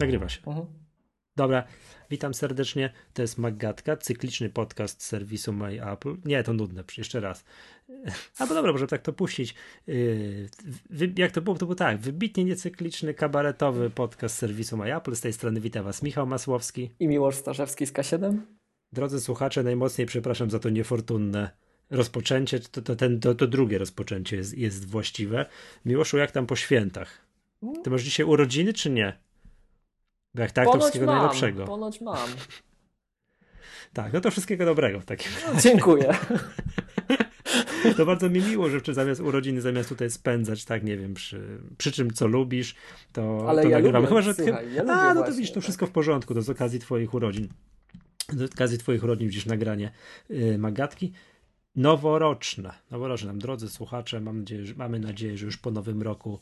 [0.00, 0.40] Nagrywa się.
[0.46, 0.66] Mhm.
[1.36, 1.64] Dobra,
[2.10, 2.92] witam serdecznie.
[3.14, 6.16] To jest Maggatka, cykliczny podcast serwisu My Apple.
[6.24, 7.44] Nie, to nudne, jeszcze raz.
[8.38, 9.54] Albo dobra, może tak to puścić.
[9.86, 10.48] Yy,
[11.16, 11.56] jak to było?
[11.56, 15.14] To był tak, wybitnie niecykliczny, kabaretowy podcast serwisu My Apple.
[15.14, 16.90] Z tej strony witam Was Michał Masłowski.
[17.00, 18.38] I Miłosz Starzewski z K7.
[18.92, 21.50] Drodzy słuchacze, najmocniej przepraszam za to niefortunne
[21.90, 22.60] rozpoczęcie.
[22.60, 25.46] To, to, ten, to, to drugie rozpoczęcie jest, jest właściwe.
[25.84, 27.26] Miłoszu, jak tam po świętach?
[27.84, 29.25] Ty masz dzisiaj urodziny, czy nie?
[30.38, 31.64] Jak tak, ponoć to wszystkiego mam, najlepszego.
[31.64, 32.28] Ponoć mam.
[33.92, 36.14] Tak, no to wszystkiego dobrego w takim no, Dziękuję.
[37.96, 41.92] To bardzo mi miło, że zamiast urodziny, zamiast tutaj spędzać, tak, nie wiem, przy, przy
[41.92, 42.74] czym, co lubisz,
[43.12, 44.06] to, Ale to ja nagrywamy.
[44.06, 45.62] Chyba, że słuchaj, ja A, no to widzisz, to tak.
[45.62, 47.48] wszystko w porządku, to z okazji twoich urodzin.
[48.28, 49.90] Z okazji twoich urodzin widzisz nagranie
[50.28, 51.12] yy, Magatki.
[51.76, 56.40] Noworoczne, noworoczne, drodzy słuchacze, mam nadzieję, że, mamy nadzieję, że już po nowym roku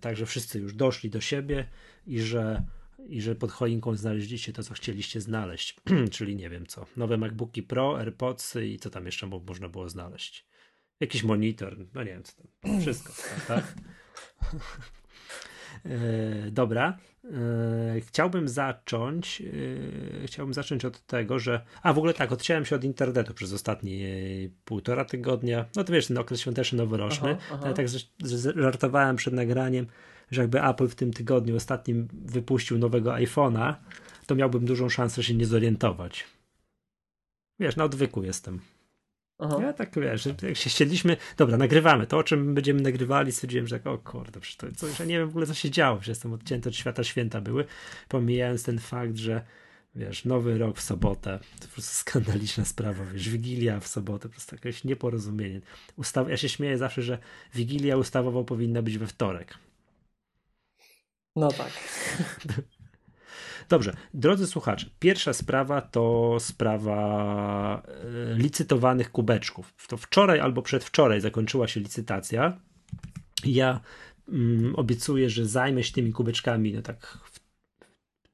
[0.00, 1.68] także wszyscy już doszli do siebie
[2.06, 2.62] i że,
[3.08, 5.76] i że pod choinką znaleźliście to, co chcieliście znaleźć.
[6.10, 6.86] Czyli nie wiem co.
[6.96, 10.46] Nowe MacBooki Pro, AirPodsy i co tam jeszcze można było znaleźć.
[11.00, 12.80] Jakiś monitor, no nie wiem co tam.
[12.80, 13.12] Wszystko,
[13.48, 13.74] tak?
[15.84, 16.98] E, dobra.
[17.24, 19.42] E, chciałbym zacząć.
[20.22, 21.64] E, chciałbym zacząć od tego, że.
[21.82, 24.08] A w ogóle tak, odciąłem się od internetu przez ostatnie
[24.64, 25.64] półtora tygodnia.
[25.76, 27.36] No to wiesz, ten okres świąteczny, noworoczny.
[27.40, 27.72] Aha, aha.
[27.72, 27.86] Tak
[28.56, 29.86] żartowałem przed nagraniem,
[30.30, 33.74] że jakby Apple w tym tygodniu ostatnim wypuścił nowego iPhone'a,
[34.26, 36.24] to miałbym dużą szansę się nie zorientować.
[37.60, 38.60] Wiesz, na odwyku jestem.
[39.38, 39.58] Aha.
[39.62, 43.78] Ja tak wiesz, jak się siedliśmy, dobra, nagrywamy to, o czym będziemy nagrywali, stwierdziłem, że
[43.78, 46.32] tak, o kurde, to coś, ja nie wiem w ogóle co się działo, że jestem
[46.32, 47.64] odcięty od świata święta były,
[48.08, 49.44] pomijając ten fakt, że
[49.94, 54.32] wiesz, nowy rok w sobotę, to po prostu skandaliczna sprawa, wiesz, Wigilia w sobotę, po
[54.32, 55.60] prostu jakieś nieporozumienie.
[55.96, 57.18] Ustaw, ja się śmieję zawsze, że
[57.54, 59.58] Wigilia ustawowo powinna być we wtorek.
[61.36, 61.72] No tak.
[63.68, 69.86] Dobrze, drodzy słuchacze, pierwsza sprawa to sprawa e, licytowanych kubeczków.
[69.88, 72.60] To wczoraj albo przedwczoraj zakończyła się licytacja.
[73.44, 73.80] Ja
[74.28, 77.18] mm, obiecuję, że zajmę się tymi kubeczkami no tak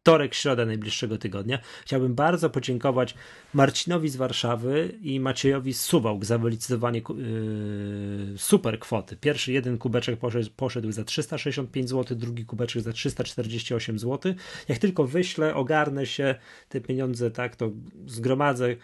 [0.04, 1.59] wtorek, środa najbliższego tygodnia.
[1.84, 3.15] Chciałbym bardzo podziękować
[3.54, 9.16] Marcinowi z Warszawy i Maciejowi z Suwałk za wylicytowanie yy, super kwoty.
[9.16, 14.34] Pierwszy jeden kubeczek poszedł, poszedł za 365 zł, drugi kubeczek za 348 zł.
[14.69, 16.34] Jak tylko wyślę, ogarnę się,
[16.69, 17.70] te pieniądze tak to
[18.06, 18.76] zgromadzę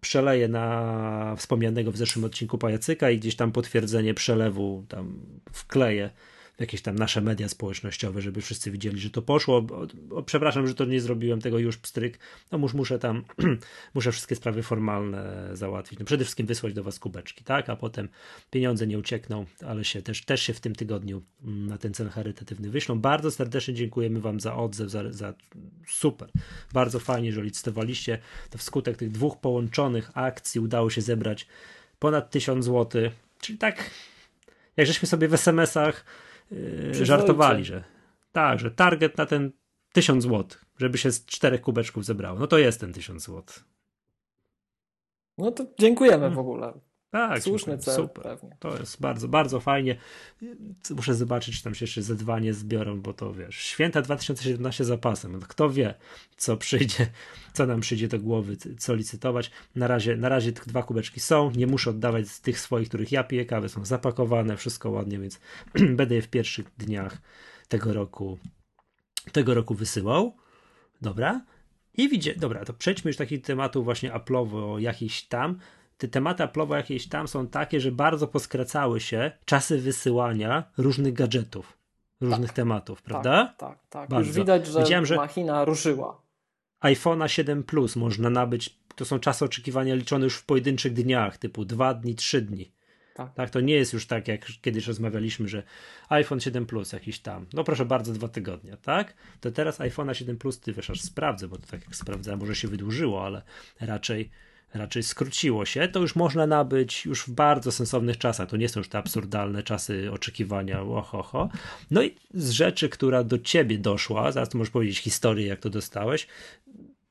[0.00, 5.20] przeleję na wspomnianego w zeszłym odcinku pajacyka i gdzieś tam potwierdzenie przelewu tam
[5.52, 6.10] wkleję
[6.58, 9.66] jakieś tam nasze media społecznościowe, żeby wszyscy widzieli, że to poszło.
[10.26, 12.18] Przepraszam, że to nie zrobiłem tego już pstryk.
[12.52, 13.24] No musz, muszę tam,
[13.94, 15.98] muszę wszystkie sprawy formalne załatwić.
[15.98, 17.68] No przede wszystkim wysłać do was kubeczki, tak?
[17.68, 18.08] A potem
[18.50, 22.08] pieniądze nie uciekną, ale się też, też się w tym tygodniu mm, na ten cel
[22.08, 23.00] charytatywny wyślą.
[23.00, 25.34] Bardzo serdecznie dziękujemy wam za odzew, za, za
[25.88, 26.28] super.
[26.72, 28.18] Bardzo fajnie, że licytowaliście.
[28.50, 31.46] To wskutek tych dwóch połączonych akcji udało się zebrać
[31.98, 33.02] ponad 1000 zł.
[33.40, 33.90] Czyli tak,
[34.76, 36.04] jak żeśmy sobie w SMS-ach
[36.98, 37.84] yy, żartowali, że
[38.32, 39.52] tak, że target na ten
[39.92, 40.44] 1000 zł,
[40.78, 42.38] żeby się z czterech kubeczków zebrało.
[42.38, 43.42] No to jest ten 1000 zł.
[45.38, 46.34] No to dziękujemy hmm.
[46.34, 46.72] w ogóle.
[47.14, 47.94] Tak, słuszny cel.
[47.94, 48.22] Super.
[48.22, 48.56] Pewnie.
[48.58, 49.96] To jest bardzo, bardzo fajnie.
[50.90, 55.32] Muszę zobaczyć, czy tam się jeszcze Z2 zbiorą, bo to wiesz, święta 2017 zapasem.
[55.32, 55.94] No kto wie,
[56.36, 57.06] co przyjdzie,
[57.52, 59.50] co nam przyjdzie do głowy, co licytować.
[59.74, 61.50] Na razie, na razie dwa kubeczki są.
[61.50, 63.68] Nie muszę oddawać z tych swoich, których ja piję kawę.
[63.68, 65.40] Są zapakowane, wszystko ładnie, więc
[65.98, 67.18] będę je w pierwszych dniach
[67.68, 68.38] tego roku
[69.32, 70.36] tego roku wysyłał.
[71.02, 71.44] Dobra.
[71.96, 75.58] I widzicie, dobra, to przejdźmy już do takich tematów właśnie Apple'owo jakichś tam
[75.98, 81.78] te tematy Apple'owe jakieś tam są takie, że bardzo poskracały się czasy wysyłania różnych gadżetów,
[82.20, 83.46] różnych tak, tematów, prawda?
[83.46, 84.10] Tak, tak, tak.
[84.10, 84.28] Bardzo.
[84.28, 86.22] Już widać, że Widziałem, że machina ruszyła.
[86.82, 91.64] iPhone'a 7 Plus można nabyć, to są czasy oczekiwania liczone już w pojedynczych dniach, typu
[91.64, 92.74] 2 dni, 3 dni.
[93.14, 93.34] Tak.
[93.34, 95.62] tak, to nie jest już tak, jak kiedyś rozmawialiśmy, że
[96.08, 99.14] iPhone 7 Plus jakiś tam, no proszę bardzo, dwa tygodnie, tak?
[99.40, 102.54] To teraz iPhone'a 7 Plus, ty wiesz, aż sprawdzę, bo to tak jak sprawdzałem, może
[102.54, 103.42] się wydłużyło, ale
[103.80, 104.30] raczej
[104.74, 108.48] raczej skróciło się, to już można nabyć już w bardzo sensownych czasach.
[108.48, 111.48] To nie są już te absurdalne czasy oczekiwania, ohoho.
[111.90, 115.70] No i z rzeczy, która do ciebie doszła, zaraz to możesz powiedzieć historię, jak to
[115.70, 116.26] dostałeś,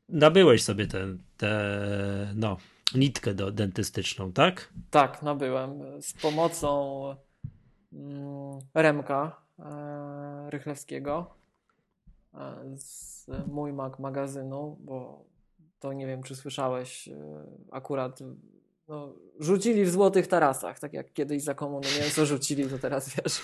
[0.10, 2.58] nabyłeś sobie tę, te, no,
[2.96, 4.70] nitkę do, dentystyczną, tak?
[4.92, 6.02] Tak, nabyłem.
[6.02, 7.16] Z pomocą
[7.94, 11.34] mm, Remka e, Rychlewskiego
[12.34, 12.40] e,
[12.78, 15.26] z mój Mac magazynu, bo
[15.84, 17.14] to nie wiem, czy słyszałeś, e,
[17.72, 18.20] akurat
[18.88, 23.42] no, rzucili w złotych tarasach, tak jak kiedyś za komuny mięso rzucili, to teraz wiesz,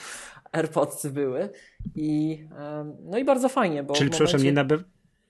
[0.51, 1.49] AirPodsy były
[1.95, 2.39] i
[3.03, 4.25] no i bardzo fajnie, bo Czyli momencie...
[4.25, 4.83] przepraszam, nie, naby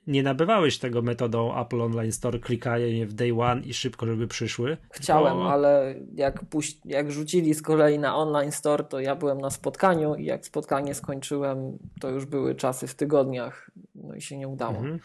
[0.07, 4.77] nie nabywałeś tego metodą Apple Online Store, klikanie w day one i szybko, żeby przyszły?
[4.91, 6.77] Chciałem, ale jak, puś...
[6.85, 10.95] jak rzucili z kolei na Online Store, to ja byłem na spotkaniu i jak spotkanie
[10.95, 14.77] skończyłem, to już były czasy w tygodniach, no i się nie udało.
[14.77, 14.99] Mhm.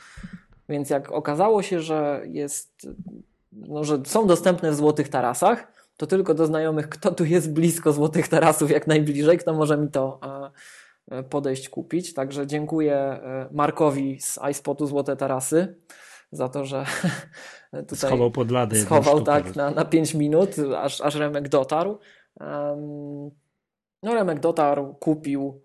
[0.68, 2.86] Więc jak okazało się, że jest,
[3.52, 7.92] no, że są dostępne w Złotych Tarasach, to tylko do znajomych, kto tu jest blisko
[7.92, 10.20] Złotych Tarasów jak najbliżej, kto może mi to
[11.10, 12.14] e, podejść kupić.
[12.14, 15.74] Także dziękuję e, Markowi z iSpotu Złote Tarasy
[16.32, 16.86] za to, że
[17.88, 18.76] tutaj schował pod ladę.
[18.76, 21.98] Schował tak na, na 5 minut, aż, aż Remek dotarł.
[24.02, 25.63] No Remek dotarł, kupił,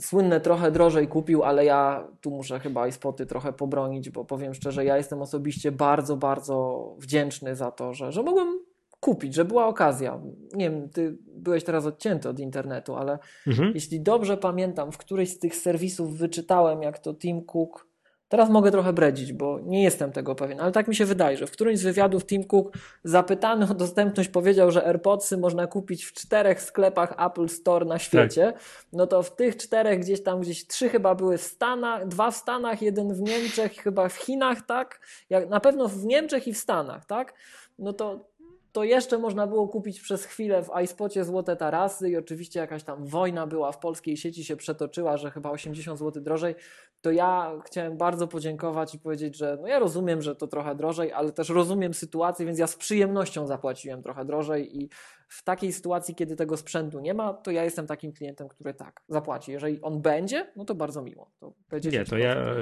[0.00, 4.54] słynne trochę drożej kupił, ale ja tu muszę chyba i spoty trochę pobronić, bo powiem
[4.54, 8.58] szczerze, ja jestem osobiście bardzo, bardzo wdzięczny za to, że, że mogłem
[9.00, 10.20] kupić, że była okazja.
[10.52, 13.72] Nie wiem, ty byłeś teraz odcięty od internetu, ale mhm.
[13.74, 17.86] jeśli dobrze pamiętam, w którymś z tych serwisów wyczytałem, jak to Tim Cook
[18.28, 21.46] Teraz mogę trochę bredzić, bo nie jestem tego pewien, ale tak mi się wydaje, że
[21.46, 22.72] w którymś z wywiadów Tim Cook
[23.04, 28.52] zapytany o dostępność powiedział, że AirPodsy można kupić w czterech sklepach Apple Store na świecie.
[28.52, 28.62] Tak.
[28.92, 32.36] No to w tych czterech gdzieś tam, gdzieś trzy chyba były w Stanach, dwa w
[32.36, 35.00] Stanach, jeden w Niemczech, chyba w Chinach, tak?
[35.30, 37.34] Jak, na pewno w Niemczech i w Stanach, tak?
[37.78, 38.28] No to
[38.76, 43.04] to jeszcze można było kupić przez chwilę w iSpocie złote tarasy i oczywiście jakaś tam
[43.04, 46.54] wojna była w polskiej sieci się przetoczyła, że chyba 80 zł drożej,
[47.00, 51.12] to ja chciałem bardzo podziękować i powiedzieć, że no ja rozumiem, że to trochę drożej,
[51.12, 54.88] ale też rozumiem sytuację, więc ja z przyjemnością zapłaciłem trochę drożej i
[55.28, 59.00] w takiej sytuacji, kiedy tego sprzętu nie ma, to ja jestem takim klientem, który tak
[59.08, 59.52] zapłaci.
[59.52, 61.30] Jeżeli on będzie, no to bardzo miło.
[61.40, 61.54] To
[61.92, 62.54] nie, to ja, e,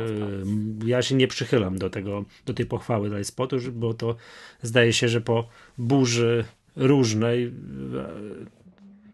[0.85, 4.17] ja się nie przychylam do tego, do tej pochwały dla spotu, bo to
[4.63, 6.45] zdaje się, że po burzy
[6.77, 7.55] różnej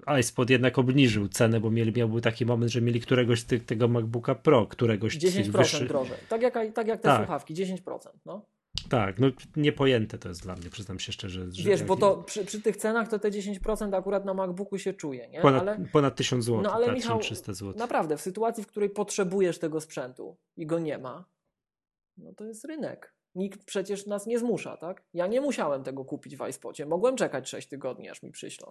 [0.07, 3.65] e, iSpot jednak obniżył cenę, bo mieli, miał taki moment, że mieli któregoś z tych,
[3.65, 5.87] tego MacBooka Pro, któregoś 10% wyższy...
[5.87, 6.19] drożej.
[6.29, 7.19] Tak jak, tak jak te tak.
[7.19, 7.77] słuchawki, 10%.
[8.27, 8.43] No.
[8.89, 11.53] Tak, no niepojęte to jest dla mnie, przyznam się szczerze.
[11.53, 14.95] Że Wiesz, bo to przy, przy, tych cenach to te 10% akurat na MacBooku się
[14.95, 15.41] czuje, nie?
[15.41, 17.79] Ponad, ale, ponad 1000 zł, no ale tak, Michał, 1300 zł.
[17.79, 21.25] Naprawdę, w sytuacji, w której potrzebujesz tego sprzętu i go nie ma,
[22.17, 23.15] no to jest rynek.
[23.35, 25.05] Nikt przecież nas nie zmusza, tak?
[25.15, 26.87] Ja nie musiałem tego kupić w iSpocie.
[26.87, 28.69] Mogłem czekać 6 tygodni, aż mi przyślą.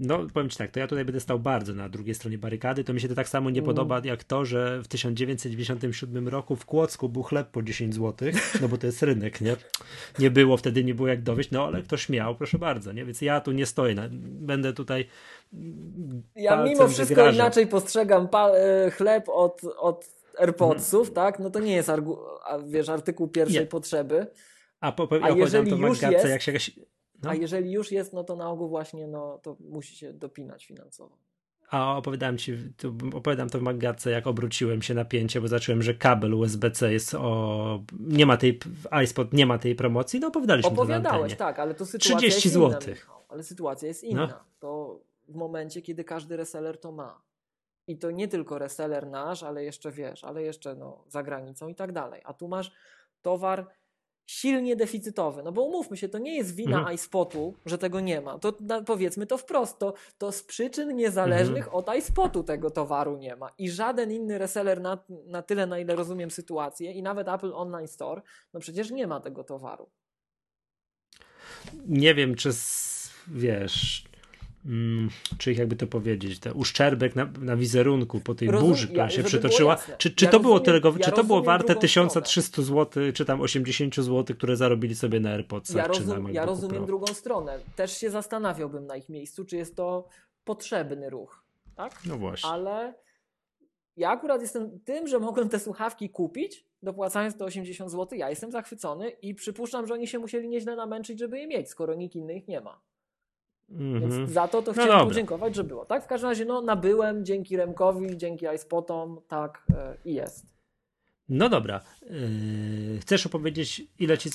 [0.00, 2.84] No, powiem Ci tak, to ja tutaj będę stał bardzo na drugiej stronie barykady.
[2.84, 3.66] To mi się to tak samo nie mm.
[3.66, 8.28] podoba jak to, że w 1997 roku w Kłodzku był chleb po 10 zł,
[8.60, 9.56] no bo to jest rynek, nie?
[10.18, 13.04] Nie było wtedy, nie było jak dowieść, no ale ktoś miał, proszę bardzo, nie?
[13.04, 15.06] Więc ja tu nie stoję, na, będę tutaj.
[16.36, 17.34] Ja mimo wszystko wygrażał.
[17.34, 20.06] inaczej postrzegam e, chleb od, od
[20.38, 21.14] AirPodsów, hmm.
[21.14, 21.38] tak?
[21.38, 22.18] No to nie jest argu,
[22.66, 23.66] wiesz, artykuł pierwszej nie.
[23.66, 24.26] potrzeby.
[24.80, 26.52] A, po, po, A jeżeli to już jest, jak się
[27.22, 27.30] no.
[27.30, 31.16] A jeżeli już jest, no to na ogół właśnie no, to musi się dopinać finansowo.
[31.70, 35.94] A opowiadałem ci, to, opowiadam to w Magatce, jak obróciłem się napięcie, bo zacząłem, że
[35.94, 37.82] kabel USB-C jest o.
[38.00, 38.60] Nie ma tej.
[39.04, 40.20] iSpot nie ma tej promocji.
[40.20, 42.80] No opowiadaliśmy Opowiadałeś, tak, ale to sytuacja 30 jest zł.
[42.94, 42.96] Inna,
[43.28, 44.26] ale sytuacja jest inna.
[44.26, 44.44] No.
[44.58, 47.22] To w momencie, kiedy każdy reseller to ma.
[47.86, 51.74] I to nie tylko reseller nasz, ale jeszcze wiesz, ale jeszcze no, za granicą i
[51.74, 52.22] tak dalej.
[52.24, 52.72] A tu masz
[53.22, 53.66] towar
[54.30, 55.42] silnie deficytowy.
[55.42, 56.94] No bo umówmy się, to nie jest wina mhm.
[56.94, 58.38] iSpotu, że tego nie ma.
[58.38, 61.76] To na, powiedzmy to wprost, to, to z przyczyn niezależnych mhm.
[61.76, 63.50] od iSpotu tego towaru nie ma.
[63.58, 67.88] I żaden inny reseller na, na tyle, na ile rozumiem sytuację i nawet Apple Online
[67.88, 68.22] Store,
[68.52, 69.90] no przecież nie ma tego towaru.
[71.86, 72.50] Nie wiem, czy
[73.28, 74.04] wiesz,
[74.66, 79.04] Mm, czy jakby to powiedzieć, te uszczerbek na, na wizerunku po tej Rozum, burzy, która
[79.04, 79.76] ja, się przytoczyła.
[79.98, 83.24] Czy, czy ja to rozumiem, było tego, ja czy to było warte 1300 zł, czy
[83.24, 86.86] tam 80 zł, które zarobili sobie na AirPodsach, ja rozum, czy na Ja rozumiem Pro.
[86.86, 87.58] drugą stronę.
[87.76, 90.08] Też się zastanawiałbym na ich miejscu, czy jest to
[90.44, 91.44] potrzebny ruch.
[91.76, 92.00] Tak?
[92.06, 92.50] No właśnie.
[92.50, 92.94] Ale
[93.96, 98.18] ja akurat jestem tym, że mogłem te słuchawki kupić, dopłacając te 80 zł.
[98.18, 101.94] Ja jestem zachwycony i przypuszczam, że oni się musieli nieźle namęczyć, żeby je mieć, skoro
[101.94, 102.80] nikt innych nie ma.
[103.70, 104.00] Mm -hmm.
[104.00, 104.28] Więc mhm.
[104.28, 105.84] za to to no chciałem podziękować, że było.
[105.84, 110.46] Tak, w każdym razie no, nabyłem dzięki Remkowi, dzięki iSpotom, tak e, i jest.
[111.28, 111.80] No dobra.
[112.02, 114.30] Yy, chcesz opowiedzieć, ile ci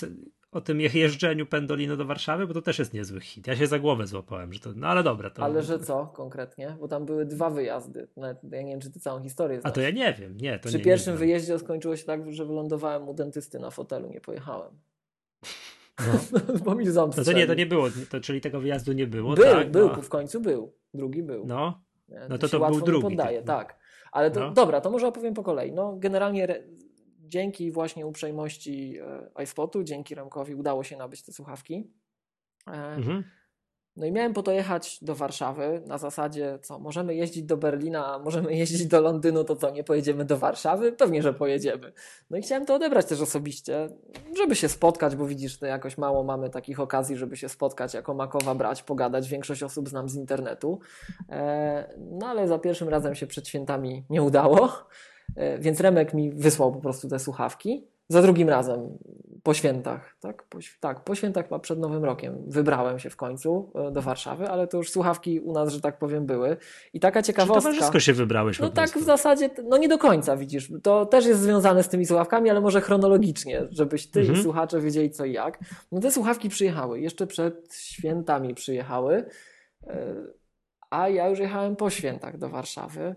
[0.55, 2.47] o tym jeżdżeniu Pendolino do Warszawy?
[2.47, 3.47] Bo to też jest niezły hit.
[3.47, 4.69] Ja się za głowę złapałem, że to.
[4.75, 5.29] No ale dobra.
[5.29, 5.43] To...
[5.43, 6.77] Ale że co konkretnie?
[6.79, 8.07] Bo tam były dwa wyjazdy.
[8.17, 9.71] Nawet ja nie wiem, czy ty całą historię znasz.
[9.71, 10.37] A to ja nie wiem.
[10.37, 14.09] Nie, Przy nie, pierwszym nie wyjeździe skończyło się tak, że wylądowałem u dentysty na fotelu,
[14.09, 14.71] nie pojechałem.
[16.31, 16.59] No.
[16.65, 19.33] Bo mi ząb no to nie, to nie było, to, czyli tego wyjazdu nie było.
[19.33, 19.71] Był, tak?
[19.71, 20.01] był, no.
[20.01, 20.73] w końcu był.
[20.93, 21.45] Drugi był.
[21.47, 21.83] No,
[22.29, 23.01] no to to, to był drugi.
[23.01, 23.79] Poddaje, tak.
[24.11, 24.51] Ale to, no.
[24.51, 25.71] dobra, to może opowiem po kolei.
[25.71, 26.63] No, generalnie re,
[27.19, 28.97] dzięki właśnie uprzejmości
[29.37, 31.91] e, iSpotu, dzięki Remkowi udało się nabyć te słuchawki.
[32.67, 33.23] E, mhm.
[33.97, 38.19] No i miałem po to jechać do Warszawy na zasadzie, co możemy jeździć do Berlina,
[38.19, 40.91] możemy jeździć do Londynu, to co, nie pojedziemy do Warszawy?
[40.91, 41.93] Pewnie, że pojedziemy.
[42.29, 43.89] No i chciałem to odebrać też osobiście,
[44.37, 48.13] żeby się spotkać, bo widzisz, to jakoś mało mamy takich okazji, żeby się spotkać, jako
[48.13, 49.29] Makowa brać, pogadać.
[49.29, 50.79] Większość osób znam z internetu.
[51.29, 54.69] E, no ale za pierwszym razem się przed świętami nie udało,
[55.35, 57.94] e, więc Remek mi wysłał po prostu te słuchawki.
[58.09, 58.97] Za drugim razem
[59.45, 60.43] po świętach, tak?
[60.43, 64.67] Po, tak, po świętach przed Nowym Rokiem wybrałem się w końcu e, do Warszawy, ale
[64.67, 66.57] to już słuchawki u nas, że tak powiem, były.
[66.93, 67.61] I taka ciekawostka.
[67.61, 70.71] Czy towarzysko się wybrałeś No tak w zasadzie, no nie do końca widzisz.
[70.83, 74.39] To też jest związane z tymi słuchawkami, ale może chronologicznie, żebyś ty mhm.
[74.39, 75.59] i słuchacze wiedzieli co i jak.
[75.91, 79.25] No te słuchawki przyjechały, jeszcze przed świętami przyjechały,
[79.87, 80.15] e,
[80.89, 83.15] a ja już jechałem po świętach do Warszawy.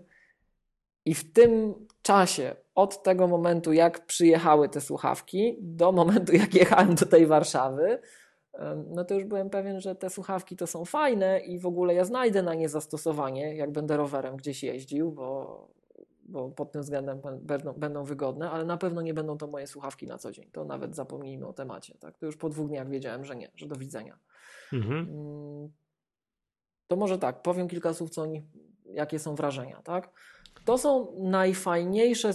[1.05, 6.95] I w tym czasie, od tego momentu, jak przyjechały te słuchawki, do momentu, jak jechałem
[6.95, 7.99] do tej Warszawy,
[8.87, 12.05] no to już byłem pewien, że te słuchawki to są fajne i w ogóle ja
[12.05, 15.67] znajdę na nie zastosowanie, jak będę rowerem gdzieś jeździł, bo,
[16.25, 20.07] bo pod tym względem będą, będą wygodne, ale na pewno nie będą to moje słuchawki
[20.07, 20.49] na co dzień.
[20.51, 21.97] To nawet zapomnijmy o temacie.
[21.99, 22.17] Tak?
[22.17, 24.19] To już po dwóch dniach wiedziałem, że nie, że do widzenia.
[24.73, 24.99] Mhm.
[24.99, 25.71] Mm,
[26.87, 28.43] to może tak, powiem kilka słów, co oni,
[28.85, 29.81] jakie są wrażenia.
[29.83, 30.11] Tak?
[30.69, 32.31] To są najfajniejsze.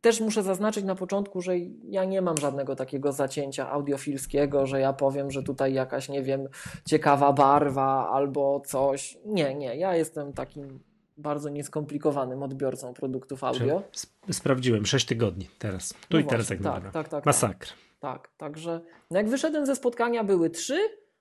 [0.00, 4.92] Też muszę zaznaczyć na początku, że ja nie mam żadnego takiego zacięcia audiofilskiego, że ja
[4.92, 6.48] powiem, że tutaj jakaś, nie wiem,
[6.84, 9.18] ciekawa barwa albo coś.
[9.24, 9.76] Nie, nie.
[9.76, 10.80] Ja jestem takim
[11.16, 13.82] bardzo nieskomplikowanym odbiorcą produktów audio.
[14.30, 15.88] Sprawdziłem, 6 tygodni teraz.
[15.88, 17.70] Tu no i teraz jak tak, tak, tak, tak, Masakra.
[18.00, 20.78] Tak, także no jak wyszedłem ze spotkania były trzy,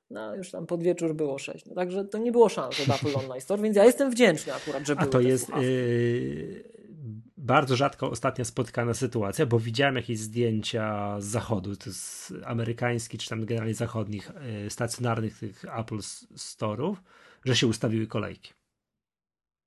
[0.09, 1.65] no już tam pod wieczór było 6.
[1.65, 4.87] No, także to nie było szans od Apple Online Store, więc ja jestem wdzięczny akurat,
[4.87, 6.63] że A to jest yy,
[7.37, 13.29] bardzo rzadko ostatnia spotkana sytuacja, bo widziałem jakieś zdjęcia z zachodu, to z amerykańskich czy
[13.29, 14.31] tam generalnie zachodnich
[14.63, 15.97] yy, stacjonarnych tych Apple
[16.35, 16.95] Store'ów,
[17.45, 18.53] że się ustawiły kolejki.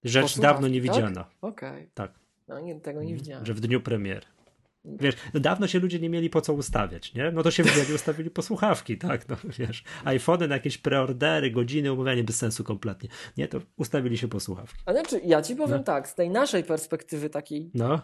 [0.05, 1.25] Rzecz dawno nie widziana.
[1.25, 1.35] Tak?
[1.41, 1.71] Okej.
[1.71, 1.91] Okay.
[1.95, 2.13] Tak.
[2.49, 3.47] No, nie, tego nie widziałem.
[3.47, 4.27] Że w dniu premiery.
[4.85, 7.31] Wiesz, no dawno się ludzie nie mieli po co ustawiać, nie?
[7.31, 9.29] No to się wzięli, ustawili po słuchawki, tak?
[9.29, 13.09] No wiesz, iPhony na jakieś preordery, godziny, umawianie bez sensu kompletnie.
[13.37, 14.79] Nie, to ustawili się po słuchawki.
[14.87, 15.85] A znaczy, ja ci powiem no.
[15.85, 18.01] tak, z tej naszej perspektywy takiej no.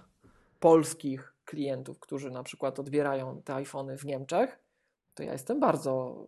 [0.60, 4.58] polskich klientów, którzy na przykład odbierają te iPhony w Niemczech,
[5.14, 6.26] to ja jestem bardzo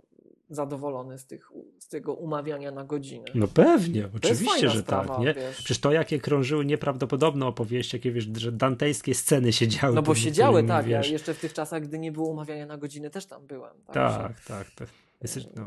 [0.50, 1.48] zadowolony z, tych,
[1.78, 3.24] z tego umawiania na godzinę.
[3.34, 5.24] No pewnie, oczywiście, że sprawa, tak.
[5.24, 5.34] Nie?
[5.34, 5.56] Wiesz.
[5.56, 9.94] Przecież to, jakie krążyły nieprawdopodobne opowieści, jakie wiesz, że dantejskie sceny się działy.
[9.94, 10.86] No bo się działy, tak.
[10.86, 11.06] Wiesz.
[11.06, 13.74] Ja jeszcze w tych czasach, gdy nie było umawiania na godzinę, też tam byłem.
[13.86, 14.40] Tak, tak.
[14.44, 14.88] tak, tak.
[15.22, 15.66] Jesteś, no.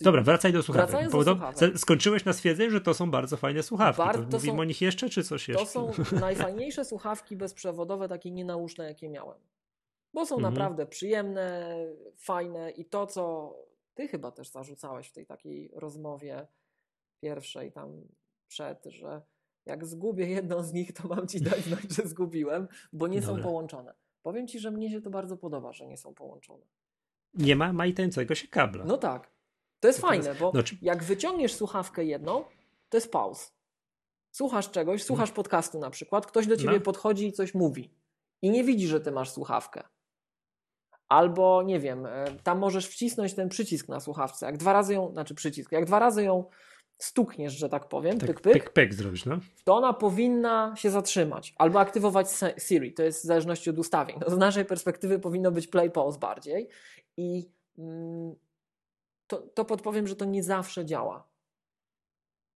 [0.00, 0.90] Dobra, wracaj do słuchawek.
[0.90, 1.78] Wracając do słuchawek.
[1.78, 4.02] Skończyłeś na stwierdzenie, że to są bardzo fajne słuchawki.
[4.02, 5.64] Bar to mówimy są, o nich jeszcze, czy coś jeszcze?
[5.64, 9.38] To są najfajniejsze słuchawki bezprzewodowe, takie nienauszne, jakie miałem
[10.12, 10.54] bo są mhm.
[10.54, 11.76] naprawdę przyjemne,
[12.16, 13.54] fajne i to, co
[13.94, 16.46] ty chyba też zarzucałeś w tej takiej rozmowie
[17.20, 18.08] pierwszej tam
[18.48, 19.22] przed, że
[19.66, 23.36] jak zgubię jedną z nich, to mam ci dać znać, że zgubiłem, bo nie Dobra.
[23.36, 23.94] są połączone.
[24.22, 26.66] Powiem ci, że mnie się to bardzo podoba, że nie są połączone.
[27.34, 28.84] Nie ma majtającego się kabla.
[28.84, 29.30] No tak.
[29.80, 30.40] To jest to fajne, jest...
[30.40, 30.76] bo no, czy...
[30.82, 32.44] jak wyciągniesz słuchawkę jedną,
[32.88, 33.52] to jest pauz.
[34.30, 35.34] Słuchasz czegoś, słuchasz no.
[35.34, 36.80] podcastu na przykład, ktoś do ciebie no.
[36.80, 37.94] podchodzi i coś mówi.
[38.42, 39.82] I nie widzi, że ty masz słuchawkę.
[41.12, 44.46] Albo nie wiem, e, tam możesz wcisnąć ten przycisk na słuchawce.
[44.46, 46.44] Jak dwa razy ją, znaczy przycisk, jak dwa razy ją
[46.98, 49.38] stukniesz, że tak powiem, tak, pyk, pyk, pyk, pyk zrobisz, no?
[49.64, 52.26] to ona powinna się zatrzymać albo aktywować
[52.58, 52.94] Siri.
[52.94, 54.16] To jest w zależności od ustawień.
[54.20, 56.68] No, z naszej perspektywy powinno być play pause bardziej
[57.16, 58.34] i mm,
[59.26, 61.28] to, to podpowiem, że to nie zawsze działa.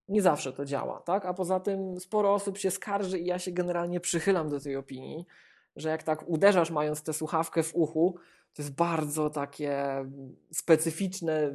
[0.09, 1.27] Nie zawsze to działa, tak?
[1.27, 5.27] A poza tym sporo osób się skarży i ja się generalnie przychylam do tej opinii,
[5.76, 8.18] że jak tak uderzasz mając tę słuchawkę w uchu,
[8.54, 10.04] to jest bardzo takie
[10.52, 11.54] specyficzne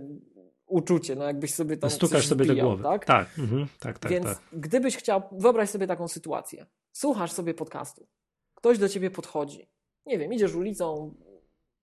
[0.71, 2.83] uczucie, no jakbyś sobie tam Stukasz sobie wbijał, do głowy.
[2.83, 4.11] Tak, tak, mhm, tak, tak.
[4.11, 4.41] Więc tak.
[4.53, 6.65] gdybyś chciał, wyobraź sobie taką sytuację.
[6.91, 8.07] Słuchasz sobie podcastu.
[8.55, 9.69] Ktoś do ciebie podchodzi.
[10.05, 11.15] Nie wiem, idziesz ulicą,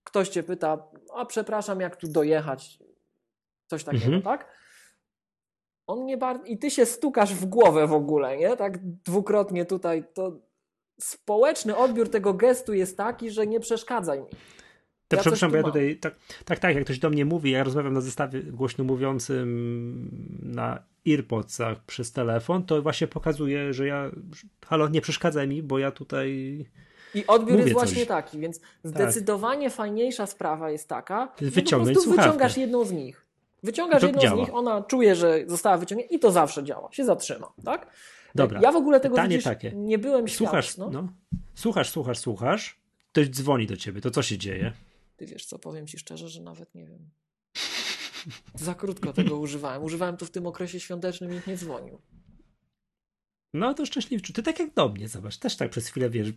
[0.05, 2.79] ktoś cię pyta, a przepraszam, jak tu dojechać?
[3.67, 4.23] Coś takiego, mhm.
[4.23, 4.59] tak?
[5.87, 6.45] On nie bardzo...
[6.45, 8.57] I ty się stukasz w głowę w ogóle, nie?
[8.57, 10.48] Tak dwukrotnie tutaj, to
[11.01, 14.27] społeczny odbiór tego gestu jest taki, że nie przeszkadzaj mi.
[15.09, 16.15] To ja przepraszam, bo ja tutaj, tak,
[16.45, 20.11] tak, tak, jak ktoś do mnie mówi, ja rozmawiam na zestawie głośno mówiącym
[20.43, 24.11] na earpodsach przez telefon, to właśnie pokazuje, że ja,
[24.67, 26.65] halo, nie przeszkadzaj mi, bo ja tutaj
[27.15, 28.71] i odbiór jest właśnie taki, więc tak.
[28.85, 29.77] zdecydowanie tak.
[29.77, 33.27] fajniejsza sprawa jest taka, że Wyciągnąć po prostu wyciągasz jedną z nich.
[33.63, 34.37] Wyciągasz jedną działa.
[34.37, 37.87] z nich, ona czuje, że została wyciągnięta i to zawsze działa, się zatrzyma, tak?
[38.35, 38.61] Dobra.
[38.63, 39.73] Ja w ogóle tego widzisz, takie.
[39.75, 40.91] nie byłem słuchasz, no.
[40.91, 41.09] no.
[41.55, 42.81] Słuchasz, słuchasz, słuchasz,
[43.13, 44.73] ktoś dzwoni do ciebie, to co się dzieje?
[45.17, 47.11] Ty wiesz co, powiem ci szczerze, że nawet nie wiem.
[48.55, 49.83] Za krótko tego używałem.
[49.83, 51.99] Używałem to w tym okresie świątecznym i nikt nie dzwonił.
[53.55, 54.33] No to szczęśliwczy.
[54.33, 56.29] Ty tak jak do mnie, zobacz, też tak przez chwilę wiesz.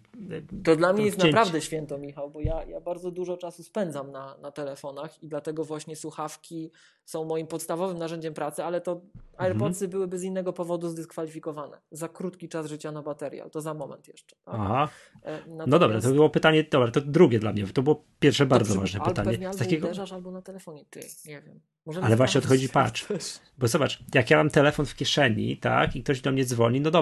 [0.64, 4.38] To dla mnie jest naprawdę święto, Michał, bo ja, ja bardzo dużo czasu spędzam na,
[4.38, 6.72] na telefonach i dlatego właśnie słuchawki
[7.06, 9.02] są moim podstawowym narzędziem pracy, ale to
[9.38, 9.92] AirPodsy mhm.
[9.92, 11.82] byłyby z innego powodu zdyskwalifikowane.
[11.92, 14.36] Za krótki czas życia na baterię, to za moment jeszcze.
[14.46, 14.56] Tak?
[14.58, 14.90] Aha.
[15.24, 15.68] Natomiast...
[15.68, 19.00] No dobra, to było pytanie, dobra, to drugie dla mnie, to było pierwsze bardzo ważne
[19.00, 19.32] albo pytanie.
[19.32, 19.88] Pewnie albo takiego...
[19.88, 21.60] uderzasz, albo na telefonie, ty, nie wiem.
[21.86, 23.08] Możemy ale właśnie odchodzi, patrz,
[23.58, 26.92] bo zobacz, jak ja mam telefon w kieszeni, tak, i ktoś do mnie dzwoni, no
[26.92, 27.01] dobra,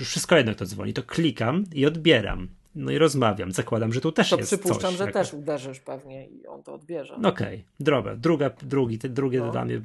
[0.00, 2.48] już wszystko jedno to dzwoni, to klikam i odbieram.
[2.74, 3.52] No i rozmawiam.
[3.52, 6.74] Zakładam, że tu też to jest przypuszczam, coś, że też uderzysz pewnie i on to
[6.74, 7.14] odbierze.
[7.14, 7.62] Okej, okay.
[7.80, 8.16] droga.
[8.16, 9.52] Druga, drugi, te, drugie no.
[9.52, 9.80] dla mnie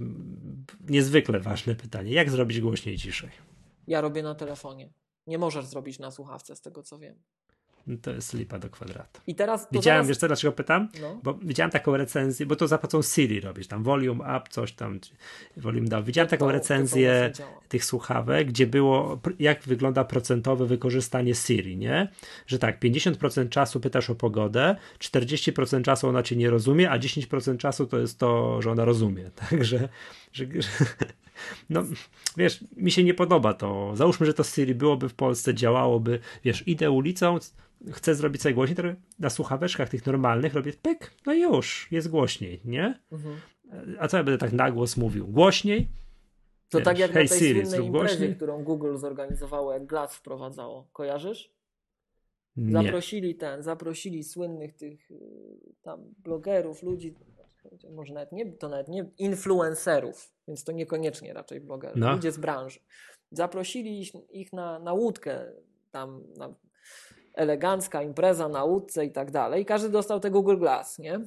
[0.90, 2.14] niezwykle ważne pytanie.
[2.14, 3.30] Jak zrobić głośniej ciszej?
[3.88, 4.90] Ja robię na telefonie.
[5.28, 7.16] Nie możesz zrobić na słuchawce, z tego co wiem.
[7.90, 9.22] No to jest lipa do kwadratu.
[9.28, 10.08] I teraz widziałem, zaraz...
[10.08, 10.90] wiesz co, dlaczego pytam?
[11.02, 11.20] No.
[11.24, 15.00] Bo widziałem taką recenzję, bo to za pomocą Siri robisz, tam volume up, coś tam,
[15.58, 16.04] volume down.
[16.04, 22.08] Widziałem taką to, recenzję to tych słuchawek, gdzie było, jak wygląda procentowe wykorzystanie Siri, nie?
[22.48, 27.58] Że tak, 50% czasu pytasz o pogodę, 40% czasu ona cię nie rozumie, a 10%
[27.58, 29.32] czasu to jest to, że ona rozumie.
[29.50, 29.90] Także,
[30.34, 30.70] że, że
[31.70, 31.84] no,
[32.38, 33.96] wiesz, mi się nie podoba to.
[33.96, 37.38] Załóżmy, że to Siri byłoby w Polsce, działałoby, wiesz, idę ulicą,
[37.92, 38.84] chcę zrobić sobie głośniej, to
[39.20, 43.00] na słuchaweczkach tych normalnych robię pyk, no już, jest głośniej, nie?
[43.12, 43.36] Mhm.
[44.00, 45.28] A co ja będę tak na głos mówił?
[45.28, 45.88] Głośniej?
[46.70, 48.36] To wiesz, tak jak hey na tej Siri, słynnej imprezie, głośniej?
[48.36, 50.90] którą Google zorganizowało, jak Glass wprowadzało.
[50.94, 51.52] Kojarzysz?
[52.58, 52.74] Nie.
[52.74, 55.18] Zaprosili ten, zaprosili słynnych tych y,
[55.82, 57.16] tam blogerów, ludzi,
[57.92, 62.12] może nawet nie, to nawet nie influencerów, więc to niekoniecznie raczej blogerów, no.
[62.12, 62.80] ludzie z branży.
[63.32, 65.52] Zaprosili ich na, na łódkę,
[65.92, 66.56] tam na
[67.34, 69.62] elegancka impreza na łódce i tak dalej.
[69.62, 71.20] I każdy dostał te Google Glass, nie?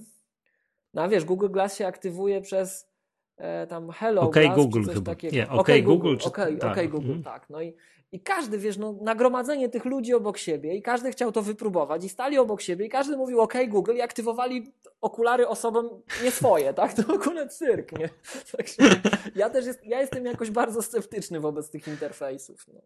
[0.95, 2.91] No a wiesz, Google Glass się aktywuje przez
[3.37, 5.11] e, tam Hello okay, Glass, Google coś chyba.
[5.11, 5.37] takiego.
[5.37, 6.17] Nie, OK, okay Google.
[6.17, 6.73] Google, okay, tak.
[6.73, 7.23] okay Google, mm.
[7.23, 7.51] tak.
[7.51, 7.75] No i,
[8.13, 12.09] i każdy, wiesz, no, nagromadzenie tych ludzi obok siebie i każdy chciał to wypróbować i
[12.09, 16.95] stali obok siebie i każdy mówił OK Google i aktywowali okulary osobom nie swoje, tak?
[16.95, 18.09] To w cyrk, nie?
[18.57, 19.01] Także
[19.35, 22.67] ja też jest, ja jestem jakoś bardzo sceptyczny wobec tych interfejsów.
[22.69, 22.81] No.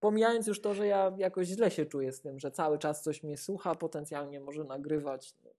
[0.00, 3.22] Pomijając już to, że ja jakoś źle się czuję z tym, że cały czas coś
[3.22, 5.34] mnie słucha, potencjalnie może nagrywać.
[5.44, 5.50] No,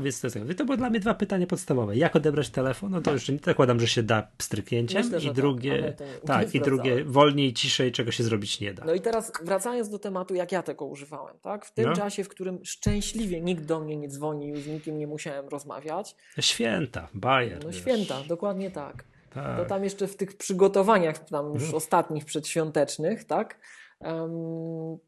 [0.00, 1.96] więc to, jest, to były dla mnie dwa pytania podstawowe.
[1.96, 2.90] Jak odebrać telefon?
[2.90, 5.02] No to jeszcze nie zakładam, że się da stryknięciem.
[5.02, 8.84] Myślę, I tak, drugie, tak, tak i drugie wolniej, ciszej, czego się zrobić nie da.
[8.84, 11.64] No i teraz wracając do tematu, jak ja tego używałem, tak?
[11.64, 11.96] W tym no.
[11.96, 16.16] czasie, w którym szczęśliwie nikt do mnie nie dzwonił, z nikim nie musiałem rozmawiać.
[16.40, 17.64] Święta, bajer.
[17.64, 17.80] No wiesz.
[17.80, 19.04] święta, dokładnie tak.
[19.34, 19.56] Tak.
[19.56, 21.74] To tam jeszcze w tych przygotowaniach tam już mhm.
[21.74, 23.58] ostatnich przedświątecznych, tak?
[24.00, 24.98] Um,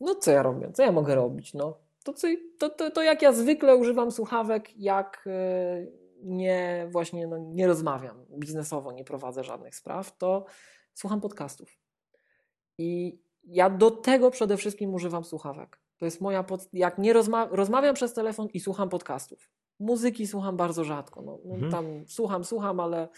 [0.00, 0.70] no co ja robię?
[0.72, 1.54] Co ja mogę robić?
[1.54, 2.14] No, to,
[2.58, 5.86] to, to, to jak ja zwykle używam słuchawek, jak e,
[6.22, 10.44] nie właśnie no, nie rozmawiam biznesowo, nie prowadzę żadnych spraw, to
[10.94, 11.78] słucham podcastów.
[12.78, 15.80] I ja do tego przede wszystkim używam słuchawek.
[15.98, 16.68] To jest moja, pod...
[16.72, 17.48] jak nie rozma...
[17.50, 19.50] rozmawiam przez telefon i słucham podcastów.
[19.80, 21.22] Muzyki słucham bardzo rzadko.
[21.22, 21.72] No, no mhm.
[21.72, 23.08] Tam słucham, słucham, ale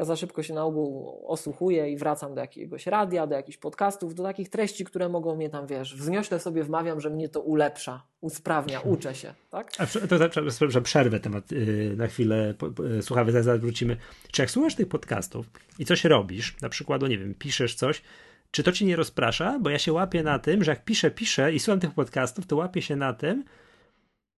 [0.00, 4.14] ja za szybko się na ogół osłuchuję i wracam do jakiegoś radia, do jakichś podcastów,
[4.14, 8.02] do takich treści, które mogą mnie tam, wiesz, wzniośle sobie wmawiam, że mnie to ulepsza,
[8.20, 9.72] usprawnia, uczę się, tak?
[9.78, 12.54] A to, to, to przerwę temat yy, na chwilę,
[13.00, 13.96] słuchamy, zaraz wrócimy.
[14.32, 15.46] Czy jak słuchasz tych podcastów
[15.78, 18.02] i coś robisz, na przykład, no nie wiem, piszesz coś,
[18.50, 19.58] czy to ci nie rozprasza?
[19.58, 22.56] Bo ja się łapię na tym, że jak piszę, piszę i słucham tych podcastów, to
[22.56, 23.44] łapię się na tym,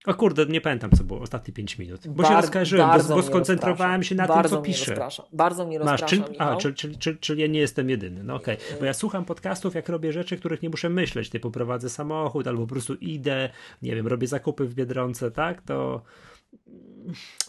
[0.05, 2.07] o kurde, nie pamiętam, co było ostatnie 5 minut.
[2.07, 4.91] Bo Bar się rozkażyłem, bo, bo skoncentrowałem się na bardzo tym, co piszę.
[4.91, 5.23] Rozprasza.
[5.33, 8.23] Bardzo mnie rozprasza, Masz, czy, a, czyli, czyli, czyli, czyli ja nie jestem jedyny.
[8.23, 8.79] No okej, okay.
[8.79, 12.61] bo ja słucham podcastów, jak robię rzeczy, których nie muszę myśleć, typu prowadzę samochód, albo
[12.61, 13.49] po prostu idę,
[13.81, 16.01] nie wiem, robię zakupy w Biedronce, tak, to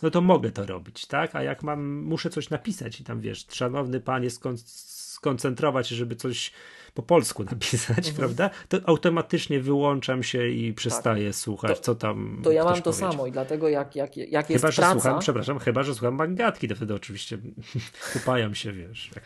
[0.03, 3.47] no to mogę to robić, tak, a jak mam, muszę coś napisać i tam, wiesz,
[3.51, 6.53] szanowny panie, skon skoncentrować się, żeby coś
[6.95, 8.17] po polsku napisać, mhm.
[8.17, 8.51] prawda?
[8.69, 11.35] To automatycznie wyłączam się i przestaję tak.
[11.35, 12.41] słuchać, to, co tam.
[12.45, 15.01] To ja mam to samo i dlatego jak, jak, jak jest chyba, że praca...
[15.01, 17.39] Słucham, przepraszam, chyba, że słucham mangatki, to wtedy oczywiście
[18.23, 19.11] upajam się, wiesz.
[19.15, 19.25] Jak,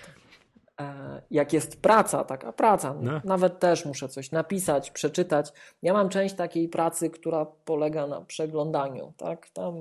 [0.81, 3.21] e, jak jest praca, taka praca, no.
[3.25, 5.53] nawet też muszę coś napisać, przeczytać.
[5.83, 9.51] Ja mam część takiej pracy, która polega na przeglądaniu, tak?
[9.51, 9.75] Tam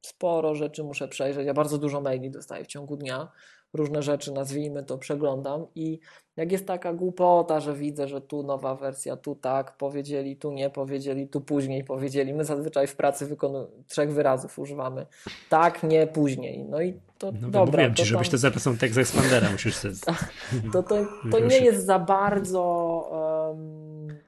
[0.00, 1.46] sporo rzeczy muszę przejrzeć.
[1.46, 3.28] Ja bardzo dużo maili dostaję w ciągu dnia
[3.76, 5.98] różne rzeczy, nazwijmy to, przeglądam i
[6.36, 10.70] jak jest taka głupota, że widzę, że tu nowa wersja, tu tak powiedzieli, tu nie
[10.70, 12.34] powiedzieli, tu później powiedzieli.
[12.34, 13.36] My zazwyczaj w pracy
[13.86, 15.06] trzech wyrazów używamy.
[15.48, 16.64] Tak, nie, później.
[16.64, 17.64] No i to no, dobra.
[17.64, 19.94] Mówiłem ci, to żebyś to zapisał tekst Expandera, musisz sobie...
[20.72, 22.62] To, to, to nie jest za bardzo
[23.50, 23.85] um,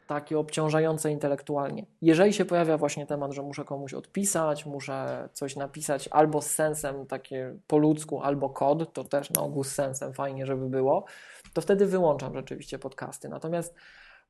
[0.08, 1.86] takie obciążające intelektualnie.
[2.02, 7.06] Jeżeli się pojawia właśnie temat, że muszę komuś odpisać, muszę coś napisać albo z sensem
[7.06, 11.04] takie po ludzku, albo kod, to też na ogół z sensem fajnie, żeby było,
[11.52, 13.28] to wtedy wyłączam rzeczywiście podcasty.
[13.28, 13.74] Natomiast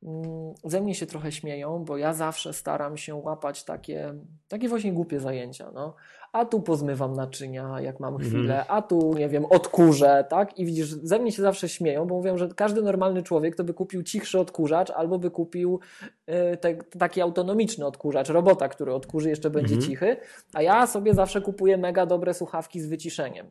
[0.02, 4.14] mm, ze mnie się trochę śmieją, bo ja zawsze staram się łapać takie,
[4.48, 5.70] takie właśnie głupie zajęcia.
[5.74, 5.94] No
[6.32, 8.30] a tu pozmywam naczynia, jak mam mhm.
[8.30, 10.58] chwilę, a tu, nie wiem, odkurzę, tak?
[10.58, 13.74] I widzisz, ze mnie się zawsze śmieją, bo mówią, że każdy normalny człowiek to by
[13.74, 15.80] kupił cichszy odkurzacz albo by kupił
[16.28, 19.90] y, te, taki autonomiczny odkurzacz, robota, który odkurzy, jeszcze będzie mhm.
[19.90, 20.16] cichy,
[20.54, 23.46] a ja sobie zawsze kupuję mega dobre słuchawki z wyciszeniem.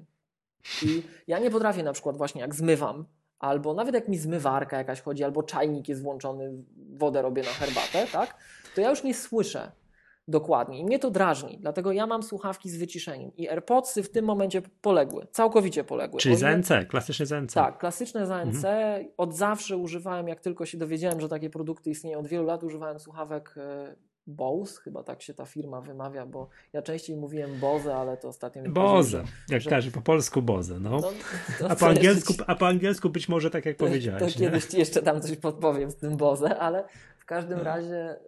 [0.83, 3.05] I ja nie potrafię na przykład właśnie jak zmywam,
[3.39, 6.63] albo nawet jak mi zmywarka jakaś chodzi, albo czajnik jest włączony,
[6.93, 8.35] wodę robię na herbatę, tak?
[8.75, 9.71] To ja już nie słyszę
[10.27, 10.79] dokładnie.
[10.79, 14.61] I mnie to drażni, dlatego ja mam słuchawki z wyciszeniem i AirPodsy w tym momencie
[14.81, 16.19] poległy, całkowicie poległy.
[16.19, 17.53] Czyli ZNC, klasyczne ZNC.
[17.53, 18.65] Tak, klasyczne ZNC.
[18.65, 19.07] Mhm.
[19.17, 22.99] Od zawsze używałem, jak tylko się dowiedziałem, że takie produkty istnieją, od wielu lat używałem
[22.99, 23.95] słuchawek e,
[24.27, 28.63] Bose, chyba tak się ta firma wymawia, bo ja częściej mówiłem Boze, ale to ostatnio
[28.69, 29.69] Boze, jak że...
[29.69, 30.99] każe po polsku Boze, no.
[31.61, 34.19] no a, po angielsku, a po angielsku być może tak jak powiedziałeś.
[34.33, 36.83] To, to kiedyś jeszcze tam coś podpowiem z tym Boze, ale
[37.27, 37.75] każdym hmm.
[37.75, 38.19] razie,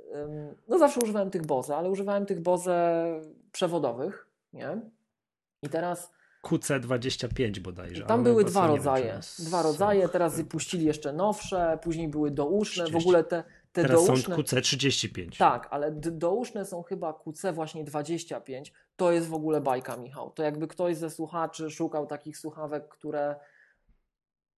[0.67, 3.03] no zawsze używałem tych Boze, ale używałem tych Boze
[3.51, 4.81] przewodowych, nie?
[5.63, 6.11] I teraz...
[6.43, 8.05] QC25 bodajże.
[8.05, 9.19] Tam były dwa rodzaje.
[9.39, 12.93] Dwa rodzaje, teraz puścili jeszcze nowsze, później były douszne, 30.
[12.93, 14.35] w ogóle te, te teraz douszne...
[14.35, 15.37] są QC35.
[15.37, 18.73] Tak, ale douszne są chyba QC właśnie 25.
[18.95, 20.31] To jest w ogóle bajka, Michał.
[20.31, 23.35] To jakby ktoś ze słuchaczy szukał takich słuchawek, które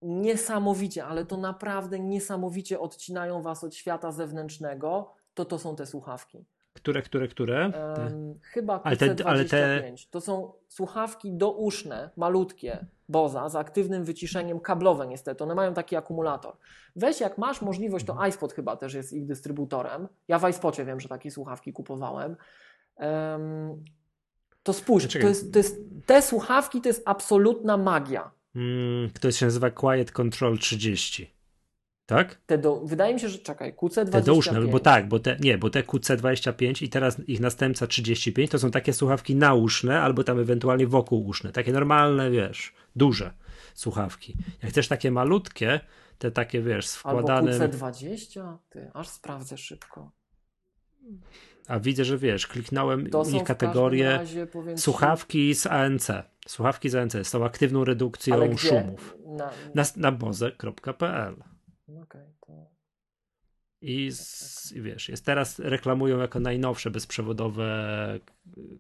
[0.02, 6.46] niesamowicie, ale to naprawdę niesamowicie odcinają Was od świata zewnętrznego, to to są te słuchawki.
[6.74, 7.72] Które, które, które?
[8.42, 8.82] Chyba QC25.
[8.84, 9.84] Ale te, ale te...
[10.12, 15.44] To są słuchawki douszne, malutkie, Boza, z aktywnym wyciszeniem kablowe niestety.
[15.44, 16.58] One mają taki akumulator.
[16.96, 20.08] Weź jak masz możliwość, to iSpot chyba też jest ich dystrybutorem.
[20.28, 22.36] Ja w iSpocie wiem, że takie słuchawki kupowałem.
[24.64, 28.32] To spójrz, to jest, to jest, te słuchawki to jest absolutna magia.
[29.20, 31.32] To się nazywa Quiet Control 30.
[32.06, 32.42] Tak?
[32.46, 34.12] Te do, wydaje mi się, że czekaj, QC25.
[34.12, 38.52] Te douszne, bo tak, bo te, nie, bo te QC25 i teraz ich następca 35
[38.52, 41.52] to są takie słuchawki nauszne albo tam ewentualnie wokół uszne.
[41.52, 43.34] Takie normalne, wiesz, duże
[43.74, 44.36] słuchawki.
[44.64, 45.80] Jak chcesz takie malutkie,
[46.18, 47.52] te takie, wiesz, wkładane...
[47.52, 48.58] Albo QC20?
[48.70, 50.12] Ty, aż sprawdzę szybko.
[51.68, 56.12] A widzę, że wiesz, kliknąłem to ich kategorię razie, słuchawki z ANC.
[56.48, 59.18] Słuchawki z ANC z tą aktywną redukcją szumów.
[59.26, 61.44] Na, na, na boze.pl.
[62.04, 62.72] Okay, to...
[63.82, 68.20] I, z, I wiesz, jest teraz reklamują jako najnowsze bezprzewodowe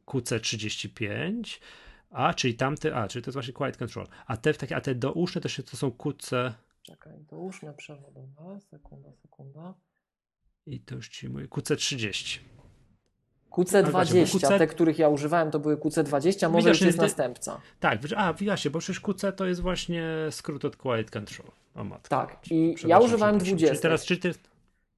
[0.05, 1.59] QC35.
[2.09, 4.07] A, czyli tamte, a, czyli to jest właśnie Quiet Control.
[4.25, 6.53] A te, takie, a te douszne to, się, to są QC.
[6.83, 9.73] Czekaj, douszne przewodowe, sekunda, sekunda.
[10.65, 12.39] I to już ci mówię, QC30.
[13.51, 14.57] QC20, QC...
[14.57, 17.61] te, których ja używałem, to były QC20, może już jest następca.
[17.79, 21.47] Tak, a właśnie, bo przecież QC to jest właśnie skrót od Quiet Control.
[21.75, 22.09] O matko.
[22.09, 23.75] Tak, i ja używałem 20.
[23.81, 24.33] teraz czy ty...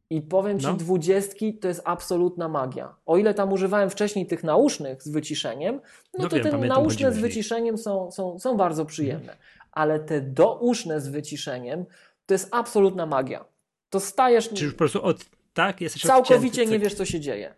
[0.09, 0.73] I powiem Ci, no.
[0.73, 2.95] dwudziestki to jest absolutna magia.
[3.05, 5.75] O ile tam używałem wcześniej tych nausznych z wyciszeniem,
[6.13, 9.25] no, no to wiem, te nauszne z wyciszeniem są, są, są bardzo przyjemne.
[9.25, 9.43] Hmm.
[9.71, 11.85] Ale te douszne z wyciszeniem
[12.25, 13.45] to jest absolutna magia.
[13.89, 14.49] To stajesz...
[14.49, 15.25] Czy po prostu od...
[15.53, 15.81] Tak?
[15.81, 16.71] Jesteś Całkowicie odcięty.
[16.71, 17.55] nie wiesz, co się dzieje.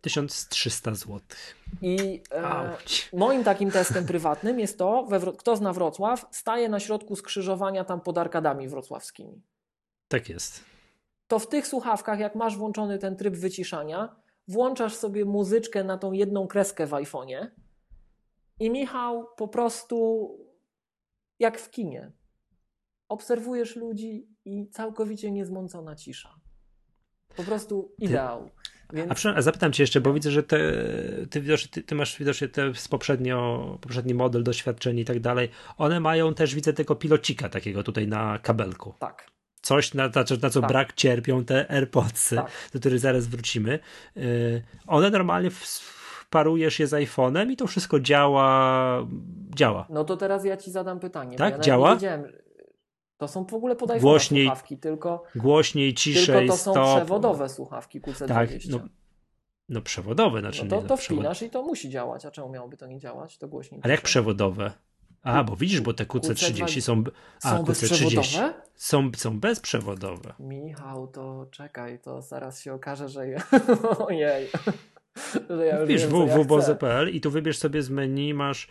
[0.00, 1.20] 1300 zł.
[1.82, 2.76] I e,
[3.12, 8.00] moim takim testem prywatnym jest to, we, kto zna Wrocław, staje na środku skrzyżowania tam
[8.00, 9.42] pod arkadami wrocławskimi.
[10.08, 10.64] Tak jest.
[11.28, 14.16] To w tych słuchawkach, jak masz włączony ten tryb wyciszania,
[14.48, 17.46] włączasz sobie muzyczkę na tą jedną kreskę w iPhone'ie
[18.60, 20.28] i Michał po prostu
[21.38, 22.12] jak w kinie.
[23.08, 26.34] Obserwujesz ludzi i całkowicie niezmącona cisza.
[27.36, 28.50] Po prostu ideał.
[28.94, 29.26] Więc...
[29.26, 30.58] A, a zapytam cię jeszcze, bo widzę, że te,
[31.30, 35.48] ty, ty, ty masz widocznie te z poprzednio, poprzedni model, doświadczeń i tak dalej.
[35.76, 38.94] One mają też, widzę, tego pilocika takiego tutaj na kabelku.
[38.98, 39.26] Tak.
[39.62, 40.70] Coś, na, na, na co tak.
[40.70, 42.50] brak cierpią te AirPodsy, tak.
[42.72, 43.78] do których zaraz wrócimy.
[44.16, 45.50] Yy, one normalnie
[46.30, 49.06] parujesz je z iPhone'em i to wszystko działa.
[49.54, 49.86] działa.
[49.90, 51.36] No to teraz ja ci zadam pytanie.
[51.36, 51.96] Tak, ja działa?
[53.16, 56.96] To są w ogóle podajwane głośniej, słuchawki, tylko głośniej, ciszej, tylko to są stop.
[56.96, 58.28] przewodowe słuchawki QC20.
[58.28, 58.80] Tak, no,
[59.68, 62.76] no przewodowe, znaczy no to, nie, to wpinasz i to musi działać, a czemu miałoby
[62.76, 63.38] to nie działać?
[63.38, 63.80] To głośniej.
[63.84, 64.72] Ale jak przewodowe?
[65.22, 67.04] A, bo widzisz, bo te QC30 są.
[67.42, 70.34] A, są QC30 są, są bezprzewodowe.
[70.38, 73.26] Michał, to czekaj, to zaraz się okaże, że.
[74.08, 74.48] Ojej.
[75.50, 78.68] Że ja Wpisz www.boze.pl i tu wybierz sobie z menu, masz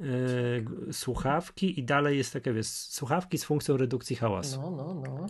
[0.00, 4.62] yy, słuchawki i dalej jest takie, wiesz, słuchawki z funkcją redukcji hałasu.
[4.62, 5.26] No, no, no.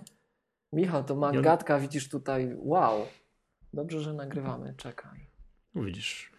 [0.72, 1.80] Michał, to magatka, on...
[1.80, 3.06] widzisz tutaj, wow.
[3.74, 5.26] Dobrze, że nagrywamy, czekaj.
[5.74, 6.32] No widzisz.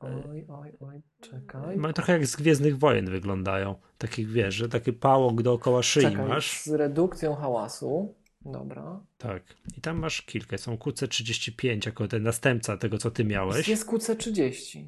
[0.00, 1.76] Oj, oj, oj, czekaj.
[1.76, 3.74] Mają trochę jak z Gwiezdnych Wojen wyglądają.
[3.98, 6.62] Takich, wiesz, że taki pałok dookoła szyi czekaj, masz.
[6.62, 8.14] Z redukcją hałasu.
[8.44, 9.00] Dobra.
[9.18, 9.42] Tak.
[9.76, 10.58] I tam masz kilka.
[10.58, 13.68] Są QC35 jako ten następca tego, co ty miałeś.
[13.68, 14.86] Jest QC30.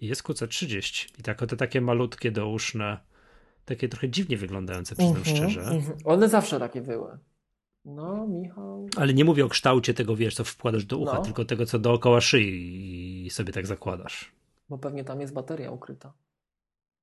[0.00, 1.18] Jest QC30.
[1.18, 2.98] I tak, te takie malutkie, douszne,
[3.64, 5.60] takie trochę dziwnie wyglądające, przyznam uh mhm, -huh, szczerze.
[5.60, 5.94] Uh -huh.
[6.04, 7.18] One zawsze takie były.
[7.84, 8.88] No, Michał.
[8.96, 11.22] Ale nie mówię o kształcie tego, wiesz, co wkładasz do ucha, no.
[11.24, 14.32] tylko tego, co dookoła szyi i sobie tak zakładasz.
[14.68, 16.12] Bo pewnie tam jest bateria ukryta.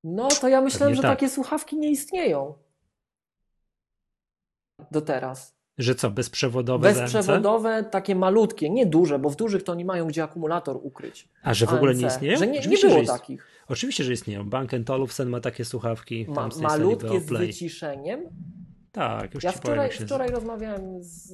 [0.04, 1.12] No, to ja myślałem, że tak.
[1.12, 2.54] takie słuchawki nie istnieją.
[4.92, 5.59] Do teraz.
[5.80, 6.94] Że co, bezprzewodowe?
[6.94, 11.30] Bezprzewodowe, takie malutkie, nie duże, bo w dużych to oni mają gdzie akumulator ukryć.
[11.44, 12.38] A że w ogóle nie istnieją?
[12.38, 13.48] Że nie, nie było takich.
[13.68, 14.50] Oczywiście, że istnieją.
[14.50, 16.26] Bank Olufsen ma takie słuchawki.
[16.30, 18.20] Ma, malutkie z wyciszeniem.
[18.92, 21.34] Tak, już ja wczoraj, powiem, wczoraj rozmawiałem z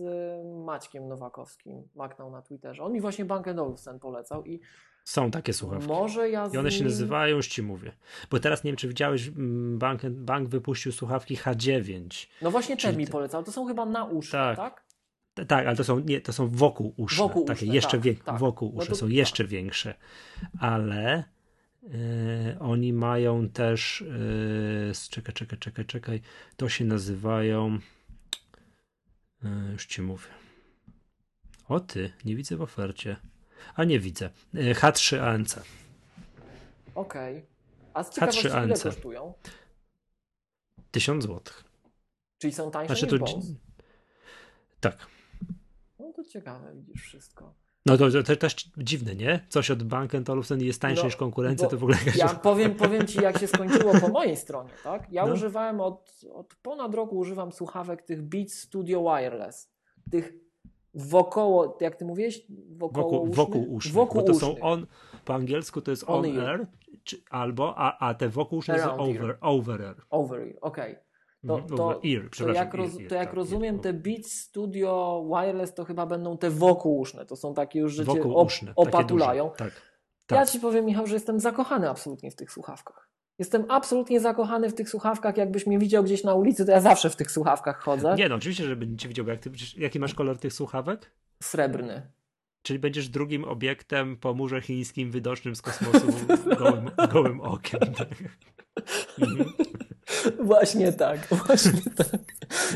[0.65, 2.83] Maćkiem Nowakowskim, Maknał na Twitterze.
[2.83, 4.59] On mi właśnie Bank Olufsen polecał i
[5.05, 5.87] są takie słuchawki.
[5.87, 7.91] Może ja I one się nazywają, już ci mówię.
[8.31, 12.27] Bo teraz nie wiem, czy widziałeś, mm, bank, bank wypuścił słuchawki H9.
[12.41, 13.43] No właśnie ten mi polecał.
[13.43, 14.57] To są chyba na uszy, tak?
[14.57, 14.85] tak?
[15.47, 17.17] Tak, ale to są, nie, to są wokół uszy.
[17.17, 18.39] Wokół takie jeszcze tak, tak.
[18.39, 19.51] Wokół uszy no to, są jeszcze tak.
[19.51, 19.93] większe.
[20.59, 21.23] Ale
[21.83, 21.89] yy,
[22.59, 24.03] oni mają też.
[24.87, 26.21] Yy, czekaj, czekaj, czekaj, czekaj.
[26.57, 27.79] To się nazywają.
[29.43, 30.27] Yy, już ci mówię.
[31.67, 33.15] O ty, nie widzę w ofercie.
[33.75, 34.29] A nie widzę.
[34.53, 35.59] E, H3 ANC.
[36.95, 37.37] Okej.
[37.37, 37.47] Okay.
[37.93, 39.33] A z ciekawości H3 ile kosztują?
[40.91, 41.41] 1000 zł.
[42.37, 43.39] Czyli są tańsze znaczy, niż to...
[44.79, 45.07] Tak.
[45.99, 47.53] No to ciekawe, widzisz wszystko.
[47.85, 49.45] No to, to, też dziwne, nie?
[49.49, 53.07] Coś od Bank Olufsen jest tańsze no, niż konkurencja, to w ogóle Ja powiem, powiem
[53.07, 55.11] Ci, jak się skończyło po mojej stronie, tak?
[55.11, 55.33] Ja no.
[55.33, 59.71] używałem od, od ponad roku używam słuchawek tych Beats Studio Wireless.
[60.11, 60.33] Tych
[60.95, 62.45] wokoło, jak ty mówiłeś?
[62.77, 63.93] Wokoło wokół usznych.
[63.93, 64.87] Wokół bo to są on,
[65.25, 66.67] po angielsku to jest on, on air,
[67.03, 69.95] czy, albo, a, a te wokół uszne są over, over air.
[70.09, 70.91] Over ear, okej.
[70.91, 71.05] Okay.
[71.47, 75.73] To, mhm, to, ear, to, jak, roz, to jak tak, rozumiem, te Beats Studio Wireless
[75.73, 77.25] to chyba będą te wokół uszne.
[77.25, 79.51] To są takie już, że cię op, opatulają.
[79.57, 79.81] Tak,
[80.25, 80.39] tak.
[80.39, 83.04] Ja ci powiem, Michał, że jestem zakochany absolutnie w tych słuchawkach.
[83.39, 85.37] Jestem absolutnie zakochany w tych słuchawkach.
[85.37, 88.15] Jakbyś mnie widział gdzieś na ulicy, to ja zawsze w tych słuchawkach chodzę.
[88.17, 89.27] Nie, no oczywiście, żebym cię widział.
[89.27, 91.11] Jak ty, jaki masz kolor tych słuchawek?
[91.43, 92.11] Srebrny.
[92.61, 96.07] Czyli będziesz drugim obiektem po murze chińskim widocznym z kosmosu
[96.59, 97.79] gołym, gołym okiem.
[97.79, 98.07] Tak?
[99.19, 99.53] Mhm.
[100.39, 102.21] Właśnie tak, właśnie tak.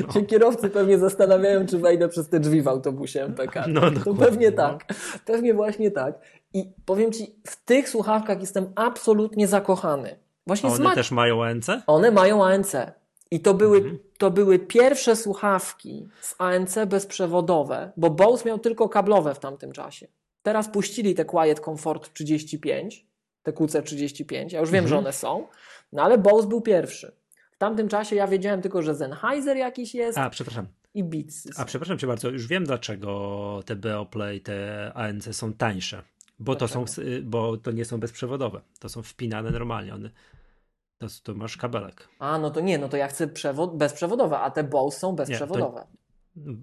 [0.08, 0.14] No.
[0.14, 3.66] Się kierowcy pewnie zastanawiają, czy wejdę przez te drzwi w autobusie MPK.
[3.68, 4.58] No, to pewnie no.
[4.58, 4.86] tak.
[5.26, 6.20] Pewnie właśnie tak.
[6.54, 10.20] I powiem ci, w tych słuchawkach jestem absolutnie zakochany.
[10.50, 11.68] Właśnie one też mają ANC?
[11.88, 12.76] One mają ANC.
[13.32, 14.00] I to były, mhm.
[14.18, 20.08] to były pierwsze słuchawki z ANC bezprzewodowe, bo Bose miał tylko kablowe w tamtym czasie.
[20.42, 23.06] Teraz puścili te Quiet Comfort 35,
[23.44, 24.88] te QC35, ja już wiem, mhm.
[24.88, 25.48] że one są,
[25.92, 27.12] no ale Bose był pierwszy.
[27.52, 30.18] W tamtym czasie ja wiedziałem tylko, że Sennheiser jakiś jest.
[30.18, 30.68] A, przepraszam.
[30.94, 31.48] I Beats.
[31.60, 36.04] A przepraszam cię bardzo, już wiem dlaczego te Beoplay, te ANC są tańsze.
[36.40, 36.86] Bo to, są,
[37.24, 38.62] bo to nie są bezprzewodowe.
[38.80, 39.94] To są wpinane normalnie.
[39.94, 40.10] One
[41.00, 42.08] to, to masz kabelek.
[42.20, 45.80] A, no to nie, no to ja chcę przewod bezprzewodowe, a te Bose są bezprzewodowe.
[45.80, 46.00] Nie, to...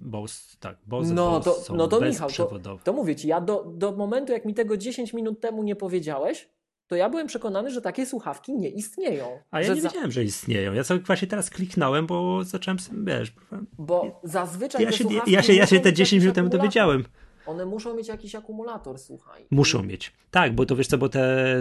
[0.02, 3.64] Bose, tak, Bose, no, Bose to, no to Michał, to, to mówię ci, ja do,
[3.64, 6.48] do momentu, jak mi tego 10 minut temu nie powiedziałeś,
[6.86, 9.38] to ja byłem przekonany, że takie słuchawki nie istnieją.
[9.50, 9.88] A ja nie za...
[9.88, 10.72] wiedziałem, że istnieją.
[10.72, 13.34] Ja sobie właśnie teraz kliknąłem, bo zacząłem, wiesz...
[13.78, 17.04] Bo zazwyczaj ja się, ja się, ja się te 10 minut temu dowiedziałem.
[17.46, 19.46] One muszą mieć jakiś akumulator, słuchaj.
[19.50, 20.12] Muszą mieć.
[20.30, 21.60] Tak, bo to wiesz co, bo te,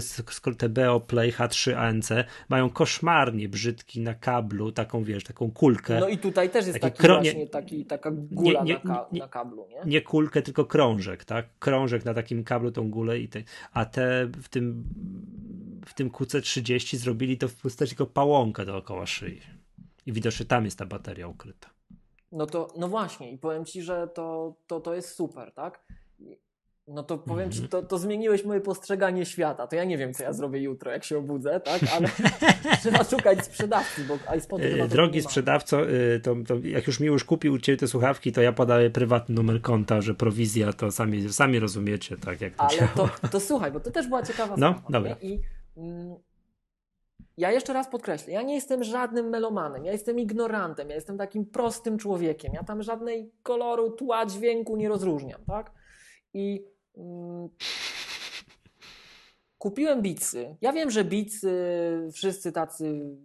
[0.58, 2.10] te BO Play H3 ANC
[2.50, 6.00] mają koszmarnie brzydki na kablu, taką wiesz, taką kulkę.
[6.00, 9.08] No i tutaj też jest taki, taki właśnie, taki, taka gula nie, nie, na, ka
[9.12, 9.92] na, kablu, nie?
[9.92, 11.46] Nie kulkę, tylko krążek, tak?
[11.60, 13.44] Krążek na takim kablu, tą gulę i te,
[13.74, 14.84] a te w tym
[15.86, 19.42] w tym QC30 zrobili to w postaci tylko pałąka dookoła szyi.
[20.06, 21.75] I widocznie tam jest ta bateria ukryta.
[22.36, 25.86] No to, no właśnie, i powiem ci, że to, to, to jest super, tak?
[26.88, 27.70] No to powiem ci, mhm.
[27.70, 29.68] to, to zmieniłeś moje postrzeganie świata.
[29.68, 31.82] To ja nie wiem, co ja zrobię jutro, jak się obudzę, tak?
[31.96, 32.10] Ale
[32.82, 37.24] trzeba szukać sprzedawcy, bo iSpoty chyba Drogi sprzedawco, y, to, to, jak już mi już
[37.24, 41.34] kupił u Ciebie te słuchawki, to ja podaję prywatny numer konta, że prowizja to sami,
[41.34, 42.42] sami rozumiecie, tak?
[42.42, 44.90] Jak to Ale to, to, słuchaj, bo to też była ciekawa no, sprawa.
[44.90, 45.16] Dobra.
[45.22, 45.40] I
[45.78, 46.16] mm,
[47.38, 51.46] ja jeszcze raz podkreślę, ja nie jestem żadnym melomanem, ja jestem ignorantem, ja jestem takim
[51.46, 55.72] prostym człowiekiem, ja tam żadnej koloru, tła, dźwięku nie rozróżniam, tak?
[56.34, 56.66] I
[56.98, 57.50] mm,
[59.58, 60.56] kupiłem bicy.
[60.62, 61.52] Ja wiem, że bicy,
[62.14, 63.16] wszyscy tacy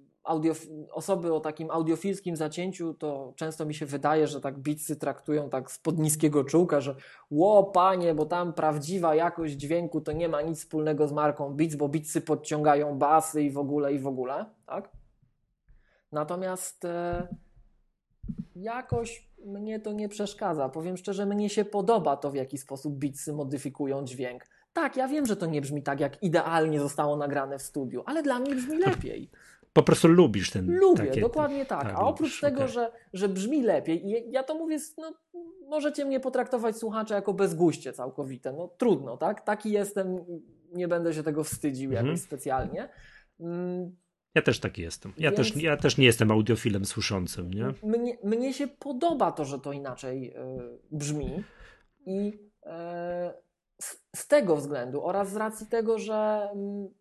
[0.93, 5.71] osoby o takim audiofilskim zacięciu, to często mi się wydaje, że tak bitsy traktują tak
[5.71, 6.95] spod niskiego czułka, że
[7.31, 11.75] ło panie, bo tam prawdziwa jakość dźwięku to nie ma nic wspólnego z marką Beats,
[11.75, 14.91] bo bitsy podciągają basy i w ogóle, i w ogóle, tak?
[16.13, 17.29] Natomiast e,
[18.57, 20.69] jakoś mnie to nie przeszkadza.
[20.69, 24.45] Powiem szczerze, mnie się podoba to, w jaki sposób bitsy modyfikują dźwięk.
[24.73, 28.23] Tak, ja wiem, że to nie brzmi tak, jak idealnie zostało nagrane w studiu, ale
[28.23, 29.31] dla mnie brzmi lepiej.
[29.73, 30.79] Po prostu lubisz ten.
[30.79, 31.83] Lubię, takie, dokładnie tak.
[31.83, 32.69] tak A oprócz lubisz, tego, okay.
[32.69, 35.13] że, że brzmi lepiej, i ja to mówię, no,
[35.69, 38.53] możecie mnie potraktować słuchacze jako bezguście całkowite.
[38.53, 39.45] No trudno, tak?
[39.45, 40.25] Taki jestem,
[40.73, 42.07] nie będę się tego wstydził mhm.
[42.07, 42.89] jakoś specjalnie.
[43.41, 43.97] Mm,
[44.35, 45.13] ja też taki jestem.
[45.19, 45.53] Ja, Więc...
[45.53, 47.55] też, ja też nie jestem audiofilem słyszącym.
[47.55, 47.75] Nie?
[47.83, 51.45] Mnie, mnie się podoba to, że to inaczej y, brzmi.
[52.07, 52.71] I y,
[53.83, 57.00] z, z, tego względu oraz z racji tego, że y,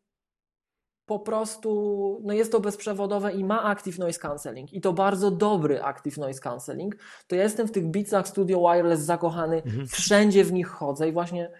[1.09, 5.83] po prostu no jest to bezprzewodowe i ma Active Noise Cancelling i to bardzo dobry
[5.83, 6.95] Active Noise Cancelling,
[7.27, 9.87] to ja jestem w tych Beatsach Studio Wireless zakochany, mhm.
[9.87, 11.51] wszędzie w nich chodzę i właśnie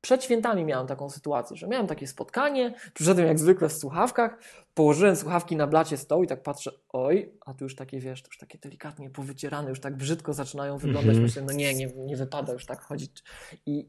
[0.00, 4.38] przed świętami miałem taką sytuację, że miałem takie spotkanie, przyszedłem jak zwykle w słuchawkach,
[4.74, 8.28] położyłem słuchawki na blacie stołu i tak patrzę, oj, a tu już takie, wiesz, to
[8.28, 11.16] już takie delikatnie powycierane, już tak brzydko zaczynają wyglądać.
[11.16, 11.22] Mm -hmm.
[11.22, 13.22] Myślę, no nie, nie, nie wypada już tak chodzić.
[13.66, 13.88] I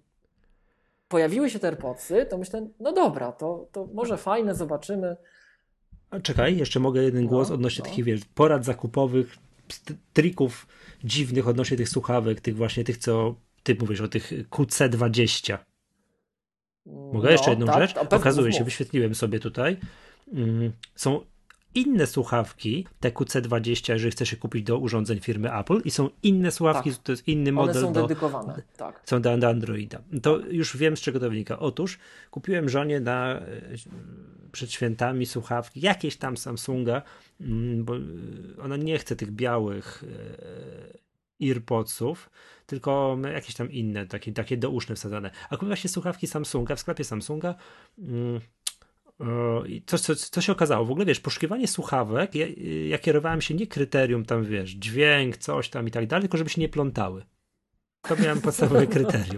[1.13, 5.15] pojawiły się te AirPodsy, to myślę, no dobra, to, to może fajne, zobaczymy.
[6.09, 7.89] A czekaj, jeszcze mogę jeden głos no, odnośnie no.
[7.89, 9.35] takich, wiesz, porad zakupowych,
[10.13, 10.67] trików
[11.03, 15.57] dziwnych odnośnie tych słuchawek, tych właśnie tych, co ty mówisz o tych QC20.
[16.85, 17.97] Mogę no, jeszcze jedną tak, rzecz?
[17.97, 19.77] Okazuje się, wyświetliłem sobie tutaj.
[20.33, 21.21] Mm, są
[21.75, 26.51] inne słuchawki, te QC20, jeżeli chcesz je kupić do urządzeń firmy Apple i są inne
[26.51, 26.99] słuchawki, tak.
[27.03, 27.77] to jest inny model.
[27.77, 29.01] One są do, dedykowane, tak.
[29.05, 30.01] Są do, do Androida.
[30.21, 31.59] To już wiem, z czego to wynika.
[31.59, 31.99] Otóż
[32.31, 33.41] kupiłem żonie na, e,
[34.51, 37.01] przed świętami słuchawki, jakieś tam Samsunga,
[37.41, 37.93] mm, bo
[38.63, 40.03] ona nie chce tych białych
[41.41, 42.29] e, earpodsów,
[42.65, 45.31] tylko jakieś tam inne, takie, takie douszne wsadzane.
[45.49, 47.55] A kupiła się słuchawki Samsunga w sklepie Samsunga.
[49.23, 50.85] Mm, co, co, co się okazało?
[50.85, 52.45] W ogóle wiesz, poszukiwanie słuchawek, ja,
[52.87, 56.49] ja kierowałem się nie kryterium tam, wiesz, dźwięk, coś tam i tak dalej, tylko żeby
[56.49, 57.25] się nie plątały.
[58.01, 59.37] To miałem podstawowe kryterium.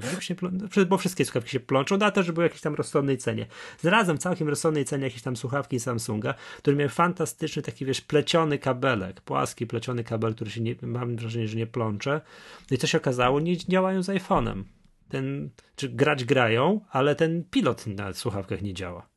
[0.88, 3.46] Bo wszystkie słuchawki się plączą, no a też, żeby były jakieś tam rozsądnej cenie.
[3.80, 9.22] Znalazłem całkiem rozsądnej cenie jakieś tam słuchawki Samsunga, które miały fantastyczny taki, wiesz, pleciony kabelek,
[9.22, 12.22] płaski pleciony kabel, który się nie, mam wrażenie, że nie plącze.
[12.72, 13.40] No i co się okazało?
[13.40, 14.64] Nie działają z iPhone'em.
[15.10, 19.15] Ten, czy grać grają, ale ten pilot na słuchawkach nie działa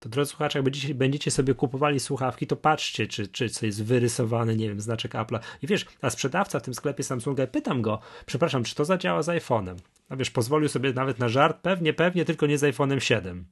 [0.00, 3.84] to drodzy słuchacze, jak będziecie, będziecie sobie kupowali słuchawki, to patrzcie, czy, czy co jest
[3.84, 5.38] wyrysowany, nie wiem, znaczek Apple'a.
[5.62, 9.26] I wiesz, a sprzedawca w tym sklepie Samsunga, pytam go, przepraszam, czy to zadziała z
[9.28, 9.76] iPhone'em?
[10.08, 13.44] A wiesz, pozwolił sobie nawet na żart, pewnie, pewnie, tylko nie z iPhone'em 7.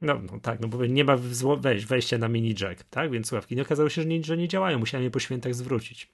[0.00, 1.16] No, no tak, no bo nie ma
[1.56, 3.10] wejść, wejścia na mini jack, tak?
[3.10, 4.78] Więc słuchawki nie okazało się, że nie, że nie działają.
[4.78, 6.08] Musiałem je po świętach zwrócić.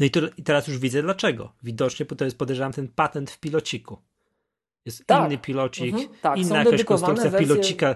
[0.00, 1.52] No i, to, i teraz już widzę dlaczego.
[1.62, 3.98] Widocznie, bo to jest podejrzewam ten patent w pilociku.
[4.84, 5.26] Jest tak.
[5.26, 6.08] inny pilocik, mhm.
[6.20, 6.38] tak.
[6.38, 7.48] inna jakaś konstrukcja wersje...
[7.48, 7.94] pilocika.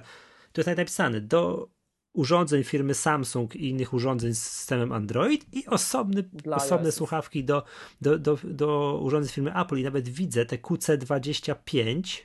[0.53, 1.69] To jest napisane do
[2.13, 7.63] urządzeń firmy Samsung i innych urządzeń z systemem Android i osobny, osobne słuchawki do,
[8.01, 9.77] do, do, do urządzeń firmy Apple.
[9.77, 12.23] I nawet widzę te QC25,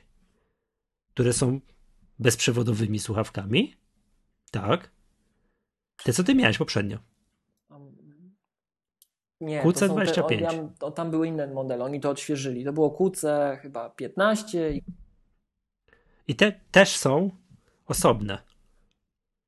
[1.14, 1.60] które są
[2.18, 3.74] bezprzewodowymi słuchawkami.
[4.50, 4.90] Tak.
[6.04, 6.98] Te, co ty miałeś poprzednio.
[9.40, 10.50] Nie, QC25.
[10.78, 12.64] Te, on, tam były inne modele, oni to odświeżyli.
[12.64, 13.26] To było QC
[13.62, 14.80] chyba 15.
[16.28, 17.30] I, te też są
[17.86, 18.38] osobne.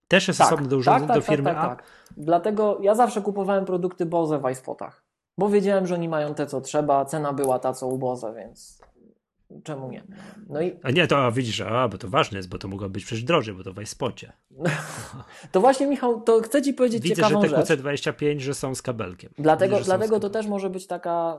[0.09, 1.89] Też jest tak, osobne do urządzeń, tak, tak, do firmy tak, tak, tak.
[2.17, 5.05] Dlatego ja zawsze kupowałem produkty Boze w iSpotach,
[5.39, 8.81] bo wiedziałem, że oni mają te, co trzeba, cena była ta, co u Boze, więc
[9.65, 10.05] Czemu nie?
[10.49, 10.79] No i...
[10.83, 13.25] A nie, to a widzisz, a, bo to ważne jest, bo to mogło być przecież
[13.25, 14.33] drożej, bo to w iSpocie.
[15.53, 18.83] to właśnie, Michał, to chcę Ci powiedzieć Widzę, ciekawą że te QC25, że są z
[18.83, 19.33] kabelkiem.
[19.39, 21.39] Dlatego, Widzę, dlatego to też może być taka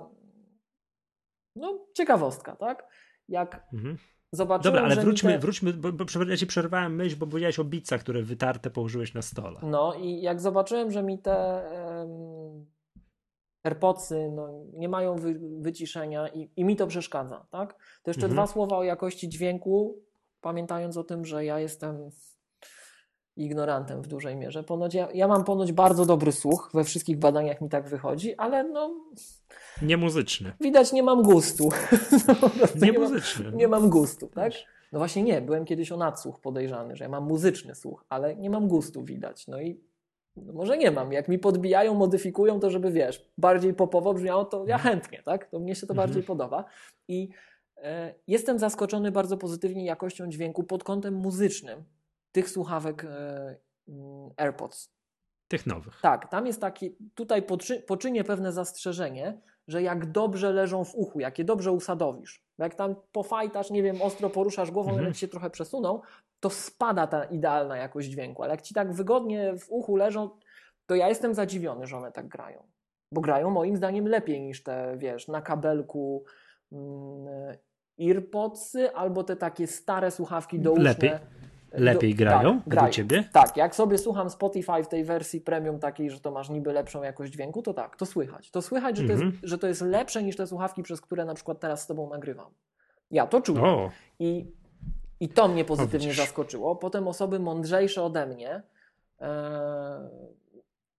[1.56, 2.88] no, ciekawostka, tak?
[3.30, 3.98] Jak mhm.
[4.32, 5.40] zobaczyłem, Dobra, ale wróćmy, te...
[5.40, 9.22] wróćmy bo, bo ja Ci przerwałem myśl, bo powiedziałeś o bicach, które wytarte położyłeś na
[9.22, 9.60] stole.
[9.64, 11.64] No i jak zobaczyłem, że mi te...
[13.68, 17.46] AirPodsy no, nie mają wy, wyciszenia i, i, mi to przeszkadza.
[17.52, 17.74] Tak?
[18.04, 18.34] To jeszcze mhm.
[18.34, 19.96] dwa słowa o jakości dźwięku,
[20.42, 22.10] pamiętając o tym, że ja jestem
[23.36, 24.64] ignorantem w dużej mierze.
[24.64, 28.64] Ponoć ja, ja mam ponoć bardzo dobry słuch, we wszystkich badaniach mi tak wychodzi, ale
[28.64, 28.96] no...
[29.82, 30.54] Nie muzyczny.
[30.62, 31.70] Widać, nie mam gustu.
[32.28, 33.46] no, nie, nie muzyczny.
[33.46, 34.54] Mam, nie mam gustu, tak?
[34.92, 38.50] No właśnie nie, byłem kiedyś o nadsłuch podejrzany, że ja mam muzyczny słuch, ale nie
[38.50, 39.48] mam gustu widać.
[39.48, 39.80] No i
[40.46, 41.12] no może nie mam.
[41.12, 44.96] Jak mi podbijają, modyfikują to, żeby wiesz, bardziej popowo brzmiało, to ja mhm.
[44.96, 45.50] chętnie, tak?
[45.50, 46.08] To mnie się to mhm.
[46.08, 46.66] bardziej podoba.
[47.08, 47.30] I
[47.78, 51.84] e, jestem zaskoczony bardzo pozytywnie jakością dźwięku pod kątem muzycznym
[52.32, 53.58] tych słuchawek e,
[53.88, 54.98] mm, AirPods.
[55.48, 56.00] Tych nowych.
[56.02, 57.44] Tak, tam jest taki, tutaj
[57.88, 62.96] poczynię pewne zastrzeżenie, że jak dobrze leżą w uchu, jak je dobrze usadowisz, jak tam
[63.12, 65.04] pofajtasz, nie wiem, ostro poruszasz głową, mhm.
[65.06, 66.02] nawet się trochę przesuną,
[66.40, 70.30] to spada ta idealna jakość dźwięku, ale jak ci tak wygodnie w uchu leżą,
[70.86, 72.64] to ja jestem zadziwiony, że one tak grają.
[73.12, 76.24] Bo grają moim zdaniem lepiej niż te, wiesz, na kabelku
[76.72, 77.58] mm,
[78.02, 80.84] earpodsy albo te takie stare słuchawki douszne.
[80.84, 81.12] Lepiej,
[81.78, 82.90] lepiej do, grają tak, grają.
[82.90, 83.24] ciebie?
[83.32, 87.04] Tak, jak sobie słucham Spotify w tej wersji premium takiej, że to masz niby lepszą
[87.04, 88.52] jakość dźwięku, to tak, to słychać.
[88.52, 89.42] To słychać, że, to, jest, mhm.
[89.44, 92.52] że to jest lepsze niż te słuchawki, przez które na przykład teraz z tobą nagrywam.
[93.12, 93.62] Ja to czuję.
[93.62, 93.92] O.
[94.20, 94.52] I,
[95.20, 96.76] I to mnie pozytywnie zaskoczyło.
[96.76, 98.62] Potem osoby mądrzejsze ode mnie
[99.22, 100.10] e,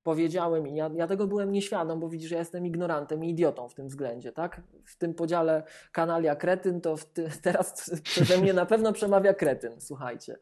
[0.09, 3.75] powiedziałem i ja, ja tego byłem nieświadom, bo widzisz, ja jestem ignorantem i idiotą w
[3.75, 4.61] tym względzie, tak?
[4.85, 5.63] W tym podziale
[5.93, 10.39] kanalia kretyn, to ty, teraz przeze mnie na pewno przemawia kretyn, słuchajcie.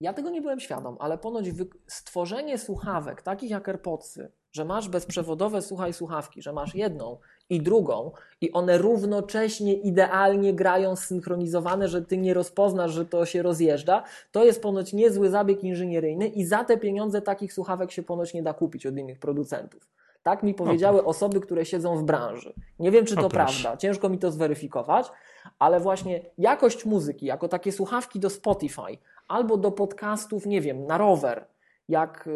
[0.00, 1.46] Ja tego nie byłem świadom, ale ponoć
[1.86, 7.18] stworzenie słuchawek, takich jak AirPodsy, że masz bezprzewodowe słuchaj słuchawki, że masz jedną
[7.50, 13.42] i drugą i one równocześnie idealnie grają synchronizowane, że ty nie rozpoznasz, że to się
[13.42, 18.34] rozjeżdża, to jest ponoć niezły zabieg inżynieryjny i za te pieniądze takich słuchawek się ponoć
[18.34, 19.88] nie da kupić od innych producentów.
[20.22, 22.54] Tak mi powiedziały osoby, które siedzą w branży.
[22.78, 25.10] Nie wiem, czy to prawda, ciężko mi to zweryfikować,
[25.58, 30.98] ale właśnie jakość muzyki, jako takie słuchawki do Spotify albo do podcastów, nie wiem, na
[30.98, 31.46] rower,
[31.88, 32.30] jak y,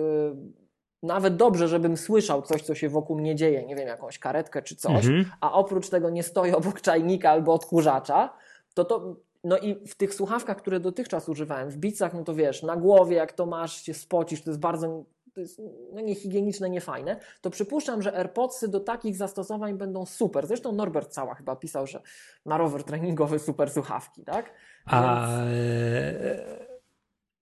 [1.03, 4.77] nawet dobrze, żebym słyszał coś, co się wokół mnie dzieje, nie wiem, jakąś karetkę czy
[4.77, 5.25] coś, mhm.
[5.41, 8.37] a oprócz tego nie stoję obok czajnika albo odkurzacza,
[8.75, 9.17] to to.
[9.45, 13.17] No i w tych słuchawkach, które dotychczas używałem, w bicach, no to wiesz, na głowie,
[13.17, 15.63] jak to masz, się spocisz, to jest bardzo to jest
[15.93, 20.47] no, niehigieniczne, niefajne, to przypuszczam, że AirPodsy do takich zastosowań będą super.
[20.47, 22.03] Zresztą Norbert Cała chyba pisał, że
[22.47, 24.53] na rower treningowy super słuchawki, tak?
[24.85, 25.29] A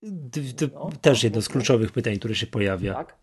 [0.02, 0.54] Więc...
[0.74, 2.94] no, też jedno z kluczowych pytań, które się pojawia.
[2.94, 3.16] Tak?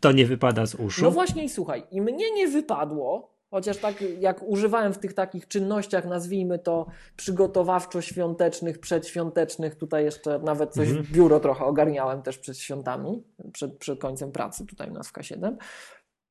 [0.00, 1.02] To nie wypada z uszu?
[1.04, 5.48] No właśnie i słuchaj, i mnie nie wypadło, chociaż tak jak używałem w tych takich
[5.48, 6.86] czynnościach, nazwijmy to
[7.16, 11.06] przygotowawczo-świątecznych, przedświątecznych, tutaj jeszcze nawet coś mhm.
[11.06, 15.12] w biuro trochę ogarniałem też przed świątami, przed, przed końcem pracy tutaj u nas w
[15.12, 15.56] K7.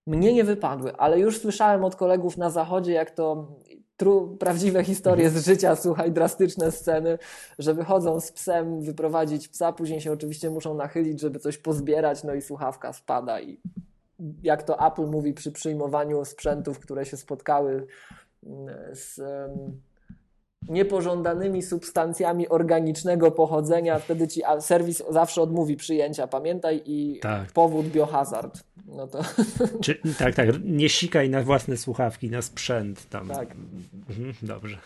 [0.07, 3.47] Mnie nie wypadły, ale już słyszałem od kolegów na zachodzie, jak to
[3.97, 7.17] tru, prawdziwe historie z życia, słuchaj, drastyczne sceny,
[7.59, 12.33] że wychodzą z psem wyprowadzić psa, później się oczywiście muszą nachylić, żeby coś pozbierać, no
[12.33, 13.57] i słuchawka spada i
[14.43, 17.87] jak to Apple mówi przy przyjmowaniu sprzętów, które się spotkały
[18.43, 19.21] mm, z
[20.69, 27.51] niepożądanymi substancjami organicznego pochodzenia, wtedy ci serwis zawsze odmówi przyjęcia, pamiętaj, i tak.
[27.51, 28.63] powód biohazard.
[28.85, 29.21] No to...
[29.83, 33.27] Czy, tak, tak, nie sikaj na własne słuchawki, na sprzęt tam.
[33.27, 33.55] Tak.
[34.09, 34.77] Mhm, dobrze.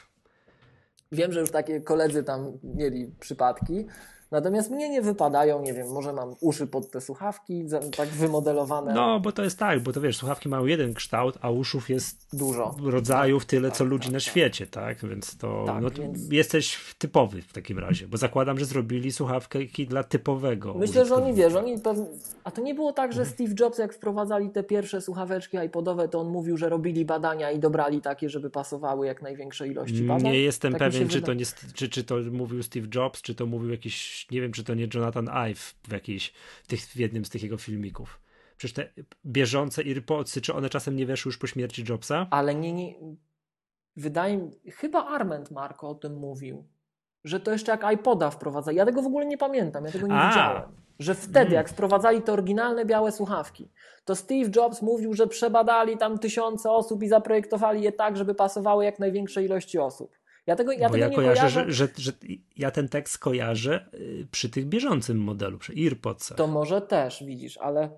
[1.12, 3.86] Wiem, że już takie koledzy tam mieli przypadki,
[4.32, 7.64] Natomiast mnie nie wypadają, nie wiem, może mam uszy pod te słuchawki,
[7.98, 8.94] tak wymodelowane.
[8.94, 12.28] No, bo to jest tak, bo to wiesz, słuchawki mają jeden kształt, a uszów jest
[12.34, 14.28] dużo rodzajów tak, tyle, tak, co ludzi tak, na tak.
[14.28, 15.06] świecie, tak?
[15.06, 16.32] Więc to, tak, no, to więc...
[16.32, 20.74] jesteś typowy w takim razie, bo zakładam, że zrobili słuchawki dla typowego.
[20.74, 22.06] Myślę, że oni wiesz, oni pewnie...
[22.44, 26.20] A to nie było tak, że Steve Jobs, jak wprowadzali te pierwsze słuchaweczki iPodowe, to
[26.20, 30.32] on mówił, że robili badania i dobrali takie, żeby pasowały jak największej ilości badań?
[30.32, 33.46] Nie jestem tak pewien, czy to, nie, czy, czy to mówił Steve Jobs, czy to
[33.46, 37.26] mówił jakiś nie wiem, czy to nie Jonathan Ive w jakiejś, w, tych, w jednym
[37.26, 38.20] z tych jego filmików.
[38.58, 42.28] Przecież te bieżące AirPodsy, czy one czasem nie weszły już po śmierci Jobsa?
[42.32, 42.96] Ale nie, nie.
[43.96, 46.68] Wydaje mi chyba Arment Marko o tym mówił,
[47.24, 48.72] że to jeszcze jak iPoda wprowadza.
[48.72, 50.30] Ja tego w ogóle nie pamiętam, ja tego nie A.
[50.30, 50.64] widziałem.
[51.00, 51.54] Że wtedy, hmm.
[51.54, 53.72] jak wprowadzali te oryginalne białe słuchawki,
[54.06, 58.86] to Steve Jobs mówił, że przebadali tam tysiące osób i zaprojektowali je tak, żeby pasowały
[58.86, 60.17] jak największej ilości osób.
[60.48, 61.72] Ja tego, ja Bo tego ja nie kojarzę, kojarzę.
[61.72, 62.12] Że, że, że,
[62.58, 66.38] ja ten tekst kojarzę y, przy tych bieżącym modelu, przy AirPodsach.
[66.38, 67.90] To może też, widzisz, ale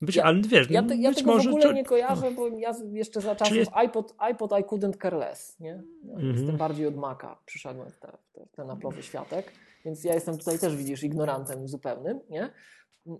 [0.00, 1.72] być, ja, ale wiesz, ja, te, ja być tego może, w ogóle to...
[1.72, 3.70] nie kojarzę, bo ja jeszcze za czasów jest...
[3.74, 5.82] iPod, iPod I couldn't care less, nie?
[6.04, 6.36] Ja mm -hmm.
[6.36, 8.18] Jestem bardziej od Maca, przyszedłem w, te,
[8.52, 9.52] ten Apple'owy światek,
[9.84, 12.50] więc ja jestem tutaj też, widzisz, ignorantem zupełnym, nie?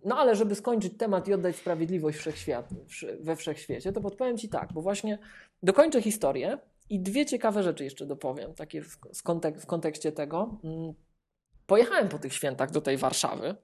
[0.05, 2.68] No ale żeby skończyć temat i oddać sprawiedliwość wszechświat,
[3.20, 5.18] we wszechświecie, to podpowiem Ci tak, bo właśnie
[5.62, 6.59] dokończę historię
[6.91, 10.59] i dwie ciekawe rzeczy jeszcze dopowiem, takie w, kontek w kontekście tego.
[10.64, 10.95] Mm,
[11.66, 13.57] pojechałem po tych świętach do tej Warszawy.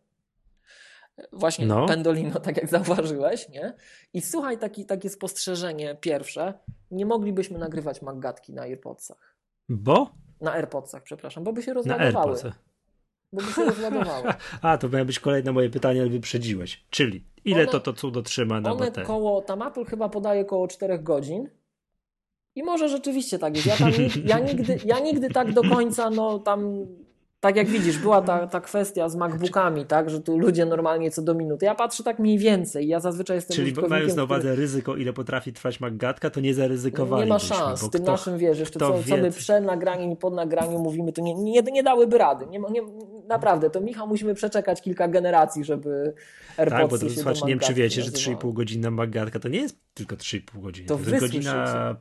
[1.32, 1.86] Właśnie no.
[1.86, 3.74] Pendolino, tak jak zauważyłeś, nie?
[4.14, 6.54] I słuchaj, taki, takie spostrzeżenie pierwsze.
[6.90, 9.36] Nie moglibyśmy nagrywać Maggatki na AirPodsach.
[9.68, 10.10] Bo?
[10.40, 12.36] Na AirPodsach, przepraszam, bo by się rozładowały.
[12.44, 12.52] Na
[13.32, 14.32] bo by się rozładowały.
[14.62, 16.86] A, to miało być kolejne moje pytanie, ale wyprzedziłeś.
[16.90, 19.06] Czyli ile one, to to cudo trzyma na one baterii?
[19.06, 21.48] koło, tam Apple chyba podaje około 4 godzin
[22.54, 23.66] i może rzeczywiście tak jest.
[23.66, 23.92] Ja, tam,
[24.24, 26.86] ja, nigdy, ja nigdy tak do końca, no tam
[27.40, 31.22] tak jak widzisz, była ta, ta kwestia z MacBookami, tak, że tu ludzie normalnie co
[31.22, 31.66] do minuty.
[31.66, 32.88] Ja patrzę tak mniej więcej.
[32.88, 34.56] Ja zazwyczaj jestem Czyli mając na uwadze który...
[34.56, 37.22] ryzyko, ile potrafi trwać MacGatka, to nie zaryzykowali.
[37.22, 37.80] Nie ma szans.
[37.80, 41.12] Z tym kto, naszym, wiesz, jeszcze co, co my przed nagraniem i pod nagraniem mówimy,
[41.12, 42.46] to nie, nie, nie dałyby rady.
[42.46, 42.82] Nie, nie,
[43.28, 46.14] naprawdę, to Michał musimy przeczekać kilka generacji, żeby
[46.56, 49.48] AirPodsy tak, bo to, się słuchaj, nie wiem, czy wiecie, że 3,5 godziny MacGatka to
[49.48, 50.88] nie jest tylko 3,5 godziny.
[50.88, 51.96] To, to jest godzina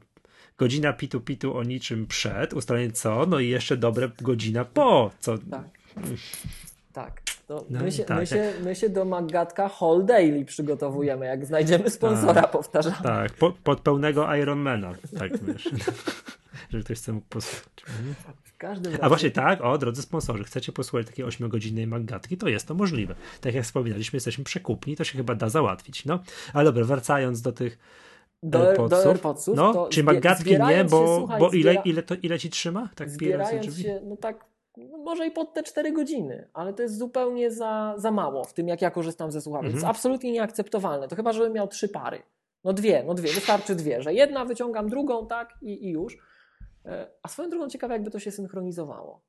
[0.60, 5.38] godzina pitu pitu o niczym przed, ustalenie co, no i jeszcze dobre godzina po, co...
[5.38, 5.64] Tak.
[6.94, 7.22] Tak.
[7.50, 11.90] No, my, się, tak, my, się, my się do Magatka Hall Daily przygotowujemy, jak znajdziemy
[11.90, 12.94] sponsora, tak, powtarzam.
[13.04, 15.70] Tak, po, pod pełnego Ironmana, tak wiesz.
[16.70, 17.86] Żeby ktoś chce mógł posłuchać.
[19.02, 23.16] A właśnie tak, o drodzy sponsorzy, chcecie posłuchać takiej 8-godzinnej magatki, to jest to możliwe.
[23.42, 26.06] Tak jak wspominaliśmy, jesteśmy przekupni, to się chyba da załatwić.
[26.06, 26.20] No,
[26.54, 27.78] ale dobra, wracając do tych
[28.44, 29.04] do, AirPodsów.
[29.04, 29.56] do AirPodsów.
[29.56, 32.90] No, czy magatki nie, bo, się, słuchaj, bo ile, ile, to, ile ci trzyma?
[32.96, 34.46] Tak zbierając się, no tak,
[34.78, 38.54] no może i pod te 4 godziny, ale to jest zupełnie za, za mało w
[38.54, 39.66] tym, jak ja korzystam ze słuchawek.
[39.66, 39.82] Mhm.
[39.82, 41.08] To jest absolutnie nieakceptowalne.
[41.08, 42.24] To chyba, żebym miał trzy pary.
[42.64, 46.18] No dwie, no dwie, wystarczy dwie, że jedna wyciągam drugą, tak i, i już.
[46.86, 49.22] E, a swoją drugą ciekawe, jakby to się synchronizowało.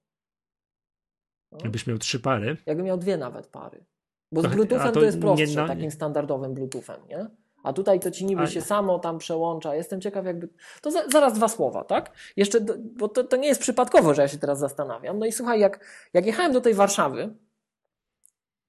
[1.52, 1.58] No.
[1.62, 2.56] Jakbyś miał trzy pary?
[2.66, 3.84] Jakbym miał dwie nawet pary.
[4.32, 7.26] Bo z Bluetoothem to, to, jest prostsze, nie, no, takim standardowym Bluetoothem, nie?
[7.62, 9.74] A tutaj to ci niby się samo tam przełącza.
[9.74, 10.48] Jestem ciekaw, jakby.
[10.82, 12.12] To za, zaraz dwa słowa, tak?
[12.36, 15.18] Jeszcze, do, bo to, to nie jest przypadkowo, że ja się teraz zastanawiam.
[15.18, 17.34] No i słuchaj, jak, jak jechałem do tej Warszawy,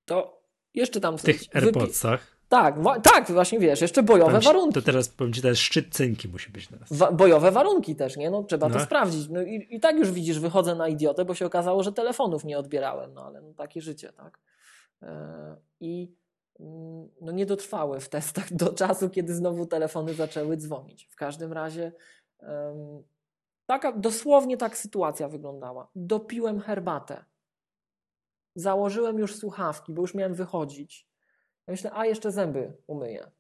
[0.05, 0.41] to
[0.73, 1.17] jeszcze tam.
[1.17, 2.41] W tych AirPodsach.
[2.51, 4.73] Tak, tak, właśnie wiesz, jeszcze bojowe warunki.
[4.73, 6.93] To teraz powiem ci, teraz szczyt cynki musi być teraz.
[6.93, 8.29] Wa bojowe warunki też, nie?
[8.29, 8.73] No trzeba no.
[8.73, 9.29] to sprawdzić.
[9.29, 12.57] No i, i, tak już widzisz, wychodzę na idiotę, bo się okazało, że telefonów nie
[12.57, 14.39] odbierałem, no ale no, takie życie, tak?
[15.01, 15.07] Yy,
[15.79, 16.11] I
[17.21, 21.05] no nie dotrwały w testach do czasu, kiedy znowu telefony zaczęły dzwonić.
[21.05, 21.91] W każdym razie
[23.65, 25.87] taka, dosłownie tak sytuacja wyglądała.
[25.95, 27.25] Dopiłem herbatę.
[28.55, 31.07] Założyłem już słuchawki, bo już miałem wychodzić.
[31.67, 33.31] Ja myślę, a jeszcze zęby umyję.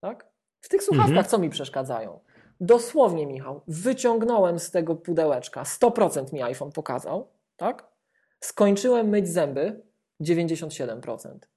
[0.00, 0.32] Tak?
[0.60, 1.26] W tych słuchawkach mhm.
[1.26, 2.20] co mi przeszkadzają?
[2.60, 7.92] Dosłownie, Michał, wyciągnąłem z tego pudełeczka, 100% mi iPhone pokazał, tak?
[8.40, 9.82] Skończyłem myć zęby,
[10.20, 11.51] 97%.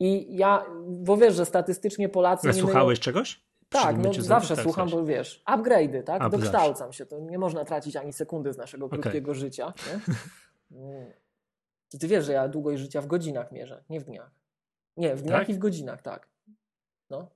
[0.00, 2.48] I ja, bo wiesz, że statystycznie Polacy.
[2.48, 3.02] A słuchałeś myją...
[3.02, 3.46] czegoś?
[3.68, 6.22] Tak, no zawsze słucham, bo wiesz, upgrade'y, tak?
[6.22, 7.06] A, Dokształcam się.
[7.06, 9.40] To nie można tracić ani sekundy z naszego krótkiego okay.
[9.40, 9.72] życia.
[9.86, 10.14] Nie?
[10.78, 11.12] Mm.
[11.88, 14.30] Ty, ty wiesz, że ja długość życia w godzinach mierzę, nie w dniach.
[14.96, 15.48] Nie, w dniach tak?
[15.48, 16.28] i w godzinach, tak.
[17.10, 17.28] No.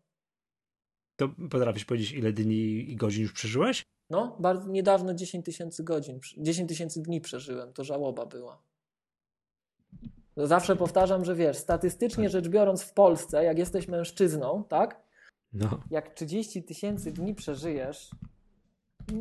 [1.17, 3.83] To potrafisz powiedzieć, ile dni i godzin już przeżyłeś?
[4.11, 8.63] No, bardzo niedawno 10 tysięcy godzin, 10 tysięcy dni przeżyłem, to żałoba była.
[10.47, 15.01] Zawsze powtarzam, że wiesz, statystycznie rzecz biorąc w Polsce, jak jesteś mężczyzną, tak?
[15.53, 15.80] No.
[15.91, 18.11] Jak 30 tysięcy dni przeżyjesz,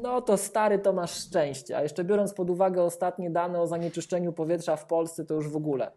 [0.02, 1.78] no to stary to masz szczęście.
[1.78, 5.56] A jeszcze biorąc pod uwagę ostatnie dane o zanieczyszczeniu powietrza w Polsce, to już w
[5.56, 5.92] ogóle.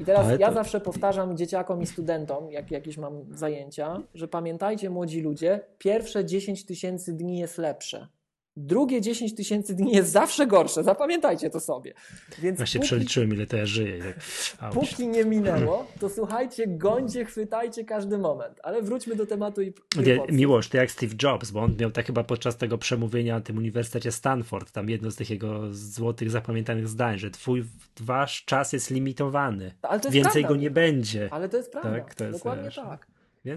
[0.00, 0.54] I teraz Ale ja to...
[0.54, 6.66] zawsze powtarzam dzieciakom i studentom, jak jakieś mam zajęcia, że pamiętajcie, młodzi ludzie, pierwsze 10
[6.66, 8.08] tysięcy dni jest lepsze.
[8.56, 11.94] Drugie 10 tysięcy dni jest zawsze gorsze, zapamiętajcie to sobie.
[12.38, 14.14] Więc Właśnie póki, przeliczyłem, ile to ja żyję.
[14.60, 18.60] Tak, póki nie minęło, to słuchajcie, gońcie, chwytajcie każdy moment.
[18.62, 19.72] Ale wróćmy do tematu i.
[19.96, 23.40] Nie, miłość, to jak Steve Jobs, bo on miał tak chyba podczas tego przemówienia na
[23.40, 27.64] tym Uniwersytecie Stanford, tam jedno z tych jego złotych, zapamiętanych zdań, że twój
[28.00, 29.74] wasz czas jest limitowany.
[29.92, 30.48] Jest Więcej prawda.
[30.48, 31.28] go nie będzie.
[31.30, 31.90] Ale to jest prawda.
[31.90, 33.06] Tak, to jest, Dokładnie wiesz, tak.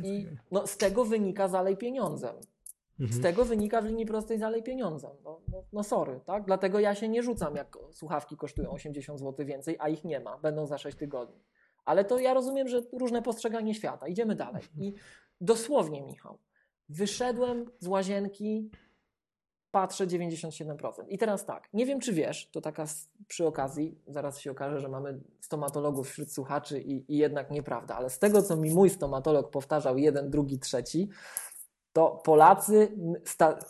[0.04, 2.36] I no, z tego wynika zalej pieniądzem.
[3.00, 3.20] Mhm.
[3.20, 5.12] Z tego wynika w linii prostej zalej pieniądzem.
[5.24, 6.46] No, no, no, sorry, tak?
[6.46, 10.38] Dlatego ja się nie rzucam, jak słuchawki kosztują 80 zł więcej, a ich nie ma,
[10.38, 11.44] będą za 6 tygodni.
[11.86, 14.08] Ale to ja rozumiem, że różne postrzeganie świata.
[14.08, 14.64] Idziemy dalej.
[14.78, 14.94] I
[15.42, 16.38] dosłownie, Michał,
[16.90, 18.70] wyszedłem z łazienki,
[19.72, 20.92] patrzę 97%.
[21.08, 22.86] I teraz tak, nie wiem czy wiesz, to taka
[23.28, 28.10] przy okazji, zaraz się okaże, że mamy stomatologów wśród słuchaczy i, i jednak nieprawda, ale
[28.10, 31.10] z tego, co mi mój stomatolog powtarzał jeden, drugi, trzeci,
[31.94, 32.92] to Polacy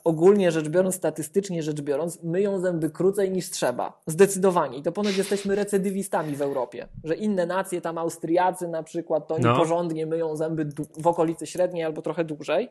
[0.04, 4.02] ogólnie rzecz biorąc, statystycznie rzecz biorąc, myją zęby krócej niż trzeba.
[4.08, 4.78] Zdecydowanie.
[4.78, 6.88] I to ponoć jesteśmy recydywistami w Europie.
[7.04, 9.58] Że inne nacje, tam Austriacy na przykład, to oni no.
[9.58, 12.70] porządnie myją zęby w okolicy średniej albo trochę dłużej.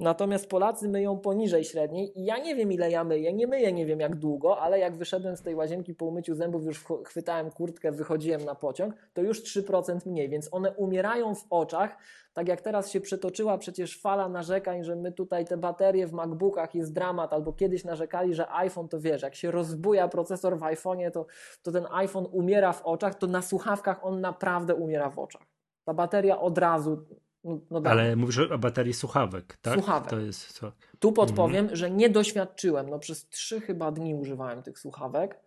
[0.00, 3.86] Natomiast Polacy myją poniżej średniej i ja nie wiem ile ja myję, nie myję nie
[3.86, 7.92] wiem jak długo, ale jak wyszedłem z tej łazienki po umyciu zębów, już chwytałem kurtkę,
[7.92, 11.96] wychodziłem na pociąg, to już 3% mniej, więc one umierają w oczach,
[12.32, 16.74] tak jak teraz się przetoczyła przecież fala narzekań, że my tutaj te baterie w MacBookach
[16.74, 21.10] jest dramat, albo kiedyś narzekali, że iPhone to wiesz, jak się rozbuja procesor w iPhone'ie,
[21.10, 21.26] to,
[21.62, 25.42] to ten iPhone umiera w oczach, to na słuchawkach on naprawdę umiera w oczach.
[25.84, 27.06] Ta bateria od razu
[27.44, 29.74] no, no Ale mówisz o baterii słuchawek, tak?
[29.74, 30.10] Słuchawek.
[30.10, 30.72] To jest co?
[30.98, 31.76] Tu podpowiem, mhm.
[31.76, 32.90] że nie doświadczyłem.
[32.90, 35.40] No przez trzy chyba dni używałem tych słuchawek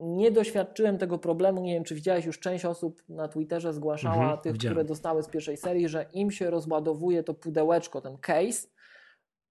[0.00, 1.62] nie doświadczyłem tego problemu.
[1.62, 4.74] Nie wiem, czy widziałeś, już część osób na Twitterze zgłaszała, Mhm, tych, widziałem.
[4.74, 8.68] które dostały z pierwszej serii, że im się rozładowuje to pudełeczko, ten case,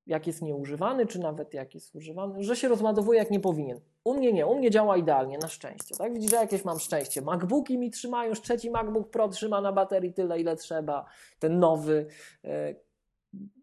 [0.06, 3.80] jak jest nieużywany, czy nawet jak jest używany, że się rozładowuje jak nie powinien.
[4.04, 5.96] U mnie nie, u mnie działa idealnie, na szczęście.
[5.96, 6.22] Tak?
[6.30, 7.22] Że jakieś mam szczęście.
[7.22, 11.06] MacBooki mi trzymają, już trzeci MacBook Pro trzyma na baterii tyle, ile trzeba.
[11.40, 12.08] Ten nowy.
[12.44, 12.76] e,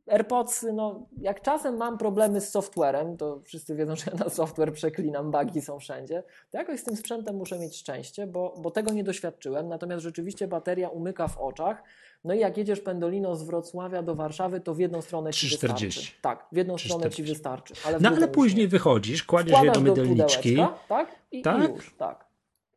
[0.07, 4.73] AirPodsy, no jak czasem mam problemy z softwarem, to wszyscy wiedzą, że ja na software
[4.73, 8.93] przeklinam, bugi są wszędzie, to jakoś z tym sprzętem muszę mieć szczęście, bo, bo tego
[8.93, 11.83] nie doświadczyłem, natomiast rzeczywiście bateria umyka w oczach,
[12.27, 15.51] no i jak jedziesz Pendolino z Wrocławia do Warszawy, to w jedną stronę ci 3,40.
[15.51, 15.91] wystarczy.
[16.23, 17.29] Tak, w jedną stronę ci 3,40.
[17.29, 17.75] wystarczy.
[17.87, 18.69] Ale No ale później nie.
[18.69, 20.51] wychodzisz, kładziesz je do do mydelniczki.
[20.51, 21.09] pudełeczka, tak?
[21.33, 21.71] I, Tak?
[21.71, 22.26] I już, tak.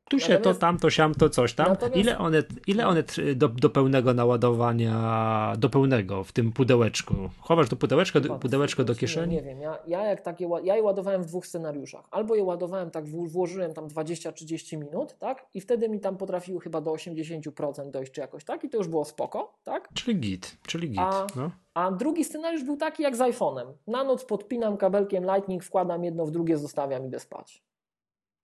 [0.09, 1.67] Tu się to, Natomiast- tam, to siam, to coś tam.
[1.67, 3.03] Natomiast- Ile one, ile one
[3.35, 7.15] do, do pełnego naładowania, do pełnego w tym pudełeczku?
[7.39, 9.35] Chowasz do pudełeczka, do, pudełeczko do kieszeni?
[9.35, 12.05] Nie, wiem, ja, ja jak takie, ja je ładowałem w dwóch scenariuszach.
[12.11, 15.45] Albo je ładowałem tak, włożyłem tam 20-30 minut, tak?
[15.53, 18.87] I wtedy mi tam potrafiły chyba do 80% dojść, czy jakoś tak, i to już
[18.87, 19.89] było spoko, tak?
[19.93, 20.99] Czyli git, czyli git.
[20.99, 21.51] A- No.
[21.73, 23.65] A drugi scenariusz był taki jak z iPhone'em.
[23.87, 27.63] Na noc podpinam kabelkiem Lightning, wkładam jedno w drugie, zostawiam, idę spać.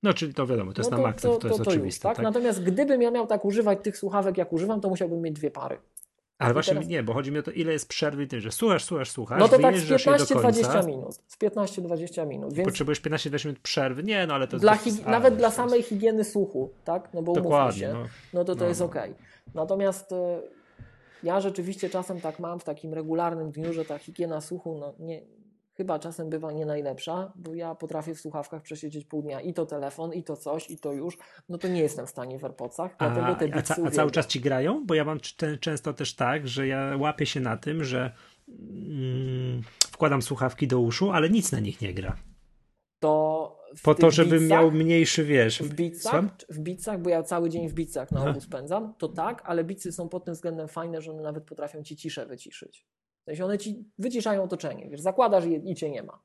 [0.03, 2.03] No czyli to wiadomo, to jest No na maksa, to, jest już, oczywiste.
[2.03, 2.15] tak?
[2.17, 2.23] tak?
[2.23, 5.77] Natomiast gdybym ja miał tak używać tych słuchawek, jak używam, to musiałbym mieć dwie pary.
[6.37, 8.83] Ale właśnie teraz- nie, bo chodzi mi o to, ile jest przerwy, ty, że słuchasz,
[8.83, 11.15] słuchasz, słuchasz, No to tak z wyjeżdżasz je do 15-20 końca, minut.
[11.27, 12.53] Z 15-20 minut.
[12.53, 14.85] Więc potrzebujesz 15-20 minut przerwy, nie, no ale to dla jest...
[14.85, 17.09] higi- nawet to dla jest- samej higieny słuchu, tak?
[17.13, 18.05] No bo umówmy Dokładnie, się, no.
[18.33, 18.85] no to to No, jest no.
[18.85, 18.95] ok.
[19.53, 20.41] Natomiast e,
[21.23, 25.21] ja rzeczywiście czasem tak mam w takim regularnym dniu, że ta higiena słuchu no nie,
[25.77, 29.65] chyba czasem bywa nie najlepsza, bo ja potrafię w słuchawkach przesiedzieć pół dnia i to
[29.65, 31.17] telefon, i to coś, i to już.
[31.49, 34.11] No to nie jestem w stanie w AirPodsach, dlatego A, te a, ca, a cały
[34.11, 34.85] czas ci grają?
[34.85, 38.11] Bo ja mam c- często też tak, że ja łapię się na tym, że
[38.49, 42.17] mm, wkładam słuchawki do uszu, ale nic na nich nie gra.
[42.99, 45.61] To Po to, żebym miał mniejszy, wiesz...
[45.61, 48.29] W bicach, w bicach, bo ja cały dzień w bicach na Aha.
[48.29, 51.83] ogół spędzam, to tak, ale bicy są pod tym względem fajne, że one nawet potrafią
[51.83, 52.85] ci ciszę wyciszyć.
[53.25, 56.19] W sensie one ci wyciszają otoczenie, wiesz, zakładasz je i cię nie ma.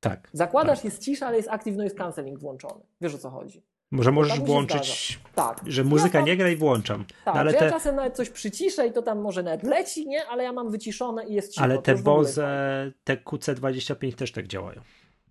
[0.00, 0.30] Tak.
[0.32, 0.84] Zakładasz, tak.
[0.84, 2.84] jest cisza, ale jest active noise cancelling włączony.
[3.00, 3.62] Wiesz o co chodzi.
[3.90, 5.60] Może możesz tak włączyć, Tak.
[5.66, 7.04] że muzyka ja nie gra i włączam.
[7.04, 10.08] Tak, No, ale ja te, czasem nawet coś przyciszę i to tam może nawet leci,
[10.08, 10.26] nie?
[10.26, 11.64] Ale ja mam wyciszone i jest cicho.
[11.64, 11.94] ale te.
[11.94, 14.80] Boze, te QC25 też tak działają.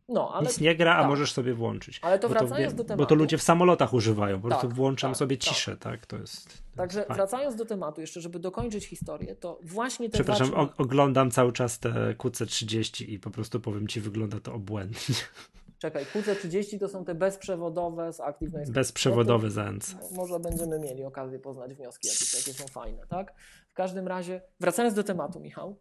[0.10, 1.10] No, ale Nic nie gra, a tak.
[1.10, 2.00] możesz sobie włączyć.
[2.02, 3.16] Ale to wracając wie- do Bo to tematu.
[3.16, 4.42] ludzie w samolotach używają.
[4.42, 5.44] Po prostu Tak, włączam tak, sobie tak.
[5.44, 6.06] ciszę, tak?
[6.06, 6.48] To jest.
[6.72, 11.54] to Także wracając do tematu, jeszcze żeby dokończyć historię, to właśnie te Przepraszam, oglądam cały
[11.54, 15.00] czas te QC30 i po prostu powiem ci, wygląda to obłędnie.
[15.80, 18.22] Czekaj, QC30 to są te bezprzewodowe z
[18.70, 19.94] Bezprzewodowy ZNC.
[20.02, 23.34] No to Może będziemy mieli okazję poznać wnioski, jakie, jakie są fajne, tak?
[23.70, 25.76] W każdym razie, wracając do tematu, Michał,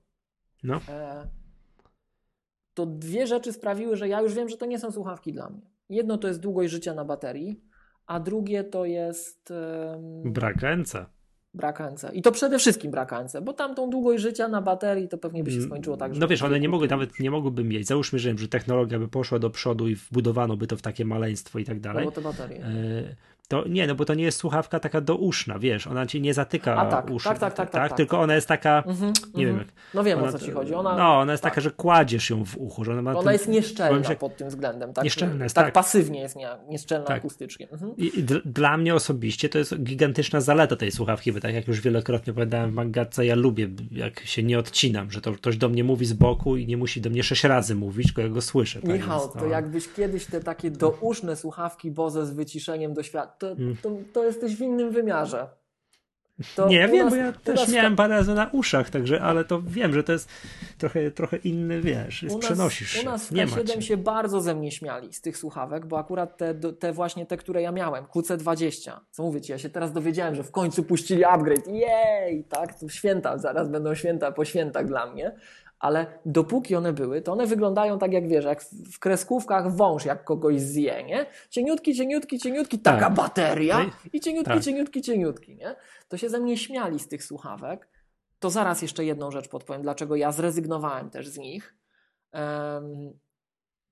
[0.62, 0.80] No.
[0.88, 1.28] e,
[2.80, 5.60] to dwie rzeczy sprawiły, że ja już wiem, że to nie są słuchawki dla mnie.
[5.88, 7.60] Jedno to jest długość życia na baterii,
[8.06, 9.50] a drugie to jest
[10.24, 11.06] em, Brak NC.
[11.54, 12.04] brak ANC.
[12.12, 15.50] I to przede wszystkim brak ANC, bo tamtą długość życia na baterii to pewnie by
[15.50, 16.20] się skończyło tak, że...
[16.20, 17.86] No wiesz, one nie mogły, nawet nie mogłyby mieć.
[17.86, 21.58] Załóżmy, że, że technologia by poszła do przodu i wbudowano by to w takie maleństwo
[21.58, 22.04] i tak No dalej.
[22.04, 22.64] bo te baterie.
[23.50, 26.34] To nie, no bo to nie jest słuchawka taka do uszna, wiesz, ona ci nie
[26.34, 27.28] zatyka A tak, uszy.
[27.28, 27.96] tak, tak, tak, tak, tak.
[27.96, 29.68] Tylko ona jest taka, Mhm, nie wiem mhm.
[29.68, 29.94] jak.
[29.94, 30.74] No wiem ona, o co ci chodzi.
[30.74, 31.52] Ona, no, ona jest tak.
[31.52, 34.36] taka, że kładziesz ją w uchu, że ona ma Ona ten- jest nieszczelna że- pod
[34.36, 34.92] tym względem.
[34.92, 35.74] Tak, Nieszczelna jest, tak, tak.
[35.74, 37.16] pasywnie jest nie, nieszczelna Tak.
[37.16, 37.68] akustycznie.
[37.72, 37.96] Mhm.
[37.96, 41.68] I, i d- dla mnie osobiście to jest gigantyczna zaleta tej słuchawki, bo tak jak
[41.68, 45.68] już wielokrotnie opowiadałem w Mangatce, ja lubię, jak się nie odcinam, że to ktoś do
[45.68, 48.42] mnie mówi z boku i nie musi do mnie sześć razy mówić, tylko ja go
[48.42, 48.80] słyszę.
[48.80, 49.46] Tak Michał, więc, to no.
[49.46, 53.76] jakbyś kiedyś te takie douszne słuchawki Bose z wyciszeniem do świata, to, Mm.
[53.82, 55.48] to, to jesteś w innym wymiarze.
[56.56, 59.20] To Nie, ja wiem, nas- bo ja też nas- miałem parę razy na uszach, także,
[59.22, 60.28] ale to wiem, że to jest
[60.78, 63.66] trochę, trochę inny, wiesz, jest, u nas, przenosisz się, U nas w nie ma K7
[63.74, 63.82] cię.
[63.82, 67.62] się bardzo ze mnie śmiali z tych słuchawek, bo akurat te, te właśnie te, które
[67.62, 71.66] ja miałem, QC20, co mówię ci, ja się teraz dowiedziałem, że w końcu puścili upgrade,
[71.66, 75.32] jej, tak, to święta, zaraz będą święta po świętach dla mnie,
[75.80, 78.62] ale dopóki one były, to one wyglądają tak jak wiesz, jak
[78.92, 81.26] w kreskówkach wąż, jak kogoś zje, nie?
[81.50, 83.14] Cieniutki, cieniutki, cieniutki, taka Tak.
[83.14, 84.62] bateria No i- cieniutki, tak.
[84.62, 85.76] cieniutki, cieniutki, nie?
[86.08, 87.88] To się ze mnie śmiali z tych słuchawek.
[88.38, 91.74] To zaraz jeszcze jedną rzecz podpowiem, dlaczego ja zrezygnowałem też z nich.
[92.32, 93.12] Em,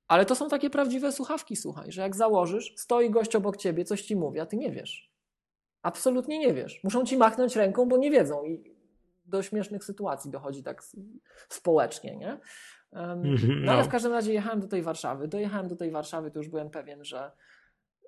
[0.08, 4.02] ale to są takie prawdziwe słuchawki, słuchaj, że jak założysz, stoi gość obok ciebie, coś
[4.02, 5.12] ci mówi, a ty nie wiesz.
[5.82, 6.80] Absolutnie nie wiesz.
[6.84, 8.77] Muszą ci machnąć ręką, bo nie wiedzą i
[9.28, 10.82] do śmiesznych sytuacji dochodzi tak
[11.48, 12.38] społecznie, nie?
[12.92, 13.88] Mhm, no ale no.
[13.88, 15.28] w każdym razie jechałem do tej Warszawy.
[15.28, 17.32] Dojechałem do tej Warszawy, to już byłem pewien, że,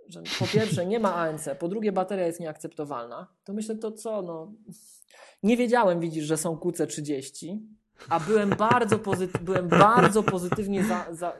[0.08, 3.26] że po pierwsze nie ma ANC, po drugie bateria jest nieakceptowalna.
[3.44, 4.52] To myślę, to co, no...
[5.42, 7.58] Nie wiedziałem, widzisz, że są QC30.
[8.08, 11.36] A byłem bardzo, pozyty- byłem bardzo pozytywnie za, za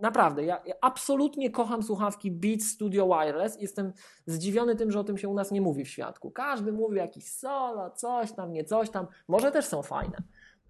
[0.00, 3.60] naprawdę, ja, ja, absolutnie kocham słuchawki Beats Studio Wireless.
[3.60, 3.92] Jestem
[4.26, 6.30] zdziwiony tym, że o tym się u nas nie mówi w świadku.
[6.30, 9.06] Każdy mówi jakiś solo, coś tam, nie coś tam.
[9.28, 10.16] Może też są fajne,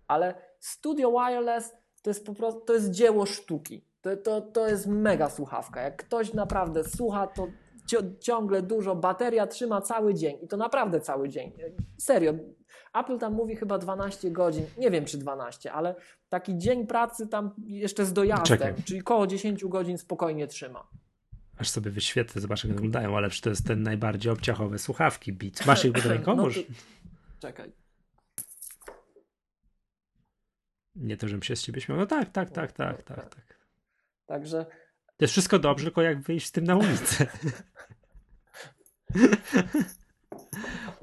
[0.08, 3.84] ale Studio Wireless to jest po prostu, to jest dzieło sztuki.
[4.00, 5.80] To, to, to jest mega słuchawka.
[5.80, 7.46] Jak ktoś naprawdę słucha, to
[8.20, 11.52] ciągle dużo, bateria trzyma cały dzień i to naprawdę cały dzień.
[11.98, 12.34] Serio.
[12.94, 15.94] Apple tam mówi chyba 12 godzin, nie wiem czy 12, ale
[16.28, 18.74] taki dzień pracy tam jeszcze z dojazdem, Czekaj.
[18.84, 20.88] czyli koło 10 godzin spokojnie trzyma.
[21.58, 25.66] Aż sobie wyświetlę, zobaczę jak wyglądają, ale to jest ten najbardziej obciachowe słuchawki Beats.
[25.66, 26.36] Masz ich pod ręką?
[26.36, 26.50] No to...
[27.38, 27.72] Czekaj.
[30.96, 31.98] Nie to, żebym się z ciebie śmiał.
[31.98, 33.58] No tak, tak, tak, tak, tak, tak.
[34.26, 34.66] Także
[35.16, 37.26] to jest wszystko dobrze, tylko jak wyjść z tym na ulicę.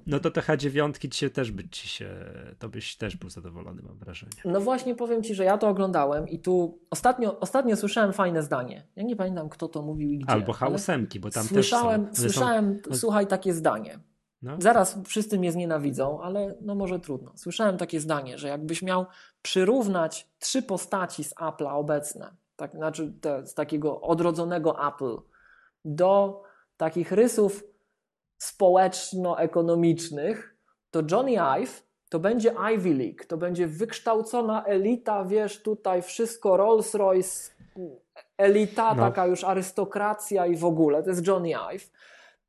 [0.07, 2.10] No to te H9 ci też by ci się,
[2.60, 4.32] to byś też był zadowolony, mam wrażenie.
[4.45, 8.88] No właśnie powiem ci, że ja to oglądałem i tu ostatnio, ostatnio słyszałem fajne zdanie.
[8.95, 10.32] Ja nie pamiętam, kto to mówił i gdzie.
[10.32, 12.22] Albo H8, bo tam słyszałem, też są.
[12.22, 12.95] Słyszałem, są...
[12.95, 13.99] słuchaj, takie zdanie.
[14.41, 14.55] No.
[14.60, 17.32] Zaraz wszyscy mnie znienawidzą, ale no może trudno.
[17.36, 19.05] Słyszałem takie zdanie, że jakbyś miał
[19.41, 25.18] przyrównać trzy postaci z Apple'a obecne, tak, znaczy te, z takiego odrodzonego Apple
[25.86, 26.43] do
[26.78, 27.64] takich rysów
[28.40, 30.56] społeczno-ekonomicznych,
[30.92, 37.52] to Johnny Ive to będzie Ivy League, to będzie wykształcona elita, wiesz, tutaj wszystko Rolls-Royce,
[38.38, 39.04] elita, no.
[39.04, 41.92] taka już arystokracja i w ogóle, to jest Johnny Ive.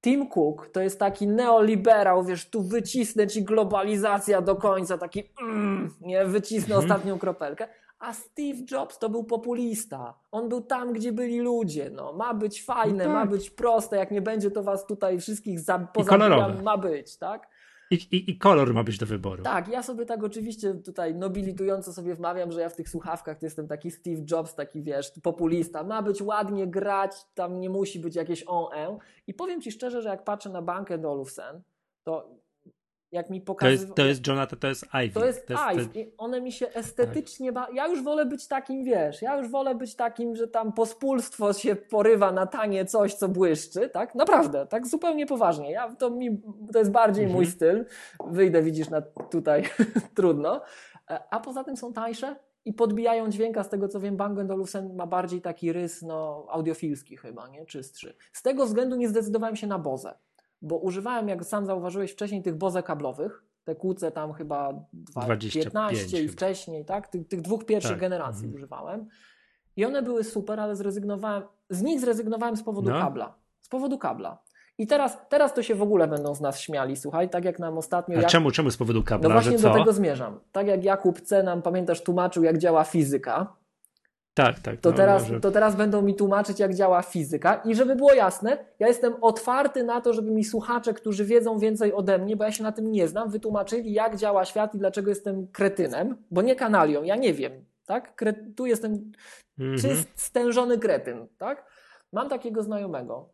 [0.03, 5.95] Tim Cook to jest taki neoliberał, wiesz, tu wycisnę ci globalizacja do końca, taki mm,
[6.01, 6.85] nie, wycisnę mhm.
[6.85, 7.69] ostatnią kropelkę.
[8.01, 10.15] A Steve Jobs to był populista.
[10.31, 11.91] On był tam, gdzie byli ludzie.
[11.91, 13.13] No, ma być fajne, no tak.
[13.13, 13.97] ma być proste.
[13.97, 16.63] Jak nie będzie, to was tutaj wszystkich za, pozabijam.
[16.63, 17.49] Ma być, tak?
[17.91, 19.43] I, i, I, kolor ma być do wyboru.
[19.43, 23.47] Tak, ja sobie tak oczywiście tutaj nobilitująco sobie wmawiam, że ja w tych słuchawkach to
[23.47, 25.85] jestem taki Steve Jobs, taki wiesz, populista.
[25.85, 28.99] Ma być ładnie grać, tam nie musi być jakieś on-en.
[29.27, 31.63] I powiem Ci szczerze, że jak patrzę na bankę Dolufsen,
[32.05, 32.40] to
[33.13, 33.79] jak mi pokazuje.
[33.79, 35.21] To jest, to jest Jonathan, to jest Ivy.
[35.21, 36.13] To jest, to jest Ivy.
[36.19, 37.53] One mi się estetycznie.
[37.53, 37.55] Tak.
[37.55, 37.75] Ba...
[37.75, 41.77] Ja już wolę być takim, wiesz, ja już wolę być takim, że tam pospólstwo się
[41.77, 44.15] porywa na tanie coś, co błyszczy, tak?
[44.15, 45.71] Naprawdę, tak zupełnie poważnie.
[45.73, 46.41] Ja, to, mi,
[46.73, 47.37] to jest bardziej mhm.
[47.37, 47.85] mój styl.
[48.27, 49.01] Wyjdę, widzisz, na
[49.31, 49.63] tutaj
[50.17, 50.61] trudno.
[51.11, 53.65] E, a poza tym są tańsze i podbijają dźwięka.
[53.65, 57.67] Z tego co wiem, Bang Olufsen ma bardziej taki rys no, audiofilski chyba, nie?
[57.67, 58.17] Czystszy.
[58.33, 60.15] Z tego względu nie zdecydowałem się na Boze
[60.63, 64.85] bo używałem, jak sam zauważyłeś wcześniej, tych boze kablowych, te kłóce tam chyba
[65.53, 67.09] 15 i wcześniej, tak?
[67.09, 68.01] Tych, tych dwóch pierwszych tak.
[68.01, 68.55] generacji mhm.
[68.55, 69.07] używałem.
[69.77, 73.01] I one były super, ale zrezygnowałem, z nich zrezygnowałem z powodu no.
[73.01, 73.35] kabla.
[73.61, 74.43] Z powodu kabla.
[74.79, 77.79] I teraz, teraz to się w ogóle będą z nas śmiali, słuchaj, tak jak nam
[77.79, 78.19] ostatnio.
[78.19, 78.31] A jak...
[78.31, 79.29] czemu, czemu z powodu kabla?
[79.29, 80.41] No właśnie do tego zmierzam.
[80.53, 81.43] Tak jak Jakub C.
[81.43, 83.53] nam, pamiętasz, tłumaczył, jak działa fizyka,
[84.35, 84.81] tak, tak.
[84.81, 87.55] To, no, teraz, to teraz będą mi tłumaczyć, jak działa fizyka.
[87.55, 91.93] I żeby było jasne, ja jestem otwarty na to, żeby mi słuchacze, którzy wiedzą więcej
[91.93, 95.09] ode mnie, bo ja się na tym nie znam, wytłumaczyli, jak działa świat i dlaczego
[95.09, 97.65] jestem kretynem, bo nie kanalią, ja nie wiem.
[97.87, 98.15] Tak?
[98.15, 98.33] Kre...
[98.57, 99.13] Tu jestem
[99.59, 99.79] mhm.
[99.79, 101.27] czyst, stężony kretyn.
[101.39, 101.67] Tak?
[102.13, 103.33] Mam takiego znajomego,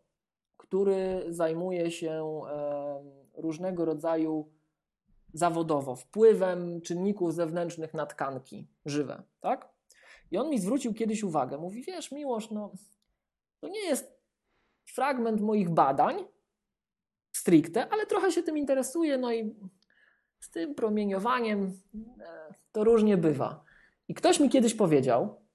[0.57, 3.03] który zajmuje się e,
[3.35, 4.49] różnego rodzaju
[5.33, 9.23] zawodowo wpływem czynników zewnętrznych na tkanki żywe.
[9.41, 9.76] Tak?
[10.31, 11.59] I on mi zwrócił kiedyś uwagę.
[11.59, 12.73] Mówi, wiesz, Miłosz, no
[13.61, 14.17] to nie jest
[14.95, 16.25] fragment moich badań
[17.33, 19.55] stricte, ale trochę się tym interesuję, no i
[20.41, 21.81] z tym promieniowaniem
[22.21, 23.65] e, to różnie bywa.
[24.09, 25.46] I ktoś mi kiedyś powiedział,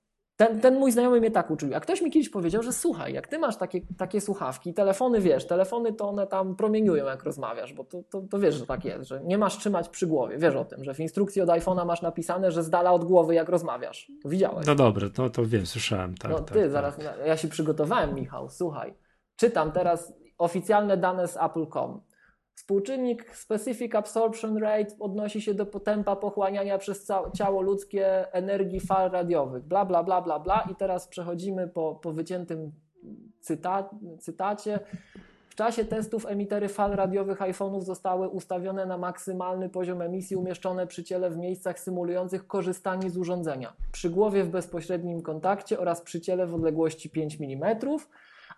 [0.47, 1.69] ten, ten mój znajomy mnie tak uczył.
[1.75, 5.47] A ktoś mi kiedyś powiedział, że słuchaj, jak ty masz takie, takie słuchawki, telefony wiesz,
[5.47, 9.09] telefony to one tam promieniują jak rozmawiasz, bo to, to, to wiesz, że tak jest,
[9.09, 10.37] że nie masz trzymać przy głowie.
[10.37, 13.35] Wiesz o tym, że w instrukcji od iPhone'a masz napisane, że z dala od głowy
[13.35, 14.11] jak rozmawiasz.
[14.23, 14.67] To widziałeś.
[14.67, 16.17] No dobrze, to, to wiem, słyszałem.
[16.17, 18.93] Tak, no tak, ty, tak, zaraz, ja się przygotowałem Michał, słuchaj.
[19.35, 22.01] Czytam teraz oficjalne dane z Apple.com.
[22.55, 29.63] Współczynnik Specific Absorption Rate odnosi się do tempa pochłaniania przez ciało ludzkie energii fal radiowych.
[29.63, 30.67] Bla, bla, bla, bla, bla.
[30.71, 32.71] I teraz przechodzimy po, po wyciętym
[33.39, 33.89] cyta,
[34.19, 34.79] cytacie.
[35.49, 41.03] W czasie testów emitery fal radiowych iPhone'ów zostały ustawione na maksymalny poziom emisji umieszczone przy
[41.03, 43.73] ciele w miejscach symulujących korzystanie z urządzenia.
[43.91, 47.79] Przy głowie w bezpośrednim kontakcie oraz przy ciele w odległości 5 mm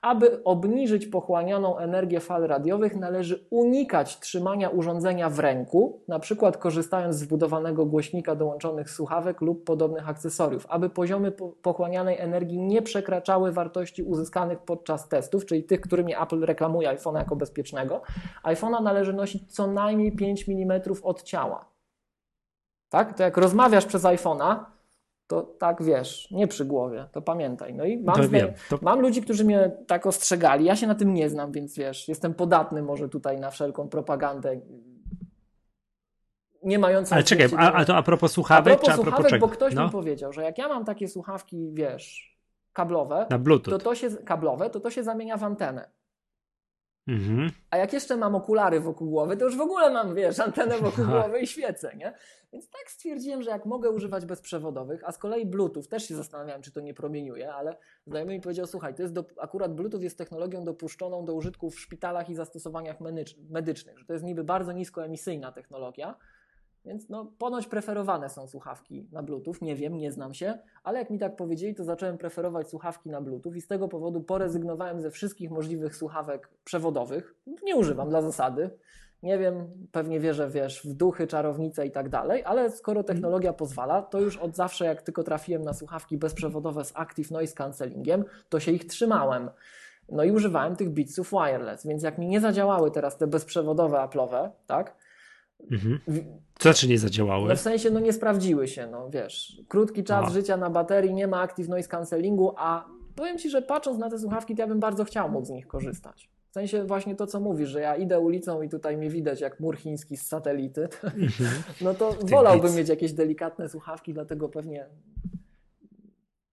[0.03, 7.23] aby obniżyć pochłanianą energię fal radiowych, należy unikać trzymania urządzenia w ręku, przykład korzystając z
[7.23, 11.31] wbudowanego głośnika dołączonych słuchawek lub podobnych akcesoriów, aby poziomy
[11.61, 17.35] pochłanianej energii nie przekraczały wartości uzyskanych podczas testów, czyli tych, którymi Apple reklamuje iPhone jako
[17.35, 18.01] bezpiecznego.
[18.43, 21.65] iPhone'a należy nosić co najmniej 5 mm od ciała.
[22.89, 23.17] Tak?
[23.17, 24.55] To jak rozmawiasz przez iPhone'a,
[25.27, 27.73] to tak wiesz, nie przy głowie, to pamiętaj.
[27.73, 30.65] No i mam, To wiem, to- mam ludzi, którzy mnie tak ostrzegali.
[30.65, 34.61] Ja się na tym nie znam, więc wiesz, jestem podatny może tutaj na wszelką propagandę.
[36.63, 39.07] Nie mającą Ale czekaj, a, a to a propos a słuchawek, propos czy a propos
[39.07, 39.47] słuchawek, czego?
[39.47, 42.37] bo ktoś no, mi powiedział, że jak ja mam takie słuchawki, wiesz,
[42.73, 43.27] kablowe,
[43.63, 45.89] to to się, kablowe, to to się zamienia w antenę.
[47.07, 47.51] Mhm.
[47.69, 51.03] A jak jeszcze mam okulary wokół głowy, to już w ogóle mam, wiesz, antenę wokół
[51.03, 51.13] Aha.
[51.19, 52.13] głowy i świecę, nie?
[52.53, 56.61] Więc tak stwierdziłem, że jak mogę używać bezprzewodowych, a z kolei Bluetooth, też się zastanawiałem,
[56.61, 57.77] czy to nie promieniuje, ale
[58.07, 61.79] znajomy mi powiedział, słuchaj, to jest do, akurat Bluetooth jest technologią dopuszczoną do użytku w
[61.79, 66.15] szpitalach i zastosowaniach medycz- medycznych, że to jest niby bardzo niskoemisyjna technologia,
[66.85, 69.55] więc no, ponoć preferowane są słuchawki na Bluetooth.
[69.61, 73.21] Nie wiem, nie znam się, ale jak mi tak powiedzieli, to zacząłem preferować słuchawki na
[73.21, 77.35] Bluetooth i z tego powodu porezygnowałem ze wszystkich możliwych słuchawek przewodowych.
[77.63, 78.69] Nie używam dla zasady.
[79.23, 84.01] Nie wiem, pewnie wierzę, wiesz, w duchy, czarownice i tak dalej, ale skoro technologia pozwala,
[84.01, 88.59] to już od zawsze, jak tylko trafiłem na słuchawki bezprzewodowe z Active Noise Cancellingiem, to
[88.59, 89.49] się ich trzymałem.
[90.09, 94.49] No i używałem tych Beatsów wireless, więc jak mi nie zadziałały teraz te bezprzewodowe Apple'owe,
[94.67, 94.95] tak,
[95.71, 95.99] Mhm.
[96.55, 97.49] Co znaczy nie zadziałały?
[97.49, 99.61] no w sensie, no nie sprawdziły się, no wiesz.
[99.67, 100.29] Krótki czas A.
[100.29, 102.85] życia na baterii, nie ma active noise cancellingu, a
[103.15, 105.67] powiem Ci, że patrząc na te słuchawki, to ja bym bardzo chciał móc z nich
[105.67, 106.29] korzystać.
[106.49, 109.59] W sensie właśnie to, co mówisz, że ja idę ulicą i tutaj mnie widać jak
[109.59, 111.63] mur chiński z satelity, Mhm.
[111.81, 114.85] no to wolałbym mieć jakieś delikatne słuchawki, dlatego pewnie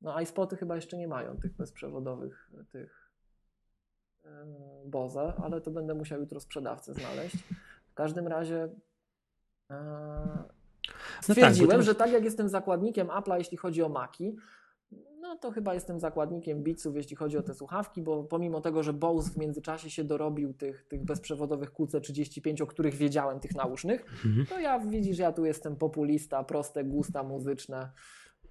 [0.02, 3.10] no iSpoty chyba jeszcze nie mają tych bezprzewodowych tych
[4.24, 4.30] em,
[4.84, 7.36] Boze, ale to będę musiał jutro sprzedawcę znaleźć.
[7.90, 8.68] W każdym razie
[11.22, 14.36] stwierdziłem, bo to- że tak jak jestem zakładnikiem Apple'a, jeśli chodzi o Maki,
[15.20, 18.92] no to chyba jestem zakładnikiem Beatsów, jeśli chodzi o te słuchawki, bo pomimo tego, że
[18.92, 24.46] Bose w międzyczasie się dorobił tych, tych bezprzewodowych QC35, o których wiedziałem, tych naucznych, Mhm.
[24.46, 27.90] to ja widzisz, ja tu jestem populista, proste gusta muzyczne.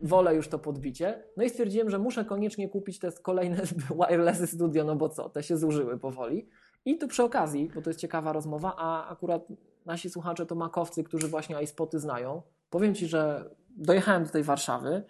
[0.01, 1.23] Wolę już to podbicie.
[1.37, 3.61] No i stwierdziłem, że muszę koniecznie kupić te kolejne
[4.09, 6.49] wirelessy studio, no bo co, te się zużyły powoli.
[6.85, 9.47] I tu przy okazji, bo to jest ciekawa rozmowa, a akurat
[9.85, 12.41] nasi słuchacze to makowcy, którzy właśnie iSpoty znają.
[12.69, 15.03] Powiem Ci, że dojechałem do tej Warszawy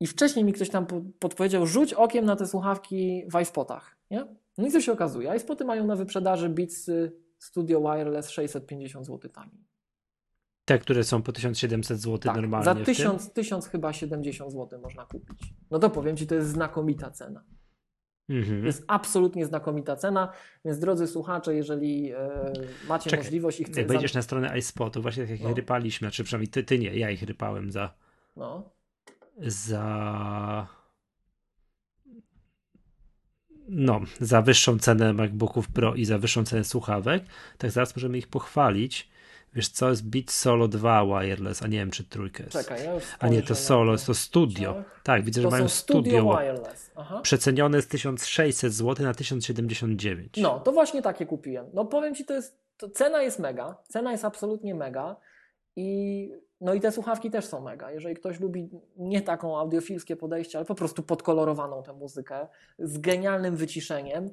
[0.00, 3.96] i wcześniej mi ktoś tam po- podpowiedział, rzuć okiem na te słuchawki w iSpotach.
[4.10, 4.26] Nie?
[4.58, 5.36] No i co się okazuje?
[5.36, 6.90] iSpoty mają na wyprzedaży Beats
[7.38, 9.64] Studio Wireless 650 zł taniej.
[10.64, 12.64] Te, które są po 1700 zł Tak, normalnie.
[12.64, 12.84] za w tym?
[12.84, 15.54] 1000, 1000 chyba 70 zł można kupić.
[15.70, 17.44] No to powiem Ci, to jest znakomita cena.
[18.28, 18.60] Mhm.
[18.60, 20.32] To jest absolutnie znakomita cena,
[20.64, 22.52] więc drodzy słuchacze, jeżeli e,
[22.88, 23.80] macie Czekaj, możliwość i chcecie...
[23.80, 25.50] Jak wejdziesz na stronę iSpotu, właśnie tak jak No.
[25.50, 27.94] ich rypaliśmy, znaczy przynajmniej ty, ty nie, ja ich rypałem za,
[28.36, 28.70] No,
[29.38, 30.66] za
[33.68, 37.24] no, za wyższą cenę MacBooków Pro i za wyższą cenę słuchawek,
[37.58, 39.08] tak zaraz możemy ich pochwalić.
[39.56, 42.52] Wiesz co, jest Beat Solo 2 wireless, a nie wiem czy trójkę jest.
[42.52, 44.74] czekaj, ja a nie, to Solo, jest to Studio.
[44.74, 45.00] Tak.
[45.02, 46.38] Tak, widzę, że mają Studio.
[46.38, 46.90] Wireless.
[46.96, 47.20] Aha.
[47.22, 50.36] Przecenione z 1600 zł na 1079.
[50.36, 51.66] No, to właśnie takie kupiłem.
[51.74, 55.16] No powiem Ci, to jest, to cena jest mega, cena jest absolutnie mega
[55.76, 56.30] i
[56.60, 57.90] no i te słuchawki też są mega.
[57.90, 62.46] Jeżeli ktoś lubi nie taką audiofilskie podejście, ale po prostu podkolorowaną tę muzykę
[62.78, 64.30] z genialnym wyciszeniem,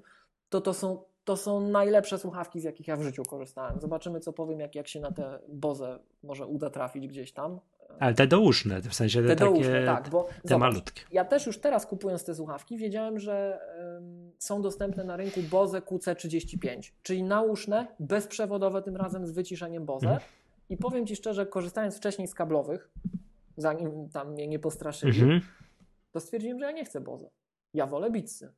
[0.49, 3.79] to to są, to są najlepsze słuchawki, z jakich ja w życiu korzystałem.
[3.81, 7.59] Zobaczymy, co powiem, jak, jak się na te Boze może uda trafić gdzieś tam.
[7.99, 11.01] Ale te douszne, w sensie te, Te takie, douszne, tak, bo te zobacz, malutkie.
[11.11, 13.59] ja też już teraz kupując te słuchawki wiedziałem, że
[13.97, 20.05] ym, są dostępne na rynku Bose QC35, czyli nauszne, bezprzewodowe tym razem z wyciszeniem Bose.
[20.07, 20.21] Mhm.
[20.69, 22.89] I powiem Ci szczerze, korzystając wcześniej z kablowych,
[23.57, 25.41] zanim tam mnie nie postraszyli, Mhm.
[26.11, 27.29] to stwierdziłem, że ja nie chcę Bose.
[27.73, 28.53] Ja wolę Beatsy.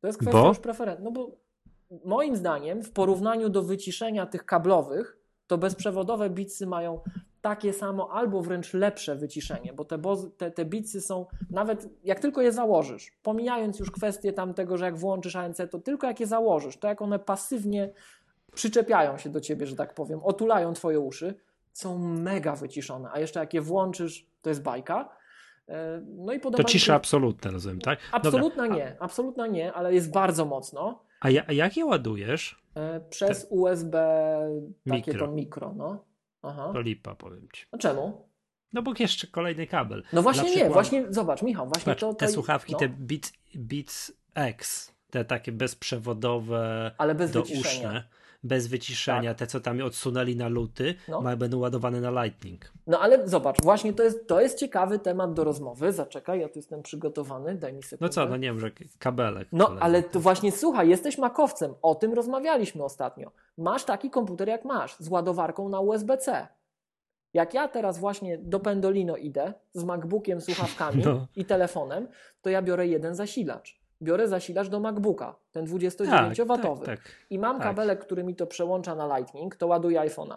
[0.00, 0.48] To jest kwestia Bo?
[0.48, 1.04] już preferencji.
[1.04, 1.30] No bo
[2.04, 7.00] moim zdaniem w porównaniu do wyciszenia tych kablowych, to bezprzewodowe Beatsy mają
[7.40, 12.20] takie samo albo wręcz lepsze wyciszenie, bo te, Bose, te, te Beatsy są, nawet jak
[12.20, 16.20] tylko je założysz, pomijając już kwestię tam tego, że jak włączysz ANC, to tylko jak
[16.20, 17.92] je założysz, to jak one pasywnie
[18.54, 21.34] przyczepiają się do ciebie, że tak powiem, otulają twoje uszy,
[21.72, 25.16] są mega wyciszone, a jeszcze jak je włączysz, to jest bajka.
[25.68, 27.98] E, No i To podoba cisza absolutna, rozumiem, tak?
[28.12, 28.76] Absolutna Dobra.
[28.76, 31.04] nie, absolutna nie, ale jest bardzo mocno.
[31.22, 32.62] A, ja, a jak je ładujesz?
[32.74, 33.92] E, Przez USB
[34.88, 35.26] takie Mikro.
[35.26, 36.04] to mikro, no.
[36.42, 36.70] Aha.
[36.72, 37.66] To lipa, powiem ci.
[37.72, 38.28] A czemu?
[38.72, 40.02] No bo jeszcze kolejny kabel.
[40.12, 42.88] No właśnie Dla nie, właśnie zobacz, Michał, właśnie Patrz, to, te to słuchawki, no, te
[42.88, 48.04] Beats, Beats X, te takie bezprzewodowe, ale bez douszne, wyciszenia.
[48.44, 51.20] Bez wyciszenia, te co tam odsunęli na luty, No.
[51.20, 52.72] ma, będą ładowane na Lightning.
[52.86, 55.92] No ale zobacz, właśnie to jest, to jest ciekawy temat do rozmowy.
[55.92, 58.06] Zaczekaj, ja tu jestem przygotowany, daj mi sekundę.
[58.06, 59.48] No co, no nie wiem, że kabelek.
[59.52, 59.82] No, kolejny.
[59.84, 61.74] ale to właśnie słuchaj, jesteś makowcem.
[61.82, 63.30] O tym rozmawialiśmy ostatnio.
[63.58, 66.48] Masz taki komputer jak masz, z ładowarką na USB-C.
[67.34, 71.26] Jak ja teraz właśnie do Pendolino idę z MacBookiem, słuchawkami no.
[71.36, 72.08] i telefonem,
[72.42, 73.81] to ja biorę jeden zasilacz.
[74.02, 76.86] Biorę zasilacz do MacBooka, ten 29-watowy.
[76.86, 77.66] Tak, tak, I mam tak.
[77.66, 80.36] kabelek, który mi to przełącza na Lightning, to ładuje iPhone'a.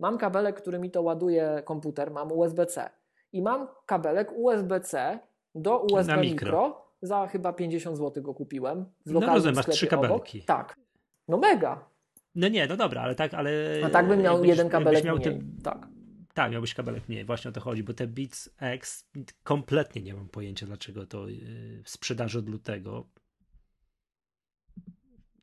[0.00, 2.90] Mam kabelek, który mi to ładuje komputer, mam USB-C.
[3.32, 5.18] I mam kabelek USB-C
[5.54, 6.20] do USB mikro.
[6.20, 6.88] mikro.
[7.02, 8.84] Za chyba 50 zł go kupiłem.
[9.06, 10.38] W no rozumiem, masz trzy kabelki.
[10.38, 10.46] Obok.
[10.46, 10.76] Tak.
[11.28, 11.84] No mega.
[12.34, 13.50] No nie, no dobra, ale tak, ale...
[13.84, 15.38] A tak bym miał jakbyś, jeden kabelek miał mniej.
[15.38, 15.52] Ten...
[15.64, 15.88] Tak.
[16.38, 19.08] Tak, miałbyś kabelek mniej, właśnie o to chodzi, bo te Beats X
[19.44, 23.06] kompletnie nie mam pojęcia, dlaczego to yy, w sprzedaży od lutego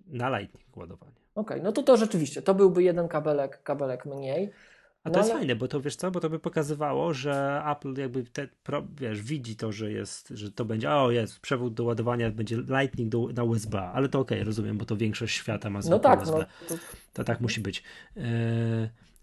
[0.08, 1.12] na Lightning ładowanie.
[1.12, 4.52] Okej, okay, no to to rzeczywiście, to byłby jeden kabelek, kabelek mniej.
[5.04, 5.40] A to no jest ale...
[5.40, 8.48] fajne, bo to wiesz co, bo to by pokazywało, że Apple jakby te,
[9.00, 13.10] wiesz, widzi to, że jest, że to będzie, o jest, przewód do ładowania będzie Lightning
[13.10, 16.22] do, na USB, ale to okej, okay, rozumiem, bo to większość świata ma no tak,
[16.22, 16.38] USB.
[16.38, 16.76] No, to...
[17.14, 17.84] to tak musi być.
[18.16, 18.24] Yy,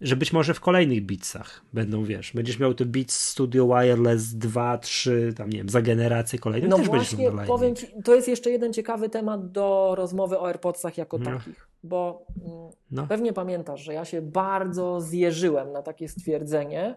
[0.01, 4.77] że być może w kolejnych Beatsach będą, wiesz, będziesz miał te Beats Studio Wireless 2,
[4.77, 6.69] 3, tam nie wiem, za generację kolejną.
[6.69, 11.17] No właśnie, powiem Ci, to jest jeszcze jeden ciekawy temat do rozmowy o AirPodsach jako
[11.17, 11.25] no.
[11.25, 13.07] takich, bo mm, no.
[13.07, 16.95] pewnie pamiętasz, że ja się bardzo zjeżyłem na takie stwierdzenie,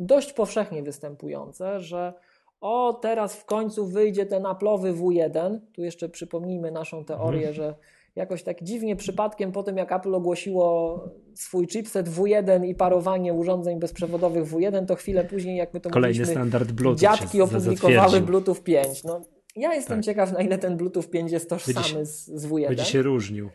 [0.00, 2.14] dość powszechnie występujące, że
[2.60, 7.54] o, teraz w końcu wyjdzie ten Apple'owy W1, tu jeszcze przypomnijmy naszą teorię, mhm.
[7.54, 7.74] że
[8.16, 10.98] jakoś tak dziwnie przypadkiem po tym, jak Apple ogłosiło
[11.34, 16.18] swój chipset W1 i parowanie urządzeń bezprzewodowych W1, to chwilę później, jak my to Kolejny
[16.18, 19.04] mówiliśmy, standard Bluetooth dziadki opublikowały Bluetooth 5.
[19.04, 19.20] No,
[19.56, 20.04] ja jestem tak.
[20.04, 22.68] ciekaw, na ile ten Bluetooth 5 jest tożsamy z, z W1.
[22.68, 23.50] Będzie się różnił.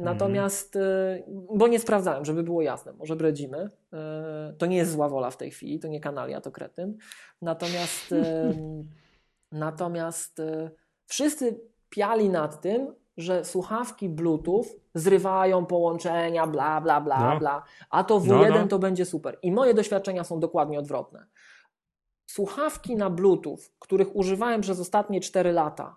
[0.00, 1.22] Natomiast, mm.
[1.54, 3.64] bo nie sprawdzałem, żeby było jasne, może bredzimy.
[3.64, 6.96] Y, to nie jest zła wola w tej chwili, to nie kanalia, to kretyn.
[7.42, 8.54] Natomiast, y,
[9.52, 10.70] natomiast y,
[11.06, 17.38] wszyscy piali nad tym, że słuchawki Bluetooth zrywają połączenia, bla, bla, bla, no.
[17.38, 18.68] bla, a to W1 no, no.
[18.68, 19.38] to będzie super.
[19.42, 21.26] I moje doświadczenia są dokładnie odwrotne.
[22.26, 25.96] Słuchawki na Bluetooth, których używałem przez ostatnie 4 lata,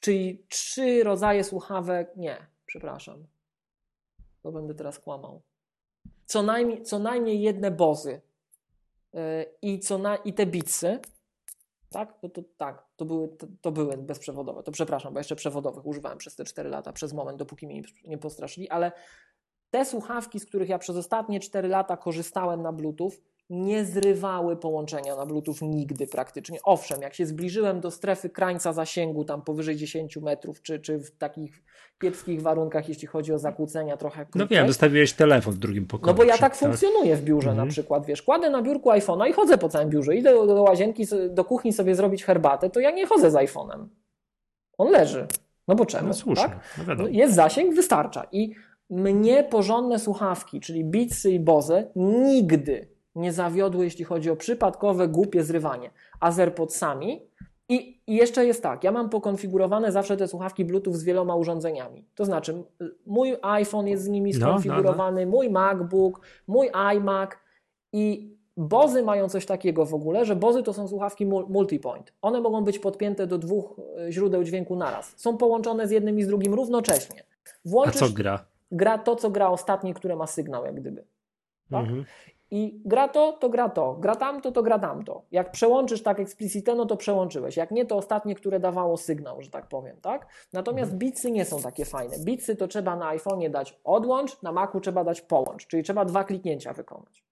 [0.00, 3.26] czyli trzy rodzaje słuchawek, nie, przepraszam,
[4.42, 5.42] to będę teraz kłamał.
[6.24, 8.20] Co najmniej, co najmniej jedne bozy
[9.12, 9.20] yy,
[9.62, 11.00] i, co na, i te bitsy,
[11.90, 12.20] tak?
[12.20, 14.62] To tak, to były, to, to, były bezprzewodowe.
[14.62, 18.18] To przepraszam, bo jeszcze przewodowych używałem przez te 4 lata, przez moment, dopóki mnie nie
[18.18, 18.92] postraszyli, ale
[19.70, 23.12] te słuchawki, z których ja przez ostatnie 4 lata korzystałem na Bluetooth,
[23.52, 26.58] nie zrywały połączenia na Bluetooth nigdy praktycznie.
[26.64, 31.10] Owszem, jak się zbliżyłem do strefy krańca zasięgu, tam powyżej 10 metrów, czy, czy w
[31.10, 31.62] takich
[32.00, 34.40] kiepskich warunkach, jeśli chodzi o zakłócenia trochę krócej.
[34.40, 36.12] No wiem, zostawiłeś telefon w drugim pokoju.
[36.12, 37.68] No bo ja tak funkcjonuję w biurze mhm.
[37.68, 40.62] na przykład, wiesz, kładę na biurku iPhone'a i chodzę po całym biurze, idę do, do
[40.62, 43.86] łazienki, do kuchni sobie zrobić herbatę, to ja nie chodzę z iPhone'em.
[44.78, 45.26] On leży.
[45.68, 46.08] No bo czemu?
[46.08, 46.98] No słusznie, tak?
[46.98, 48.26] no Jest zasięg, wystarcza.
[48.32, 48.54] I
[48.90, 55.44] mnie porządne słuchawki, czyli Beatsy i Bose, nigdy nie zawiodły, jeśli chodzi o przypadkowe, głupie
[55.44, 55.90] zrywanie.
[56.20, 57.22] A z AirPodsami
[57.68, 62.04] i, I, jeszcze jest tak, ja mam pokonfigurowane zawsze te słuchawki Bluetooth z wieloma urządzeniami.
[62.14, 62.62] To znaczy,
[63.06, 65.36] mój iPhone jest z nimi skonfigurowany, no, no, no.
[65.36, 67.30] mój MacBook, mój iMac
[67.92, 72.12] i Bozy mają coś takiego w ogóle, że Bozy to są słuchawki multipoint.
[72.22, 75.14] One mogą być podpięte do dwóch e, źródeł dźwięku naraz.
[75.16, 77.24] Są połączone z jednym i z drugim równocześnie.
[77.64, 78.44] Włączysz, A co gra?
[78.72, 81.04] Gra to, co gra ostatnie, które ma sygnał, jak gdyby.
[81.70, 81.80] Tak?
[81.80, 82.04] Mhm.
[82.54, 85.24] I gra to, to gra to, gra tamto, to gra tamto.
[85.30, 87.56] Jak przełączysz tak explicite, no to przełączyłeś.
[87.56, 90.26] Jak nie, to ostatnie, które dawało sygnał, że tak powiem, tak?
[90.52, 90.98] Natomiast mhm.
[90.98, 92.16] bitsy nie są takie fajne.
[92.18, 96.24] Bitsy to trzeba na iPhone'ie dać odłącz, na Macu trzeba dać połącz, czyli trzeba dwa
[96.24, 97.24] kliknięcia wykonać.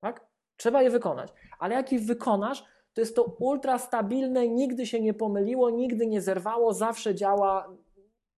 [0.00, 0.26] Tak?
[0.56, 1.32] Trzeba je wykonać.
[1.58, 6.20] Ale jak ich wykonasz, to jest to ultra stabilne, nigdy się nie pomyliło, nigdy nie
[6.20, 7.68] zerwało, zawsze działa,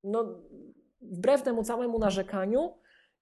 [0.05, 0.24] no,
[1.01, 2.74] wbrew temu całemu narzekaniu,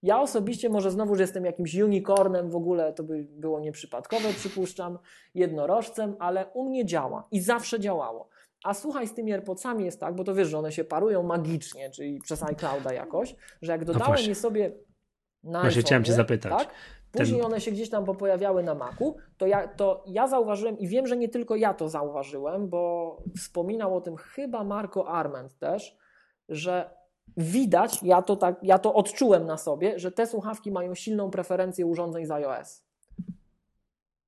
[0.03, 4.99] ja osobiście może znowu, że jestem jakimś unicornem, w ogóle to by było nieprzypadkowe, przypuszczam,
[5.33, 8.29] jednorożcem, ale u mnie działa i zawsze działało.
[8.63, 11.89] A słuchaj, z tymi AirPodsami jest tak, bo to wiesz, że one się parują magicznie,
[11.89, 14.71] czyli przez iClouda jakoś, że jak no dodałem no je sobie
[15.43, 16.51] na Właśnie chciałem Cię zapytać.
[16.51, 16.69] Tak,
[17.11, 17.45] później Ten...
[17.45, 21.17] one się gdzieś tam pojawiały na Macu, to ja, to ja zauważyłem i wiem, że
[21.17, 25.97] nie tylko ja to zauważyłem, bo wspominał o tym chyba Marco Arment też,
[26.49, 26.89] że
[27.37, 31.85] widać, ja to, tak, ja to odczułem na sobie, że te słuchawki mają silną preferencję
[31.85, 32.83] urządzeń z iOS.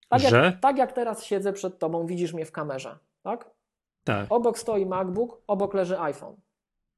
[0.10, 0.43] Tak, że?
[0.43, 3.50] Jak, tak jak teraz siedzę przed tobą, widzisz mnie w kamerze, tak?
[4.04, 4.26] Tak.
[4.30, 6.36] Obok stoi MacBook, obok leży iPhone.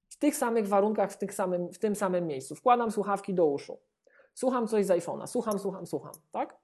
[0.10, 2.56] W tych samych warunkach, w, tych samym, w tym samym miejscu.
[2.56, 3.80] Wkładam słuchawki do uszu.
[4.34, 5.28] Słucham coś z iPhone'a.
[5.28, 6.58] Słucham, słucham, słucham, tak?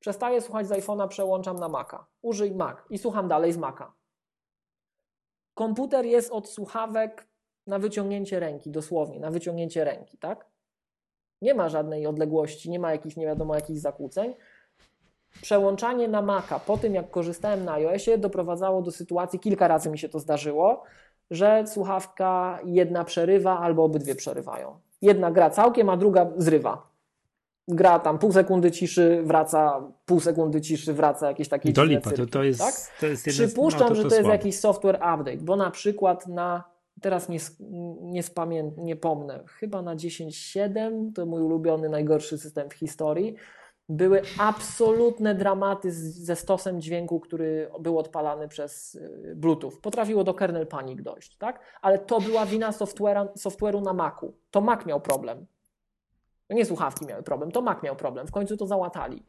[0.00, 2.06] Przestaję słuchać z iPhone'a, przełączam na Maca.
[2.22, 3.92] Użyj Mac i słucham dalej z Maca.
[5.54, 7.29] Komputer jest od słuchawek
[7.66, 10.46] na wyciągnięcie ręki, dosłownie, na wyciągnięcie ręki, tak?
[11.42, 14.34] Nie ma żadnej odległości, nie ma jakichś nie wiadomo jakich zakłóceń.
[15.42, 19.98] przełączanie na Maca po tym, jak korzystałem na iOSie, doprowadzało do sytuacji, kilka razy mi
[19.98, 20.82] się to zdarzyło,
[21.30, 24.78] że słuchawka jedna przerywa albo obydwie przerywają.
[25.02, 26.90] Jedna gra całkiem, a druga zrywa.
[27.68, 32.26] Gra tam pół sekundy ciszy, wraca, pół sekundy ciszy, wraca jakieś takie To lipa, to,
[32.26, 32.74] to jest, tak?
[33.00, 34.36] to jest Przypuszczam, no, to, że to to jest słabe.
[34.36, 36.64] jakiś software update, bo na przykład na,
[37.00, 37.38] teraz nie,
[38.02, 43.34] nie, spamię, nie pomnę, chyba na 10.7, to mój ulubiony, najgorszy system w historii,
[43.88, 49.72] były absolutne dramaty z, ze stosem dźwięku, który był odpalany przez y, Bluetooth.
[49.82, 51.60] Potrafiło do kernel panic dojść, tak?
[51.82, 54.34] Ale to była wina software'u na Macu.
[54.50, 55.46] To Mac miał problem.
[56.50, 58.26] Nie słuchawki miały problem, to Mac miał problem.
[58.26, 59.24] W końcu to załatali.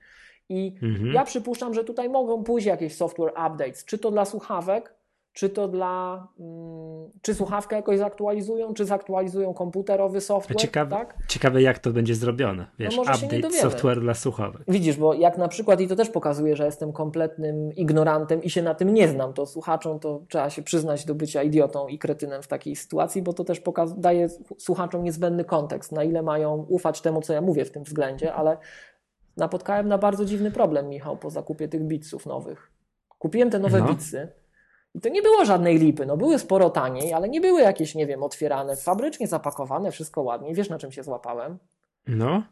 [0.50, 1.14] I Mhm.
[1.14, 4.96] ja przypuszczam, że tutaj mogą pójść jakieś software updates, czy to dla słuchawek,
[5.34, 6.28] czy to dla.
[6.40, 10.58] mm, czy słuchawkę jakoś zaktualizują, czy zaktualizują komputerowy software.
[10.58, 11.18] Ciekawe, tak?
[11.28, 12.68] ciekawe jak to będzie zrobione.
[12.80, 14.62] Wiesz, może się nie update software dla słuchawek.
[14.68, 18.62] Widzisz, bo jak na przykład, i to też pokazuje, że jestem kompletnym ignorantem i się
[18.62, 22.42] na tym nie znam, to słuchaczom to trzeba się przyznać do bycia idiotą i kretynem
[22.42, 27.02] w takiej sytuacji, bo to też pokaz- daje słuchaczom niezbędny kontekst, na ile mają ufać
[27.02, 28.58] temu, co ja mówię w tym względzie, ale
[29.38, 32.72] napotkałem na bardzo dziwny problem, Michał, po zakupie tych bitsów nowych.
[33.20, 33.88] Kupiłem te nowe No.
[33.88, 34.28] bitsy
[34.96, 38.08] i to nie było żadnej lipy, no były sporo taniej, ale nie były jakieś, nie
[38.08, 40.54] wiem, otwierane, fabrycznie zapakowane, wszystko ładnie.
[40.54, 41.58] Wiesz, na czym się złapałem?
[42.08, 42.44] No,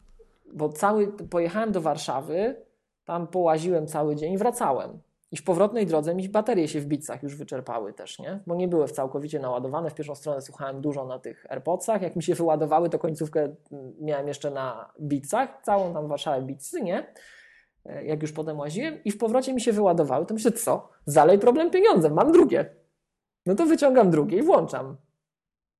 [0.53, 2.55] bo cały, pojechałem do Warszawy,
[3.05, 4.99] tam połaziłem cały dzień i wracałem.
[5.31, 8.39] I w powrotnej drodze mi baterie się w bicach już wyczerpały też, nie?
[8.47, 9.89] Bo nie były całkowicie naładowane.
[9.89, 12.01] W pierwszą stronę słuchałem dużo na tych AirPodsach.
[12.01, 15.59] Jak mi się wyładowały, to końcówkę mm, miałem jeszcze na bicach.
[15.63, 17.13] Całą tam Warszawę bicy, nie?
[17.85, 20.89] E, Jak już potem łaziłem i w powrocie mi się wyładowały, to myślę, co?
[21.05, 22.75] Zalej problem pieniądzem, mam drugie.
[23.45, 24.97] No to wyciągam drugie i włączam.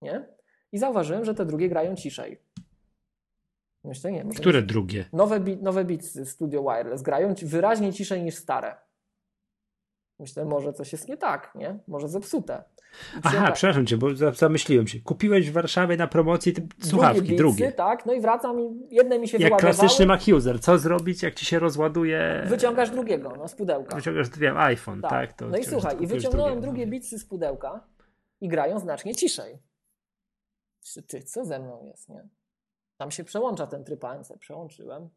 [0.01, 0.27] Nie?
[0.71, 2.41] I zauważyłem, że te drugie grają ciszej.
[3.83, 4.25] Myślę, nie.
[4.25, 5.05] Które drugie?
[5.13, 8.75] Nowe, nowe Beatsy Studio Wireless grają wyraźnie ciszej niż stare.
[10.19, 11.79] Myślę, może coś jest nie tak, nie?
[11.87, 12.53] Może zepsute.
[12.53, 14.99] Aha, przyjechałem- przepraszam cię, bo za- zamyśliłem się.
[14.99, 17.71] Kupiłeś w Warszawie na promocji te słuchawki, Beatsy, drugie.
[17.71, 20.61] tak, no i wracam i jedne mi się Jak klasyczny Mac user.
[20.61, 22.43] Co zrobić, jak ci się rozładuje?
[22.47, 23.95] Wyciągasz drugiego, no z pudełka.
[23.95, 25.33] Wyciągasz, wiem, iPhone, tak?
[25.33, 27.83] to no i słuchaj, i wyciągnąłem drugie Beatsy z pudełka
[28.41, 29.59] i grają znacznie ciszej.
[31.07, 32.27] Ty, co ze mną jest, nie?
[32.97, 35.09] Tam się przełącza ten tryb ANC, przełączyłem.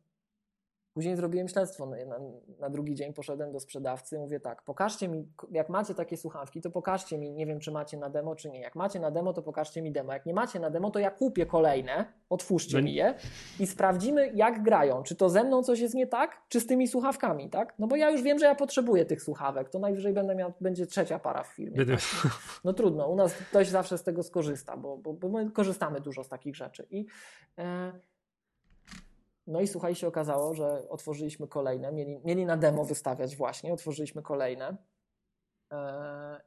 [0.94, 1.86] Później zrobiłem śledztwo.
[1.86, 2.18] No, Na,
[2.58, 4.18] na drugi dzień poszedłem do sprzedawcy.
[4.18, 7.96] Mówię tak, pokażcie mi, jak macie takie słuchawki, to pokażcie mi, nie wiem czy macie
[7.96, 8.60] na demo, czy nie.
[8.60, 10.12] Jak macie na demo, to pokażcie mi demo.
[10.12, 13.14] Jak nie macie na demo, to ja kupię kolejne, otwórzcie No mi je
[13.60, 15.02] i sprawdzimy, jak grają.
[15.02, 17.74] Czy to ze mną coś jest nie tak, czy z tymi słuchawkami, tak?
[17.78, 19.68] No bo ja już wiem, że ja potrzebuję tych słuchawek.
[19.68, 21.76] To najwyżej będę miał, będzie trzecia para w firmie.
[21.76, 21.92] Będę...
[21.92, 22.02] tak?
[22.64, 26.24] No trudno, u nas ktoś zawsze z tego skorzysta, bo, bo, bo my korzystamy dużo
[26.24, 26.86] z takich rzeczy.
[26.90, 27.06] I,
[27.58, 27.92] e,
[29.46, 34.22] no i słuchaj, się okazało, że otworzyliśmy kolejne, mieli, mieli na demo wystawiać właśnie, otworzyliśmy
[34.22, 34.76] kolejne.
[35.72, 36.40] E,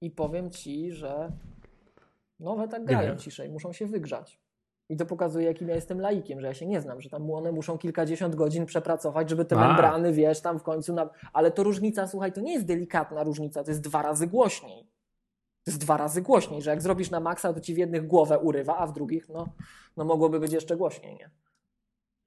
[0.00, 1.32] I powiem Ci, że
[2.40, 4.42] nowe tak grają ciszej, muszą się wygrzać.
[4.88, 7.52] I to pokazuje, jakim ja jestem laikiem, że ja się nie znam, że tam one
[7.52, 9.68] muszą kilkadziesiąt godzin przepracować, żeby te A.
[9.68, 10.92] membrany, wiesz, tam w końcu.
[10.92, 11.10] Na...
[11.32, 14.84] Ale to różnica, słuchaj, to nie jest delikatna różnica, to jest dwa razy głośniej.
[15.64, 18.38] To jest dwa razy głośniej, że jak zrobisz na maksa, to ci w jednych głowę
[18.38, 19.46] urywa, a w drugich, no,
[19.96, 21.30] no mogłoby być jeszcze głośniej, nie?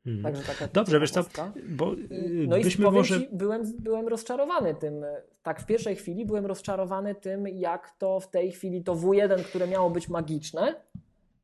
[0.05, 0.23] Mhm.
[0.23, 1.25] Także taka Dobrze, wiesz co,
[1.69, 3.19] bo y, No i byśmy powiem może...
[3.19, 5.05] ci, byłem, byłem rozczarowany tym.
[5.43, 9.67] Tak, w pierwszej chwili byłem rozczarowany tym, jak to w tej chwili to W1, które
[9.67, 10.75] miało być magiczne,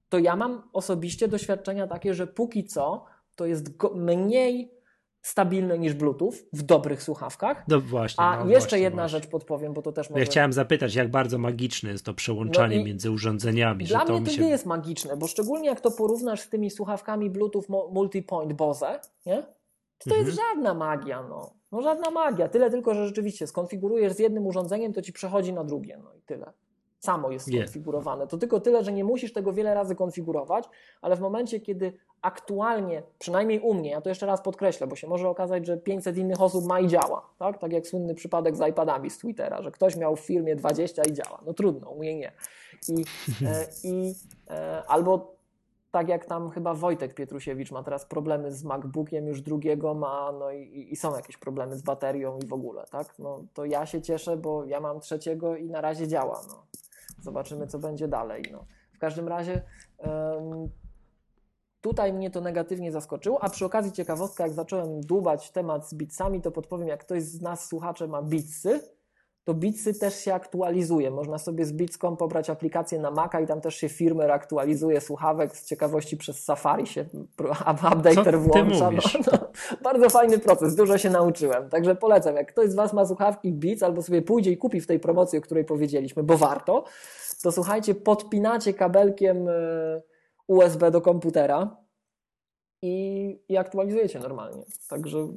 [0.10, 3.06] to ja mam osobiście doświadczenia takie, że póki co
[3.36, 4.72] to jest mniej
[5.22, 7.64] stabilne niż Bluetooth w dobrych słuchawkach.
[7.68, 8.24] No właśnie.
[8.24, 9.20] A no jeszcze właśnie, jedna właśnie.
[9.20, 10.26] rzecz podpowiem, bo to też Ja może...
[10.26, 14.42] chciałem zapytać, jak bardzo magiczne jest to przełączanie No między urządzeniami, Dla mnie to się...
[14.42, 19.44] nie jest magiczne, bo szczególnie jak to porównasz z tymi słuchawkami Bluetooth Multipoint Bose, nie?
[19.98, 20.48] To, to jest Mhm.
[20.56, 21.54] żadna magia, no.
[21.72, 22.48] No żadna magia.
[22.50, 26.22] Tyle tylko, że rzeczywiście skonfigurujesz z jednym urządzeniem, to ci przechodzi na drugie, no i
[26.22, 26.54] tyle.
[27.02, 28.28] Samo jest skonfigurowane.
[28.28, 30.70] To tylko tyle, że nie musisz tego wiele razy konfigurować,
[31.02, 35.08] ale w momencie, kiedy aktualnie, przynajmniej u mnie, ja to jeszcze raz podkreślę, bo się
[35.08, 37.58] może okazać, że 500 innych osób ma i działa, tak?
[37.58, 41.14] Tak jak słynny przypadek z iPadami z Twittera, że ktoś miał w firmie 20 i
[41.14, 41.42] działa.
[41.46, 42.32] No trudno, u mnie nie.
[42.90, 43.06] I,
[43.46, 44.16] e, i
[44.50, 45.36] e, albo
[45.92, 50.52] tak jak tam chyba Wojtek Pietrusiewicz ma teraz problemy z MacBookiem, już drugiego ma, no
[50.52, 53.20] i, i są jakieś problemy z baterią i w ogóle, tak?
[53.20, 56.66] No to ja się cieszę, bo ja mam trzeciego i na razie działa, no.
[57.22, 58.66] Zobaczymy, co będzie dalej, no.
[58.94, 59.62] W każdym razie
[61.82, 66.42] tutaj mnie to negatywnie zaskoczyło, a przy okazji ciekawostka, jak zacząłem dłubać temat z bitsami,
[66.42, 68.82] to podpowiem, jak ktoś z nas słuchacze ma bitsy,
[69.44, 71.12] to Bitsy też się aktualizuje.
[71.12, 75.58] Można sobie z Bitscom pobrać aplikację na Maca i tam też się firmware aktualizuje słuchawek.
[75.58, 77.06] Z ciekawości przez Safari się
[77.94, 78.92] updater włącza.
[78.92, 79.02] No,
[79.32, 79.38] no,
[79.84, 81.70] bardzo fajny proces, dużo się nauczyłem.
[81.70, 84.88] Także polecam, jak ktoś z Was ma słuchawki Beats albo sobie pójdzie i kupi w
[84.88, 86.84] tej promocji, o której powiedzieliśmy, bo warto,
[87.44, 90.02] to słuchajcie, podpinacie kabelkiem e,
[90.48, 91.78] USB do komputera
[92.82, 94.64] i, i aktualizujecie normalnie.
[94.90, 95.28] Także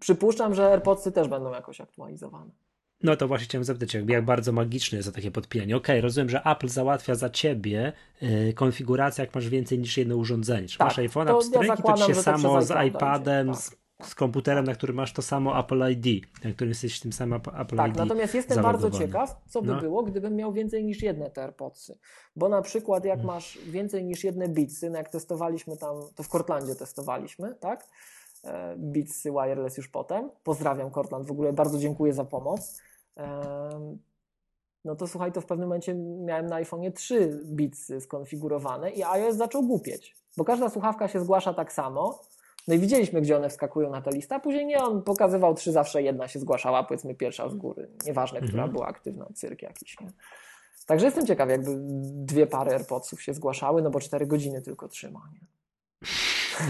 [0.00, 2.50] przypuszczam, że AirPodsy też będą jakoś aktualizowane.
[3.02, 5.76] No to właśnie chciałem zapytać, jak bardzo magiczne jest to takie podpinanie.
[5.76, 10.16] Okej, okay, rozumiem, że Apple załatwia za ciebie yy, konfigurację, jak masz więcej niż jedno
[10.16, 10.68] urządzenie.
[10.68, 13.56] Czy tak, masz iPhone'a w stryk ja to ci się samo z iPadem, tak.
[13.56, 17.34] z, z, komputerem, na którym masz to samo Apple ID, na którym jesteś tym samym
[17.34, 17.96] Apple tak, ID.
[17.96, 19.80] Tak, natomiast jestem bardzo ciekaw, co by no.
[19.80, 21.98] było, gdybym miał więcej niż jedne te AirPodsy.
[22.36, 23.34] Bo na przykład jak hmm.
[23.34, 27.88] masz więcej niż jedne Beatsy, no jak testowaliśmy tam, to w Cortlandzie testowaliśmy, tak?
[28.44, 30.30] E, Beatsy Wireless już potem.
[30.44, 32.89] Pozdrawiam Cortland, w ogóle bardzo dziękuję za pomoc
[34.84, 39.36] no to słuchaj, to w pewnym momencie miałem na iPhone 3 bits skonfigurowane i iOS
[39.36, 42.22] zaczął głupieć, bo każda słuchawka się zgłasza tak samo.
[42.68, 45.72] No i widzieliśmy, gdzie one wskakują na tę listę, a później nie, on pokazywał trzy,
[45.72, 47.90] zawsze jedna się zgłaszała, powiedzmy pierwsza z góry.
[48.06, 48.48] Nieważne, mhm.
[48.48, 50.00] która była aktywna, cyrk jakiś.
[50.00, 50.12] Nie?
[50.86, 51.70] Także jestem ciekaw, jakby
[52.24, 55.30] dwie pary AirPodsów się zgłaszały, no bo cztery godziny tylko trzyma.
[55.32, 55.40] Nie?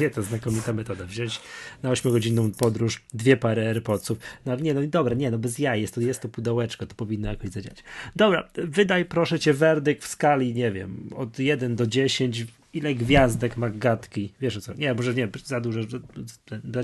[0.01, 1.05] Nie, to znakomita metoda.
[1.05, 1.41] Wziąć
[1.83, 4.19] na 8-godzinną podróż dwie pary AirPodsów.
[4.47, 7.29] No nie, no dobra, nie, no bez jaj, jest to, jest to pudełeczko, to powinno
[7.29, 7.85] jakoś zadziałać.
[8.17, 13.57] Dobra, wydaj proszę cię werdykt w skali, nie wiem, od 1 do 10, ile gwiazdek
[13.57, 14.35] ma gadki?
[14.41, 14.75] Wiesz o co?
[14.75, 15.81] Nie, może nie, za dużo,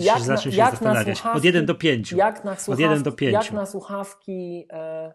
[0.00, 1.22] jak zacznie się zastanawiać.
[1.34, 2.12] Od 1 do 5.
[2.12, 3.32] Jak na słuchawki, od 1 do 5.
[3.32, 5.12] Jak na słuchawki, e,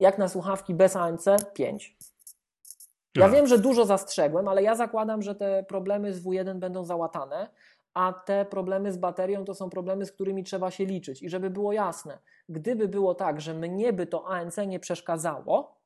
[0.00, 1.24] jak na słuchawki bez ANC?
[1.54, 1.96] 5.
[3.16, 7.48] Ja wiem, że dużo zastrzegłem, ale ja zakładam, że te problemy z W1 będą załatane,
[7.94, 11.22] a te problemy z baterią to są problemy, z którymi trzeba się liczyć.
[11.22, 12.18] I żeby było jasne,
[12.48, 15.80] gdyby było tak, że mnie by to ANC nie przeszkadzało,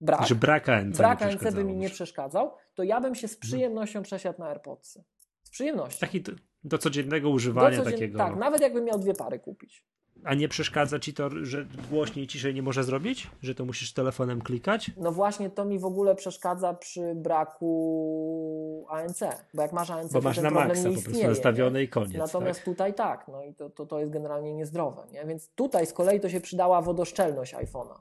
[0.00, 3.36] brak, że brak ANC, brak ANC by mi nie przeszkadzał, to ja bym się z
[3.36, 5.04] przyjemnością przesiadł na AirPodsy.
[5.42, 6.00] Z przyjemnością.
[6.00, 6.32] Taki do,
[6.64, 7.98] do codziennego używania do codzien...
[7.98, 8.18] takiego.
[8.18, 9.86] Tak, nawet jakbym miał dwie pary kupić.
[10.26, 13.30] A nie przeszkadza ci to, że głośniej, ciszej nie może zrobić?
[13.42, 14.90] Że to musisz telefonem klikać?
[14.96, 19.20] No właśnie, to mi w ogóle przeszkadza przy braku ANC.
[19.54, 22.18] Bo jak masz ANC, bo masz na maksa po prostu nastawione i koniec.
[22.18, 22.64] Natomiast tak?
[22.64, 25.02] tutaj tak, no i to, to, to jest generalnie niezdrowe.
[25.12, 25.24] Nie?
[25.24, 27.98] Więc tutaj z kolei to się przydała wodoszczelność iPhone'a.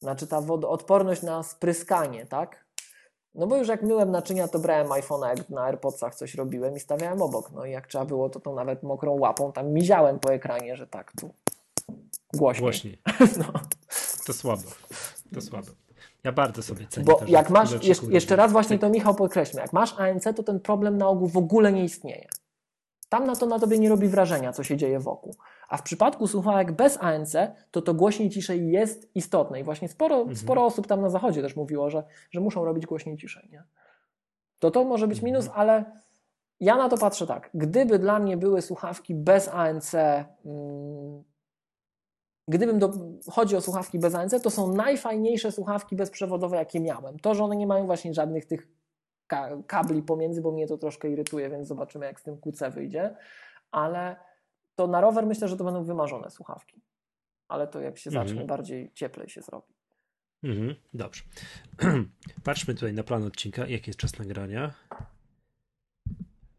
[0.00, 2.61] Znaczy ta wodoodporność na spryskanie, tak?
[3.34, 6.80] No bo już jak myłem naczynia, to brałem iPhone'a, jak na AirPodsach coś robiłem i
[6.80, 7.50] stawiałem obok.
[7.52, 10.86] No i jak trzeba było, to tą nawet mokrą łapą tam miziałem po ekranie, że
[10.86, 11.34] tak, tu
[12.34, 12.62] głośniej.
[12.62, 12.98] Głośniej.
[13.40, 13.60] no.
[14.26, 14.62] To słabo.
[15.34, 15.68] To słabo.
[16.24, 17.04] Ja bardzo sobie cenię.
[17.04, 20.42] Bo to, jak masz, jeszcze, jeszcze raz właśnie to Michał podkreślmy, jak masz ANC, to
[20.42, 22.28] ten problem na ogół w ogóle nie istnieje.
[23.08, 25.34] Tam na to na tobie nie robi wrażenia, co się dzieje wokół.
[25.72, 27.36] A w przypadku słuchawek bez ANC,
[27.70, 29.60] to to głośniej ciszej jest istotne.
[29.60, 30.36] I właśnie sporo, mhm.
[30.36, 33.48] sporo osób tam na zachodzie też mówiło, że, że muszą robić głośniej ciszej.
[33.52, 33.62] Nie?
[34.58, 35.60] To to może być minus, mhm.
[35.60, 35.84] ale
[36.60, 37.50] ja na to patrzę tak.
[37.54, 39.90] Gdyby dla mnie były słuchawki bez ANC,
[40.42, 41.24] hmm,
[42.48, 42.92] gdybym do,
[43.30, 47.18] chodzi o słuchawki bez ANC, to są najfajniejsze słuchawki bezprzewodowe, jakie miałem.
[47.18, 48.68] To, że one nie mają właśnie żadnych tych
[49.66, 53.16] kabli pomiędzy, bo mnie to troszkę irytuje, więc zobaczymy, jak z tym QC wyjdzie.
[53.70, 54.16] Ale
[54.74, 56.82] to na rower myślę, że to będą wymarzone słuchawki.
[57.48, 58.28] Ale to jak się mhm.
[58.28, 59.74] zacznie, bardziej cieplej się zrobi.
[60.42, 61.22] Mhm, dobrze.
[62.44, 63.66] Patrzmy tutaj na plan odcinka.
[63.66, 64.74] Jaki jest czas nagrania?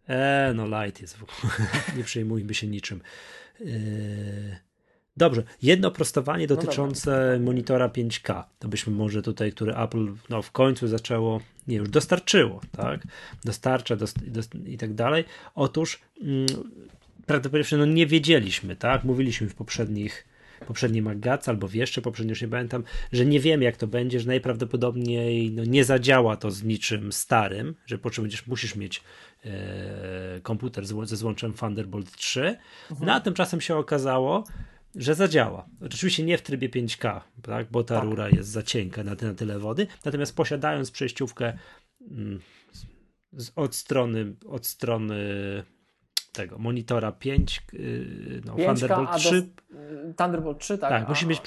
[0.08, 1.54] Eee, no light jest w ogóle.
[1.98, 3.02] Nie przejmujmy się niczym.
[3.62, 4.56] Eee...
[5.18, 8.44] Dobrze, jedno prostowanie no dotyczące no monitora 5K.
[8.60, 13.02] To byśmy może tutaj, który Apple no, w końcu zaczęło, nie już dostarczyło, tak?
[13.44, 15.26] Dostarcza dost, dost, i tak dalej.
[15.56, 16.46] Otóż mm,
[17.26, 19.04] prawdopodobnie no, nie wiedzieliśmy, tak?
[19.04, 20.28] Mówiliśmy w poprzednich
[20.64, 24.20] poprzedniej Magac albo w jeszcze poprzednio, już nie pamiętam, że nie wiemy jak to będzie,
[24.20, 29.04] że najprawdopodobniej no, nie zadziała to z niczym starym, że po czym będziesz, musisz mieć
[29.46, 32.42] e, komputer z, ze złączem Thunderbolt 3.
[32.42, 33.08] Mhm.
[33.08, 34.44] No a tymczasem się okazało,
[34.96, 35.66] że zadziała.
[35.82, 38.04] Oczywiście nie w trybie 5K, tak, bo ta tak.
[38.04, 41.58] rura jest za cienka na, na tyle wody, natomiast posiadając przejściówkę
[42.12, 42.40] mm,
[43.32, 45.18] z, od strony od strony
[46.34, 49.42] tego monitora 5, yy, no, Thunderbolt 3.
[49.42, 49.48] Do,
[50.18, 50.90] Thunderbolt 3, tak.
[50.90, 51.42] Tak, musi mieć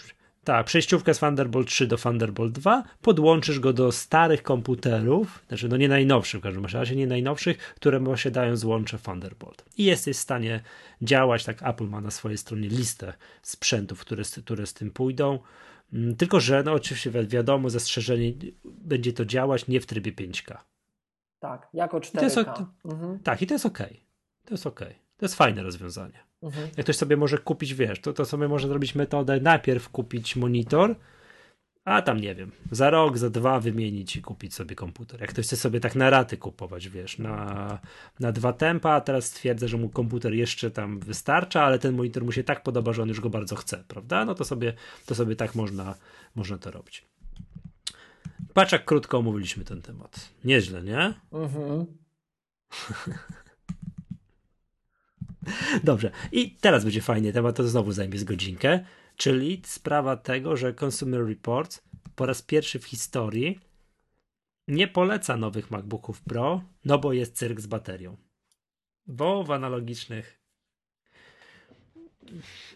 [0.46, 5.76] tak, przejściówkę z Thunderbolt 3 do Thunderbolt 2, podłączysz go do starych komputerów, znaczy no
[5.76, 9.64] nie najnowszych w każdym razie, nie najnowszych, które posiadają złącze Thunderbolt.
[9.78, 10.60] I jesteś w stanie
[11.02, 15.38] działać, tak Apple ma na swojej stronie listę sprzętów, które, które z tym pójdą,
[15.92, 18.32] mm, tylko że no oczywiście wiadomo, zastrzeżenie,
[18.64, 20.56] będzie to działać nie w trybie 5K.
[21.38, 22.18] Tak, jako 4K.
[22.18, 22.38] To jest,
[22.84, 23.18] mhm.
[23.18, 23.78] Tak, i to jest ok.
[24.46, 24.80] To jest ok.
[25.16, 26.26] To jest fajne rozwiązanie.
[26.42, 26.68] Mhm.
[26.76, 30.94] Jak ktoś sobie może kupić, wiesz, to, to sobie może zrobić metodę najpierw kupić monitor,
[31.84, 35.20] a tam nie wiem, za rok, za dwa wymienić i kupić sobie komputer.
[35.20, 37.78] Jak ktoś chce sobie tak na raty kupować, wiesz, na,
[38.20, 42.24] na dwa tempa, a teraz stwierdza, że mu komputer jeszcze tam wystarcza, ale ten monitor
[42.24, 44.24] mu się tak podoba, że on już go bardzo chce, prawda?
[44.24, 44.72] No to sobie,
[45.06, 45.94] to sobie tak można,
[46.34, 47.04] można to robić.
[48.54, 50.30] Patrz, jak krótko omówiliśmy ten temat.
[50.44, 51.14] Nieźle, nie?
[51.32, 51.86] Mhm.
[55.84, 56.10] Dobrze.
[56.32, 58.84] I teraz będzie fajny temat, to znowu zajmie z godzinkę,
[59.16, 61.82] czyli sprawa tego, że Consumer Reports
[62.16, 63.60] po raz pierwszy w historii
[64.68, 68.16] nie poleca nowych MacBooków Pro, no bo jest cyrk z baterią.
[69.06, 70.46] Bo w analogicznych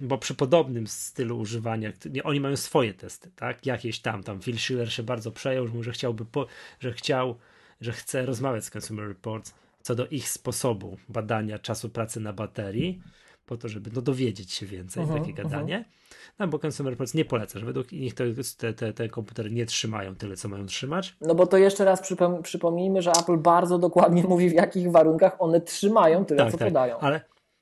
[0.00, 1.92] bo przy podobnym stylu używania,
[2.24, 3.66] oni mają swoje testy, tak?
[3.66, 6.46] Jakieś tam, tam Phil Schiller się bardzo przejął, że chciałby, po,
[6.80, 7.38] że chciał,
[7.80, 13.02] że chce rozmawiać z Consumer Reports co do ich sposobu badania czasu pracy na baterii,
[13.46, 15.78] po to, żeby no, dowiedzieć się więcej, uh -huh, takie gadanie.
[15.78, 16.00] Uh -huh.
[16.38, 20.14] No bo Consumer Reports nie poleca, że według nich te, te, te komputery nie trzymają
[20.14, 21.16] tyle, co mają trzymać.
[21.20, 25.36] No bo to jeszcze raz przypom przypomnijmy, że Apple bardzo dokładnie mówi, w jakich warunkach
[25.38, 26.68] one trzymają tyle, tak, co tak.
[26.68, 26.98] podają.
[26.98, 27.20] Ale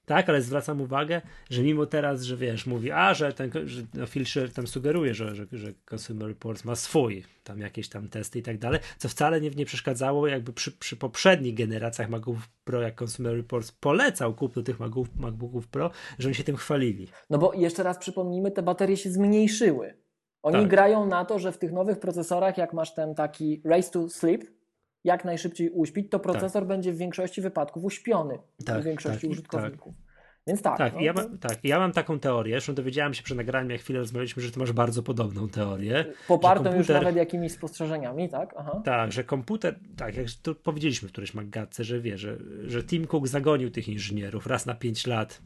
[0.08, 1.20] tak, ale zwracam uwagę,
[1.50, 5.34] że mimo teraz, że wiesz, mówi, a, że ten że no, Filcher tam sugeruje, że,
[5.34, 9.40] że, że Consumer Reports ma swój, tam jakieś tam testy i tak dalej, co wcale
[9.40, 14.62] nie, nie przeszkadzało, jakby przy, przy poprzednich generacjach MacBooków Pro, jak Consumer Reports polecał kupno
[14.62, 17.08] tych MacBooków, MacBooków Pro, że oni się tym chwalili.
[17.30, 19.94] No bo jeszcze raz przypomnijmy, te baterie się zmniejszyły.
[20.42, 20.68] Oni tak.
[20.68, 24.57] grają na to, że w tych nowych procesorach, jak masz ten taki race to sleep,
[25.04, 26.68] jak najszybciej uśpić, to procesor tak.
[26.68, 29.94] będzie w większości wypadków uśpiony tak, w większości tak, użytkowników.
[29.94, 30.08] Tak.
[30.48, 30.78] Więc tak.
[30.78, 33.80] Tak, no, ja, mam, tak, ja mam taką teorię, zresztą dowiedziałem się przed nagraniem, jak
[33.80, 36.04] chwilę rozmawialiśmy, że ty masz bardzo podobną teorię.
[36.28, 38.54] Popartą komputer, już nawet jakimiś spostrzeżeniami, tak?
[38.58, 38.82] Aha.
[38.84, 43.06] Tak, że komputer, tak, jak to powiedzieliśmy w którejś magatce, że wie, że, że Tim
[43.06, 45.42] Cook zagonił tych inżynierów raz na 5 lat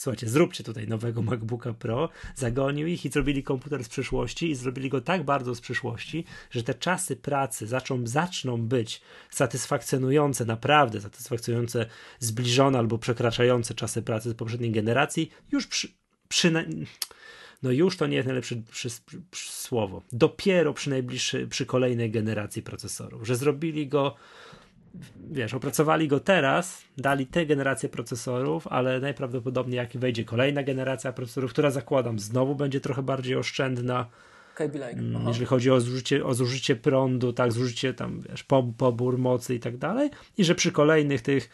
[0.00, 4.88] słuchajcie, zróbcie tutaj nowego MacBooka Pro, zagonił ich i zrobili komputer z przyszłości i zrobili
[4.88, 9.00] go tak bardzo z przyszłości, że te czasy pracy zaczną, zaczną być
[9.30, 11.86] satysfakcjonujące, naprawdę satysfakcjonujące,
[12.18, 15.88] zbliżone albo przekraczające czasy pracy z poprzedniej generacji, już przy,
[16.28, 16.52] przy
[17.62, 20.02] no już to nie jest najlepsze przy, przy, przy słowo.
[20.12, 24.16] Dopiero przy najbliższej, przy kolejnej generacji procesorów, że zrobili go
[25.30, 31.52] wiesz, opracowali go teraz, dali tę generację procesorów, ale najprawdopodobniej jak wejdzie kolejna generacja procesorów,
[31.52, 34.06] która zakładam znowu będzie trochę bardziej oszczędna,
[35.14, 38.44] mm, jeżeli chodzi o zużycie, o zużycie prądu, tak, zużycie tam, wiesz,
[38.78, 41.50] pobór mocy i tak dalej, i że przy kolejnych tych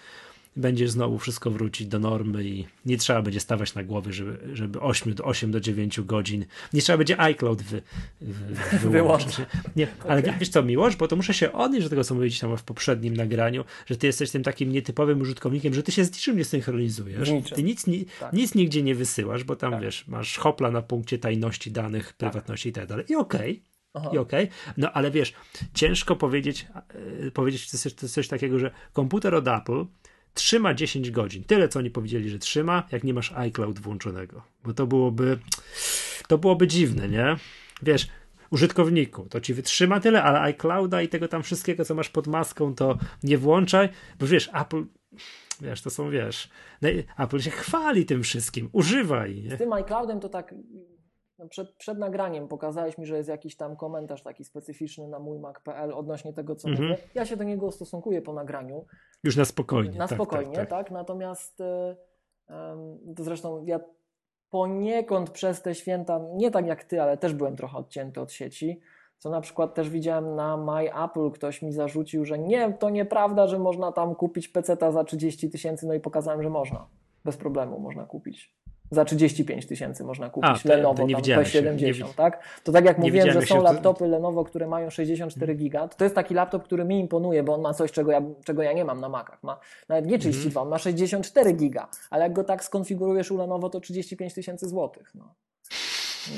[0.57, 4.81] będzie znowu wszystko wrócić do normy i nie trzeba będzie stawać na głowie, żeby, żeby
[4.81, 6.45] 8, do 8 do 9 godzin.
[6.73, 7.83] Nie trzeba będzie iCloud wy,
[8.21, 9.37] wy, wyłączyć.
[9.77, 10.35] Nie, ale okay.
[10.41, 13.17] wiesz co, Miłosz, bo to muszę się odnieść do tego, co mówiliście tam w poprzednim
[13.17, 17.31] nagraniu, że ty jesteś tym takim nietypowym użytkownikiem, że ty się z niczym nie synchronizujesz.
[17.55, 18.33] Ty nic, ni, tak.
[18.33, 19.83] nic nigdzie nie wysyłasz, bo tam tak.
[19.83, 22.17] wiesz, masz hopla na punkcie tajności danych, tak.
[22.17, 23.05] prywatności i tak dalej.
[23.09, 23.51] I okej.
[23.51, 24.15] Okay.
[24.15, 24.75] I okej, okay.
[24.77, 25.35] no ale wiesz,
[25.75, 26.67] ciężko powiedzieć,
[27.21, 29.85] yy, powiedzieć coś, coś takiego, że komputer od Apple
[30.37, 31.45] trzyma 10 godzin.
[31.45, 34.43] Tyle, co oni powiedzieli, że trzyma, jak nie masz iCloud włączonego.
[34.65, 35.39] Bo to byłoby,
[36.29, 37.37] to byłoby dziwne, nie?
[37.83, 38.09] Wiesz,
[38.51, 42.75] użytkowniku, to ci wytrzyma tyle, ale iClouda i tego tam wszystkiego, co masz pod maską,
[42.75, 43.89] to nie włączaj,
[44.19, 44.85] bo wiesz, Apple,
[45.61, 46.49] wiesz, to są, wiesz,
[47.19, 49.43] Apple się chwali tym wszystkim, używaj.
[49.43, 49.57] Nie?
[49.57, 50.55] Z tym iCloudem to tak
[51.39, 55.39] no przed, przed nagraniem pokazałeś mi, że jest jakiś tam komentarz taki specyficzny na mój
[55.39, 56.89] Mac.pl odnośnie tego, co mhm.
[56.89, 57.03] mówię.
[57.15, 58.87] Ja się do niego ustosunkuję po nagraniu.
[59.25, 59.99] Już na spokojnie.
[59.99, 60.85] Na tak, spokojnie, tak, tak.
[60.85, 60.91] tak.
[60.91, 63.81] Natomiast um, to zresztą ja
[64.51, 68.81] poniekąd przez te święta, nie tak jak ty, ale też byłem trochę odcięty od sieci.
[69.19, 73.47] Co na przykład też widziałem na My Apple, ktoś mi zarzucił, że nie, to nieprawda,
[73.47, 76.87] że można tam kupić PC za 30 tysięcy, no i pokazałem, że można.
[77.25, 78.57] Bez problemu można kupić.
[78.91, 82.61] Za 35 tysięcy można kupić A, to, Lenovo to nie tam P70, tak?
[82.65, 85.59] To tak jak mówiłem, że są laptopy Lenovo, które mają 64 mhm.
[85.59, 88.23] giga, to, to jest taki laptop, który mi imponuje, bo on ma coś, czego ja,
[88.45, 89.43] czego ja nie mam na Macach.
[89.43, 90.71] Ma nawet nie 32, mm.
[90.71, 95.13] ma 64 giga, ale jak go tak skonfigurujesz u Lenovo, to 35 tysięcy złotych.
[95.15, 95.35] No.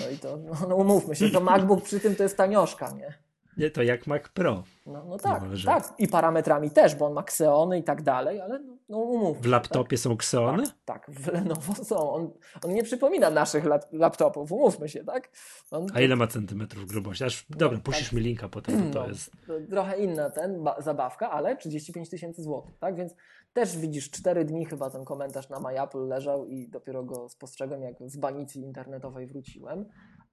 [0.00, 3.27] no i to, no, no umówmy się, to MacBook przy tym to jest tanioszka, nie?
[3.58, 4.62] Nie, to jak Mac Pro.
[4.86, 5.94] No, no tak, tak.
[5.98, 9.42] I parametrami też, bo on ma Xeony i tak dalej, ale no, no umówmy.
[9.42, 10.02] W laptopie tak?
[10.02, 10.62] są Xeony?
[10.66, 12.10] Tak, tak, w Lenovo są.
[12.10, 12.30] On,
[12.64, 15.30] on nie przypomina naszych laptopów, umówmy się, tak?
[15.70, 17.24] On, A ile ma centymetrów grubości?
[17.24, 18.12] Aż, no, dobra, puścisz tak.
[18.12, 19.30] mi linka potem, to, to no, jest...
[19.70, 22.96] Trochę inna ten, zabawka, ale 35 tysięcy złotych, tak?
[22.96, 23.14] Więc
[23.52, 27.94] też widzisz, 4 dni chyba ten komentarz na MyApple leżał i dopiero go spostrzegłem, jak
[28.06, 29.84] z banicji internetowej wróciłem.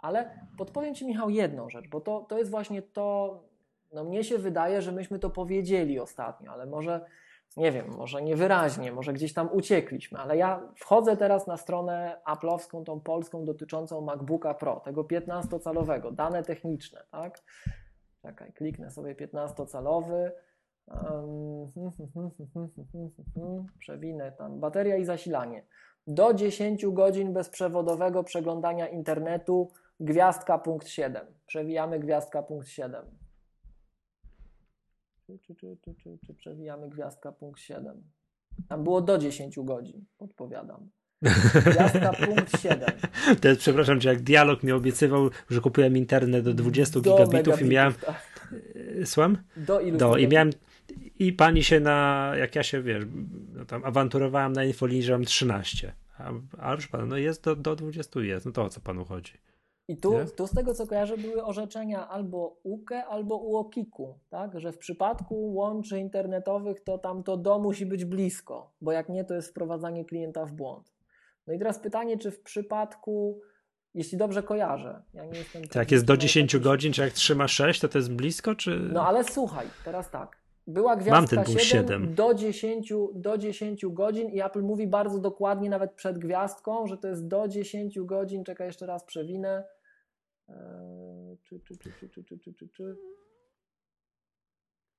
[0.05, 3.39] Ale podpowiem Ci, Michał, jedną rzecz, bo to, to jest właśnie to,
[3.93, 7.05] no mnie się wydaje, że myśmy to powiedzieli ostatnio, ale może
[7.57, 12.83] nie wiem, może niewyraźnie, może gdzieś tam uciekliśmy, ale ja wchodzę teraz na stronę Apple'owską,
[12.83, 17.43] tą polską dotyczącą MacBooka Pro, tego 15-calowego, dane techniczne, tak?
[18.21, 20.31] Czekaj, kliknę sobie 15-calowy,
[20.87, 21.71] um,
[23.79, 25.63] przewinę tam, bateria i zasilanie.
[26.07, 31.25] Do 10 godzin bezprzewodowego przeglądania internetu, gwiazdka punkt 7.
[31.47, 33.05] Przewijamy gwiazdka punkt 7
[35.25, 38.03] czy, czy, czy, czy, czy przewijamy gwiazdka punkt 7.
[38.69, 40.89] Tam było do 10 godzin, podpowiadam.
[41.65, 42.79] Gwiazdka punkt 7.
[43.41, 47.61] To jest, przepraszam cię, jak dialog mi obiecywał, że kupiłem internet do 20 do gigabitów
[47.61, 47.93] i miałem.
[47.93, 48.49] Tak.
[49.01, 49.37] E, słucham?
[49.57, 49.97] Do ilu?
[49.97, 50.49] Do, i miałem.
[51.19, 52.31] I pani się na.
[52.37, 53.03] Jak ja się wiesz,
[53.53, 55.93] no tam awanturowałem na infolinii, że mam 13.
[56.17, 56.23] A,
[56.57, 58.45] ale proszę pana, no jest do, do 20 jest.
[58.45, 59.33] No to o co panu chodzi?
[59.87, 64.59] I tu, tu z tego co kojarzę były orzeczenia albo UKE, albo UOKiK-u, tak?
[64.59, 69.25] że w przypadku łączy internetowych to tam to do musi być blisko, bo jak nie
[69.25, 70.93] to jest wprowadzanie klienta w błąd.
[71.47, 73.41] No i teraz pytanie, czy w przypadku,
[73.93, 75.67] jeśli dobrze kojarzę, ja nie jestem...
[75.67, 78.79] Tak, jest do 10 godzin, czy jak trzyma 6, to to jest blisko, czy...
[78.93, 80.37] No ale słuchaj, teraz tak,
[80.67, 85.19] była gwiazdka Mam ten 7, 7 do 10, do 10 godzin i Apple mówi bardzo
[85.19, 89.63] dokładnie nawet przed gwiazdką, że to jest do 10 godzin, czekaj jeszcze raz przewinę,
[91.43, 92.97] czy, czy, czy, czy, czy, czy, czy, czy, czy.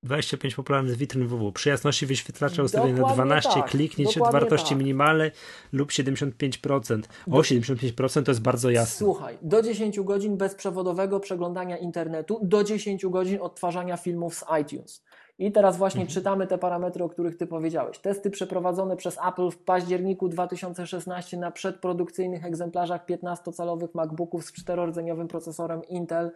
[0.03, 1.51] 25 popularnych witryn WW.
[1.51, 4.77] Przy jasności wyświetlacza ustawienie na 12 tak, kliknięć od wartości tak.
[4.77, 5.31] minimalnej
[5.71, 7.01] lub 75%.
[7.31, 9.05] O, 75% to jest bardzo jasne.
[9.05, 15.03] Słuchaj, do 10 godzin bezprzewodowego przeglądania internetu, do 10 godzin odtwarzania filmów z iTunes.
[15.39, 16.13] I teraz właśnie mhm.
[16.13, 17.99] czytamy te parametry, o których Ty powiedziałeś.
[17.99, 25.83] Testy przeprowadzone przez Apple w październiku 2016 na przedprodukcyjnych egzemplarzach 15-calowych MacBooków z czterordzeniowym procesorem
[25.83, 26.31] Intel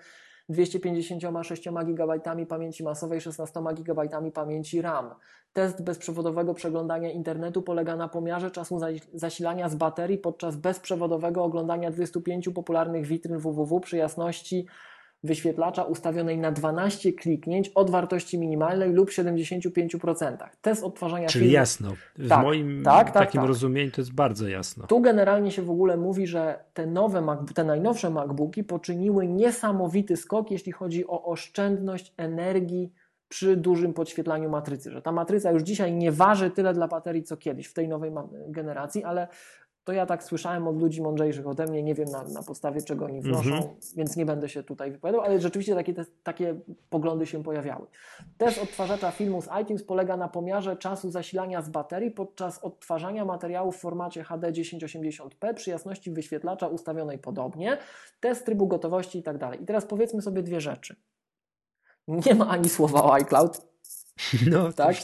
[0.49, 2.19] 256 GB
[2.49, 5.09] pamięci masowej, 16 GB pamięci RAM.
[5.53, 8.79] Test bezprzewodowego przeglądania internetu polega na pomiarze czasu
[9.13, 14.67] zasilania z baterii podczas bezprzewodowego oglądania 25 popularnych witryn www przy jasności
[15.23, 20.38] wyświetlacza ustawionej na 12 kliknięć od wartości minimalnej lub 75%.
[20.61, 21.53] Test odtwarzania Czyli filmu.
[21.53, 21.93] jasno.
[22.18, 23.48] W tak, moim tak, tak, takim tak.
[23.48, 24.88] rozumieniu to jest bardzo jasno.
[24.88, 30.52] Tu generalnie się w ogóle mówi, że te nowe, te najnowsze MacBooki poczyniły niesamowity skok,
[30.52, 32.93] jeśli chodzi o oszczędność energii
[33.31, 37.38] przy dużym podświetlaniu matrycy, że ta matryca już dzisiaj nie waży tyle dla baterii co
[37.38, 38.11] kiedyś w tej nowej
[38.48, 39.27] generacji, ale
[39.83, 43.05] to ja tak słyszałem od ludzi mądrzejszych ode mnie, nie wiem na, na podstawie czego
[43.05, 43.95] oni wnoszą, mm -hmm.
[43.95, 46.59] więc nie będę się tutaj wypowiadał, ale rzeczywiście takie, te, takie
[46.89, 47.87] poglądy się pojawiały.
[48.37, 53.71] Test odtwarzacza filmu z iTunes polega na pomiarze czasu zasilania z baterii podczas odtwarzania materiału
[53.71, 57.77] w formacie HD 1080p przy jasności wyświetlacza ustawionej podobnie,
[58.19, 59.63] test trybu gotowości i tak dalej.
[59.63, 60.95] I teraz powiedzmy sobie dwie rzeczy.
[62.07, 63.61] Nie ma ani słowa o iCloud,
[64.51, 64.95] no, tak?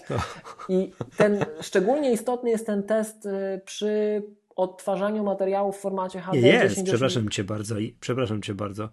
[0.70, 4.24] I ten szczególnie istotny jest ten test y, przy
[4.58, 6.38] odtwarzaniu materiału w formacie HD.
[6.38, 8.90] Jest, przepraszam cię bardzo, przepraszam cię bardzo.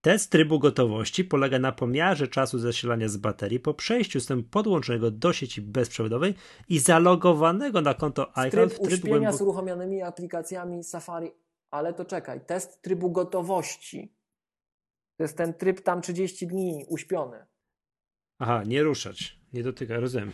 [0.00, 5.32] Test trybu gotowości polega na pomiarze czasu zasilania z baterii po przejściu systemu podłączonego do
[5.32, 6.34] sieci bezprzewodowej
[6.68, 9.38] i zalogowanego na konto iCloud w tryb uśpienia głębok...
[9.38, 11.30] z uruchomionymi aplikacjami Safari.
[11.70, 14.14] Ale to czekaj, test trybu gotowości.
[15.16, 17.46] To jest ten tryb tam 30 dni uśpiony.
[18.38, 20.32] Aha, nie ruszać, nie dotykać, rozumiem.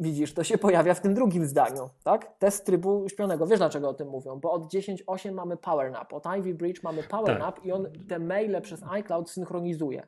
[0.00, 2.38] Widzisz, to się pojawia w tym drugim zdaniu, tak?
[2.38, 3.46] Test trybu śpionego.
[3.46, 4.40] Wiesz dlaczego o tym mówią?
[4.40, 7.38] Bo od 10.8 mamy Power Nap, od Ivy Bridge mamy Power tak.
[7.38, 10.06] Nap i on te maile przez iCloud synchronizuje.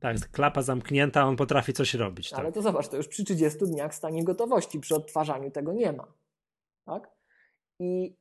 [0.00, 2.32] Tak, klapa zamknięta, on potrafi coś robić.
[2.32, 2.54] Ale tak.
[2.54, 6.12] to zobacz, to już przy 30 dniach w stanie gotowości, przy odtwarzaniu tego nie ma.
[6.84, 7.10] Tak?
[7.80, 8.16] I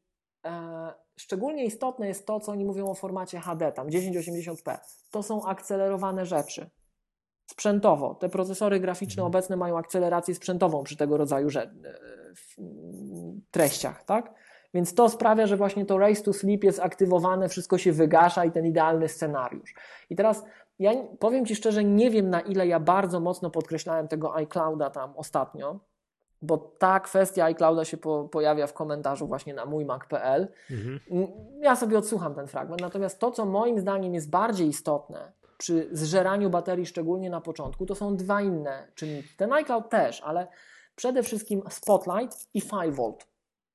[0.45, 4.77] e, szczególnie istotne jest to, co oni mówią o formacie HD, tam 1080p.
[5.11, 6.69] To są akcelerowane rzeczy
[7.47, 8.15] sprzętowo.
[8.15, 9.27] Te procesory graficzne mhm.
[9.27, 11.69] obecne mają akcelerację sprzętową przy tego rodzaju e,
[13.51, 14.33] treściach, tak?
[14.73, 18.51] Więc to sprawia, że właśnie to race to sleep jest aktywowane, wszystko się wygasza i
[18.51, 19.73] ten idealny scenariusz.
[20.09, 20.43] I teraz
[20.79, 25.13] ja powiem Ci szczerze, nie wiem na ile ja bardzo mocno podkreślałem tego iClouda tam
[25.15, 25.79] ostatnio,
[26.41, 30.47] bo ta kwestia iClouda się po, pojawia w komentarzu właśnie na mójmac.pl.
[30.71, 30.99] Mhm.
[31.59, 32.81] Ja sobie odsłucham ten fragment.
[32.81, 37.95] Natomiast to, co moim zdaniem jest bardziej istotne, przy zżeraniu baterii, szczególnie na początku, to
[37.95, 39.29] są dwa inne czynniki.
[39.37, 40.47] Ten iCloud też, ale
[40.95, 43.13] przede wszystkim Spotlight i 5V.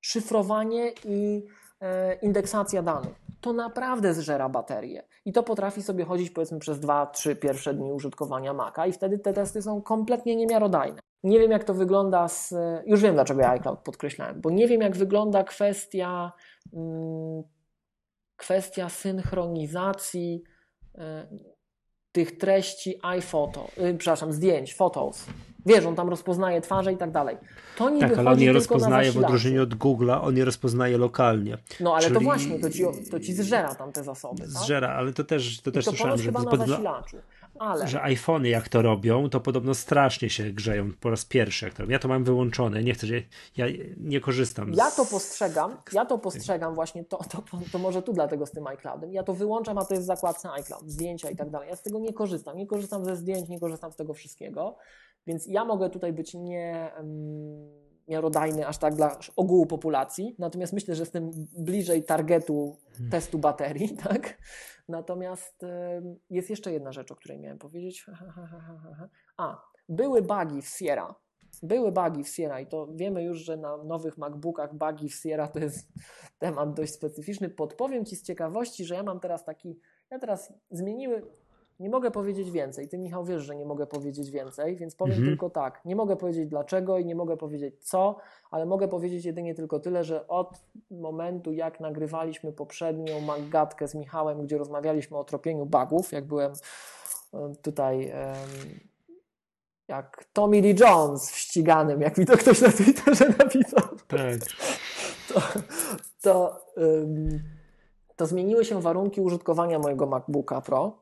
[0.00, 1.46] Szyfrowanie i
[1.80, 3.22] e, indeksacja danych.
[3.40, 5.02] To naprawdę zżera baterię.
[5.24, 9.32] I to potrafi sobie chodzić powiedzmy przez 2-3 pierwsze dni użytkowania Maca i wtedy te
[9.32, 11.00] testy są kompletnie niemiarodajne.
[11.22, 12.54] Nie wiem jak to wygląda z...
[12.86, 16.32] Już wiem dlaczego iCloud podkreślałem, bo nie wiem jak wygląda kwestia...
[16.74, 17.42] Hmm,
[18.36, 20.42] kwestia synchronizacji
[20.94, 21.28] e,
[22.12, 25.26] tych treści iPhoto, yy, przepraszam, zdjęć, photos,
[25.66, 27.36] Wiesz, on tam rozpoznaje twarze i tak dalej.
[27.76, 31.58] To nie tak, ale on je rozpoznaje w odróżnieniu od Google'a, on je rozpoznaje lokalnie.
[31.80, 32.14] No ale Czyli...
[32.14, 34.38] to właśnie, to ci, to ci zżera tam te zasoby.
[34.38, 34.48] Tak?
[34.48, 37.16] Zżera, ale to też, to też to słyszałem, że, chyba na zasilaczu.
[37.58, 37.88] Ale...
[37.88, 41.64] że iPhony jak to robią, to podobno strasznie się grzeją po raz pierwszy.
[41.64, 41.92] Jak to robią.
[41.92, 43.06] Ja to mam wyłączone, nie chcę,
[43.56, 43.66] ja
[43.96, 44.72] nie korzystam.
[44.72, 47.42] Ja to postrzegam, ja to postrzegam właśnie, to, to,
[47.72, 49.12] to może tu dlatego z tym iCloudem.
[49.12, 51.68] Ja to wyłączam, a to jest zakładce iCloud, zdjęcia i tak dalej.
[51.68, 52.56] Ja z tego nie korzystam.
[52.56, 54.76] Nie korzystam ze zdjęć, nie korzystam z tego wszystkiego.
[55.26, 56.92] Więc ja mogę tutaj być nie,
[58.12, 63.10] miarodajny aż tak dla ogółu populacji, natomiast myślę, że jestem bliżej targetu hmm.
[63.10, 64.38] testu baterii, tak?
[64.88, 65.64] Natomiast
[66.30, 68.06] jest jeszcze jedna rzecz, o której miałem powiedzieć.
[69.36, 71.14] A, były bugi w Sierra.
[71.62, 75.48] Były bugi w Sierra i to wiemy już, że na nowych MacBookach bugi w Sierra
[75.48, 75.92] to jest
[76.38, 77.48] temat dość specyficzny.
[77.48, 79.80] Podpowiem Ci z ciekawości, że ja mam teraz taki,
[80.10, 81.22] ja teraz zmieniły,
[81.82, 82.88] nie mogę powiedzieć więcej.
[82.88, 85.30] Ty, Michał, wiesz, że nie mogę powiedzieć więcej, więc powiem mhm.
[85.30, 85.84] tylko tak.
[85.84, 88.16] Nie mogę powiedzieć dlaczego i nie mogę powiedzieć co,
[88.50, 90.60] ale mogę powiedzieć jedynie tylko tyle, że od
[90.90, 96.52] momentu, jak nagrywaliśmy poprzednią magatkę z Michałem, gdzie rozmawialiśmy o tropieniu bugów, jak byłem
[97.62, 98.12] tutaj
[99.88, 103.88] jak Tommy Lee Jones w ściganym, jak mi to ktoś na Twitterze napisał.
[104.08, 104.38] Tak.
[105.28, 105.42] To,
[106.22, 106.66] to,
[108.16, 111.01] to zmieniły się warunki użytkowania mojego MacBooka Pro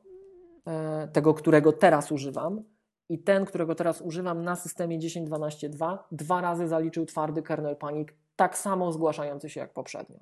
[1.13, 2.63] tego, którego teraz używam
[3.09, 8.57] i ten, którego teraz używam na systemie 10.12.2 dwa razy zaliczył twardy kernel panic, tak
[8.57, 10.19] samo zgłaszający się jak poprzednio.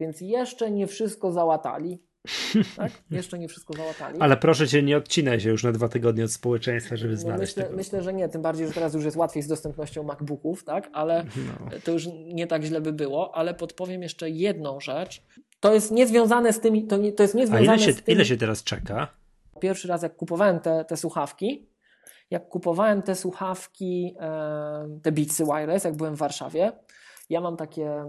[0.00, 2.02] Więc jeszcze nie wszystko załatali.
[2.76, 2.92] Tak?
[3.10, 4.20] Jeszcze nie wszystko załatali.
[4.20, 7.40] Ale proszę cię, nie odcinaj się już na dwa tygodnie od społeczeństwa, żeby no znaleźć
[7.40, 7.76] myślę, tego.
[7.76, 10.90] Myślę, że nie, tym bardziej, że teraz już jest łatwiej z dostępnością MacBooków, tak?
[10.92, 11.70] Ale no.
[11.84, 15.22] to już nie tak źle by było, ale podpowiem jeszcze jedną rzecz.
[15.60, 18.14] To jest niezwiązane z tymi, to, nie, to jest niezwiązane A ile się, z tymi...
[18.14, 19.08] ile się teraz czeka?
[19.60, 21.70] Pierwszy raz, jak kupowałem te, te słuchawki,
[22.30, 24.16] jak kupowałem te słuchawki,
[25.02, 26.72] te Beatsy Wireless, jak byłem w Warszawie,
[27.30, 28.04] ja mam takie,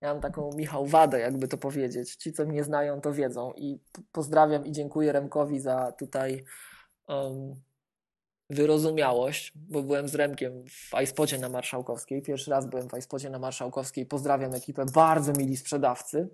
[0.00, 2.16] ja mam taką Michał wadę, jakby to powiedzieć.
[2.16, 3.52] Ci, co mnie znają, to wiedzą.
[3.56, 3.80] I
[4.12, 6.44] pozdrawiam i dziękuję Remkowi za tutaj
[7.08, 7.62] um,
[8.50, 12.22] wyrozumiałość, bo byłem z Remkiem w iSpocie na Marszałkowskiej.
[12.22, 14.06] Pierwszy raz byłem w iSpocie na Marszałkowskiej.
[14.06, 16.28] Pozdrawiam ekipę, bardzo mili sprzedawcy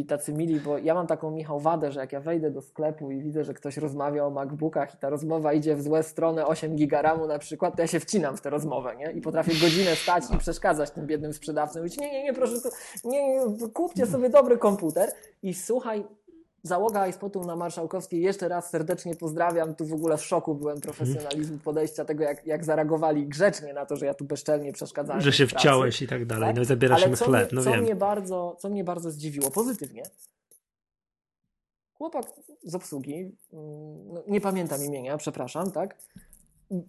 [0.00, 3.10] i tacy mili, bo ja mam taką Michał wadę, że jak ja wejdę do sklepu
[3.10, 6.76] i widzę, że ktoś rozmawia o MacBookach i ta rozmowa idzie w złe strony 8
[6.76, 9.12] gigaramu na przykład, to ja się wcinam w tę rozmowę, nie?
[9.12, 11.82] I potrafię godzinę stać i przeszkadzać tym biednym sprzedawcom.
[11.82, 12.54] Mówić, nie, nie, nie, proszę,
[13.04, 15.12] nie, nie, kupcie sobie dobry komputer
[15.42, 16.04] i słuchaj,
[16.62, 19.74] Załoga iSpotu na Marszałkowskiej jeszcze raz serdecznie pozdrawiam.
[19.74, 23.96] Tu w ogóle w szoku byłem profesjonalizmu podejścia tego, jak, jak zareagowali grzecznie na to,
[23.96, 25.22] że ja tu bezczelnie przeszkadzałem.
[25.22, 26.56] Że się wciąłeś i tak dalej, tak?
[26.56, 27.80] no i zabierasz im chleb, no co wiem.
[27.80, 30.02] Mnie bardzo, co mnie bardzo zdziwiło, pozytywnie,
[31.94, 32.26] chłopak
[32.64, 33.14] z obsługi,
[33.52, 35.96] mm, no nie pamiętam imienia, przepraszam, tak?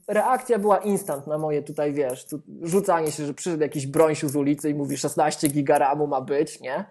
[0.07, 4.35] Reakcja była instant na moje tutaj, wiesz, tu rzucanie się, że przyszedł jakiś brońsiu z
[4.35, 6.85] ulicy i mówi 16 gigaramu ma być, nie?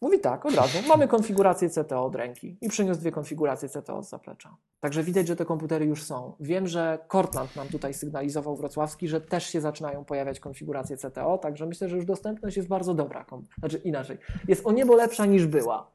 [0.00, 0.78] Mówi tak, od razu.
[0.88, 4.56] Mamy konfigurację CTO od ręki i przyniósł dwie konfiguracje CTO z zaplecza.
[4.80, 6.36] Także widać, że te komputery już są.
[6.40, 11.66] Wiem, że Cortland nam tutaj sygnalizował wrocławski, że też się zaczynają pojawiać konfiguracje CTO, także
[11.66, 13.26] myślę, że już dostępność jest bardzo dobra.
[13.58, 14.18] Znaczy inaczej,
[14.48, 15.94] jest o niebo lepsza niż była.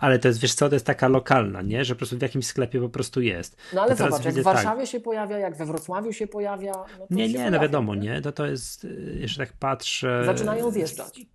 [0.00, 1.84] Ale to jest, wiesz co, to jest taka lokalna, nie?
[1.84, 3.56] Że po prostu w jakimś sklepie po prostu jest.
[3.74, 4.90] No ale zobacz, jak w Warszawie tak.
[4.90, 6.72] się pojawia, jak we Wrocławiu się pojawia.
[6.98, 8.20] No nie, nie, no wiadomo, nie?
[8.20, 10.22] To to jest, y, jeszcze tak patrzę.
[10.26, 11.26] Zaczynają zjeżdżać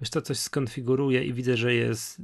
[0.00, 2.22] wiesz to coś skonfiguruję i widzę, że jest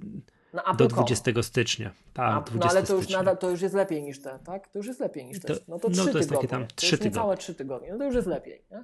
[0.52, 1.90] no, do 20 stycznia.
[2.12, 4.68] Tak, 20 no ale to już, nadal, to już jest lepiej niż te, tak?
[4.68, 5.54] To już jest lepiej niż te.
[5.68, 7.10] No to, no, to jest takie tam 3 tygodnie.
[7.10, 7.92] całe 3 tygodnie.
[7.92, 8.62] No to już jest lepiej.
[8.70, 8.78] Nie?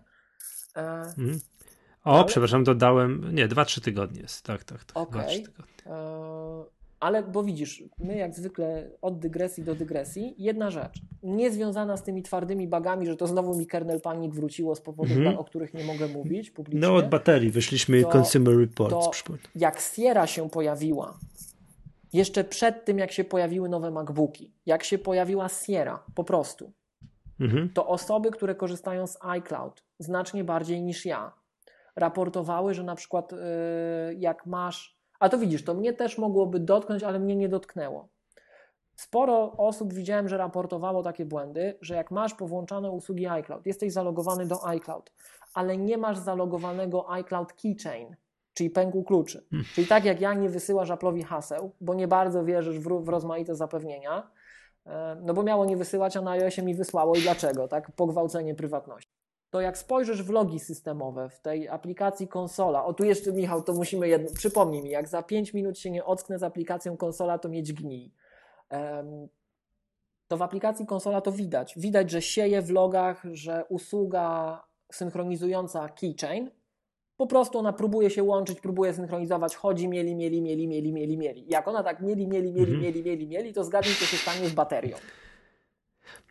[0.77, 1.03] E...
[1.03, 1.41] Mhm.
[2.05, 2.25] O, ale...
[2.25, 3.35] przepraszam, dodałem.
[3.35, 4.45] Nie, 2-3 tygodnie jest.
[4.45, 4.85] Tak, tak.
[4.85, 5.45] tak okay.
[5.87, 6.65] E...
[7.03, 12.23] Ale bo widzisz, my jak zwykle od dygresji do dygresji, jedna rzecz, niezwiązana z tymi
[12.23, 15.39] twardymi bagami, że to znowu mi kernel panic wróciło z powodów, mm -hmm.
[15.39, 16.89] o których nie mogę mówić publicznie.
[16.89, 19.23] No od baterii wyszliśmy to, Consumer Reports.
[19.25, 21.19] To jak Sierra się pojawiła,
[22.13, 26.73] jeszcze przed tym jak się pojawiły nowe MacBooki, jak się pojawiła Sierra po prostu,
[27.41, 27.73] mm -hmm.
[27.75, 31.33] to osoby, które korzystają z iCloud znacznie bardziej niż ja,
[31.97, 33.39] raportowały, że na przykład yy,
[34.15, 38.09] jak masz a to widzisz, to mnie też mogłoby dotknąć, ale mnie nie dotknęło.
[38.97, 44.47] Sporo osób widziałem, że raportowało takie błędy, że jak masz powłączane usługi iCloud, jesteś zalogowany
[44.47, 45.13] do iCloud,
[45.55, 48.17] ale nie masz zalogowanego iCloud Keychain,
[48.55, 49.47] czyli pęku kluczy.
[49.51, 49.69] Hmm.
[49.75, 53.55] Czyli tak jak ja nie wysyłasz Apple'owi haseł, bo nie bardzo wierzysz w, w rozmaite
[53.55, 54.31] zapewnienia,
[54.87, 57.93] e, no bo miało nie wysyłać, a na iOSie mi wysłało i dlaczego, tak?
[57.93, 59.12] Pogwałcenie prywatności
[59.53, 63.73] to jak spojrzysz w logi systemowe w tej aplikacji konsola, o tu jeszcze Michał, to
[63.73, 67.49] musimy jedno, przypomnij mi, jak za 5 minut się nie ocknę z aplikacją konsola, to
[67.49, 68.13] mieć gnij.
[70.29, 71.75] to w aplikacji konsola to widać.
[71.77, 74.61] Widać, że sieje w logach, że usługa
[74.93, 76.51] synchronizująca keychain
[77.17, 81.45] po prostu ona próbuje się łączyć, próbuje synchronizować, chodzi, mieli, mieli, mieli, mieli, mieli, mieli.
[81.49, 82.81] Jak ona tak mieli, mieli, mieli, mhm.
[82.81, 84.97] mieli, mieli, mieli, to zgadnij, co się stanie z baterią.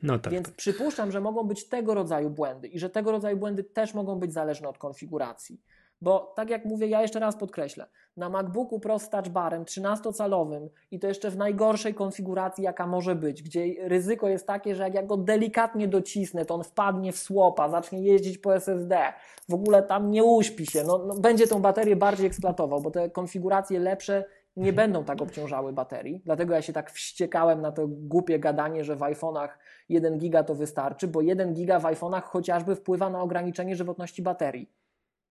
[0.03, 0.33] No tak.
[0.33, 4.19] Więc przypuszczam, że mogą być tego rodzaju błędy i że tego rodzaju błędy też mogą
[4.19, 5.61] być zależne od konfiguracji.
[6.01, 7.87] Bo tak jak mówię, ja jeszcze raz podkreślę,
[8.17, 13.43] na MacBooku Pro z touchbarem 13-calowym i to jeszcze w najgorszej konfiguracji, jaka może być,
[13.43, 17.69] gdzie ryzyko jest takie, że jak ja go delikatnie docisnę, to on wpadnie w słopa,
[17.69, 19.13] zacznie jeździć po SSD,
[19.49, 23.09] w ogóle tam nie uśpi się, no, no będzie tą baterię bardziej eksploatował, bo te
[23.09, 24.23] konfiguracje lepsze
[24.61, 26.21] nie będą tak obciążały baterii.
[26.25, 29.49] Dlatego ja się tak wściekałem na to głupie gadanie, że w iPhone'ach
[29.89, 34.69] 1 giga to wystarczy, bo 1 giga w iPhone'ach chociażby wpływa na ograniczenie żywotności baterii.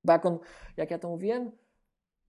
[0.05, 0.39] Bo jak on,
[0.77, 1.51] jak ja to mówiłem,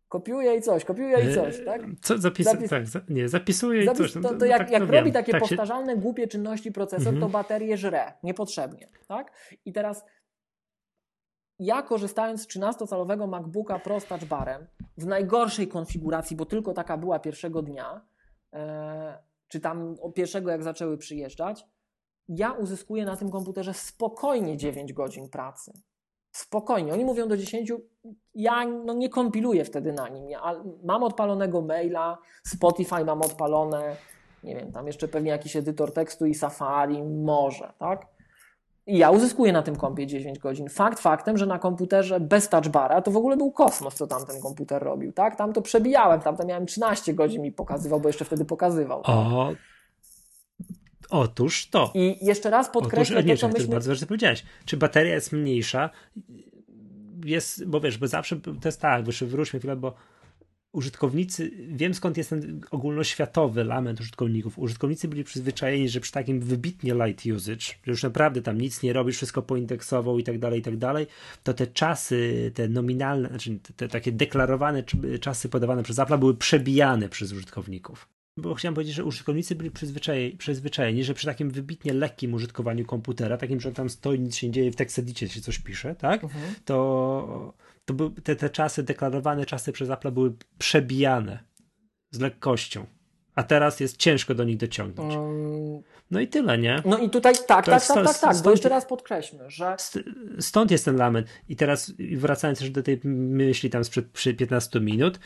[0.07, 1.81] kopiuje i coś, kopiuje i coś, e, tak?
[2.01, 2.45] Co zapis...
[2.45, 2.69] Zapis...
[2.69, 2.99] tak za...
[3.09, 3.99] nie, zapisuje Zapis...
[3.99, 4.15] i coś.
[4.15, 5.11] No, to, to jak, tak, jak robi wiem.
[5.11, 5.99] takie tak powtarzalne, się...
[5.99, 7.19] głupie czynności procesor, mhm.
[7.21, 9.31] to baterię żre, niepotrzebnie, tak?
[9.65, 10.05] I teraz
[11.61, 14.67] ja korzystając z 13-calowego MacBooka Pro z touchbarem
[14.97, 18.01] w najgorszej konfiguracji, bo tylko taka była pierwszego dnia,
[18.53, 19.17] e,
[19.47, 21.65] czy tam pierwszego jak zaczęły przyjeżdżać,
[22.29, 25.73] ja uzyskuję na tym komputerze spokojnie 9 godzin pracy.
[26.31, 26.93] Spokojnie.
[26.93, 27.71] Oni mówią do 10.
[28.35, 30.29] Ja no, nie kompiluję wtedy na nim.
[30.29, 33.95] Ja mam odpalonego maila, Spotify mam odpalone,
[34.43, 38.07] nie wiem, tam jeszcze pewnie jakiś edytor tekstu i Safari, może, tak?
[38.91, 40.69] I ja uzyskuję na tym kompie 10 godzin.
[40.69, 44.41] Fakt faktem, że na komputerze bez touchbara to w ogóle był kosmos, co tam ten
[44.41, 45.35] komputer robił, tak?
[45.35, 49.01] Tam to przebijałem, tam to miałem 13 godzin mi pokazywał, bo jeszcze wtedy pokazywał.
[49.03, 49.51] O,
[51.09, 51.91] Otóż to.
[51.93, 53.67] I jeszcze raz podkreślę Otóż, nie, to, co myśmy...
[53.67, 54.45] bardzo ważne powiedziałeś.
[54.65, 55.89] Czy bateria jest mniejsza?
[57.25, 59.93] Jest, bo wiesz, bo zawsze to jest tak, wróćmy chwilę, bo
[60.73, 64.59] użytkownicy, wiem skąd jest ten ogólnoświatowy lament użytkowników.
[64.59, 68.93] Użytkownicy byli przyzwyczajeni, że przy takim wybitnie light usage, że już naprawdę tam nic nie
[68.93, 71.07] robisz, wszystko poindeksował i tak dalej, i tak dalej,
[71.43, 74.83] to te czasy, te nominalne, znaczy te, takie deklarowane
[75.21, 78.07] czasy podawane przez Apple były przebijane przez użytkowników
[78.37, 83.37] bo chciałem powiedzieć, że użytkownicy byli przyzwyczajeni, przyzwyczajeni, że przy takim wybitnie lekkim użytkowaniu komputera,
[83.37, 86.23] takim, że tam stoi, nic się nie dzieje, w tekstedicie się coś pisze, tak?
[86.23, 86.55] Mhm.
[86.65, 87.53] To,
[87.85, 91.43] to by, te, te czasy, deklarowane czasy przez Apple były przebijane
[92.11, 92.85] z lekkością.
[93.35, 95.13] A teraz jest ciężko do nich dociągnąć.
[96.11, 96.81] No i tyle, nie?
[96.85, 99.75] No i tutaj tak, tak, tak, tak, tak, bo jeszcze raz podkreślmy, że...
[100.39, 101.27] Stąd jest ten lament.
[101.49, 105.19] I teraz wracając też do tej myśli tam sprzed 15 minut,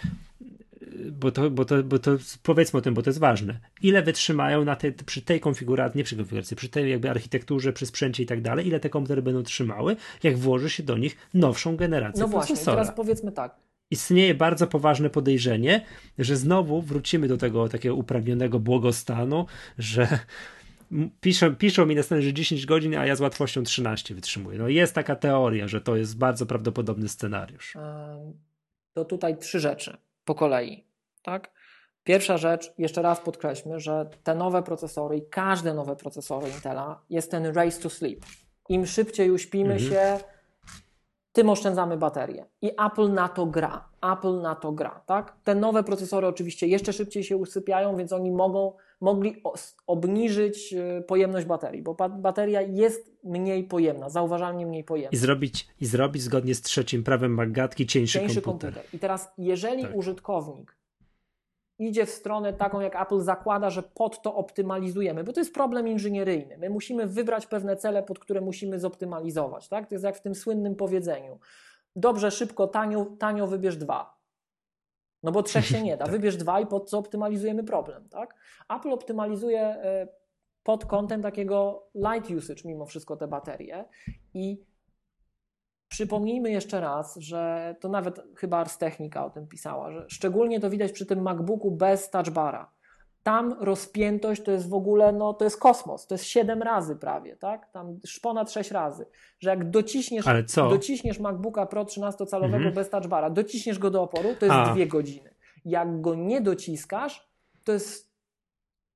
[1.12, 2.12] bo to, bo, to, bo to
[2.44, 3.60] powiedzmy o tym, bo to jest ważne.
[3.82, 7.86] Ile wytrzymają na te, przy tej konfiguracji, nie przy konfiguracji, przy tej jakby architekturze, przy
[7.86, 11.76] sprzęcie i tak dalej, ile te komputery będą trzymały, jak włoży się do nich nowszą
[11.76, 13.56] generację No właśnie, teraz powiedzmy tak.
[13.92, 15.86] Istnieje bardzo poważne podejrzenie,
[16.20, 19.46] że znowu wrócimy do tego takiego upragnionego błogostanu,
[19.78, 20.20] że
[21.22, 24.58] piszą, piszą mi następnie, że 10 godzin, a ja z łatwością 13 wytrzymuję.
[24.58, 27.78] No jest taka teoria, że to jest bardzo prawdopodobny scenariusz.
[28.94, 30.88] To tutaj trzy rzeczy po kolei.
[31.24, 31.52] Tak?
[32.04, 37.32] Pierwsza rzecz, jeszcze raz podkreślmy, że te nowe procesory i każde nowe procesory Intela jest
[37.32, 38.26] ten race to sleep.
[38.70, 39.92] Im szybciej uśpimy mhm.
[39.92, 40.20] się,
[41.34, 42.46] tym oszczędzamy baterię.
[42.62, 43.90] I Apple na to gra.
[44.14, 45.36] Apple na to gra, tak?
[45.44, 49.42] Te nowe procesory oczywiście jeszcze szybciej się usypiają, więc oni mogą, mogli
[49.88, 55.12] obniżyć e, pojemność baterii, bo bateria jest mniej pojemna, zauważalnie mniej pojemna.
[55.12, 58.74] I zrobić, i zrobić zgodnie z trzecim prawem Magatki cieńszy, cieńszy komputer.
[58.74, 58.96] komputer.
[58.96, 59.96] I teraz, jeżeli tak.
[59.96, 60.76] użytkownik
[61.80, 65.88] idzie w stronę taką, jak Apple zakłada, że pod to optymalizujemy, bo to jest problem
[65.88, 66.58] inżynieryjny.
[66.58, 69.68] My musimy wybrać pewne cele, pod które musimy zoptymalizować.
[69.68, 69.88] Tak?
[69.90, 71.40] To jest jak w tym słynnym powiedzeniu.
[71.96, 74.15] Dobrze, szybko, tanio, tanio wybierz dwa.
[75.26, 76.06] No bo trzech się nie da.
[76.06, 76.12] Tak.
[76.12, 78.10] Wybierz dwa i pod co optymalizujemy problem.
[78.10, 78.36] Tak?
[78.70, 80.08] Apple optymalizuje e,
[80.64, 83.86] pod kątem takiego light usage mimo wszystko te baterie
[84.34, 84.66] i
[85.88, 90.70] Przypomnijmy jeszcze raz, że to nawet chyba Ars Technica o tym pisała, że szczególnie to
[90.70, 92.75] widać przy tym MacBooku bez touchbara.
[93.26, 97.36] Tam rozpiętość to jest w ogóle, no to jest kosmos, to jest 7 razy prawie,
[97.36, 97.72] tak?
[97.72, 99.06] Tam ponad 6 razy.
[99.40, 100.26] Że jak dociśniesz,
[100.56, 102.74] dociśniesz MacBooka Pro 13-calowego mhm.
[102.74, 104.74] bez touchbara, dociśniesz go do oporu, to jest A.
[104.74, 105.36] 2 godziny.
[105.66, 107.30] Jak go nie dociskasz,
[107.64, 108.12] to jest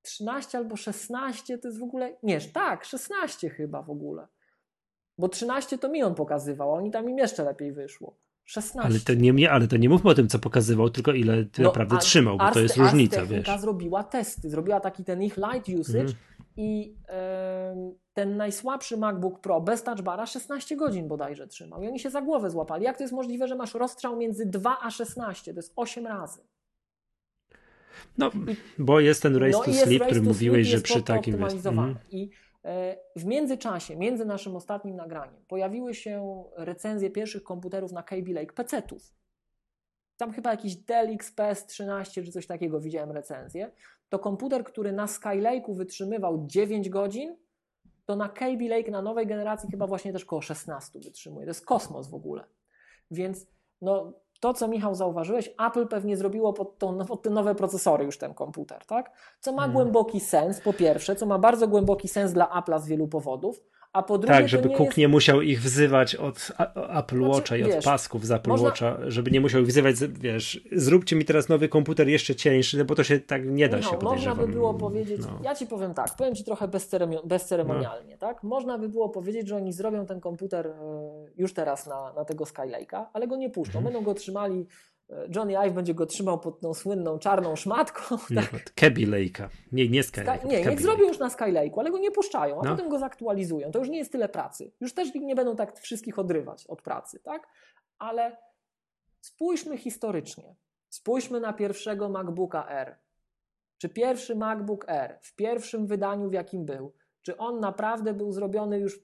[0.02, 4.26] 13 albo 16, to jest w ogóle, nie, tak, 16 chyba w ogóle.
[5.18, 8.16] Bo 13 to mi on pokazywał, oni tam im jeszcze lepiej wyszło.
[8.50, 8.80] 16.
[8.80, 11.68] Ale to nie, ale to nie mówmy o tym, co pokazywał, tylko ile ty no,
[11.68, 13.60] naprawdę trzymał, bo to jest różnica, wiesz.
[13.60, 16.16] zrobiła testy, zrobiła taki ten ich light usage mhm.
[16.56, 16.94] i
[18.14, 21.82] ten najsłabszy MacBook Pro bez touchbara 16 godzin bodajże trzymał.
[21.82, 22.84] I oni się za głowę złapali.
[22.84, 25.54] Jak to jest możliwe, że masz rozstrzał między 2 a 16?
[25.54, 26.40] To jest 8 razy.
[28.18, 28.30] No,
[28.78, 31.66] bo jest ten race no to sleep, który mówiłeś, że przy takim jest.
[31.66, 31.94] Mm.
[32.10, 32.30] I
[33.16, 39.14] w międzyczasie, między naszym ostatnim nagraniem, pojawiły się recenzje pierwszych komputerów na Kaby Lake PC-ów.
[40.16, 43.70] Tam chyba jakiś Dell XPS 13 czy coś takiego widziałem recenzję.
[44.08, 47.36] To komputer, który na Skylake'u wytrzymywał 9 godzin,
[48.06, 51.46] to na Kaby Lake na nowej generacji chyba właśnie też około 16 wytrzymuje.
[51.46, 52.44] To jest kosmos w ogóle.
[53.10, 53.46] Więc
[53.82, 58.04] no, to, co Michał zauważyłeś, Apple pewnie zrobiło pod, tą, no, pod te nowe procesory
[58.04, 59.12] już ten komputer, tak?
[59.40, 59.74] Co ma hmm.
[59.74, 63.62] głęboki sens, po pierwsze, co ma bardzo głęboki sens dla Apple'a z wielu powodów,
[63.92, 64.96] a po drugie, tak, żeby Cook jest...
[64.96, 68.68] nie musiał ich wzywać od Apple znaczy, Watcha i wiesz, od pasków z Apple można...
[68.68, 72.84] Watcha, żeby nie musiał ich wzywać, wiesz, zróbcie mi teraz nowy komputer jeszcze cieńszy, no
[72.84, 75.38] bo to się tak nie da no, się Można by było powiedzieć, no.
[75.42, 76.68] ja ci powiem tak, powiem ci trochę
[77.24, 78.18] bezceremonialnie, no.
[78.18, 78.42] tak?
[78.42, 80.72] Można by było powiedzieć, że oni zrobią ten komputer e,
[81.36, 83.84] już teraz na, na tego Skylake'a, ale go nie puszczą, mhm.
[83.84, 84.66] będą go trzymali
[85.34, 88.16] Johnny Ive będzie go trzymał pod tą słynną czarną szmatką.
[88.34, 88.52] Tak?
[89.06, 89.48] Lake'a.
[89.72, 90.38] Nie, nie Skylake.
[90.38, 92.70] Sky, nie, niech zrobią już na Skylake'u, ale go nie puszczają, a no.
[92.70, 93.70] potem go zaktualizują.
[93.70, 94.72] To już nie jest tyle pracy.
[94.80, 97.48] Już też nie będą tak wszystkich odrywać od pracy, tak?
[97.98, 98.36] Ale
[99.20, 100.56] spójrzmy historycznie.
[100.88, 102.98] Spójrzmy na pierwszego MacBooka R.
[103.78, 106.92] Czy pierwszy MacBook R w pierwszym wydaniu, w jakim był,
[107.22, 109.00] czy on naprawdę był zrobiony już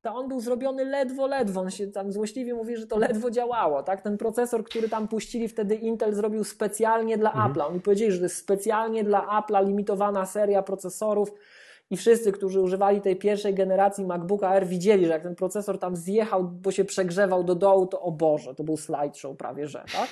[0.00, 1.60] to on był zrobiony ledwo, ledwo.
[1.60, 3.82] On się tam złośliwie mówi, że to ledwo działało.
[3.82, 4.02] Tak?
[4.02, 7.52] Ten procesor, który tam puścili wtedy Intel zrobił specjalnie dla mhm.
[7.52, 7.68] Apple'a.
[7.68, 11.32] Oni powiedzieli, że to jest specjalnie dla Apple'a limitowana seria procesorów
[11.90, 15.96] i wszyscy, którzy używali tej pierwszej generacji MacBooka R widzieli, że jak ten procesor tam
[15.96, 20.08] zjechał, bo się przegrzewał do dołu, to o Boże, to był slideshow prawie, że, tak?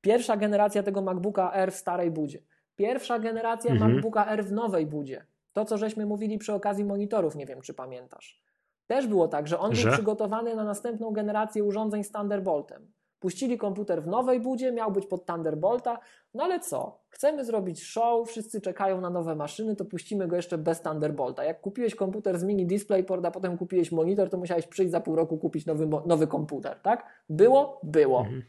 [0.00, 2.42] Pierwsza generacja tego MacBooka R w starej budzie.
[2.76, 3.92] Pierwsza generacja mhm.
[3.92, 5.26] MacBooka R w nowej budzie.
[5.52, 8.42] To, co żeśmy mówili przy okazji monitorów, nie wiem, czy pamiętasz.
[8.88, 9.82] Też było tak, że on że?
[9.82, 12.92] był przygotowany na następną generację urządzeń z Thunderboltem.
[13.18, 15.98] Puścili komputer w nowej budzie, miał być pod Thunderbolta,
[16.34, 17.00] no ale co?
[17.08, 21.44] Chcemy zrobić show, wszyscy czekają na nowe maszyny, to puścimy go jeszcze bez Thunderbolta.
[21.44, 25.16] Jak kupiłeś komputer z mini DisplayPort, a potem kupiłeś monitor, to musiałeś przyjść za pół
[25.16, 27.06] roku kupić nowy, nowy komputer, tak?
[27.28, 27.80] Było?
[27.82, 28.20] Było.
[28.20, 28.42] Mhm.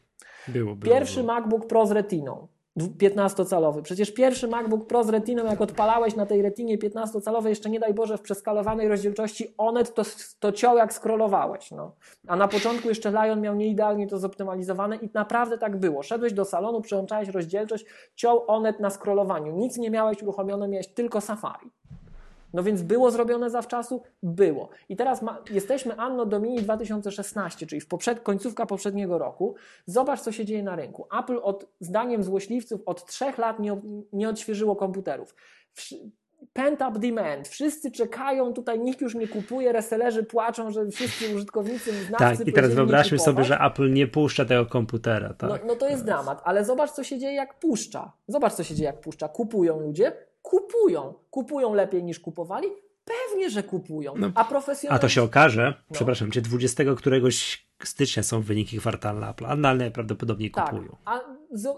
[0.48, 1.34] Było, było, Pierwszy było.
[1.34, 2.48] MacBook Pro z retiną.
[2.88, 3.82] 15-calowy.
[3.82, 7.94] Przecież pierwszy MacBook Pro z retiną, jak odpalałeś na tej retinie 15-calowej, jeszcze nie daj
[7.94, 10.04] Boże w przeskalowanej rozdzielczości, onet to,
[10.40, 11.72] to ciął jak scrollowałeś.
[11.72, 11.92] No.
[12.28, 16.04] A na początku jeszcze Lion miał nieidealnie to zoptymalizowane i naprawdę tak było.
[16.04, 17.86] Szedłeś do salonu, przełączałeś rozdzielczość,
[18.16, 19.52] ciął onet na scrollowaniu.
[19.52, 21.72] Nic nie miałeś uruchomione, miałeś tylko Safari.
[22.54, 24.02] No więc było zrobione zawczasu?
[24.24, 24.70] Było.
[24.90, 29.56] I teraz ma, jesteśmy Anno Domini 2016, czyli w poprzed, końcówka poprzedniego roku.
[29.86, 31.08] Zobacz, co się dzieje na rynku.
[31.20, 33.82] Apple od, zdaniem złośliwców od trzech lat nie,
[34.14, 35.36] nie odświeżyło komputerów.
[36.54, 37.48] Pent-up demand.
[37.48, 42.54] Wszyscy czekają, tutaj nikt już nie kupuje, resellerzy płaczą, że wszyscy użytkownicy, znawcy Tak, i
[42.54, 45.34] teraz wyobraźmy sobie, że Apple nie puszcza tego komputera.
[45.34, 45.50] Tak?
[45.50, 48.12] No, no to jest dramat, ale zobacz, co się dzieje, jak puszcza.
[48.28, 49.28] Zobacz, co się dzieje, jak puszcza.
[49.28, 50.12] Kupują ludzie,
[50.50, 51.14] kupują.
[51.30, 52.68] Kupują lepiej niż kupowali?
[53.06, 54.14] Pewnie, że kupują.
[54.18, 55.00] No, a profesjonalnie.
[55.00, 55.94] A to się okaże, no.
[55.94, 60.96] przepraszam cię, 20 któregoś stycznia są wyniki kwartalne Apple, a najprawdopodobniej tak, kupują.
[61.06, 61.20] A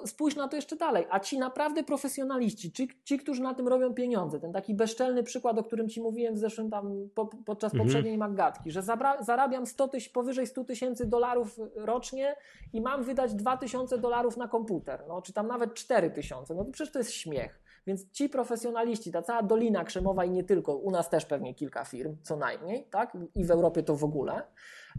[0.06, 1.06] spójrz na to jeszcze dalej.
[1.10, 5.58] A ci naprawdę profesjonaliści, ci, ci, którzy na tym robią pieniądze, ten taki bezczelny przykład,
[5.58, 7.88] o którym ci mówiłem w zeszłym tam po, podczas mhm.
[7.88, 12.36] poprzedniej Maggatki, że zabra, zarabiam 100 tyś, powyżej 100 tysięcy dolarów rocznie
[12.74, 16.94] i mam wydać 2000 dolarów na komputer, no, czy tam nawet 4000, no to przecież
[16.94, 17.62] to jest śmiech.
[17.88, 21.86] Więc ci profesjonaliści, ta cała Dolina Krzemowa i nie tylko, u nas też pewnie kilka
[21.86, 23.18] firm, co najmniej, tak?
[23.36, 24.44] I w Europie to w ogóle.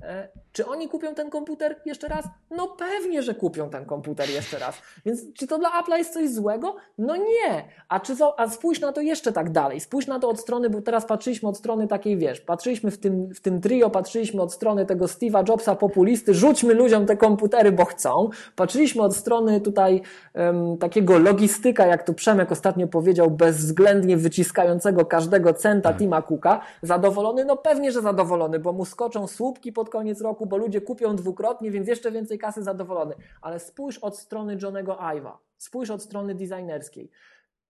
[0.03, 2.25] E, czy oni kupią ten komputer jeszcze raz?
[2.51, 4.83] No pewnie, że kupią ten komputer jeszcze raz.
[5.07, 6.77] Więc czy to dla Apple'a jest coś złego?
[6.99, 7.65] No nie.
[7.89, 9.81] A, czy a spójrz na to jeszcze tak dalej.
[9.81, 13.35] Spójrz na to od strony, bo teraz patrzyliśmy od strony takiej, wiesz, patrzyliśmy w tym,
[13.35, 17.85] w tym trio, patrzyliśmy od strony tego Steve'a Jobsa populisty, rzućmy ludziom te komputery, bo
[17.85, 18.29] chcą.
[18.57, 20.03] Patrzyliśmy od strony tutaj
[20.35, 25.99] um, takiego logistyka, jak to Przemek ostatnio powiedział, bezwzględnie wyciskającego każdego centa tak.
[25.99, 26.61] Tima Cooka.
[26.83, 27.45] Zadowolony?
[27.45, 31.17] No pewnie, że zadowolony, bo mu skoczą słupki po pod koniec roku, bo ludzie kupią
[31.17, 33.15] dwukrotnie, więc jeszcze więcej kasy zadowolony.
[33.41, 37.11] Ale spójrz od strony Johnego Ive'a, spójrz od strony designerskiej.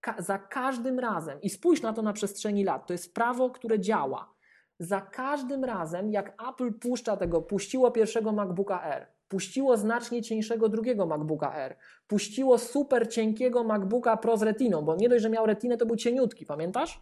[0.01, 3.79] Ka za każdym razem, i spójrz na to na przestrzeni lat, to jest prawo, które
[3.79, 4.33] działa.
[4.79, 11.05] Za każdym razem, jak Apple puszcza tego, puściło pierwszego MacBooka R, puściło znacznie cieńszego drugiego
[11.05, 11.77] MacBooka R,
[12.07, 15.95] puściło super cienkiego MacBooka Pro z retiną, bo nie dość, że miał retinę, to był
[15.95, 17.01] cieniutki, pamiętasz?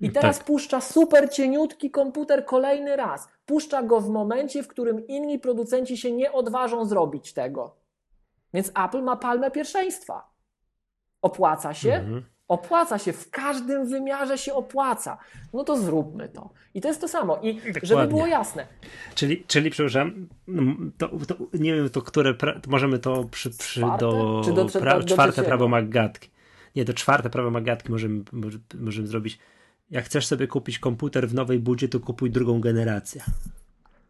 [0.00, 0.46] I teraz tak.
[0.46, 3.28] puszcza super cieniutki komputer kolejny raz.
[3.46, 7.76] Puszcza go w momencie, w którym inni producenci się nie odważą zrobić tego.
[8.54, 10.30] Więc Apple ma palmę pierwszeństwa.
[11.22, 11.92] Opłaca się?
[11.92, 12.24] Mhm.
[12.48, 15.18] Opłaca się, w każdym wymiarze się opłaca.
[15.52, 16.50] No to zróbmy to.
[16.74, 17.38] I to jest to samo.
[17.42, 17.80] I Dokładnie.
[17.82, 18.66] żeby było jasne.
[19.14, 20.28] Czyli, czyli przepraszam,
[20.98, 25.06] to, to, nie wiem, to które, pra, możemy to przy, przy do, do, pra, do
[25.06, 26.30] czwarte prawo Maggatki.
[26.76, 28.22] Nie, to czwarte prawo Magatki możemy,
[28.74, 29.38] możemy zrobić.
[29.90, 33.22] Jak chcesz sobie kupić komputer w nowej budzie, to kupuj drugą generację.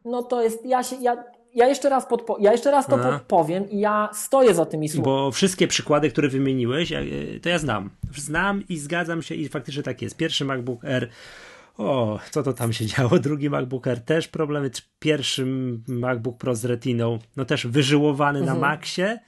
[0.05, 1.24] No to jest, ja się, ja,
[1.55, 3.12] ja jeszcze raz, podpo- ja jeszcze raz to Aha.
[3.12, 5.05] podpowiem i ja stoję za tymi słowami.
[5.05, 6.92] Bo wszystkie przykłady, które wymieniłeś,
[7.42, 7.90] to ja znam.
[8.16, 10.16] Znam i zgadzam się i faktycznie tak jest.
[10.16, 11.10] Pierwszy MacBook Air
[11.78, 13.18] o, co to tam się działo?
[13.18, 14.70] Drugi MacBook Air też problemy.
[14.98, 15.46] Pierwszy
[15.88, 18.60] MacBook Pro z Retiną, no też wyżyłowany mhm.
[18.60, 19.18] na Maxie,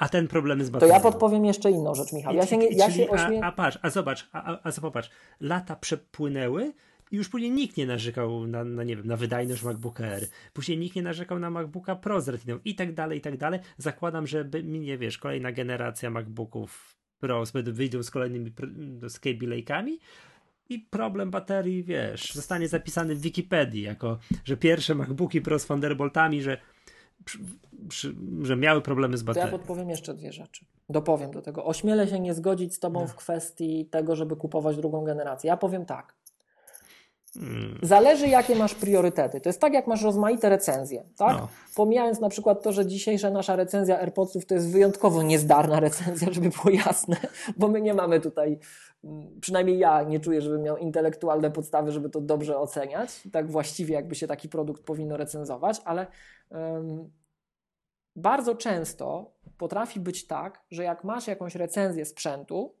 [0.00, 0.92] a ten problemy z baterią.
[0.92, 2.34] To ja podpowiem jeszcze inną rzecz, Michał.
[2.34, 3.44] Ja się nie, ja się ośmie...
[3.44, 5.10] a, a patrz, a zobacz, a, a, a popatrz,
[5.40, 6.72] lata przepłynęły
[7.10, 10.26] i już później nikt nie narzekał na, na, nie wiem, na wydajność MacBooka Air.
[10.52, 13.60] Później nikt nie narzekał na MacBooka Pro z Retiną i tak dalej, i tak dalej.
[13.78, 18.52] Zakładam, że nie wiesz, kolejna generacja MacBooków Pro wyjdą z kolejnymi
[19.08, 19.96] z Kaby Lake'ami,
[20.70, 26.42] i problem baterii, wiesz, zostanie zapisany w Wikipedii jako, że pierwsze MacBooki Pro z Thunderboltami,
[26.42, 26.58] że,
[27.24, 27.38] przy,
[27.88, 29.46] przy, że miały problemy z baterią.
[29.46, 30.64] To ja podpowiem jeszcze dwie rzeczy.
[30.88, 31.64] Dopowiem do tego.
[31.64, 33.06] Ośmielę się nie zgodzić z Tobą no.
[33.06, 35.48] w kwestii tego, żeby kupować drugą generację.
[35.48, 36.14] Ja powiem tak.
[37.34, 37.78] Hmm.
[37.82, 39.40] Zależy, jakie masz priorytety.
[39.40, 41.36] To jest tak, jak masz rozmaite recenzje, tak?
[41.36, 41.48] No.
[41.74, 46.48] Pomijając na przykład to, że dzisiejsza nasza recenzja AirPodsów to jest wyjątkowo niezdarna recenzja, żeby
[46.48, 47.16] było jasne,
[47.56, 48.58] bo my nie mamy tutaj
[49.40, 54.14] przynajmniej ja nie czuję, żebym miał intelektualne podstawy, żeby to dobrze oceniać, tak właściwie jakby
[54.14, 56.06] się taki produkt powinno recenzować, ale
[56.50, 57.10] um,
[58.16, 62.74] bardzo często potrafi być tak, że jak masz jakąś recenzję sprzętu,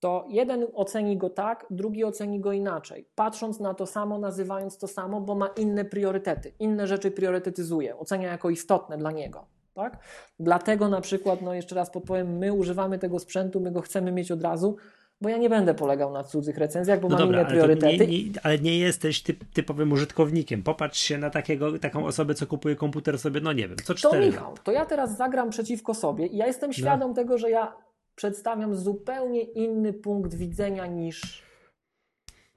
[0.00, 3.08] to jeden oceni go tak, drugi oceni go inaczej.
[3.14, 8.28] Patrząc na to samo, nazywając to samo, bo ma inne priorytety, inne rzeczy priorytetyzuje, ocenia
[8.32, 9.46] jako istotne dla niego.
[9.74, 9.98] Tak?
[10.40, 14.30] Dlatego na przykład, no jeszcze raz podpowiem, my używamy tego sprzętu, my go chcemy mieć
[14.30, 14.76] od razu,
[15.20, 18.06] bo ja nie będę polegał na cudzych recenzjach, bo no mam dobra, inne priorytety.
[18.06, 20.62] Nie, nie, ale nie jesteś typ, typowym użytkownikiem.
[20.62, 24.20] Popatrz się na takiego, taką osobę, co kupuje komputer sobie, no nie wiem, co cztery
[24.20, 26.74] To Michał, to ja teraz zagram przeciwko sobie i ja jestem no.
[26.74, 27.14] świadom no.
[27.14, 27.76] tego, że ja
[28.14, 31.48] przedstawiam zupełnie inny punkt widzenia niż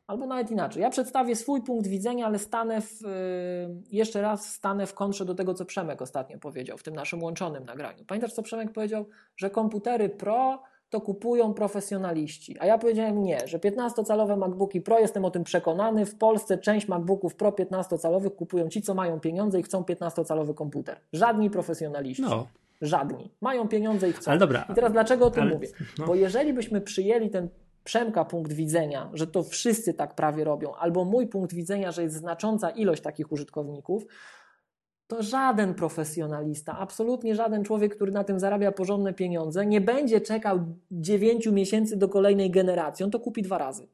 [0.07, 0.81] Albo nawet inaczej.
[0.81, 3.07] Ja przedstawię swój punkt widzenia, ale stanę w, y,
[3.91, 7.65] jeszcze raz stanę w kontrze do tego, co Przemek ostatnio powiedział w tym naszym łączonym
[7.65, 8.05] nagraniu.
[8.05, 9.05] Pamiętasz, co Przemek powiedział?
[9.35, 12.59] Że komputery Pro to kupują profesjonaliści.
[12.59, 16.87] A ja powiedziałem nie, że 15-calowe MacBooki Pro, jestem o tym przekonany, w Polsce część
[16.87, 20.97] MacBooków Pro 15-calowych kupują ci, co mają pieniądze i chcą 15-calowy komputer.
[21.13, 22.23] Żadni profesjonaliści.
[22.23, 22.47] No.
[22.81, 23.31] Żadni.
[23.41, 24.31] Mają pieniądze i chcą.
[24.31, 24.65] Ale dobra.
[24.71, 25.67] I teraz dlaczego o tym ale, mówię?
[25.99, 26.05] No.
[26.05, 27.49] Bo jeżeli byśmy przyjęli ten
[27.83, 32.15] Przemka punkt widzenia, że to wszyscy tak prawie robią, albo mój punkt widzenia, że jest
[32.15, 34.05] znacząca ilość takich użytkowników,
[35.11, 40.59] to żaden profesjonalista, absolutnie żaden człowiek, który na tym zarabia porządne pieniądze, nie będzie czekał
[40.91, 43.05] 9 miesięcy do kolejnej generacji.
[43.05, 43.87] On to kupi dwa razy.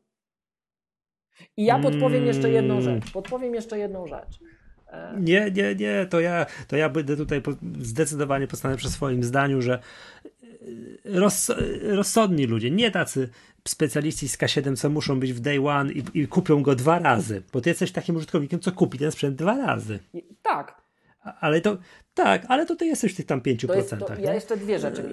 [1.57, 2.84] I ja podpowiem jeszcze jedną mm.
[2.84, 3.11] rzecz.
[3.11, 4.39] Podpowiem jeszcze jedną rzecz.
[4.88, 7.41] E, nie, nie, nie, to ja, to ja będę tutaj
[7.80, 13.30] zdecydowanie postanę przy swoim zdaniu, że e, roz, rozsądni ludzie, nie tacy
[13.68, 17.44] specjaliści z K7, co muszą być w day one i, i kupią go dwa razy,
[17.53, 19.99] bo ty jesteś takim użytkownikiem, co kupi ten sprzęt dwa razy.
[20.41, 20.86] Tak,
[21.40, 21.78] ale to,
[22.14, 23.68] tak, ale to ty jesteś w tych tam 5%.
[23.68, 25.04] To jest, to, ja jeszcze dwie rzeczy.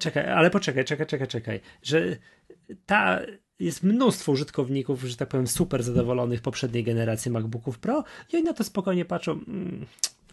[0.00, 1.60] czekaj, ale poczekaj, czekaj, czekaj, czekaj.
[1.82, 2.16] Że
[2.86, 3.20] ta
[3.58, 8.52] jest mnóstwo użytkowników, że tak powiem, super zadowolonych poprzedniej generacji MacBooków Pro i oni na
[8.52, 9.32] to spokojnie patrzą.
[9.32, 9.86] Mm,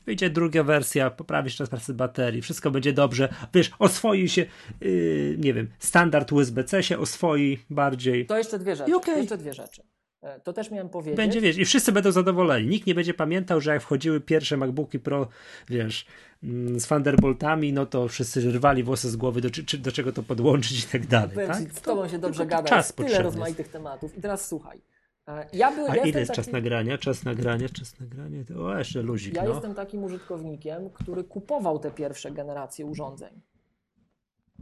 [0.05, 3.33] wyjdzie druga wersja, poprawisz czas pracy baterii, wszystko będzie dobrze.
[3.53, 4.45] Wiesz, oswoi się,
[4.81, 8.25] yy, nie wiem, standard USB-C się oswoi bardziej.
[8.25, 8.95] To jeszcze dwie rzeczy.
[8.95, 9.17] Okay.
[9.17, 9.81] Jeszcze dwie rzeczy.
[10.21, 11.17] E, to też miałem powiedzieć.
[11.17, 12.67] Będzie, wiesz, i wszyscy będą zadowoleni.
[12.67, 15.27] Nikt nie będzie pamiętał, że jak wchodziły pierwsze MacBooki Pro,
[15.69, 16.05] wiesz,
[16.43, 20.23] mm, z Thunderboltami, no to wszyscy rwali włosy z głowy, do, czy, do czego to
[20.23, 21.47] podłączyć i tak dalej.
[21.47, 21.57] tak?
[21.73, 24.17] Z tobą się dobrze gada, czas jest tyle rozmaitych tematów.
[24.17, 24.81] I teraz słuchaj.
[25.27, 26.43] E, ja był, A ja ile jest taki...
[26.43, 26.97] czas nagrania?
[26.97, 28.43] Czas nagrania, czas nagrania?
[28.59, 29.35] O, jeszcze luzik.
[29.35, 29.49] Ja no.
[29.49, 33.41] jestem takim użytkownikiem, który kupował te pierwsze generacje urządzeń.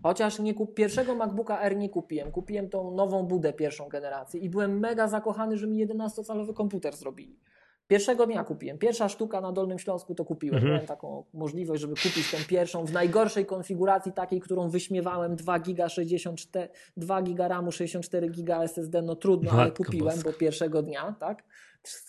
[0.04, 0.74] Chociaż nie kup...
[0.74, 2.32] pierwszego MacBooka R nie kupiłem.
[2.32, 7.40] Kupiłem tą nową budę pierwszą generację i byłem mega zakochany, że mi 11-calowy komputer zrobili.
[7.88, 8.78] Pierwszego dnia kupiłem.
[8.78, 10.56] Pierwsza sztuka na Dolnym Śląsku to kupiłem.
[10.56, 10.74] Mhm.
[10.74, 15.90] Miałem taką możliwość, żeby kupić tę pierwszą w najgorszej konfiguracji, takiej, którą wyśmiewałem 2 giga
[15.90, 19.02] 64, 2 giga RAMu, 64 giga SSD.
[19.02, 20.32] No trudno, ale kupiłem, boska.
[20.32, 21.44] bo pierwszego dnia, tak?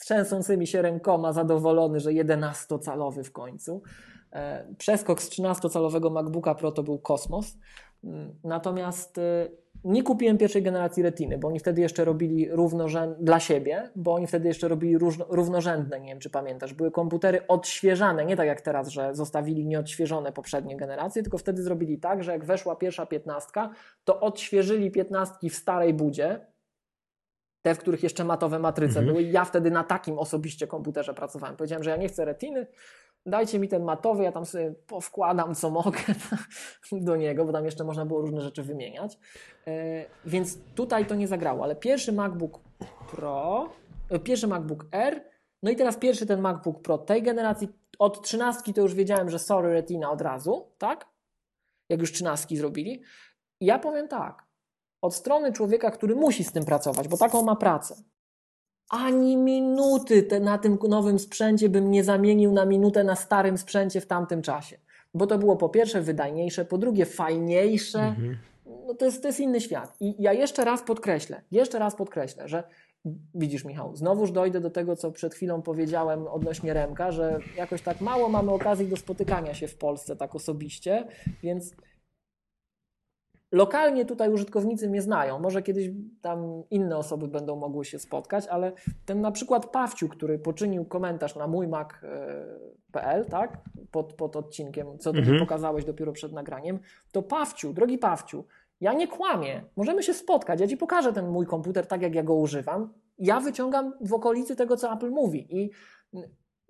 [0.00, 3.82] Trzęsącymi się rękoma, zadowolony, że 11-calowy w końcu.
[4.32, 7.58] E, przeskok z 13-calowego MacBooka Pro to był kosmos.
[8.04, 9.48] Mm, natomiast e,
[9.84, 14.26] nie kupiłem pierwszej generacji Retiny, bo oni wtedy jeszcze robili równorzędne dla siebie, bo oni
[14.26, 14.98] wtedy jeszcze robili
[15.28, 20.32] równorzędne, nie wiem czy pamiętasz, były komputery odświeżane, nie tak jak teraz, że zostawili nieodświeżone
[20.32, 23.70] poprzednie generacje, tylko wtedy zrobili tak, że jak weszła pierwsza piętnastka,
[24.04, 26.46] to odświeżyli piętnastki w starej budzie,
[27.62, 29.06] te, w których jeszcze matowe matryce mhm.
[29.06, 29.22] były.
[29.22, 31.56] Ja wtedy na takim osobiście komputerze pracowałem.
[31.56, 32.66] Powiedziałem, że ja nie chcę retiny,
[33.26, 35.98] dajcie mi ten matowy, ja tam sobie powkładam co mogę
[36.92, 39.18] do niego, bo tam jeszcze można było różne rzeczy wymieniać.
[39.66, 42.60] E, więc tutaj to nie zagrało, ale pierwszy MacBook
[43.10, 43.68] Pro,
[44.10, 45.24] e, pierwszy MacBook R,
[45.62, 47.68] no i teraz pierwszy ten MacBook Pro tej generacji,
[47.98, 51.06] od 13 to już wiedziałem, że sorry retina od razu, tak?
[51.88, 53.02] Jak już 13 zrobili.
[53.60, 54.46] Ja powiem tak,
[55.02, 57.94] od strony człowieka, który musi z tym pracować, bo taką ma pracę,
[58.90, 64.00] ani minuty te, na tym nowym sprzęcie bym nie zamienił na minutę na starym sprzęcie
[64.00, 64.76] w tamtym czasie.
[65.14, 68.00] Bo to było po pierwsze wydajniejsze, po drugie fajniejsze.
[68.00, 68.38] Mhm.
[68.86, 69.96] No to, jest, to jest inny świat.
[70.00, 72.64] I ja jeszcze raz podkreślę, jeszcze raz podkreślę, że
[73.34, 78.00] widzisz Michał, znowuż dojdę do tego, co przed chwilą powiedziałem odnośnie Remka, że jakoś tak
[78.00, 81.06] mało mamy okazji do spotykania się w Polsce tak osobiście,
[81.42, 81.74] więc
[83.52, 85.90] Lokalnie tutaj użytkownicy mnie znają, może kiedyś
[86.22, 88.72] tam inne osoby będą mogły się spotkać, ale
[89.06, 93.60] ten na przykład Pawciu, który poczynił komentarz na mój mac.pl, tak,
[93.90, 95.26] pod, pod odcinkiem, co mhm.
[95.26, 96.78] ty pokazałeś dopiero przed nagraniem,
[97.12, 98.44] to Pawciu, drogi Pawciu,
[98.80, 102.22] ja nie kłamię, możemy się spotkać, ja ci pokażę ten mój komputer tak, jak ja
[102.22, 105.46] go używam, ja wyciągam w okolicy tego, co Apple mówi.
[105.50, 105.70] I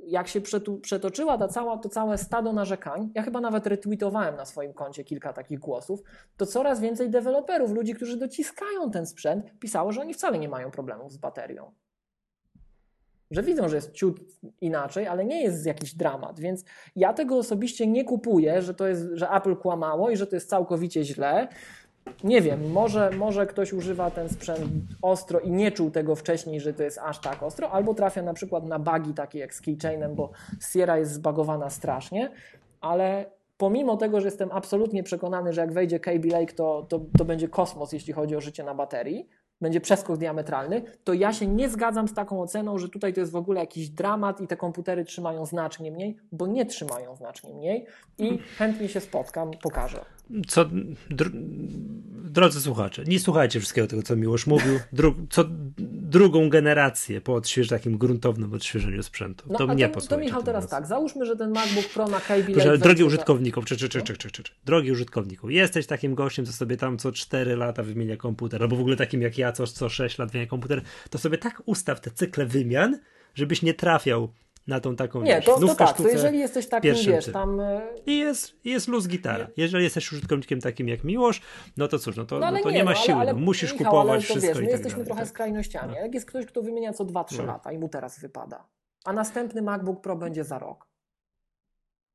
[0.06, 0.40] jak się
[0.82, 5.32] przetoczyła ta cała, to całe stado narzekań, ja chyba nawet retweetowałem na swoim koncie kilka
[5.32, 6.02] takich głosów,
[6.36, 10.70] to coraz więcej deweloperów, ludzi, którzy dociskają ten sprzęt, pisało, że oni wcale nie mają
[10.70, 11.72] problemów z baterią.
[13.30, 14.20] Że widzą, że jest ciut
[14.60, 16.64] inaczej, ale nie jest jakiś dramat, więc
[16.96, 20.48] ja tego osobiście nie kupuję, że to jest, że Apple kłamało i że to jest
[20.48, 21.48] całkowicie źle.
[22.24, 24.60] Nie wiem, może, może ktoś używa ten sprzęt
[25.02, 28.34] ostro i nie czuł tego wcześniej, że to jest aż tak ostro, albo trafia na
[28.34, 30.30] przykład na bugi takie jak z keychainem, bo
[30.72, 32.30] Sierra jest zbagowana strasznie,
[32.80, 33.24] ale
[33.58, 37.48] pomimo tego, że jestem absolutnie przekonany, że jak wejdzie KB Lake, to, to, to będzie
[37.48, 39.28] kosmos, jeśli chodzi o życie na baterii,
[39.60, 43.32] będzie przeskok diametralny, to ja się nie zgadzam z taką oceną, że tutaj to jest
[43.32, 47.86] w ogóle jakiś dramat i te komputery trzymają znacznie mniej, bo nie trzymają znacznie mniej
[48.18, 50.04] i chętnie się spotkam, pokażę.
[50.46, 50.64] Co,
[51.10, 51.30] dr
[52.30, 54.80] drodzy słuchacze, nie słuchajcie wszystkiego tego, co Miłosz mówił.
[54.92, 55.44] Dru co
[56.10, 59.44] drugą generację po odśwież takim gruntownym odświeżeniu sprzętu.
[59.50, 62.52] No, to mnie to, to Michał teraz tak, załóżmy, że ten MacBook Pro na KB
[62.52, 66.52] Proszę, Drogi użytkowniku, czy, czy, czy, czy, czy, czy, drogi użytkowniku, jesteś takim gościem, co
[66.52, 69.88] sobie tam co 4 lata wymienia komputer, albo w ogóle takim jak ja, co, co
[69.88, 72.98] 6 lat wymienia komputer, to sobie tak ustaw te cykle wymian,
[73.34, 74.32] żebyś nie trafiał
[74.66, 77.60] na tą taką Nie, to, to tak, to jeżeli jesteś takim, wiesz, tam...
[77.60, 79.46] E, I jest, jest luz gitara.
[79.56, 81.40] Jeżeli jesteś użytkownikiem takim jak Miłosz,
[81.76, 83.38] no to cóż, no to, no, no to nie, nie ma no, siły, ale, no,
[83.38, 85.28] musisz Michał, kupować ale wszystko wiesz, my tak jesteśmy dalej, trochę tak?
[85.28, 85.92] skrajnościami.
[85.92, 86.00] No.
[86.00, 87.44] Jak jest ktoś, kto wymienia co 2-3 no.
[87.44, 88.64] lata i mu teraz wypada,
[89.04, 90.86] a następny MacBook Pro będzie za rok.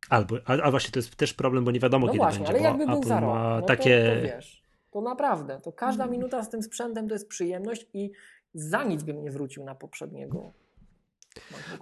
[0.10, 2.54] Albo, a, a właśnie to jest też problem, bo nie wiadomo no kiedy właśnie, będzie,
[2.54, 4.10] ale jakby był za rok, no takie...
[4.10, 6.16] to, to wiesz, to naprawdę, to każda mm.
[6.16, 8.12] minuta z tym sprzętem to jest przyjemność i
[8.54, 10.54] za nic bym nie wrócił na poprzedniego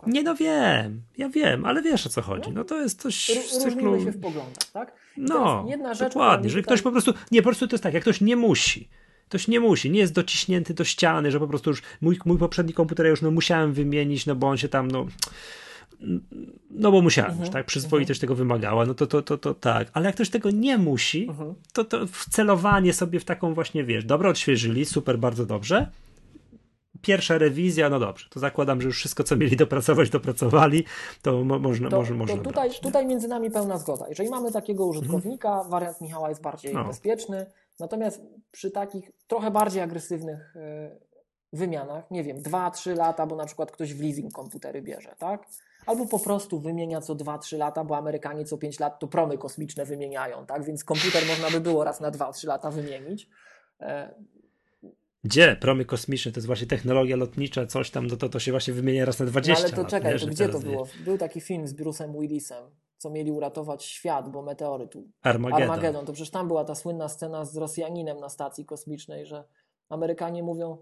[0.08, 2.52] nie no wiem, ja wiem, ale wiesz o co chodzi.
[2.52, 4.04] No to jest coś z cyklu...
[4.04, 4.94] się w poglądach, tak?
[5.18, 7.94] I no, jedna rzecz, dokładnie, że ktoś po prostu, nie, po prostu to jest tak,
[7.94, 8.90] jak ktoś nie musi,
[9.30, 12.74] ktoś nie musi, nie jest dociśnięty do ściany, że po prostu już mój, mój poprzedni
[12.74, 15.06] komputer ja już no musiałem wymienić, no bo on się tam, no
[16.72, 17.66] no bo musiałem, mhm, tak?
[17.66, 18.28] Przyzwoitość uh mhm.
[18.28, 19.88] tego wymagała, no to, to, to, to tak.
[19.94, 21.54] Ale jak ktoś tego nie musi, mhm.
[21.74, 25.88] to, to wcelowanie sobie w taką właśnie, wiesz, dobra, odświeżyli, super, bardzo dobrze,
[27.04, 30.84] pierwsza rewizja, no dobrze, to zakładam, że już wszystko, co mieli dopracować, dopracowali,
[31.22, 34.06] to mo można, to, może, można to tutaj, brać, tutaj między nami pełna zgoda.
[34.10, 35.70] Jeżeli mamy takiego użytkownika, mhm.
[35.70, 36.86] wariant Michała jest bardziej no.
[36.86, 37.46] bezpieczny,
[37.80, 38.22] natomiast
[38.52, 40.96] przy takich trochę bardziej agresywnych e,
[41.54, 45.48] wymianach, nie wiem, 2-3 lata, bo na przykład ktoś w leasing komputery bierze, tak?
[45.86, 49.86] Albo po prostu wymienia co 2-3 lata, bo Amerykanie co 5 lat to promy kosmiczne
[49.86, 50.64] wymieniają, tak?
[50.64, 53.30] Więc komputer można by było raz na 2-3 lata wymienić.
[55.24, 55.58] Gdzie?
[55.62, 59.06] Promy kosmiczne, to jest właśnie technologia lotnicza, coś tam, no to, to się właśnie wymienia
[59.06, 60.88] raz na 20 no, ale to lat, czekaj, to gdzie to było?
[61.06, 62.64] Był taki film z Bruce'em Willisem,
[62.98, 65.08] co mieli uratować świat, bo meteorytu.
[65.22, 65.64] Armageddon.
[65.64, 66.06] Armageddon.
[66.06, 69.44] To przecież tam była ta słynna scena z Rosjaninem na stacji kosmicznej, że
[69.90, 70.78] Amerykanie mówią,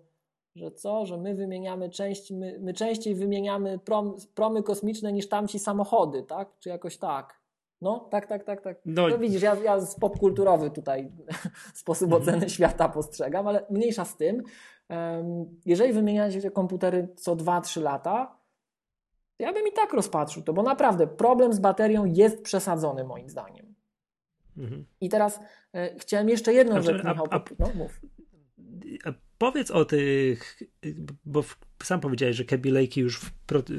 [0.55, 5.59] że co, że my wymieniamy części, my, my częściej wymieniamy prom, promy kosmiczne niż tamci
[5.59, 6.59] samochody, tak?
[6.59, 7.40] Czy jakoś tak.
[7.81, 8.77] No, tak, tak, tak, tak.
[8.85, 11.11] No, no widzisz, ja, ja z popkulturowy tutaj
[11.73, 12.49] sposób oceny mhm.
[12.49, 14.43] świata postrzegam, ale mniejsza z tym.
[15.65, 18.37] Jeżeli wymieniacie komputery co 2-3 lata,
[19.37, 23.29] to ja bym i tak rozpatrzył to, bo naprawdę problem z baterią jest przesadzony moim
[23.29, 23.75] zdaniem.
[24.57, 24.85] Mhm.
[25.01, 25.39] I teraz
[25.73, 28.01] e, chciałem jeszcze jedną rzecz, Michał, a, a, no, mów.
[29.05, 29.09] A
[29.41, 30.63] powiedz o tych
[31.25, 31.43] bo
[31.83, 33.31] sam powiedziałeś, że Kaby Lake'i już w,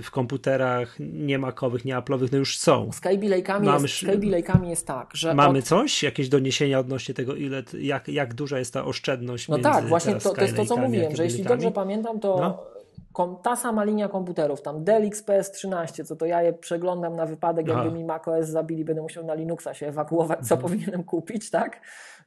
[0.03, 2.93] w, komputerach nie makowych, nie Apple'owych, no już są.
[2.93, 5.35] Z Kaby Lake'ami jest, Lake jest tak, że...
[5.35, 5.65] Mamy od...
[5.65, 6.03] coś?
[6.03, 10.35] Jakieś doniesienia odnośnie tego, ile, jak, jak duża jest ta oszczędność No tak, właśnie to,
[10.35, 12.37] to jest to, co mówiłem, że jeśli dobrze pamiętam, to
[13.17, 13.37] no?
[13.43, 17.69] ta sama linia komputerów, tam Dell XPS 13, co to ja je przeglądam na wypadek,
[17.69, 17.97] jakby Aha.
[17.97, 20.61] mi macOS zabili, będę musiał na Linuxa się ewakuować, co mhm.
[20.61, 21.81] powinienem kupić, tak?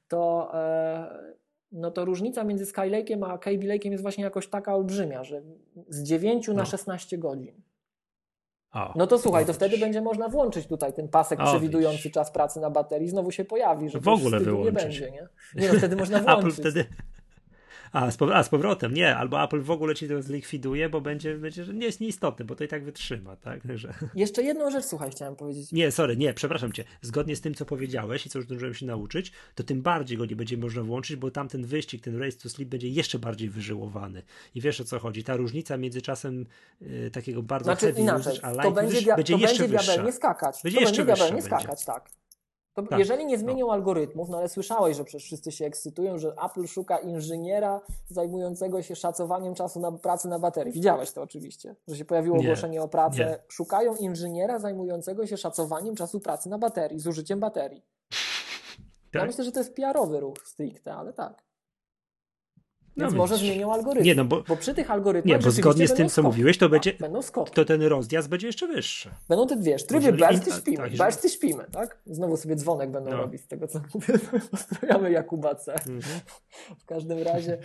[0.07, 0.52] To...
[0.53, 1.45] E
[1.76, 5.42] no to różnica między Skylake'iem a Kaby Lake'iem jest właśnie jakoś taka olbrzymia, że
[5.90, 6.54] z 9 no.
[6.54, 7.62] na 16 godzin.
[8.74, 12.14] O, no to słuchaj, to wtedy będzie można włączyć tutaj ten pasek o, przewidujący wiesz.
[12.14, 14.74] czas pracy na baterii, znowu się pojawi, że w ogóle wyłączyć.
[14.74, 15.28] nie będzie, nie?
[15.56, 16.60] Nie, no wtedy można włączyć.
[16.60, 16.86] Apple wtedy,
[17.91, 21.38] a z, a, z powrotem, nie, albo Apple w ogóle ci to zlikwiduje, bo będzie,
[21.38, 23.62] będzie że nie jest nieistotny, bo to i tak wytrzyma, tak?
[23.76, 23.94] Że...
[24.16, 25.72] Jeszcze jedną rzecz, słuchaj, chciałem powiedzieć.
[25.72, 26.84] Nie, sorry, nie, przepraszam cię.
[27.02, 30.26] Zgodnie z tym, co powiedziałeś i co już zdążyłem się nauczyć, to tym bardziej go
[30.26, 34.22] nie będzie można włączyć, bo tamten wyścig, ten race to sleep będzie jeszcze bardziej wyżyłowany.
[34.56, 35.24] I wiesz o co chodzi?
[35.24, 36.45] Ta różnica między czasem
[36.82, 39.78] y, takiego bardzo znaczy, heavy inaczej, usage, a light to będzie, będzie to jeszcze będzie
[39.78, 40.03] wyższa.
[40.03, 40.56] nie skakać.
[40.64, 42.10] Będzie to jeszcze będzie skakać, tak.
[42.76, 43.00] To tak.
[43.00, 46.98] Jeżeli nie zmienią algorytmów, no ale słyszałeś, że przecież wszyscy się ekscytują, że Apple szuka
[46.98, 50.74] inżyniera zajmującego się szacowaniem czasu na pracy na baterii.
[50.74, 53.26] Widziałeś to oczywiście, że się pojawiło nie, ogłoszenie o pracę.
[53.26, 53.40] Nie.
[53.48, 57.86] Szukają inżyniera zajmującego się szacowaniem czasu pracy na baterii, z użyciem baterii.
[59.12, 59.22] Tak?
[59.22, 61.45] Ja myślę, że to jest PR-owy ruch stricte, ale tak.
[62.98, 64.06] Więc no może zmienią algorytm.
[64.06, 65.40] Nie, no bo, bo przy tych algorytmach.
[65.40, 66.94] Nie, bo zgodnie z tym, co mówiłeś, to będzie.
[66.94, 67.20] Będą
[67.54, 69.10] To ten rozjazd będzie jeszcze wyższy.
[69.30, 70.52] Będą te wiesz, trybie Jeżeli...
[70.52, 70.78] śpimy.
[70.78, 71.98] Tak, Bersty śpimy, tak?
[72.06, 73.18] Znowu sobie dzwonek będą no.
[73.18, 74.20] robić z tego, co mówię.
[74.52, 75.74] Pozdrawiamy Jakuba C.
[75.74, 76.02] Mhm.
[76.80, 77.58] W każdym razie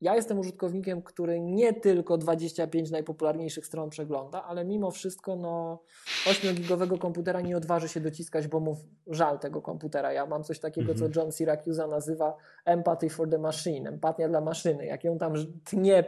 [0.00, 5.82] ja jestem użytkownikiem, który nie tylko 25 najpopularniejszych stron przegląda, ale mimo wszystko no,
[6.26, 8.76] 8-gigowego komputera nie odważy się dociskać, bo mu
[9.06, 10.12] żal tego komputera.
[10.12, 10.98] Ja mam coś takiego, mm -hmm.
[10.98, 11.24] co mhm.
[11.24, 14.86] John Syracuse nazywa empathy for the machine, empatia dla maszyny.
[14.86, 15.34] Jak ją tam
[15.64, 16.04] tnie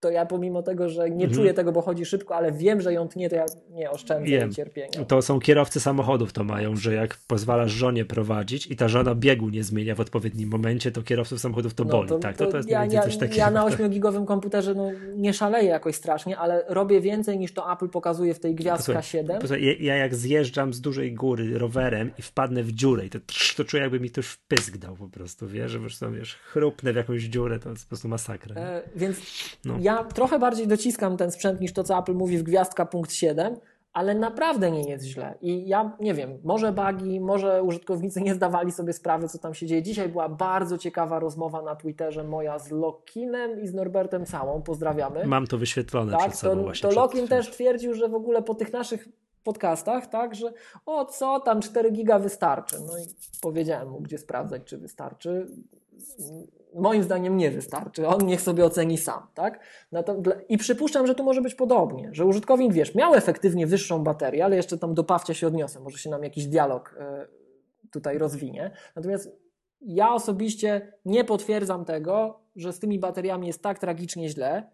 [0.00, 1.34] to ja pomimo tego, że nie mhm.
[1.34, 4.52] czuję tego, bo chodzi szybko, ale wiem, że ją tnie, to ja nie oszczędzę wiem.
[4.52, 5.04] cierpienia.
[5.08, 9.48] To są kierowcy samochodów to mają, że jak pozwalasz żonie prowadzić i ta żona biegu
[9.48, 12.08] nie zmienia w odpowiednim momencie, to kierowców samochodów to no, boli.
[12.08, 13.38] To, tak, to, to jest ja, ja, coś takiego.
[13.38, 17.88] Ja na 8-gigowym komputerze no, nie szaleję jakoś strasznie, ale robię więcej niż to Apple
[17.88, 19.40] pokazuje w tej gwiazdka posłuchaj, 7.
[19.40, 23.18] Posłuchaj, ja, ja, jak zjeżdżam z dużej góry rowerem i wpadnę w dziurę i to,
[23.56, 25.78] to czuję jakby mi ktoś wpysk dał po prostu, wiesz, że
[26.12, 28.56] wiesz, chrupnę w jakąś dziurę, to jest po prostu masakra.
[28.56, 29.18] E, więc
[29.64, 29.78] no.
[29.80, 33.56] ja trochę bardziej dociskam ten sprzęt niż to, co Apple mówi w gwiazdka punkt 7,
[33.92, 35.34] ale naprawdę nie jest źle.
[35.40, 39.66] I ja nie wiem, może bugi, może użytkownicy nie zdawali sobie sprawy, co tam się
[39.66, 39.82] dzieje.
[39.82, 44.62] Dzisiaj była bardzo ciekawa rozmowa na Twitterze moja z Lokinem i z Norbertem Całą.
[44.62, 45.26] Pozdrawiamy.
[45.26, 46.90] Mam to wyświetlone tak, przed sobą to, właśnie.
[46.90, 49.08] To Lokin też twierdził, że w ogóle po tych naszych
[49.44, 50.52] podcastach, tak, że
[50.86, 52.76] o co tam 4 giga wystarczy.
[52.86, 53.02] No i
[53.40, 55.46] powiedziałem mu, gdzie sprawdzać, czy wystarczy
[56.74, 58.06] moim zdaniem nie wystarczy.
[58.06, 59.60] On niech sobie oceni sam, tak?
[59.92, 60.04] No
[60.48, 64.56] I przypuszczam, że tu może być podobnie, że użytkownik, wiesz, miał efektywnie wyższą baterię, ale
[64.56, 67.26] jeszcze tam do Pawcia się odniosę, może się nam jakiś dialog e,
[67.90, 68.70] tutaj rozwinie.
[68.96, 69.30] Natomiast
[69.80, 74.70] ja osobiście nie potwierdzam tego, że z tymi bateriami jest tak tragicznie źle,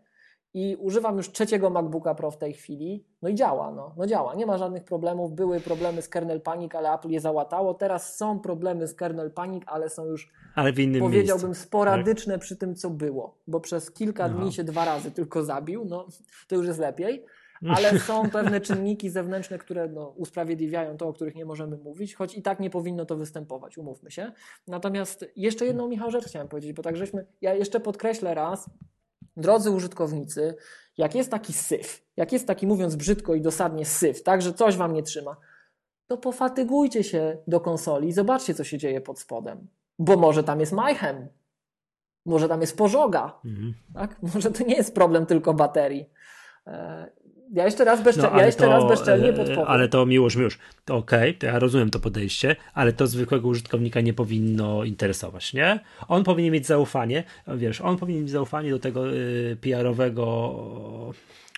[0.57, 3.05] i używam już trzeciego MacBooka Pro w tej chwili.
[3.23, 4.35] No i działa, no, no działa.
[4.35, 5.33] Nie ma żadnych problemów.
[5.33, 7.75] Były problemy z kernel panic, ale Apple je załatało.
[7.75, 12.35] Teraz są problemy z kernel panic, ale są już, ale w innym powiedziałbym, miejscu, sporadyczne
[12.35, 12.43] tak?
[12.43, 13.39] przy tym, co było.
[13.47, 14.35] Bo przez kilka Aha.
[14.35, 15.85] dni się dwa razy tylko zabił.
[15.85, 16.07] No,
[16.49, 17.25] to już jest lepiej.
[17.69, 22.39] Ale są pewne czynniki zewnętrzne, które no, usprawiedliwiają to, o których nie możemy mówić, choć
[22.39, 24.33] i tak nie powinno to występować, umówmy się.
[24.67, 28.71] Natomiast jeszcze jedną, Michał, rzecz chciałem powiedzieć, bo tak żeśmy, ja jeszcze podkreślę raz,
[29.37, 30.55] Drodzy użytkownicy,
[30.97, 34.77] jak jest taki syf, jak jest taki, mówiąc brzydko i dosadnie, syf, tak, że coś
[34.77, 35.37] wam nie trzyma,
[36.07, 39.69] to pofatygujcie się do konsoli i zobaczcie, co się dzieje pod spodem.
[39.99, 41.29] Bo może tam jest majchem,
[42.27, 43.75] może tam jest pożoga, mhm.
[43.95, 44.23] tak?
[44.35, 46.11] może to nie jest problem tylko baterii.
[47.53, 49.65] E, ja jeszcze raz, no, ja jeszcze to, raz bezczelnie e, podpowiem.
[49.67, 50.59] Ale to miłość, miłość.
[50.85, 55.81] To okej, okay, ja rozumiem to podejście, ale to zwykłego użytkownika nie powinno interesować, nie?
[56.09, 60.55] On powinien mieć zaufanie, wiesz, on powinien mieć zaufanie do tego y, PR-owego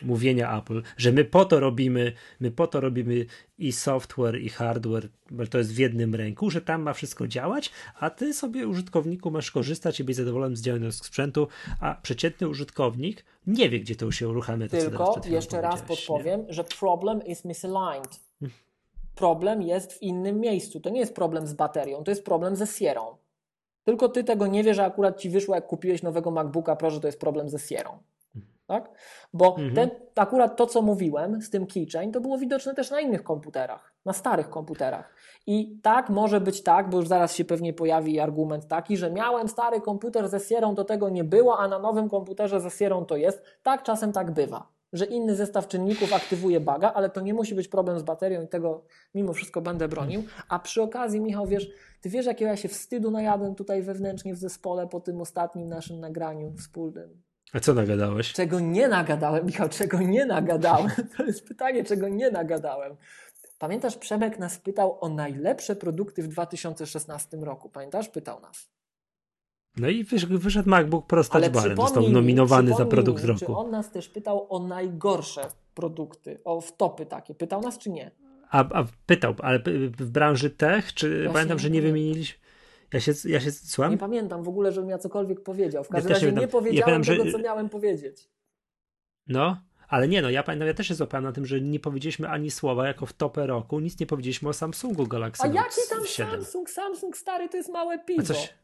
[0.02, 3.26] mówienia Apple, że my po to robimy, my po to robimy
[3.58, 7.70] i software, i hardware, bo to jest w jednym ręku, że tam ma wszystko działać,
[8.00, 11.48] a ty sobie użytkowniku masz korzystać i być zadowolony z działania sprzętu,
[11.80, 14.68] a przeciętny użytkownik nie wie, gdzie to się uruchamia.
[14.68, 16.52] Tylko jeszcze raz podpowiem, nie?
[16.52, 18.20] że problem is misaligned.
[19.14, 20.80] Problem jest w innym miejscu.
[20.80, 23.16] To nie jest problem z baterią, to jest problem ze Sierą.
[23.84, 27.00] Tylko ty tego nie wiesz, że akurat ci wyszło, jak kupiłeś nowego MacBooka Pro, że
[27.00, 27.98] to jest problem ze Sierą.
[28.68, 28.90] Tak?
[29.32, 29.74] Bo mhm.
[29.74, 33.94] ten, akurat to, co mówiłem z tym keychain, to było widoczne też na innych komputerach,
[34.04, 35.14] na starych komputerach.
[35.46, 39.48] I tak może być tak, bo już zaraz się pewnie pojawi argument taki, że miałem
[39.48, 43.16] stary komputer ze Sierą, to tego nie było, a na nowym komputerze ze Sierą to
[43.16, 43.42] jest.
[43.62, 47.68] Tak, czasem tak bywa, że inny zestaw czynników aktywuje baga, ale to nie musi być
[47.68, 48.84] problem z baterią i tego
[49.14, 50.22] mimo wszystko będę bronił.
[50.48, 51.68] A przy okazji, Michał, wiesz,
[52.00, 56.00] ty wiesz, jakiego ja się wstydu najadłem tutaj wewnętrznie w zespole po tym ostatnim naszym
[56.00, 57.27] nagraniu wspólnym.
[57.52, 58.32] A co nagadałeś?
[58.32, 60.90] Czego nie nagadałem, Michał, czego nie nagadałem?
[61.16, 62.96] To jest pytanie, czego nie nagadałem.
[63.58, 67.68] Pamiętasz, Przemek nas pytał o najlepsze produkty w 2016 roku.
[67.68, 68.08] Pamiętasz?
[68.08, 68.68] Pytał nas.
[69.76, 73.38] No i wyszedł MacBook Pro z touchbarem, został nominowany za produkt mi, roku.
[73.38, 77.34] Czy on nas też pytał o najgorsze produkty, o wtopy takie?
[77.34, 78.10] Pytał nas czy nie?
[78.50, 79.58] A, a pytał, ale
[79.98, 82.47] w branży tech, czy ja pamiętam, że nie wymieniliśmy.
[82.92, 83.92] Ja się, ja się słucham?
[83.92, 85.84] Nie pamiętam w ogóle, żebym ja cokolwiek powiedział.
[85.84, 87.32] W każdym ja razie nie, powiedziałem ja tego, że...
[87.32, 88.28] co miałem powiedzieć.
[89.26, 89.56] No,
[89.88, 92.50] ale nie no, ja pamiętam, ja też się złapałem na tym, że nie powiedzieliśmy ani
[92.50, 96.32] słowa jako w topę roku, nic nie powiedzieliśmy o Samsungu Galaxy A jaki tam 7.
[96.32, 96.70] Samsung?
[96.70, 98.22] Samsung stary to jest małe piwo.
[98.22, 98.54] A coś,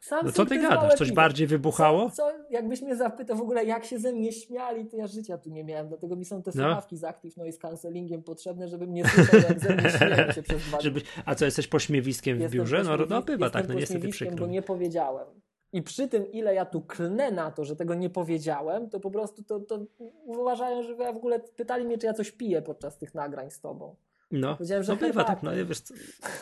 [0.00, 0.94] Samsung no co ty gadasz?
[0.94, 2.10] Coś bardziej wybuchało?
[2.10, 5.38] Co, co, jakbyś mnie zapytał w ogóle, jak się ze mnie śmiali, to ja życia
[5.38, 5.88] tu nie miałem.
[5.88, 6.62] Dlatego mi są te no.
[6.62, 9.90] słuchawki z Active Noise Cancellingiem potrzebne, żeby mnie słyszał, jak ze mnie
[10.34, 12.82] się przez dwa żeby, A co, jesteś pośmiewiskiem w jestem biurze?
[12.84, 14.36] No, no bywa tak, no niestety przykro.
[14.36, 15.26] bo nie powiedziałem.
[15.72, 19.10] I przy tym, ile ja tu klnę na to, że tego nie powiedziałem, to po
[19.10, 19.78] prostu to, to
[20.24, 23.60] uważają, że ja w ogóle pytali mnie, czy ja coś piję podczas tych nagrań z
[23.60, 23.96] tobą.
[24.30, 25.94] No, Powiedziałem, że no bywa tak, no wiesz co,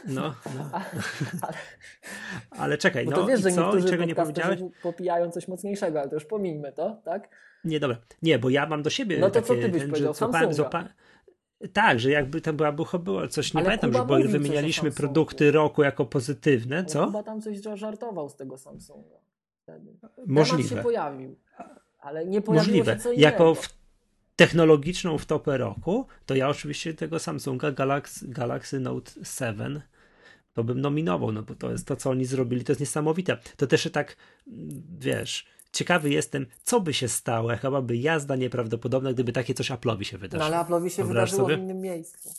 [0.08, 0.70] no, no.
[1.42, 1.56] ale,
[2.50, 4.60] ale czekaj, no to wiesz, że co, czego nie powiedziałeś?
[4.82, 7.28] popijają coś mocniejszego, ale to już pomijmy to, tak?
[7.64, 9.90] Nie, dobra, nie, bo ja mam do siebie No to takie, co ty byś ten,
[9.90, 10.88] powiedział, Samsunga?
[11.72, 15.82] Tak, że jakby to była, było coś, nie ale pamiętam, że bo wymienialiśmy produkty roku
[15.82, 17.06] jako pozytywne, co?
[17.06, 19.18] Chyba tam coś żartował z tego Samsunga
[19.68, 19.96] wtedy.
[20.26, 20.68] Możliwe.
[20.68, 21.36] Temat się pojawił,
[21.98, 22.92] ale nie pojawiło Możliwe.
[22.92, 23.22] się co innego.
[23.22, 23.77] Jako w
[24.38, 29.82] technologiczną wtopę roku, to ja oczywiście tego Samsunga Galaxy, Galaxy Note 7
[30.52, 33.38] to bym nominował, no bo to jest to, co oni zrobili, to jest niesamowite.
[33.56, 34.16] To też tak,
[34.98, 40.02] wiesz, ciekawy jestem, co by się stało, chyba by jazda nieprawdopodobna, gdyby takie coś Apple'owi
[40.02, 40.50] się wydarzyło.
[40.50, 41.56] No ale Apple'owi się Wyobraź wydarzyło sobie?
[41.56, 42.30] w innym miejscu.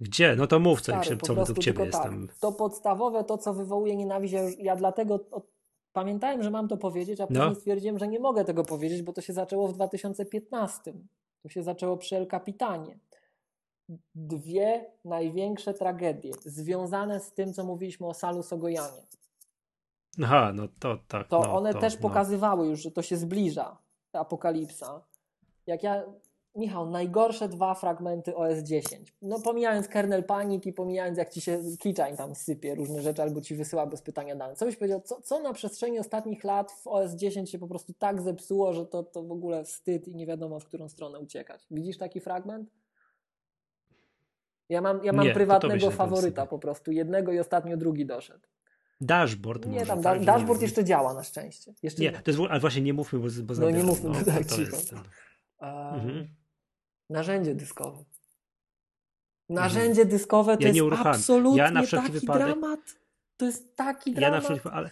[0.00, 0.36] Gdzie?
[0.36, 1.86] No to mów, co, Stary, co do ciebie tak.
[1.86, 2.28] jestem.
[2.40, 5.57] To podstawowe, to co wywołuje nienawiść, ja, już, ja dlatego od
[5.98, 7.54] pamiętałem, że mam to powiedzieć, a później no.
[7.54, 10.92] stwierdziłem, że nie mogę tego powiedzieć, bo to się zaczęło w 2015.
[11.42, 12.98] To się zaczęło przy El Capitanie.
[14.14, 19.02] Dwie największe tragedie związane z tym, co mówiliśmy o Salu Sogojanie.
[20.22, 21.28] Aha, no to tak.
[21.28, 22.00] To no, one to, też no.
[22.00, 23.78] pokazywały już, że to się zbliża,
[24.12, 25.02] apokalipsa.
[25.66, 26.04] Jak ja
[26.54, 29.14] Michał, najgorsze dwa fragmenty OS 10.
[29.22, 33.40] No pomijając kernel panic i pomijając jak ci się keychain tam sypie różne rzeczy albo
[33.40, 34.56] ci wysyła bez pytania dane.
[34.56, 37.92] Co byś powiedział, co, co na przestrzeni ostatnich lat w OS 10 się po prostu
[37.98, 41.66] tak zepsuło, że to, to w ogóle wstyd i nie wiadomo w którą stronę uciekać.
[41.70, 42.70] Widzisz taki fragment?
[44.68, 46.92] Ja mam, ja mam nie, prywatnego faworyta po prostu.
[46.92, 48.46] Jednego i ostatnio drugi doszedł.
[49.00, 49.66] Dashboard.
[49.66, 51.74] Nie, tam da, dashboard jeszcze działa na szczęście.
[51.82, 54.44] Jeszcze nie, to jest, ale właśnie nie mówmy, bo, bo No nie mówmy, no, tak,
[54.46, 54.94] to jest,
[55.60, 56.28] mhm.
[57.10, 58.04] Narzędzie dyskowe.
[59.48, 62.80] Narzędzie dyskowe to ja jest absolutnie ja na taki wypadek, dramat.
[63.36, 64.34] To jest taki dramat.
[64.34, 64.90] Ja na wszelki, ale,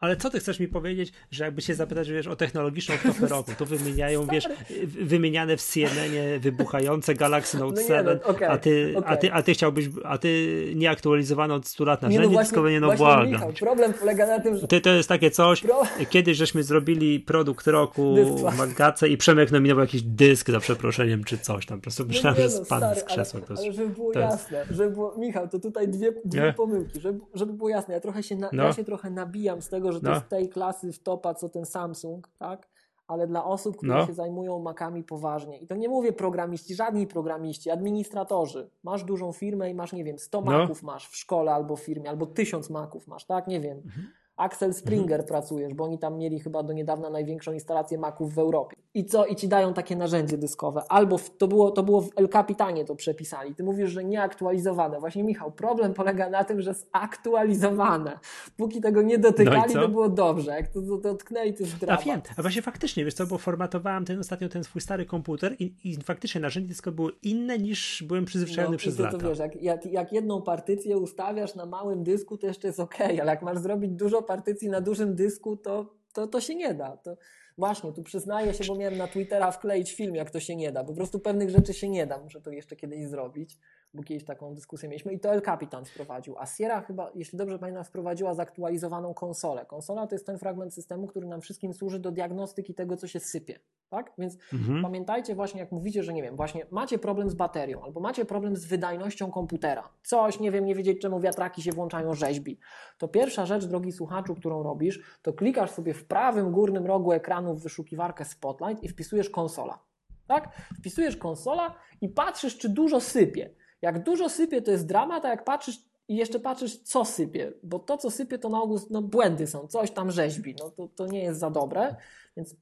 [0.00, 3.52] ale co ty chcesz mi powiedzieć, że jakby się zapytać, wiesz, o technologiczną wtopę roku,
[3.58, 4.48] to wymieniają, wiesz,
[4.86, 9.10] wymieniane w CNN wybuchające Galaxy Note no 7, no, okay, a, ty, okay.
[9.10, 12.70] a, ty, a ty chciałbyś, a ty nieaktualizowano od 100 lat narzędzie nie, no dyskowe,
[12.70, 13.30] nie no błagam.
[13.30, 14.68] Michał, problem polega na tym, że...
[14.68, 15.82] Ty, to jest takie coś, Pro...
[16.10, 18.16] kiedyś żeśmy zrobili produkt roku
[18.52, 22.08] w Magace i Przemek nominował jakiś dysk za przeproszeniem, czy coś tam, po prostu no
[22.08, 23.40] myślałem, że spadł z krzesła.
[23.48, 27.52] Ale, ale żeby było jasne, żeby było, Michał, to tutaj dwie, dwie pomyłki, żeby, żeby
[27.52, 28.64] było jasne, ja trochę się, na, no.
[28.64, 30.14] ja się trochę nabijam z tego, że to no.
[30.14, 32.68] jest tej klasy w topa, co ten Samsung, tak?
[33.06, 34.06] Ale dla osób, które no.
[34.06, 35.58] się zajmują makami poważnie.
[35.58, 38.70] I to nie mówię programiści, żadni programiści, administratorzy.
[38.82, 40.50] Masz dużą firmę i masz, nie wiem, 100 no.
[40.50, 43.46] maków masz w szkole albo w firmie, albo 1000 maków masz, tak?
[43.46, 43.78] Nie wiem.
[43.78, 44.06] Mhm.
[44.38, 45.28] Axel Springer mhm.
[45.28, 48.76] pracujesz, bo oni tam mieli chyba do niedawna największą instalację Maców w Europie.
[48.94, 49.26] I co?
[49.26, 50.82] I ci dają takie narzędzie dyskowe.
[50.88, 53.54] Albo w, to, było, to było w El Capitanie to przepisali.
[53.54, 55.00] Ty mówisz, że nieaktualizowane.
[55.00, 58.18] Właśnie Michał, problem polega na tym, że zaktualizowane.
[58.56, 60.50] Póki tego nie dotykali, no to było dobrze.
[60.50, 62.02] Jak to, to to jest dramat.
[62.02, 65.56] A wiem, a właśnie faktycznie, wiesz co, bo formatowałem ten ostatnio ten swój stary komputer
[65.58, 69.18] i, i faktycznie narzędzie dyskowe było inne niż byłem przyzwyczajony no, przez to, lata.
[69.18, 73.00] To wiesz, jak, jak, jak jedną partycję ustawiasz na małym dysku, to jeszcze jest ok,
[73.00, 76.96] ale jak masz zrobić dużo partycji na dużym dysku, to, to, to się nie da.
[76.96, 77.16] To
[77.58, 80.84] właśnie, tu przyznaję się, bo miałem na Twittera wkleić film, jak to się nie da.
[80.84, 82.18] Po prostu pewnych rzeczy się nie da.
[82.18, 83.58] Muszę to jeszcze kiedyś zrobić.
[83.94, 87.58] Bo kiedyś taką dyskusję mieliśmy i to El Capitan wprowadził, a Sierra chyba, jeśli dobrze
[87.58, 89.66] pamiętam, wprowadziła zaktualizowaną konsolę.
[89.66, 93.20] Konsola to jest ten fragment systemu, który nam wszystkim służy do diagnostyki tego, co się
[93.20, 93.60] sypie.
[93.90, 94.12] Tak?
[94.18, 94.82] Więc mhm.
[94.82, 98.56] pamiętajcie właśnie, jak mówicie, że nie wiem, właśnie macie problem z baterią albo macie problem
[98.56, 99.88] z wydajnością komputera.
[100.02, 102.58] Coś, nie wiem, nie wiedzieć czemu wiatraki się włączają rzeźbi.
[102.98, 107.54] To pierwsza rzecz, drogi słuchaczu, którą robisz, to klikasz sobie w prawym górnym rogu ekranu
[107.54, 109.78] w wyszukiwarkę Spotlight i wpisujesz konsola.
[110.26, 110.48] Tak?
[110.78, 113.54] Wpisujesz konsola i patrzysz, czy dużo sypie.
[113.82, 115.76] Jak dużo sypie, to jest dramat, a jak patrzysz
[116.08, 119.66] i jeszcze patrzysz, co sypie, bo to, co sypie, to na ogół no, błędy są,
[119.66, 121.96] coś tam rzeźbi, no to, to nie jest za dobre,
[122.36, 122.56] więc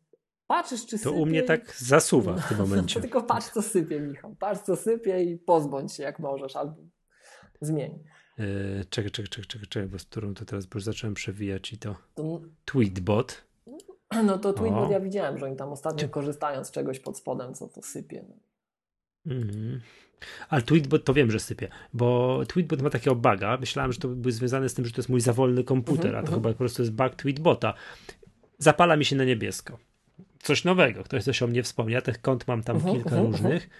[0.47, 1.11] patrzysz, czy sypie.
[1.11, 3.01] To u mnie tak zasuwa w tym momencie.
[3.07, 4.37] Tylko patrz, co sypie, Michał.
[4.39, 6.77] Patrz, co sypie i pozbądź się, jak możesz, albo
[7.61, 7.99] zmień.
[8.39, 11.73] Yy, czekaj, czekaj, czekaj, czekaj, czekaj, bo z którą to teraz, bo już zacząłem przewijać
[11.73, 12.41] i to, to...
[12.65, 13.45] Tweetbot.
[14.25, 14.93] No to Tweetbot o.
[14.93, 16.09] ja widziałem, że oni tam ostatnio Czy...
[16.09, 18.25] korzystają z czegoś pod spodem, co to sypie.
[18.29, 18.37] No.
[19.33, 19.81] Mhm.
[20.49, 23.57] Ale Tweetbot to wiem, że sypie, bo Tweetbot ma takiego buga.
[23.61, 26.19] Myślałem, że to był związane z tym, że to jest mój zawolny komputer, mm -hmm.
[26.19, 26.43] a to mhm.
[26.43, 27.75] chyba po prostu jest bug Tweetbota.
[28.59, 29.79] Zapala mi się na niebiesko.
[30.39, 32.03] Coś nowego, ktoś coś o mnie wspomniał.
[32.03, 33.33] Tych kont mam tam mm -hmm, kilka mm -hmm.
[33.33, 33.71] różnych.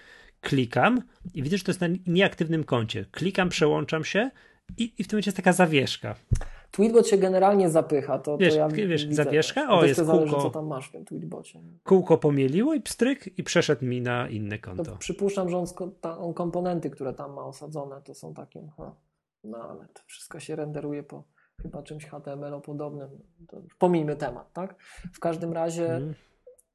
[0.41, 1.01] Klikam
[1.33, 3.05] i widzę, że to jest na nieaktywnym koncie.
[3.11, 4.31] Klikam, przełączam się
[4.77, 6.15] i, i w tym momencie jest taka zawieszka.
[6.77, 8.19] Tweetbot się generalnie zapycha.
[8.19, 9.69] To, wiesz, to ja wiesz zawieszka?
[9.69, 10.41] O, jest zależy, kółko.
[10.41, 11.59] co tam masz w tym tweetbocie.
[11.83, 14.83] Kółko pomieliło i pstryk i przeszedł mi na inne konto.
[14.83, 15.65] To przypuszczam, że on,
[16.01, 18.95] on, komponenty, które tam ma osadzone, to są takie, ha,
[19.43, 21.23] no ale to wszystko się renderuje po
[21.61, 23.09] chyba czymś HTML-o podobnym.
[23.47, 24.75] To pomijmy temat, tak?
[25.13, 26.13] W każdym razie hmm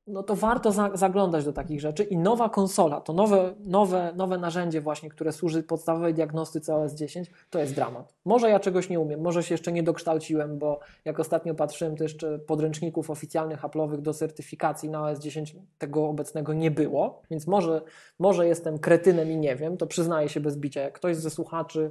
[0.06, 4.38] no to warto za, zaglądać do takich rzeczy i nowa konsola, to nowe, nowe, nowe
[4.38, 8.14] narzędzie właśnie, które służy podstawowej diagnostyce OS 10, to jest dramat.
[8.24, 12.02] Może ja czegoś nie umiem, może się jeszcze nie dokształciłem, bo jak ostatnio patrzyłem, to
[12.02, 17.82] jeszcze podręczników oficjalnych Apple'owych do certyfikacji na OS 10 tego obecnego nie było, więc może,
[18.18, 20.80] może jestem kretynem i nie wiem, to przyznaję się bez bicia.
[20.80, 21.90] Jak ktoś ze słuchaczy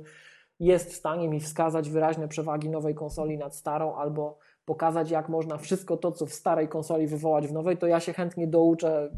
[0.59, 5.57] jest w stanie mi wskazać wyraźne przewagi nowej konsoli nad starą albo pokazać, jak można
[5.57, 9.11] wszystko to, co w starej konsoli wywołać w nowej, to ja się chętnie douczę.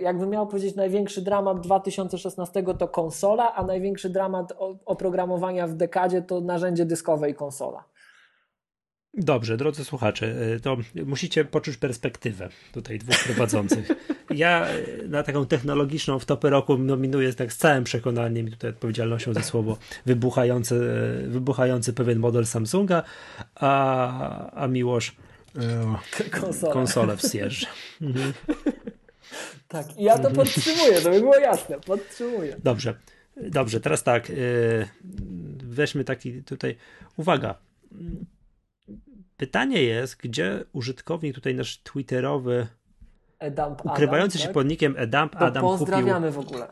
[0.00, 4.52] Jakbym miał powiedzieć, największy dramat 2016 to konsola, a największy dramat
[4.84, 7.84] oprogramowania w dekadzie to narzędzie dyskowe i konsola.
[9.14, 10.76] Dobrze, drodzy słuchacze, e, to
[11.06, 13.88] musicie poczuć perspektywę tutaj dwóch prowadzących.
[14.30, 18.70] Ja e, na taką technologiczną w topy roku nominuję tak z całym przekonaniem i tutaj
[18.70, 19.76] odpowiedzialnością za słowo
[20.06, 20.74] wybuchający,
[21.24, 23.02] e, wybuchający pewien model Samsunga,
[23.54, 25.16] a, a Miłosz
[26.30, 27.66] konsolę, konsolę w Sierze.
[28.00, 28.32] Mhm.
[29.68, 32.56] Tak, i ja to podtrzymuję, to by było jasne, podtrzymuję.
[32.64, 32.94] Dobrze,
[33.36, 34.32] dobrze, teraz tak,
[35.62, 36.76] weźmy taki tutaj,
[37.16, 37.54] uwaga,
[39.40, 42.66] Pytanie jest, gdzie użytkownik tutaj nasz twitterowy
[43.84, 44.54] ukrywający Adam, się tak?
[44.54, 46.68] pod nickiem Edamp to Adam pozdrawiamy kupił, w ogóle.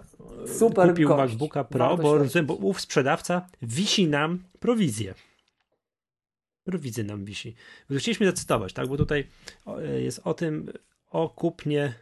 [0.58, 1.18] Super kupił gość.
[1.18, 5.14] MacBooka Pro, bo rozumiem, bo ów sprzedawca wisi nam prowizję.
[6.64, 7.54] Prowizję nam wisi.
[7.98, 8.88] Chcieliśmy zacytować, tak?
[8.88, 9.26] Bo tutaj
[9.98, 10.72] jest o tym,
[11.10, 11.94] o kupnie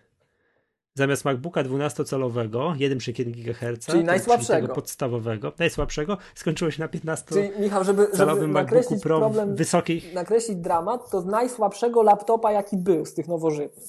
[0.97, 7.85] zamiast MacBooka 12-calowego 1,1 GHz, czyli najsłabszego, podstawowego, najsłabszego, skończyło się na 15 Czyli Michał,
[7.85, 10.14] żeby, żeby nakreślić Pro problem, wysokich...
[10.14, 13.85] nakreślić dramat, to z najsłabszego laptopa jaki był z tych nowożytnych.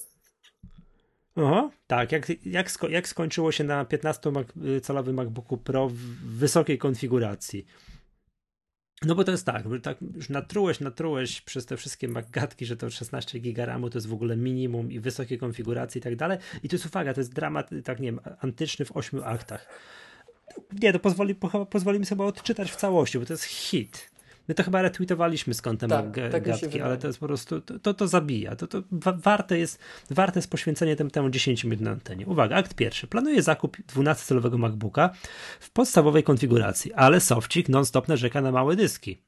[1.36, 5.94] Aha, tak, jak, jak, sko jak skończyło się na 15-calowym MacBooku Pro w
[6.38, 7.66] wysokiej konfiguracji.
[9.06, 12.90] No bo to jest tak, tak już natrułeś, natrułeś przez te wszystkie magatki, że to
[12.90, 16.38] 16 giga RAMu to jest w ogóle minimum i wysokie konfiguracje i tak dalej.
[16.64, 19.68] I to jest uwaga, to jest dramat, tak nie wiem, antyczny w ośmiu aktach.
[20.82, 21.36] Nie, to pozwoli,
[21.69, 24.16] pozwolimy sobie odczytać w całości, bo to jest hit.
[24.48, 27.80] My to chyba retweetowaliśmy z kątem tak, tak gadki, ale to jest po prostu, to,
[27.80, 28.56] to, to zabija.
[28.56, 29.80] To, to warte, jest,
[30.10, 32.26] warte jest poświęcenie temu, temu 10 minut na antenie.
[32.26, 33.07] Uwaga, akt pierwszy.
[33.07, 35.10] Planuje zakup 12-calowego MacBooka
[35.60, 39.22] w podstawowej konfiguracji, ale Sofcik non-stop narzeka na małe dyski.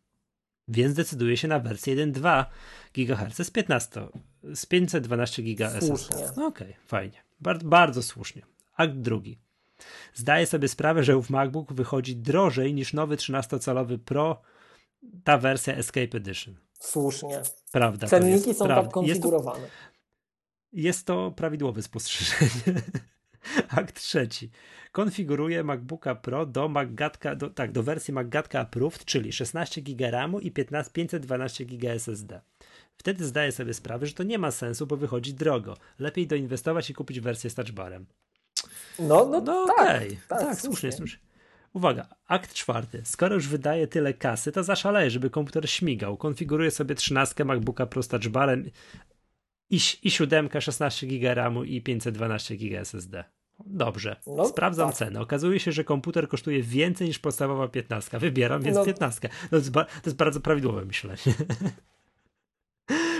[0.68, 2.46] Więc decyduje się na wersję 1.2
[2.94, 4.02] GHz z 15,
[4.54, 6.16] z 512 GB SSD.
[6.32, 7.24] Okej, okay, fajnie.
[7.40, 8.42] Bardzo, bardzo słusznie.
[8.78, 9.40] Akt drugi.
[10.14, 14.42] Zdaje sobie sprawę, że ów MacBook wychodzi drożej niż nowy 13-calowy Pro
[15.24, 16.56] ta wersja Escape Edition.
[16.80, 17.42] Słusznie.
[17.72, 18.08] Prawda.
[18.08, 18.84] Cenniki są prawda.
[18.84, 19.62] tak konfigurowane.
[19.62, 22.82] Jest to, jest to prawidłowe spostrzeżenie.
[23.70, 24.50] Akt trzeci.
[24.92, 30.40] Konfiguruje MacBooka Pro do MacGatka, do, tak, do wersji MacGatka Approved, czyli 16 GB RAMu
[30.40, 32.42] i 15, 512 GB SSD.
[32.98, 35.78] Wtedy zdaje sobie sprawę, że to nie ma sensu, bo wychodzi drogo.
[36.00, 38.06] Lepiej doinwestować i kupić wersję z touchbarem.
[39.00, 40.18] No, no, no tak, okay.
[40.28, 41.29] tak, tak, słusznie, słusznie.
[41.74, 43.02] Uwaga, akt czwarty.
[43.06, 46.18] Skoro już wydaje tyle kasy, to zaszaleje, żeby komputer śmigał.
[46.18, 48.70] Konfiguruje sobie 13 MacBooka Pro z touchbarem
[49.70, 53.24] i, i 7, 16 GB RAMu i 512 GB SSD.
[53.66, 54.98] Dobrze, no, sprawdzam tak.
[54.98, 55.22] cenę.
[55.22, 58.20] Okazuje się, że komputer kosztuje więcej niż podstawowa 15.
[58.20, 58.86] Wybieram więc no.
[58.86, 59.30] 15.
[59.50, 61.18] To jest, to jest bardzo prawidłowe myślenie.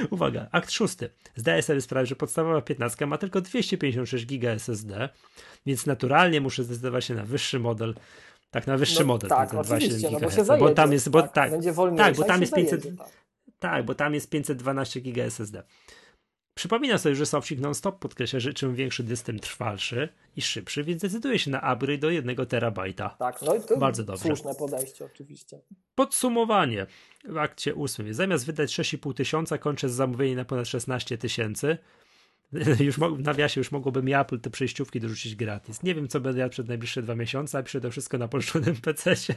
[0.10, 1.10] Uwaga, akt szósty.
[1.36, 5.10] Zdaję sobie sprawę, że podstawowa 15 ma tylko 256 GB SSD,
[5.66, 7.96] więc naturalnie muszę zdecydować się na wyższy model.
[8.52, 9.30] Tak, na wyższy no, model.
[9.30, 12.24] Tak, oczywiście, no bo się zajedzie, bo tam jest, bo, tak, tak, będzie tak, bo
[12.24, 13.10] tam jest 500, zajedzie, tak.
[13.60, 15.64] tak, bo tam jest 512 GB SSD.
[16.60, 21.02] Przypominam sobie, że Softik non-stop podkreśla, że czym większy dysk, tym trwalszy i szybszy, więc
[21.02, 23.16] decyduje się na upgrade do 1 terabajta.
[23.20, 24.24] Tak, no i to bardzo dobrze.
[24.24, 25.60] Słuszne podejście oczywiście.
[25.96, 26.86] Podsumowanie
[27.26, 28.14] w akcie 8.
[28.14, 31.78] Zamiast wydać 6,5 tysiąca, kończę z zamówieniem na ponad 16 tysięcy.
[32.80, 35.84] już w nawiasie już mogłoby Apple te przejściówki dorzucić gratis.
[35.84, 39.34] Nie wiem, co będę jadł przez najbliższe dwa miesiące, a to wszystko na poszczonym PC-sie,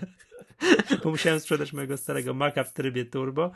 [1.05, 3.51] bo musiałem sprzedać mojego starego Maca w trybie turbo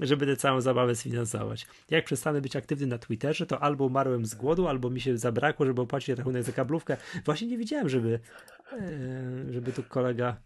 [0.00, 1.66] żeby tę całą zabawę sfinansować.
[1.90, 5.66] Jak przestanę być aktywny na Twitterze, to albo umarłem z głodu, albo mi się zabrakło,
[5.66, 6.96] żeby opłacić rachunek za kablówkę.
[7.24, 8.20] Właśnie nie widziałem, żeby,
[8.72, 10.36] e, żeby tu kolega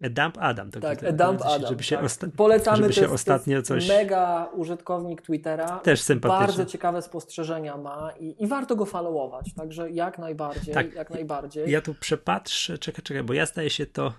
[0.00, 0.70] Dump Adam.
[0.70, 1.68] To tak, Dump Adam.
[1.68, 2.04] Żeby się, tak.
[2.04, 3.88] osta- Polecamy, żeby się jest, ostatnio coś...
[3.88, 5.78] mega użytkownik Twittera.
[5.78, 6.46] Też sympatyczny.
[6.46, 10.94] Bardzo ciekawe spostrzeżenia ma i, i warto go followować, także jak najbardziej, tak.
[10.94, 11.70] jak najbardziej.
[11.70, 14.12] Ja tu przepatrzę, czekaj, czekaj, bo ja staję się to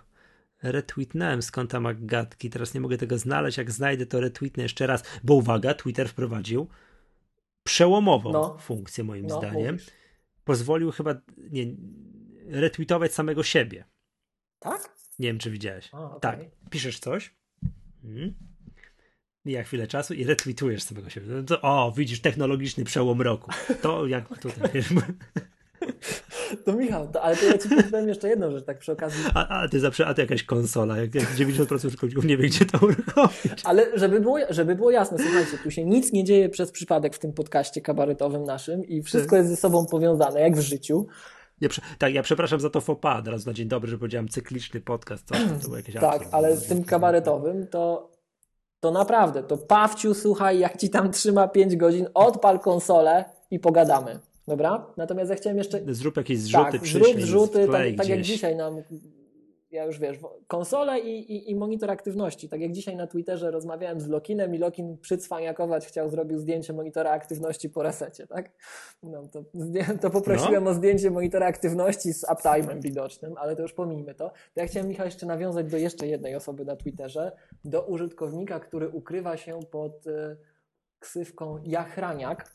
[0.64, 5.04] retweetnąłem z konta Maggatki, teraz nie mogę tego znaleźć, jak znajdę to retweetnę jeszcze raz,
[5.24, 6.68] bo uwaga, Twitter wprowadził
[7.64, 8.58] przełomową no.
[8.58, 9.76] funkcję moim no, zdaniem.
[9.76, 9.88] Mówisz.
[10.44, 11.66] Pozwolił chyba nie,
[12.48, 13.86] retweetować samego siebie.
[14.60, 15.00] Tak?
[15.20, 15.90] Nie wiem, czy widziałeś.
[15.94, 16.20] A, okay.
[16.20, 16.40] Tak.
[16.70, 17.34] Piszesz coś.
[18.02, 18.34] Hmm.
[19.46, 21.28] Mija chwilę czasu i retweetujesz samego siebie.
[21.30, 23.52] No to, o, widzisz, technologiczny przełom roku.
[23.82, 24.90] To jak tutaj, wiesz,
[26.66, 29.24] To Michał, to, ale to ja ci powiem jeszcze jedną rzecz, tak przy okazji.
[29.34, 32.66] A, a ty zawsze, a ty jakaś konsola, jak, jak 90% użytkowników nie wie, gdzie
[32.66, 33.62] to uruchomić.
[33.64, 37.20] Ale żeby było, żeby było jasne, słuchajcie, tu się nic nie dzieje przez przypadek w
[37.20, 41.08] tym podcaście kabaretowym naszym i wszystko jest ze sobą powiązane, jak w życiu.
[41.98, 45.36] Tak, ja przepraszam za to fopa, teraz na dzień dobry, że powiedziałem cykliczny podcast, to,
[45.36, 48.10] to było jakieś Tak, ale z tym kabaretowym to
[48.80, 54.20] to naprawdę, to Pawciu, słuchaj, jak ci tam trzyma 5 godzin, odpal konsolę i pogadamy.
[54.48, 54.86] Dobra?
[54.98, 55.82] Natomiast ja chciałem jeszcze.
[55.88, 58.84] Zrób jakieś zrzuty, tak, zrób zrzuty, tak, tak jak dzisiaj nam.
[59.72, 60.18] Ja już wiesz,
[60.48, 62.50] konsole i, i, i, monitor aktywności.
[62.50, 67.12] Tak jak dzisiaj na Twitterze rozmawiałem z Lokinem i Lokin przycwaniakować chciał, zrobił zdjęcie monitora
[67.12, 68.52] aktywności po resecie, tak?
[69.04, 69.44] No, to,
[70.02, 70.70] to poprosiłem no.
[70.70, 74.30] o zdjęcie monitora aktywności z uptime'em widocznym, ale to już pomijmy to.
[74.30, 77.32] To ja chciałem, Michał, jeszcze nawiązać do jeszcze jednej osoby na Twitterze,
[77.66, 80.38] do użytkownika, który ukrywa się pod y,
[81.00, 82.52] ksywką Jachraniak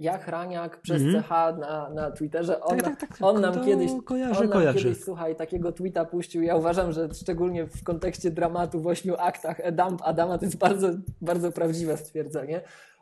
[0.00, 1.22] jak Raniak przez mm -hmm.
[1.22, 4.78] CH na, na Twitterze, on, tak, tak, tak, on nam, kiedyś, kojarzy, on nam kojarzy.
[4.78, 6.42] kiedyś, słuchaj, takiego tweeta puścił.
[6.42, 10.88] Ja uważam, że szczególnie w kontekście dramatu w ośmiu aktach Edamp Adama to jest bardzo,
[11.20, 12.60] bardzo prawdziwe stwierdzenie.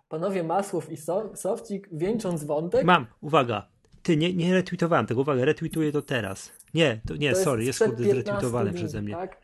[0.09, 2.85] Panowie Masłow i so, Sowcik, wieńcząc wątek...
[2.85, 3.69] Mam, uwaga,
[4.03, 6.53] ty, nie, nie retweetowałem tego, uwaga, retweetuję to teraz.
[6.75, 9.15] Nie, to, nie, to sorry, jest, jest kurde zretweetowane przeze mnie.
[9.15, 9.37] Tak?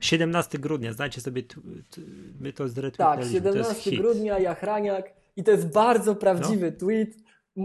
[0.00, 1.42] 17 grudnia, znajcie sobie,
[2.40, 3.40] my to zretweetowaliśmy.
[3.40, 6.78] Tak, 17 grudnia, Jachraniak i to jest bardzo prawdziwy no.
[6.78, 7.10] tweet.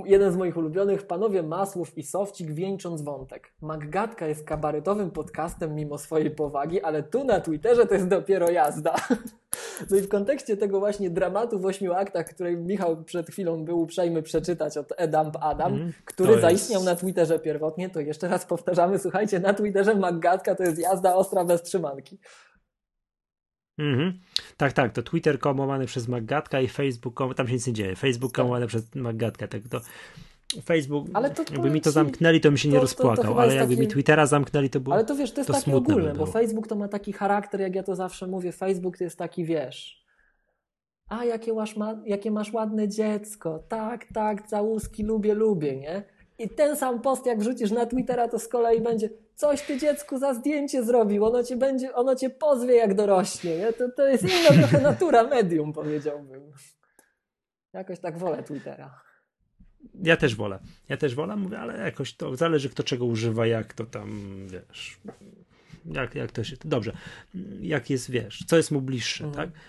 [0.05, 3.53] Jeden z moich ulubionych, panowie Masłów i Sowcik wieńcząc wątek.
[3.61, 8.95] Maggatka jest kabaretowym podcastem mimo swojej powagi, ale tu na Twitterze to jest dopiero jazda.
[9.91, 13.81] No i w kontekście tego właśnie dramatu w ośmiu aktach, której Michał przed chwilą był
[13.81, 18.99] uprzejmy przeczytać od Edamp Adam, mm, który zaistniał na Twitterze pierwotnie, to jeszcze raz powtarzamy,
[18.99, 22.19] słuchajcie, na Twitterze Maggatka to jest jazda ostra bez trzymanki.
[23.77, 24.19] Mhm.
[24.57, 27.95] Tak, tak, to Twitter komowany przez Maggatka i Facebook, tam się nic nie dzieje.
[27.95, 28.35] Facebook tak.
[28.35, 29.81] komowany przez Maggatka, tak to
[30.61, 33.55] Facebook, ale to jakby mi to zamknęli, to mi się to, nie rozpłakał, to, ale
[33.55, 33.81] jakby taki...
[33.81, 36.67] mi Twittera zamknęli, to było Ale to wiesz, to jest to takie ogólne, bo Facebook
[36.67, 40.03] to ma taki charakter, jak ja to zawsze mówię, Facebook to jest taki, wiesz,
[41.07, 46.03] a jakie masz, ma, jakie masz ładne dziecko, tak, tak, całuski, lubię, lubię, nie?
[46.39, 50.17] I ten sam post, jak wrzucisz na Twittera, to z kolei będzie coś ty dziecku
[50.17, 53.57] za zdjęcie zrobił, ono cię będzie, ono cię pozwie jak dorośnie.
[53.57, 53.73] Nie?
[53.73, 56.51] To, to jest inna trochę natura medium, powiedziałbym.
[57.73, 59.01] Jakoś tak wolę Twittera.
[60.03, 60.59] Ja też wolę.
[60.89, 64.99] Ja też wolę, mówię, ale jakoś to zależy kto czego używa, jak to tam, wiesz,
[65.85, 66.97] jak, jak to się, dobrze,
[67.61, 69.51] jak jest, wiesz, co jest mu bliższe, mhm.
[69.51, 69.59] tak?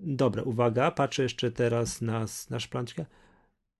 [0.00, 3.06] Dobra, uwaga, patrzę jeszcze teraz na nasz planczkę.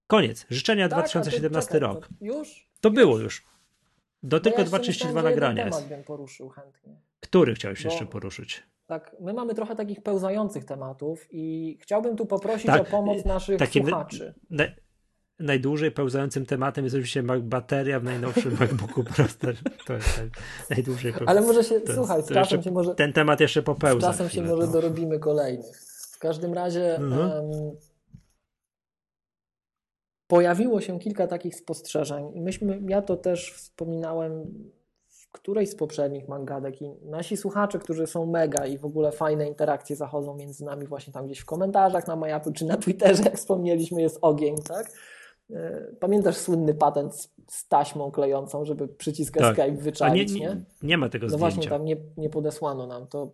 [0.06, 0.46] Koniec.
[0.50, 2.08] Życzenia tak, 2017 czekaj, rok.
[2.20, 2.68] już?
[2.80, 2.94] To już?
[2.94, 3.44] było już.
[4.26, 5.88] Do tylko 232 nagrania jest.
[5.88, 7.00] bym poruszył chętnie.
[7.20, 8.62] Który chciałeś Bo, jeszcze poruszyć?
[8.86, 13.58] Tak, my mamy trochę takich pełzających tematów i chciałbym tu poprosić tak, o pomoc naszych
[13.58, 14.34] takie, słuchaczy.
[14.50, 14.64] Na,
[15.38, 19.24] najdłużej pełzającym tematem jest oczywiście bateria w najnowszym MacBooku Pro.
[19.86, 20.20] To jest
[20.70, 22.94] najdłużej Ale może się, to słuchaj, czasem się może...
[22.94, 24.06] Ten temat jeszcze popełza.
[24.06, 24.72] Czasem się może no.
[24.72, 25.76] dorobimy kolejnych.
[26.12, 26.96] W każdym razie...
[26.96, 27.30] Mhm.
[27.30, 27.76] Um,
[30.26, 34.54] pojawiło się kilka takich spostrzeżeń i myśmy, ja to też wspominałem
[35.08, 39.48] w którejś z poprzednich mangadek i nasi słuchacze, którzy są mega i w ogóle fajne
[39.48, 43.36] interakcje zachodzą między nami właśnie tam gdzieś w komentarzach na Majapu czy na Twitterze, jak
[43.36, 44.90] wspomnieliśmy, jest ogień, tak?
[45.50, 49.58] E, pamiętasz słynny patent z, z taśmą klejącą, żeby przycisk tak.
[49.58, 50.64] escape wyczaić, nie, nie?
[50.82, 51.46] Nie ma tego no zdjęcia.
[51.46, 53.06] No właśnie, tam nie, nie podesłano nam.
[53.06, 53.32] To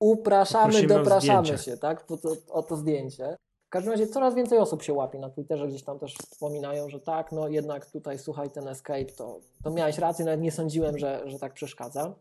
[0.00, 2.10] upraszamy, dopraszamy się, tak?
[2.10, 3.36] O to, o to zdjęcie.
[3.74, 7.00] W każdym razie coraz więcej osób się łapie na Twitterze, gdzieś tam też wspominają, że
[7.00, 11.22] tak, no jednak tutaj słuchaj ten escape, to, to miałeś rację, nawet nie sądziłem, że,
[11.26, 12.14] że tak przeszkadza.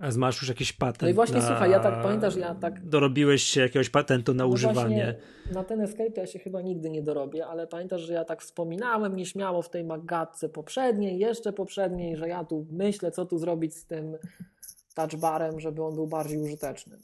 [0.00, 1.02] A masz już jakiś patent?
[1.02, 1.46] No i właśnie na...
[1.46, 2.88] słuchaj, ja tak pamiętasz, ja tak.
[2.88, 5.16] Dorobiłeś się jakiegoś patentu na no używanie.
[5.52, 9.16] Na ten escape ja się chyba nigdy nie dorobię, ale pamiętasz, że ja tak wspominałem
[9.16, 13.86] nieśmiało w tej magatce poprzedniej, jeszcze poprzedniej, że ja tu myślę, co tu zrobić z
[13.86, 14.16] tym
[14.94, 16.98] touchbarem, żeby on był bardziej użyteczny.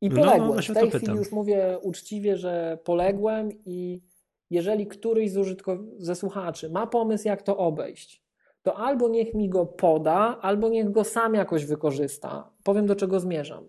[0.00, 0.48] I no, poległem.
[0.48, 4.02] No, no, w tej chwili już mówię uczciwie, że poległem i
[4.50, 8.24] jeżeli któryś z użytkow- ze słuchaczy ma pomysł, jak to obejść,
[8.62, 12.50] to albo niech mi go poda, albo niech go sam jakoś wykorzysta.
[12.62, 13.68] Powiem, do czego zmierzam.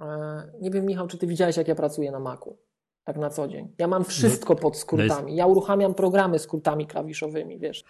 [0.00, 2.58] E, nie wiem, Michał, czy ty widziałeś, jak ja pracuję na Macu?
[3.04, 3.74] Tak na co dzień.
[3.78, 5.36] Ja mam wszystko pod skrótami.
[5.36, 7.84] Ja uruchamiam programy skrótami klawiszowymi, wiesz.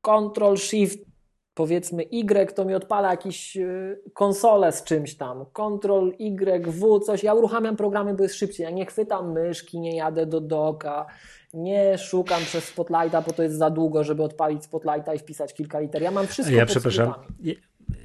[0.00, 1.11] Control Shift
[1.54, 7.22] powiedzmy Y, to mi odpala jakieś y, konsole z czymś tam, Ctrl Y, W, coś,
[7.22, 11.06] ja uruchamiam programy, bo jest szybciej, ja nie chwytam myszki, nie jadę do doka,
[11.54, 15.80] nie szukam przez Spotlighta, bo to jest za długo, żeby odpalić Spotlighta i wpisać kilka
[15.80, 17.12] liter, ja mam wszystko Ja przepraszam,
[17.42, 17.54] ja,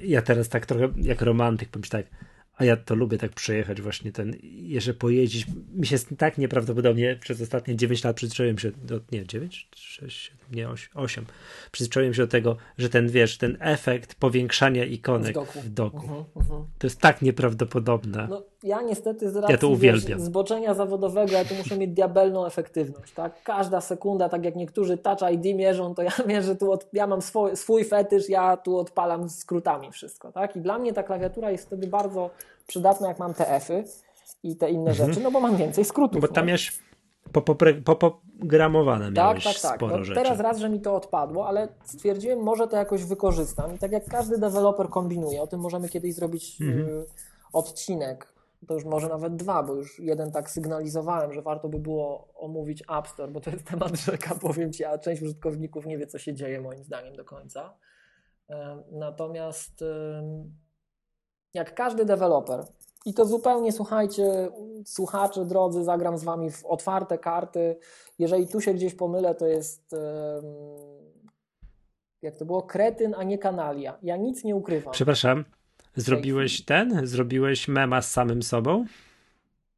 [0.00, 2.06] ja teraz tak trochę jak romantyk, powiem tak,
[2.58, 7.40] a ja to lubię tak przejechać właśnie ten, jeżeli pojeździć, mi się tak nieprawdopodobnie przez
[7.40, 11.24] ostatnie 9 lat przyzwyczaiłem się do, nie 9, 6, 7, nie 8, 8
[11.72, 15.60] przyzwyczaiłem się do tego, że ten wiesz, ten efekt powiększania ikonek doku.
[15.60, 16.64] w doku, uh -huh, uh -huh.
[16.78, 18.26] to jest tak nieprawdopodobne.
[18.30, 20.18] No, ja niestety z racji ja to uwielbiam.
[20.18, 23.42] Wiesz, zboczenia zawodowego, ja tu muszę mieć diabelną efektywność, tak?
[23.42, 27.22] Każda sekunda, tak jak niektórzy Touch ID mierzą, to ja mierzę tu, od, ja mam
[27.22, 30.56] swój, swój fetysz, ja tu odpalam skrótami wszystko, tak?
[30.56, 32.30] I dla mnie ta klawiatura jest wtedy bardzo
[32.66, 33.84] przydatna, jak mam TF-y
[34.42, 35.08] i te inne mhm.
[35.08, 36.20] rzeczy, no bo mam więcej skrótów.
[36.20, 36.52] Bo tam no.
[37.84, 39.76] Poprogramowane tak, tak, tak.
[39.76, 40.20] sporo no, rzeczy.
[40.22, 43.74] Teraz raz, że mi to odpadło, ale stwierdziłem, może to jakoś wykorzystam.
[43.74, 46.88] I tak jak każdy deweloper kombinuje, o tym możemy kiedyś zrobić mhm.
[46.88, 47.04] y,
[47.52, 48.32] odcinek,
[48.66, 52.82] to już może nawet dwa, bo już jeden tak sygnalizowałem, że warto by było omówić
[52.98, 56.18] App Store, bo to jest temat rzeka, powiem Ci, a część użytkowników nie wie, co
[56.18, 57.74] się dzieje moim zdaniem do końca.
[58.92, 59.84] Natomiast
[61.54, 62.64] jak każdy deweloper,
[63.08, 64.48] i to zupełnie, słuchajcie,
[64.84, 67.76] słuchacze drodzy, zagram z Wami w otwarte karty.
[68.18, 69.94] Jeżeli tu się gdzieś pomylę, to jest
[72.22, 73.98] jak to było, kretyn, a nie kanalia.
[74.02, 74.92] Ja nic nie ukrywam.
[74.92, 75.44] Przepraszam,
[75.96, 77.06] zrobiłeś ten?
[77.06, 78.84] Zrobiłeś mema z samym sobą?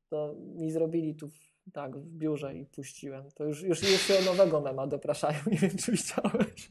[0.09, 1.29] To mi zrobili tu
[1.73, 3.25] tak, w biurze i puściłem.
[3.35, 5.39] To już, już, już się o nowego mema dopraszają.
[5.53, 6.69] Nie wiem, czy widziałeś.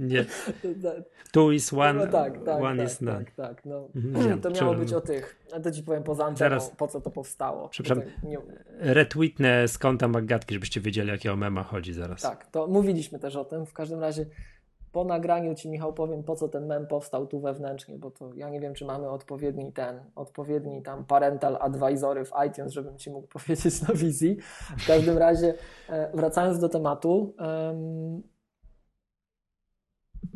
[0.00, 0.24] Nie.
[1.32, 3.24] Two is one, no tak, tak, one tak, is none.
[3.24, 3.88] Tak, tak, no.
[3.94, 4.40] Mhm.
[4.40, 5.36] To miało być o tych.
[5.52, 6.70] A to ci powiem poza anteną, Zaraz.
[6.70, 7.68] po co to powstało.
[7.68, 8.38] Przepraszam, nie...
[8.78, 12.22] retweetnę z konta Magatki, żebyście wiedzieli, jakiego mema chodzi zaraz.
[12.22, 13.66] Tak, to mówiliśmy też o tym.
[13.66, 14.26] W każdym razie
[14.92, 18.50] po nagraniu ci Michał powiem, po co ten mem powstał tu wewnętrznie, bo to ja
[18.50, 23.28] nie wiem, czy mamy odpowiedni ten, odpowiedni tam parental advisory w iTunes, żebym ci mógł
[23.38, 24.36] powiedzieć na wizji.
[24.78, 25.54] W każdym razie,
[25.88, 27.34] e, wracając do tematu,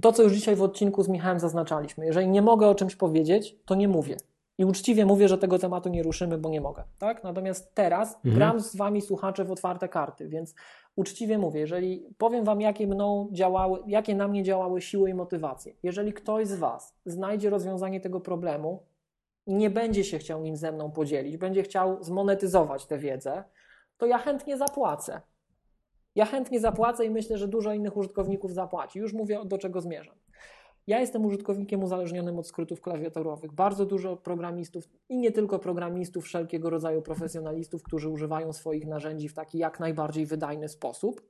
[0.05, 2.07] to, co już dzisiaj w odcinku z Michałem zaznaczaliśmy.
[2.07, 4.17] Jeżeli nie mogę o czymś powiedzieć, to nie mówię.
[4.59, 6.85] I uczciwie mówię, że tego tematu nie ruszymy, bo nie mogę.
[6.99, 7.25] Tak?
[7.25, 8.35] Natomiast teraz mhm.
[8.35, 10.55] gram z wami słuchacze w otwarte karty, więc
[10.97, 15.75] uczciwie mówię, jeżeli powiem wam, jakie mną działały, jakie na mnie działały siły i motywacje.
[15.83, 18.83] Jeżeli ktoś z was znajdzie rozwiązanie tego problemu
[19.47, 23.45] i nie będzie się chciał nim ze mną podzielić, będzie chciał zmonetyzować tę wiedzę,
[23.97, 25.21] to ja chętnie zapłacę.
[26.15, 28.99] Ja chętnie zapłacę i myślę, że dużo innych użytkowników zapłaci.
[28.99, 30.17] Już mówię, do czego zmierzam.
[30.87, 33.53] Ja jestem użytkownikiem uzależnionym od skrótów klawiaturowych.
[33.53, 39.35] Bardzo dużo programistów i nie tylko programistów, wszelkiego rodzaju profesjonalistów, którzy używają swoich narzędzi w
[39.35, 41.23] taki jak najbardziej wydajny sposób,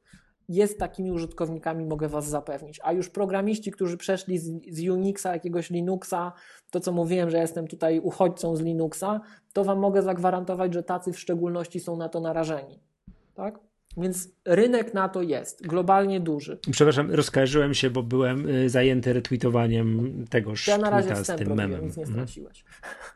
[0.48, 2.80] jest takimi użytkownikami, mogę Was zapewnić.
[2.82, 6.32] A już programiści, którzy przeszli z, z Unixa, jakiegoś Linuxa,
[6.70, 9.20] to co mówiłem, że jestem tutaj uchodźcą z Linuxa,
[9.52, 12.80] to Wam mogę zagwarantować, że tacy w szczególności są na to narażeni.
[13.34, 13.58] Tak?
[13.96, 16.58] Więc rynek na to jest, globalnie duży.
[16.70, 21.84] Przepraszam, rozkojarzyłem się, bo byłem y, zajęty retweetowaniem tegoż ja na razie z tym memem.
[21.84, 22.26] nic nie mhm.
[22.26, 22.64] straciłeś.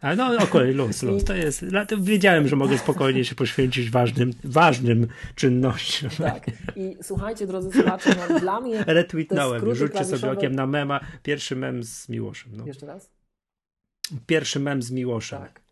[0.01, 1.25] Ale no okej, okay, luz, luz.
[1.25, 1.65] To jest,
[2.01, 6.11] wiedziałem, że mogę spokojnie się poświęcić ważnym, ważnym czynnościom.
[6.19, 6.47] Tak.
[6.77, 11.01] I słuchajcie, drodzy słuchacze, no, dla mnie Retweetnąłem, rzućcie sobie okiem na mema.
[11.23, 12.53] Pierwszy mem z Miłoszem.
[12.57, 12.67] No.
[12.67, 13.11] Jeszcze raz?
[14.27, 15.41] Pierwszy mem z Miłoszem.
[15.41, 15.68] Tak.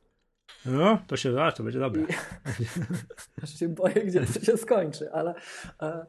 [0.67, 2.03] No, to się, a, to będzie dobre.
[3.43, 5.35] Aż się boję, gdzie to się skończy, ale
[5.83, 6.07] e,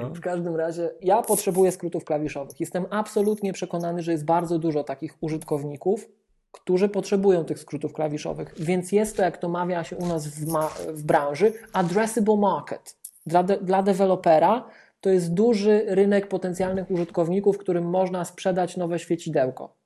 [0.00, 0.10] no.
[0.10, 2.60] w każdym razie ja potrzebuję skrótów klawiszowych.
[2.60, 6.08] Jestem absolutnie przekonany, że jest bardzo dużo takich użytkowników,
[6.52, 10.46] którzy potrzebują tych skrótów klawiszowych, więc jest to, jak to mawia się u nas w,
[10.92, 12.96] w branży, addressable market.
[13.26, 14.68] Dla, de dla dewelopera
[15.00, 19.77] to jest duży rynek potencjalnych użytkowników, którym można sprzedać nowe świecidełko.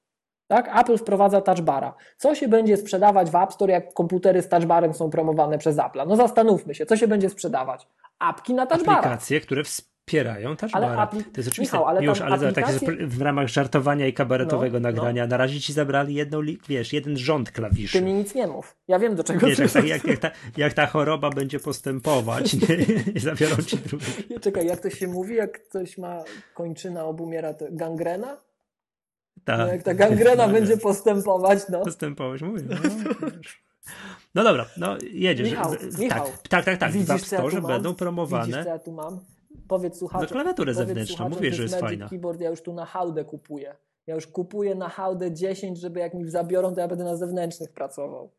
[0.47, 0.81] Tak?
[0.81, 1.95] Apple wprowadza touchbara.
[2.17, 6.01] Co się będzie sprzedawać w App Store, jak komputery z touchbarem są promowane przez Apple?
[6.07, 7.89] No zastanówmy się, co się będzie sprzedawać?
[8.19, 8.99] Apki na touchbara.
[8.99, 11.07] Aplikacje, które wspierają touchbara.
[11.07, 11.61] to jest oczywiste.
[11.61, 13.07] Michał, ale Już, ale aplikacje...
[13.07, 15.29] w ramach żartowania i kabaretowego no, nagrania no.
[15.29, 17.99] na razie ci zabrali jedną, wiesz, jeden rząd klawiszy.
[17.99, 18.77] Ty mi nic nie mów.
[18.89, 22.55] Ja wiem, do czego wiesz, jak, jak, jak, jak, ta, jak ta choroba będzie postępować,
[22.55, 22.77] nie?
[23.17, 24.05] I zabiorą ci drugi.
[24.41, 26.25] Czekaj, jak to się mówi, jak ktoś ma
[26.55, 28.37] kończyna obumiera, to gangrena?
[29.45, 29.59] Tak.
[29.59, 31.81] No jak ta gangrena będzie postępować, no.
[31.81, 32.63] Postępować, mówię.
[32.69, 32.77] No,
[34.35, 35.51] no dobra, no jedziesz.
[35.51, 36.93] Michał, tak, Michał, tak, tak, tak.
[36.93, 38.47] Widzisz, w App Store ja będą promowane.
[38.47, 39.21] Widzisz, co ja tu mam?
[39.69, 40.29] Powiedz słuchaczom.
[40.29, 42.09] Za klawiaturę zewnętrzną, mówię, że jest Magic fajna.
[42.09, 43.77] Keyboard ja już tu na hałdę kupuję.
[44.07, 47.73] Ja już kupuję na hałdę 10, żeby jak mi zabiorą, to ja będę na zewnętrznych
[47.73, 48.31] pracował.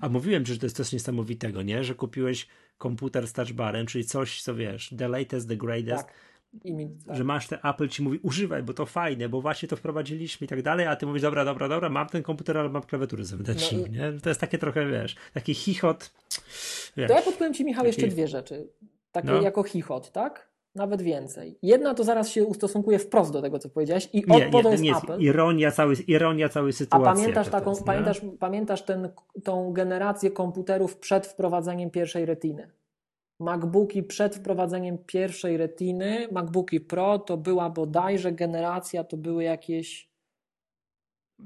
[0.00, 1.84] A mówiłem, że to jest coś niesamowitego, nie?
[1.84, 2.48] Że kupiłeś
[2.78, 6.04] komputer z touchbarem, czyli coś, co wiesz, the latest, the greatest.
[6.04, 6.14] Tak
[6.64, 7.16] mi, tak.
[7.16, 10.48] Że masz ten Apple ci mówi używaj, bo to fajne, bo właśnie to wprowadziliśmy i
[10.48, 13.78] tak dalej, a ty mówisz dobra, dobra, dobra, mam ten komputer, ale mam klawiaturę zewnętrzną,
[13.78, 13.90] no i...
[13.90, 14.20] nie?
[14.20, 16.12] To jest takie trochę, wiesz, taki chichot.
[16.96, 17.86] Wiesz, to ja podpowiem ci, Michał, taki...
[17.86, 18.68] jeszcze dwie rzeczy.
[19.12, 19.42] Takie no.
[19.42, 20.54] jako chichot, tak?
[20.74, 21.58] Nawet więcej.
[21.62, 24.96] Jedna to zaraz się ustosunkuje wprost do tego, co powiedziałeś i nie, nie, jest nie
[24.96, 25.20] Apple.
[25.20, 27.08] Ironia całej, ironia całej sytuacji.
[27.08, 29.08] A pamiętasz, taką, jest, pamiętasz, pamiętasz ten,
[29.44, 32.70] tą generację komputerów przed wprowadzeniem pierwszej retiny?
[33.40, 40.10] MacBooki przed wprowadzeniem pierwszej retiny, MacBooki Pro to była bodajże generacja, to były jakieś.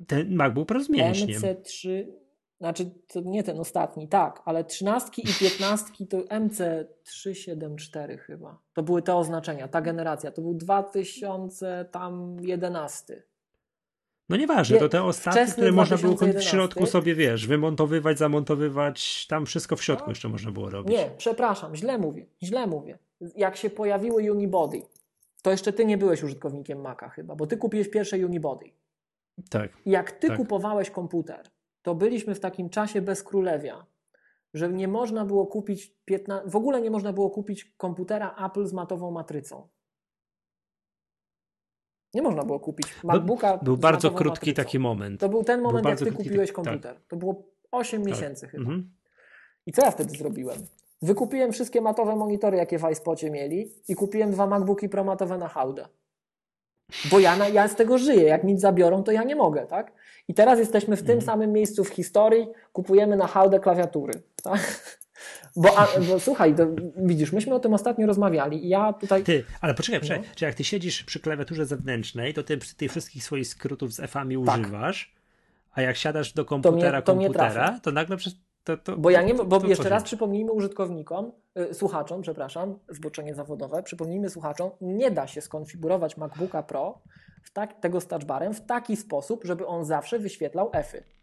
[0.07, 1.41] Ten MacBook Pro z mięśniem.
[1.41, 2.07] MC3,
[2.61, 8.63] znaczy to nie ten ostatni, tak, ale 13 i 15 to MC374 chyba.
[8.73, 10.31] To były te oznaczenia, ta generacja.
[10.31, 13.23] To był 2011.
[14.29, 19.47] No nieważne, to te ostatnie, które można było w środku sobie, wiesz, wymontowywać, zamontowywać, tam
[19.47, 20.11] wszystko w środku no.
[20.11, 20.93] jeszcze można było robić.
[20.93, 22.99] Nie, przepraszam, źle mówię, źle mówię.
[23.37, 24.83] Jak się pojawiły Unibody,
[25.43, 28.71] to jeszcze ty nie byłeś użytkownikiem Maca chyba, bo ty kupiłeś pierwsze Unibody.
[29.51, 29.71] Tak.
[29.87, 30.37] Jak ty tak.
[30.37, 31.51] kupowałeś komputer,
[31.83, 33.87] to byliśmy w takim czasie bez królewia,
[34.55, 38.73] że nie można było kupić, 15, w ogóle nie można było kupić komputera Apple z
[38.73, 39.69] matową matrycą.
[42.15, 43.57] Nie można było kupić MacBooka.
[43.57, 45.21] Był, był bardzo krótki taki moment.
[45.21, 46.95] To był ten moment, był jak ty kupiłeś komputer.
[46.95, 47.07] Tak.
[47.09, 48.11] To było 8 tak.
[48.11, 48.63] miesięcy chyba.
[48.63, 48.91] Mhm.
[49.67, 50.59] I co ja wtedy zrobiłem?
[51.03, 55.49] Wykupiłem wszystkie matowe monitory, jakie w iSpocie mieli i kupiłem dwa MacBooki Pro matowe na
[55.49, 55.89] hałdę.
[57.11, 58.23] Bo ja, na, ja z tego żyję.
[58.23, 59.93] Jak mi zabiorą, to ja nie mogę, tak?
[60.29, 61.27] I teraz jesteśmy w tym mhm.
[61.27, 64.23] samym miejscu w historii, kupujemy na hałdę klawiatury.
[64.43, 64.61] Tak?
[65.57, 66.55] Bo, a, bo słuchaj,
[66.97, 69.25] widzisz, myśmy o tym ostatnio rozmawiali i ja tutaj...
[69.25, 70.19] Ty, ale poczekaj.
[70.19, 70.25] No.
[70.35, 74.45] Czy jak ty siedzisz przy klawiaturze zewnętrznej, to ty tych wszystkich swoich skrótów z F-ami
[74.47, 74.61] tak.
[74.61, 75.15] używasz,
[75.73, 78.35] a jak siadasz do komputera, to, mnie, to, komputera, to nagle przez...
[78.65, 81.33] To, to, bo ja nie, bo jeszcze raz przypomnijmy użytkownikom,
[81.71, 86.99] y, słuchaczom, przepraszam, zboczenie zawodowe, przypomnijmy słuchaczom, nie da się skonfigurować MacBooka Pro
[87.43, 91.18] w tak, tego z touchbarem w taki sposób, żeby on zawsze wyświetlał F-y.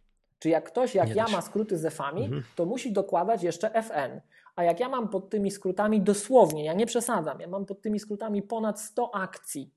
[0.45, 2.43] Czy jak ktoś, jak ja ma skróty z F-ami, mhm.
[2.55, 4.21] to musi dokładać jeszcze FN.
[4.55, 7.99] A jak ja mam pod tymi skrótami dosłownie, ja nie przesadzam, ja mam pod tymi
[7.99, 9.73] skrótami ponad 100 akcji,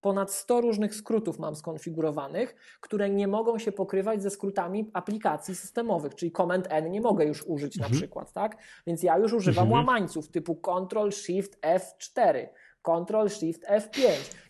[0.00, 6.14] ponad 100 różnych skrótów mam skonfigurowanych, które nie mogą się pokrywać ze skrótami aplikacji systemowych,
[6.14, 7.92] czyli Command N nie mogę już użyć mhm.
[7.92, 8.56] na przykład, tak?
[8.86, 9.86] Więc ja już używam mhm.
[9.86, 12.46] łamańców typu Ctrl Shift F4,
[12.82, 14.00] Ctrl Shift F5.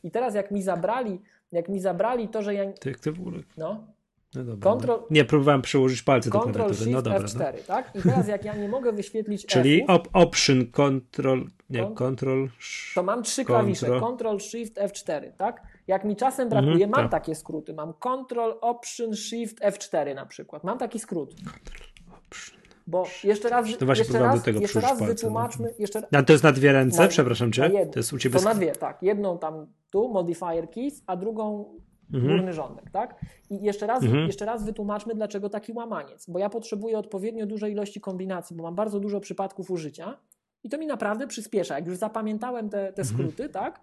[0.03, 1.21] I teraz jak mi zabrali,
[1.53, 2.73] jak mi zabrali to, że ja.
[2.73, 3.43] Ty, ty w ogóle.
[3.57, 3.98] No.
[4.35, 6.91] No dobra, Control, nie, próbowałem przyłożyć palce do klawiatury.
[6.91, 7.59] No dobra, F4, no.
[7.67, 7.93] tak?
[7.95, 12.49] I teraz jak ja nie mogę wyświetlić Czyli op option, control, nie, control,
[12.95, 15.63] To mam trzy klawisze, control, shift, F4, tak?
[15.87, 17.11] Jak mi czasem brakuje, mhm, mam tak.
[17.11, 17.75] takie skróty.
[17.75, 20.65] Mam control, option, shift, F4 na przykład.
[20.65, 21.35] Mam taki skrót.
[21.35, 22.59] Control, option.
[22.87, 25.11] Bo jeszcze raz, to właśnie jeszcze raz, do tego jeszcze raz palce, no.
[25.11, 25.75] wytłumaczmy.
[25.79, 26.03] Jeszcze...
[26.13, 27.71] A to jest na dwie ręce, na, przepraszam cię.
[27.93, 28.39] To jest u ciebie.
[28.39, 29.03] To na dwie, tak.
[29.03, 31.65] Jedną tam tu, modifier keys, a drugą
[32.15, 32.37] mhm.
[32.37, 33.21] górny rządek, tak?
[33.51, 34.27] I jeszcze raz, mhm.
[34.27, 36.31] jeszcze raz wytłumaczmy, dlaczego taki łamaniec.
[36.31, 40.19] Bo ja potrzebuję odpowiednio dużej ilości kombinacji, bo mam bardzo dużo przypadków użycia
[40.65, 41.75] i to mi naprawdę przyspiesza.
[41.75, 43.07] Jak już zapamiętałem te, te mhm.
[43.07, 43.53] skróty, mhm.
[43.53, 43.81] tak?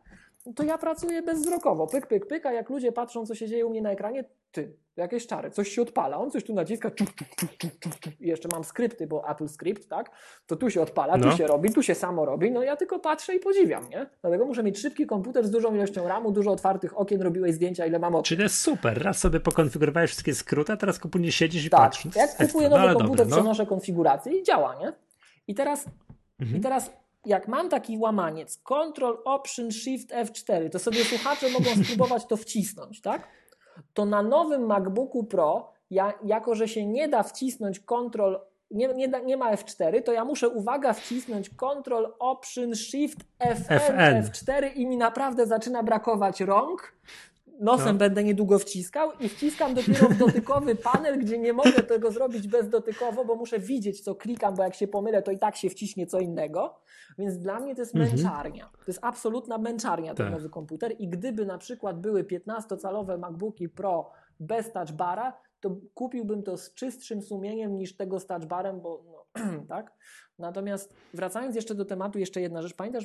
[0.56, 1.88] To ja pracuję bezwzrokowo.
[1.88, 4.74] Pyk, pyk, pyk, a jak ludzie patrzą, co się dzieje u mnie na ekranie, ty,
[4.98, 8.22] jakieś czary, coś się odpala, on coś tu naciska, czuf, czuf, czuf, czuf.
[8.22, 10.12] I jeszcze mam skrypty, bo Apple Script, tak?
[10.48, 11.32] To tu się odpala, No.
[11.32, 14.06] tu się robi, tu się samo robi, no ja tylko patrzę i podziwiam, nie?
[14.22, 18.00] Dlatego muszę mieć szybki komputer z dużą ilością RAMu, dużo otwartych okien, robiłeś zdjęcia, ile
[18.00, 18.24] mam okien.
[18.24, 19.04] Czyli to jest super.
[19.04, 22.16] Raz sobie pokonfigurowałeś wszystkie skróty, a teraz później siedzisz i Tak, patrzysz.
[22.16, 23.42] Jak kupuję No, nowy komputer, dobra, no.
[23.42, 24.94] przenoszę konfigurację i działa, nie?
[25.48, 25.86] I teraz,
[26.40, 26.58] Mhm.
[26.60, 26.92] I teraz
[27.26, 33.02] jak mam taki łamaniec Ctrl Option Shift F4, to sobie słuchacze mogą spróbować to wcisnąć,
[33.02, 33.28] tak?
[33.94, 38.36] To na nowym MacBooku Pro, ja, jako że się nie da wcisnąć Ctrl
[38.72, 43.80] nie, nie, da, nie ma F4, to ja muszę, uwaga, wcisnąć Ctrl Option Shift FN,
[43.80, 44.00] FN.
[44.00, 46.94] F4 i mi naprawdę zaczyna brakować rąk.
[47.60, 47.94] Nosem No.
[48.00, 53.26] będę niedługo wciskał i wciskam dopiero w dotykowy panel, gdzie nie mogę tego zrobić bezdotykowo,
[53.26, 56.20] bo muszę widzieć, co klikam, bo jak się pomylę, to i tak się wciśnie co
[56.20, 56.76] innego.
[57.18, 58.16] Więc dla mnie to jest Mhm.
[58.16, 58.66] męczarnia.
[58.66, 60.34] To jest absolutna męczarnia ten Tak.
[60.36, 60.96] nowy komputer.
[61.00, 67.22] I gdyby na przykład były 15-calowe MacBooki Pro bez touchbara, to kupiłbym to z czystszym
[67.22, 69.26] sumieniem niż tego z touchbarem, bo no,
[69.70, 69.94] tak.
[70.40, 72.74] Natomiast wracając jeszcze do tematu, jeszcze jedna rzecz.
[72.74, 73.04] Pamiętasz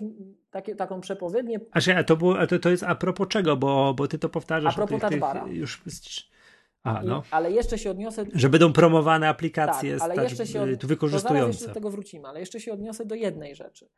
[0.51, 3.95] takie, taką przepowiednię A że, a to, było, to, to jest a propos czego, bo,
[3.95, 4.75] bo ty to powtarzasz.
[4.75, 5.83] A propos tych, tych już.
[6.83, 7.23] A, I, no.
[7.31, 8.25] ale jeszcze się odniosę.
[8.35, 10.71] Że będą promowane aplikacje Tak, ale stać, jeszcze się od...
[10.71, 11.67] tu to zaraz jeszcze wykorzystujące.
[11.67, 13.89] do tego wrócimy, ale jeszcze się odniosę do jednej rzeczy.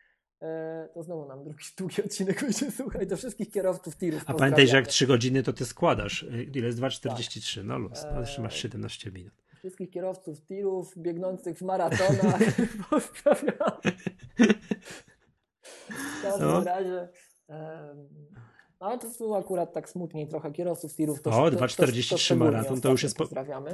[0.43, 4.23] E, to znowu nam drugi długi odcinek będzie słuchaj do wszystkich kierowców tirów.
[4.27, 4.93] A pamiętaj, że jak pozdrawiamy.
[4.93, 6.23] 3 godziny to ty składasz.
[6.23, 7.65] Y, Ile jest 2,43?
[7.65, 8.05] No luz.
[8.15, 8.61] No, jeszcze masz Eee.
[8.61, 9.42] 17 minut.
[9.63, 12.41] Wszystkich kierowców tirów, biegnących w maratonach.
[12.91, 13.81] Pozdrawiam.
[15.89, 16.65] W każdym No.
[16.65, 17.09] razie.
[18.81, 21.23] no ale to tu akurat tak smutniej trochę kierowców tirów.
[21.23, 23.29] To, O, to, 2,43 szczególnie maraton, to już jest po-.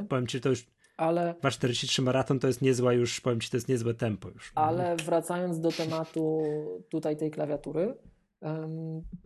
[0.09, 3.69] Powiem ci, to już Ale 2,43 maraton to jest niezła już, powiem ci, to jest
[3.69, 4.53] niezłe tempo już.
[4.55, 6.43] Ale wracając do tematu
[6.91, 7.95] tutaj tej klawiatury,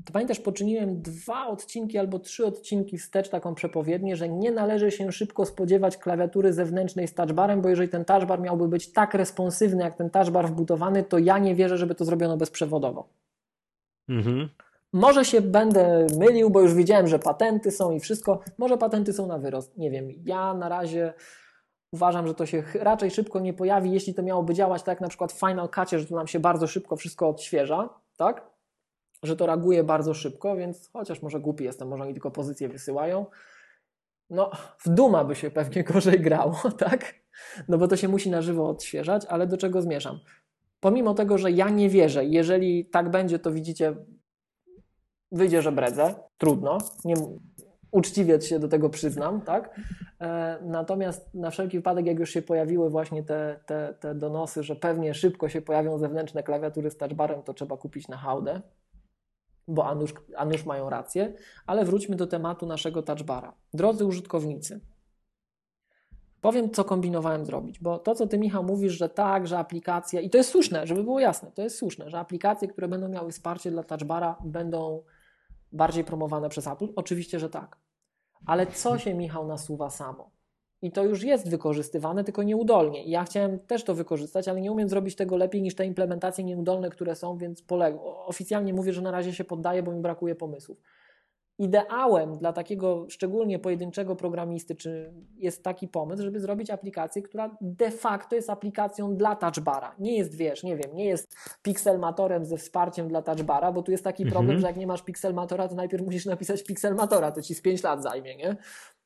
[0.04, 5.12] to pamiętasz, poczyniłem dwa odcinki albo trzy odcinki wstecz taką przepowiednię, że nie należy się
[5.12, 9.94] szybko spodziewać klawiatury zewnętrznej z touchbarem, bo jeżeli ten touchbar miałby być tak responsywny jak
[9.94, 13.08] ten touchbar wbudowany, to ja nie wierzę, żeby to zrobiono bezprzewodowo.
[14.08, 14.48] Mhm.
[14.92, 18.40] Może się będę mylił, bo już widziałem, że patenty są i wszystko.
[18.58, 19.78] Może patenty są na wyrost.
[19.78, 20.08] Nie wiem.
[20.24, 21.14] Ja na razie
[21.92, 25.08] uważam, że to się raczej szybko nie pojawi, jeśli to miałoby działać tak jak na
[25.08, 28.51] przykład w Final Cutie, że to nam się bardzo szybko wszystko odświeża, tak?
[29.22, 33.26] Że to reaguje bardzo szybko, więc chociaż może głupi jestem, może oni tylko pozycje wysyłają.
[34.30, 37.14] No, w Duma by się pewnie gorzej grało, tak?
[37.68, 40.18] No bo to się musi na żywo odświeżać, ale do czego zmierzam?
[40.80, 43.96] Pomimo tego, że ja nie wierzę, jeżeli tak będzie, to widzicie,
[45.32, 47.14] wyjdzie, że bredzę, trudno, nie,
[47.92, 49.80] uczciwie się do tego przyznam, tak?
[50.20, 54.76] E, natomiast na wszelki wypadek, jak już się pojawiły właśnie te, te, te donosy, że
[54.76, 58.60] pewnie szybko się pojawią zewnętrzne klawiatury z touchbarem, to trzeba kupić na hałdę,
[59.68, 61.34] bo a nuż, a nuż mają rację,
[61.66, 63.54] ale wróćmy do tematu naszego touchbara.
[63.74, 64.80] Drodzy użytkownicy,
[66.40, 70.30] powiem, co kombinowałem zrobić, bo to, co ty, Michał, mówisz, że tak, że aplikacje, i
[70.30, 73.70] to jest słuszne, żeby było jasne, to jest słuszne, że aplikacje, które będą miały wsparcie
[73.70, 75.02] dla touchbara, będą
[75.72, 76.88] bardziej promowane przez Apple?
[76.96, 77.76] Oczywiście, że tak.
[78.46, 80.30] Ale co się, Michał, nasuwa samo?
[80.82, 83.04] I to już jest wykorzystywane, tylko nieudolnie.
[83.04, 86.44] I ja chciałem też to wykorzystać, ale nie umiem zrobić tego lepiej niż te implementacje
[86.44, 90.34] nieudolne, które są, więc poleg- oficjalnie mówię, że na razie się poddaję, bo mi brakuje
[90.34, 90.78] pomysłów.
[91.58, 97.90] Ideałem dla takiego szczególnie pojedynczego programisty czy jest taki pomysł, żeby zrobić aplikację, która de
[97.90, 99.94] facto jest aplikacją dla touchbara.
[99.98, 104.04] Nie jest, wiesz, nie wiem, nie jest pixelmatorem ze wsparciem dla touchbara, bo tu jest
[104.04, 104.32] taki Mhm.
[104.34, 107.82] problem, że jak nie masz pixelmatora, to najpierw musisz napisać pixelmatora, to ci z 5
[107.82, 108.56] lat zajmie, nie?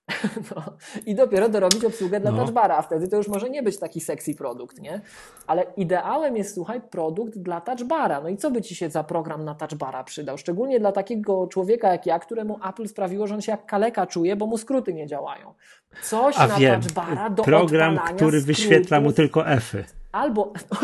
[0.56, 0.62] No.
[1.06, 2.38] I dopiero dorobić obsługę dla No.
[2.38, 5.00] touchbara, a wtedy to już może nie być taki sexy produkt, nie?
[5.46, 8.20] Ale ideałem jest, słuchaj, produkt dla touchbara.
[8.20, 10.38] No i co by ci się za program na touchbara przydał?
[10.38, 14.36] Szczególnie dla takiego człowieka jak ja, któremu Apple sprawiło, że on się jak kaleka czuje,
[14.36, 15.54] bo mu skróty nie działają.
[16.02, 19.16] Coś A na wiem, touchbara do program, który wyświetla mu skrótów.
[19.16, 19.84] tylko F-y.
[20.12, 20.52] Albo,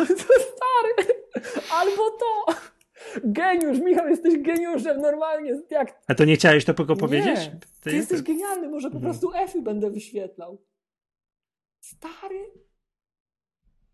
[0.52, 1.09] stary,
[1.73, 2.52] albo to.
[3.24, 7.36] Geniusz, Michał, jesteś geniuszem, normalnie, jak A to nie chciałeś to tylko powiedzieć?
[7.39, 9.12] nie, ty jesteś genialny, może po Mhm.
[9.12, 10.62] prostu F-y będę wyświetlał.
[11.81, 12.50] Stary?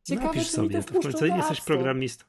[0.02, 2.24] Ciekawe, Napisz sobie, to w końcu do jesteś programistą.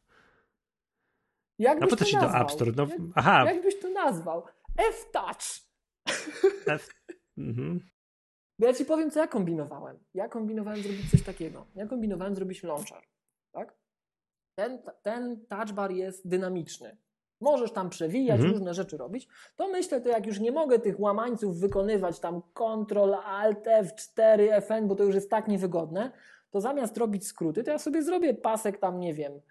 [1.59, 2.41] Jak po co to do nazwał?
[2.41, 2.72] App Store?
[2.75, 4.45] No, Jak, aha, jak byś to nazwał?
[4.77, 5.69] F-Touch.
[6.67, 6.90] F.
[7.38, 7.90] Mhm.
[8.59, 9.99] Ja ci powiem, co ja kombinowałem.
[10.14, 11.66] Ja kombinowałem zrobić coś takiego.
[11.75, 13.03] Ja kombinowałem zrobić launcher.
[13.51, 13.78] Tak?
[14.59, 16.97] Ten, ten touch bar jest dynamiczny.
[17.41, 18.51] Możesz tam przewijać, Mhm.
[18.53, 19.27] różne rzeczy robić.
[19.55, 24.88] To myślę, to jak już nie mogę tych łamańców wykonywać, tam Ctrl, Alt, F4, Fn,
[24.88, 26.11] bo to już jest tak niewygodne,
[26.51, 29.41] to zamiast robić skróty, to ja sobie zrobię pasek tam, nie wiem,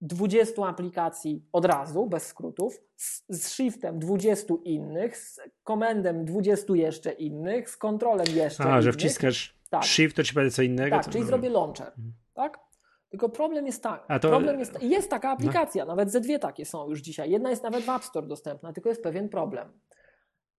[0.00, 7.12] 20 aplikacji od razu, bez skrótów, z, z shiftem 20 innych, z komendem 20 jeszcze
[7.12, 8.82] innych, z kontrolem jeszcze A, innych.
[8.82, 9.84] że wciskasz tak.
[9.84, 10.96] shift, to ci będzie co innego?
[10.96, 11.10] Tak, to...
[11.10, 12.12] czyli zrobię launcher, mhm.
[12.34, 12.67] tak?
[13.10, 14.28] Tylko problem jest taki, to...
[14.28, 15.34] problem jest, jest taka no.
[15.34, 15.92] aplikacja, no.
[15.92, 17.30] nawet ze dwie takie są już dzisiaj.
[17.30, 19.80] Jedna jest nawet w App Store dostępna, tylko jest pewien problem.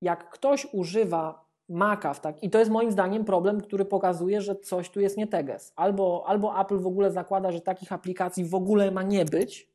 [0.02, 4.56] Jak ktoś używa Maca w tak, i to jest moim zdaniem problem, który pokazuje, że
[4.56, 5.74] coś tu jest nie teges.
[5.76, 9.72] Albo, albo Apple w ogóle zakłada, że takich aplikacji w ogóle ma nie być,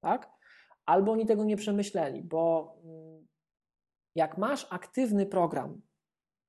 [0.00, 0.30] tak?
[0.86, 3.26] Albo oni tego nie przemyśleli, bo mm,
[4.14, 5.80] jak masz aktywny program,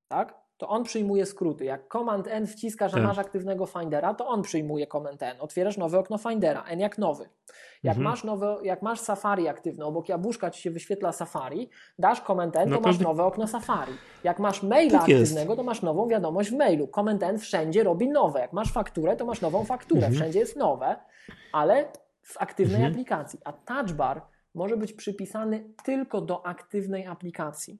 [0.07, 0.42] tak?
[0.57, 1.65] To on przyjmuje skróty.
[1.65, 3.07] Jak Command N wciskasz, że tak.
[3.07, 5.35] masz aktywnego Findera, to on przyjmuje Command N.
[5.39, 7.29] Otwierasz nowe okno Findera, N jak nowy.
[7.83, 8.03] Jak, mhm.
[8.03, 12.63] masz nowe, jak masz Safari aktywne, obok jabłuszka ci się wyświetla Safari, dasz Command N,
[12.63, 13.93] to, no to masz nowe okno Safari.
[14.23, 16.87] Jak masz maila tak aktywnego, to masz nową wiadomość w mailu.
[16.87, 18.39] Command N wszędzie robi nowe.
[18.39, 19.99] Jak masz fakturę, to masz nową fakturę.
[19.99, 20.13] Mhm.
[20.13, 20.95] Wszędzie jest nowe,
[21.51, 21.91] ale
[22.21, 22.91] w aktywnej mhm.
[22.91, 23.39] aplikacji.
[23.45, 24.21] A touch bar
[24.55, 27.79] może być przypisany tylko do aktywnej aplikacji.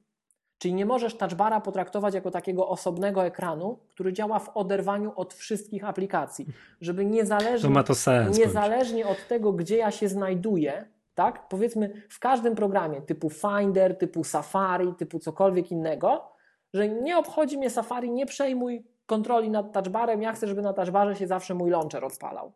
[0.64, 5.84] Czyli nie możesz touchbara potraktować jako takiego osobnego ekranu, który działa w oderwaniu od wszystkich
[5.84, 6.46] aplikacji,
[6.82, 10.86] żeby niezależnie, to sens, niezależnie od tego, gdzie ja się znajduję,
[11.16, 11.48] tak?
[11.50, 16.32] Powiedzmy w każdym programie typu Finder, typu Safari, typu cokolwiek innego,
[16.74, 21.16] że nie obchodzi mnie Safari, nie przejmuj kontroli nad touchbarem, ja chcę, żeby na touchbarze
[21.16, 22.52] się zawsze mój launcher odpalał.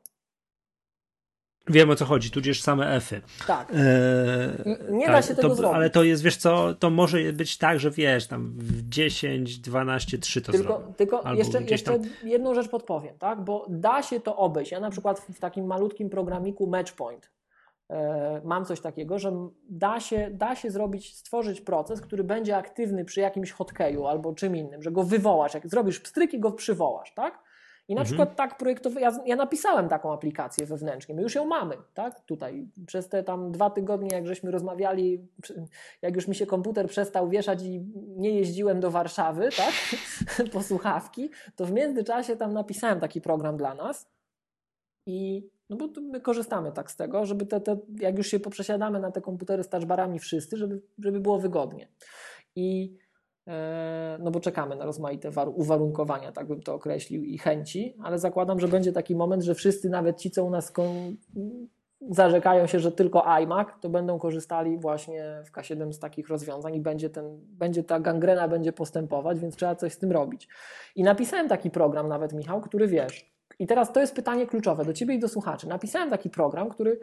[1.70, 3.22] Wiem o co chodzi, tudzież same F-y.
[3.48, 3.72] Tak.
[3.72, 3.76] E,
[4.90, 5.76] nie tak, da się tego to, zrobić.
[5.76, 10.18] Ale to jest, wiesz co, to może być tak, że wiesz, tam w 10, 12,
[10.18, 10.94] 3 to Tylko, zrobią.
[10.94, 13.42] tylko jeszcze, jeszcze jedną rzecz podpowiem, tak?
[13.44, 14.72] Bo da się to obejść.
[14.72, 17.32] Ja na przykład w takim malutkim programiku Matchpoint
[17.90, 19.32] e, mam coś takiego, że
[19.70, 24.56] da się, da się zrobić, stworzyć proces, który będzie aktywny przy jakimś hotkeyu albo czym
[24.56, 25.54] innym, że go wywołasz.
[25.54, 27.47] Jak zrobisz pstryk i go przywołasz, tak?
[27.88, 28.06] I na mhm.
[28.06, 32.68] przykład tak projektowy, ja, ja, napisałem taką aplikację wewnętrznie, my już ją mamy, tak, tutaj.
[32.88, 35.28] Przez te tam dwa tygodnie, jak żeśmy rozmawiali,
[36.02, 39.74] jak już mi się komputer przestał wieszać i nie jeździłem do Warszawy, tak,
[40.50, 44.10] po słuchawki, to w międzyczasie tam napisałem taki program dla nas
[45.06, 49.00] i no bo my korzystamy tak z tego, żeby te, te jak już się poprzesiadamy
[49.00, 51.88] na te komputery z touchbarami wszyscy, żeby, żeby było wygodnie.
[52.56, 52.98] I
[54.20, 58.68] no bo czekamy na rozmaite uwarunkowania, tak bym to określił, i chęci, ale zakładam, że
[58.68, 60.72] będzie taki moment, że wszyscy, nawet ci, co u nas
[62.10, 66.82] zarzekają się, że tylko iMac, to będą korzystali właśnie w K7 z takich rozwiązań i
[66.82, 70.48] będzie, ten, będzie ta gangrena będzie postępować, więc trzeba coś z tym robić.
[70.96, 74.94] I napisałem taki program nawet, Michał, który wiesz, i teraz to jest pytanie kluczowe do
[74.94, 75.68] Ciebie i do słuchaczy.
[75.68, 77.00] Napisałem taki program, który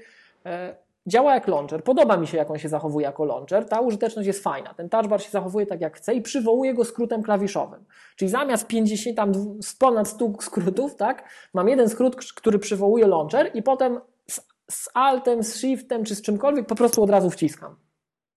[0.47, 0.77] e,
[1.07, 1.85] Działa jak launcher.
[1.85, 3.69] Podoba mi się, jak on się zachowuje jako launcher.
[3.69, 4.75] Ta użyteczność jest fajna.
[4.75, 7.85] Ten touchbar się zachowuje tak, jak chce i przywołuje go skrótem klawiszowym.
[8.17, 9.33] Czyli zamiast 50, tam
[9.79, 14.01] ponad 100 skrótów, tak, mam jeden skrót, który przywołuje launcher i potem
[14.31, 17.77] z, z altem, z shiftem czy z czymkolwiek po prostu od razu wciskam.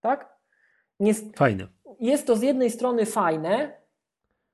[0.02, 0.38] Tak?
[1.00, 1.68] Nie, fajne.
[2.00, 3.82] Jest to z jednej strony fajne,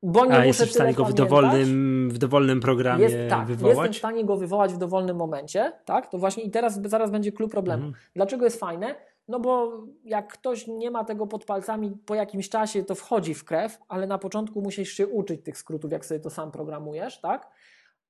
[0.04, 3.78] bo nie A jesteś w stanie go w dowolnym, w dowolnym programie jest, tak, wywołać?
[3.78, 6.10] Jestem w stanie go wywołać w dowolnym momencie, tak?
[6.10, 7.86] To właśnie i teraz zaraz będzie klub problemu.
[7.86, 8.04] Mhm.
[8.16, 8.96] Dlaczego jest fajne?
[9.28, 9.72] No bo
[10.04, 14.08] jak ktoś nie ma tego pod palcami, po jakimś czasie to wchodzi w krew, ale
[14.08, 17.50] na początku musisz się uczyć tych skrótów, jak sobie to sam programujesz, tak?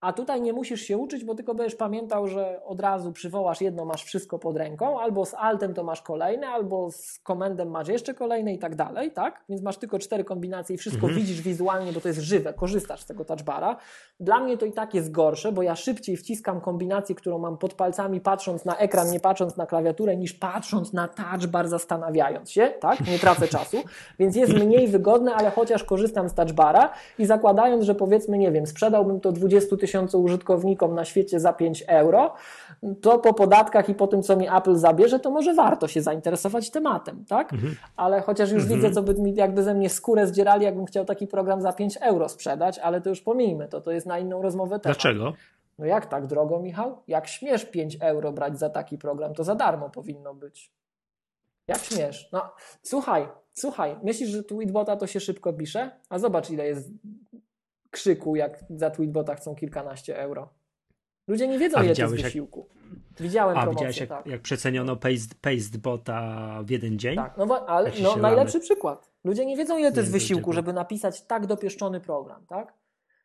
[0.03, 3.85] A tutaj nie musisz się uczyć, bo tylko będziesz pamiętał, że od razu przywołasz jedno,
[3.85, 8.13] masz wszystko pod ręką, albo z altem to masz kolejne, albo z komendem masz jeszcze
[8.13, 9.43] kolejne i tak dalej, tak?
[9.49, 11.21] Więc masz tylko cztery kombinacje i wszystko mhm.
[11.21, 13.77] widzisz wizualnie, bo to jest żywe, korzystasz z tego touchbara.
[14.19, 17.73] Dla mnie to i tak jest gorsze, bo ja szybciej wciskam kombinację, którą mam pod
[17.73, 23.07] palcami, patrząc na ekran, nie patrząc na klawiaturę, niż patrząc na touchbar, zastanawiając się, tak?
[23.07, 23.77] Nie tracę czasu,
[24.19, 28.67] więc jest mniej wygodne, ale chociaż korzystam z touchbara i zakładając, że powiedzmy, nie wiem,
[28.67, 32.33] sprzedałbym to 20 tysięcy tysiące użytkownikom na świecie za 5 euro,
[33.01, 36.69] to po podatkach i po tym, co mi Apple zabierze, to może warto się zainteresować
[36.69, 37.53] tematem, tak?
[37.53, 37.75] Mhm.
[37.95, 38.81] Ale chociaż już mhm.
[38.81, 41.97] widzę, co by mi jakby ze mnie skórę zdzierali, jakbym chciał taki program za 5
[41.97, 44.97] euro sprzedać, ale to już pomijmy, to to jest na inną rozmowę temat.
[44.97, 45.33] Dlaczego?
[45.79, 46.97] No jak tak drogo, Michał?
[47.07, 50.71] Jak śmiesz 5 euro brać za taki program, to za darmo powinno być.
[51.67, 52.29] Jak śmiesz?
[52.31, 52.41] No,
[52.81, 55.91] słuchaj, słuchaj, myślisz, że tweetbota to się szybko pisze?
[56.09, 56.89] A zobacz, ile jest
[57.93, 60.49] krzyku, jak za tweetbota chcą kilkanaście euro.
[61.27, 62.69] Ludzie nie wiedzą, ile to jest wysiłku.
[62.69, 63.21] Jak...
[63.21, 64.27] Widziałem A promocję, widziałeś, jak, tak.
[64.27, 67.15] jak przeceniono paste, paste bota w jeden dzień?
[67.15, 69.11] Tak, no, ale no, najlepszy przykład.
[69.23, 72.73] Ludzie nie wiedzą, ile to jest wysiłku, żeby napisać tak dopieszczony program, tak?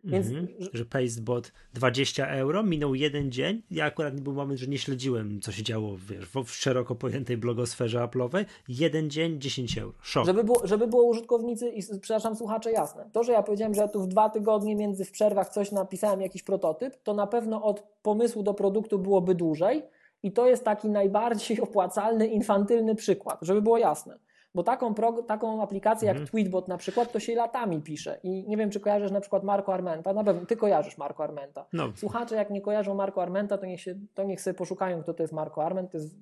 [0.04, 0.68] Więc, -hmm.
[0.72, 3.62] Że Pastebot 20 euro, minął jeden dzień.
[3.70, 7.98] Ja akurat był moment, że nie śledziłem, co się działo wiesz, w szeroko pojętej blogosferze
[7.98, 8.44] Apple'owej.
[8.68, 9.98] Jeden dzień, 10 euro.
[10.02, 10.26] Szok.
[10.26, 13.10] Żeby było, żeby było użytkownicy i przepraszam słuchacze jasne.
[13.12, 16.20] To, że ja powiedziałem, że ja tu w dwa tygodnie między w przerwach coś napisałem,
[16.20, 19.82] jakiś prototyp, to na pewno od pomysłu do produktu byłoby dłużej
[20.22, 24.18] I to jest taki najbardziej opłacalny, infantylny przykład, żeby było jasne.
[24.54, 24.94] Bo taką,
[25.26, 26.24] taką aplikację mhm.
[26.24, 28.20] jak Tweetbot na przykład, to się latami pisze.
[28.22, 30.12] I nie wiem, czy kojarzysz na przykład Marco Armenta.
[30.12, 31.66] Na pewno ty kojarzysz Marco Armenta.
[31.72, 31.92] No.
[31.96, 35.22] Słuchacze, jak nie kojarzą Marco Armenta, to niech, się, to niech sobie poszukają, kto to
[35.22, 35.90] jest Marco Arment.
[35.90, 36.16] To jest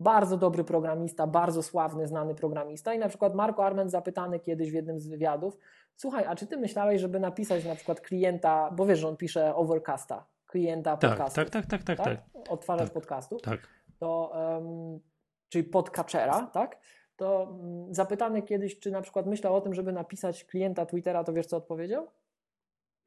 [0.00, 2.94] bardzo dobry programista, bardzo sławny, znany programista.
[2.94, 5.58] I na przykład Marco Arment zapytany kiedyś w jednym z wywiadów,
[5.96, 9.54] słuchaj, a czy ty myślałeś, żeby napisać na przykład klienta, bo wiesz, że on pisze
[9.54, 11.40] Overcasta, klienta tak, podcastu.
[11.40, 12.06] Tak, tak, tak, tak, tak.
[12.06, 12.50] tak?
[12.50, 13.36] Odtwarzacz tak, podcastu.
[13.36, 13.60] Tak.
[13.98, 15.00] To, um,
[15.48, 16.78] czyli podcatchera, tak?
[17.18, 21.32] To um, zapytany kiedyś, czy na przykład myślał o tym, żeby napisać klienta Twittera, to
[21.32, 22.06] wiesz co odpowiedział?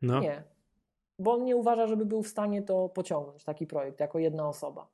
[0.02, 0.20] No.
[0.20, 0.44] Nie.
[1.20, 4.88] Bo on nie uważa, żeby był w stanie to pociągnąć, taki projekt, jako jedna osoba.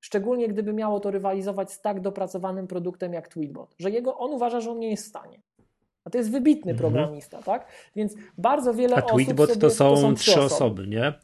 [0.00, 4.60] Szczególnie gdyby miało to rywalizować z tak dopracowanym produktem jak Tweetbot, że jego, on uważa,
[4.60, 5.42] że on nie jest w stanie.
[6.04, 6.78] A to jest wybitny mhm.
[6.78, 7.66] programista, tak?
[7.96, 9.10] Więc bardzo wiele A osób.
[9.10, 11.14] Tweetbot sobie, to, są to są trzy osoby, osoby nie?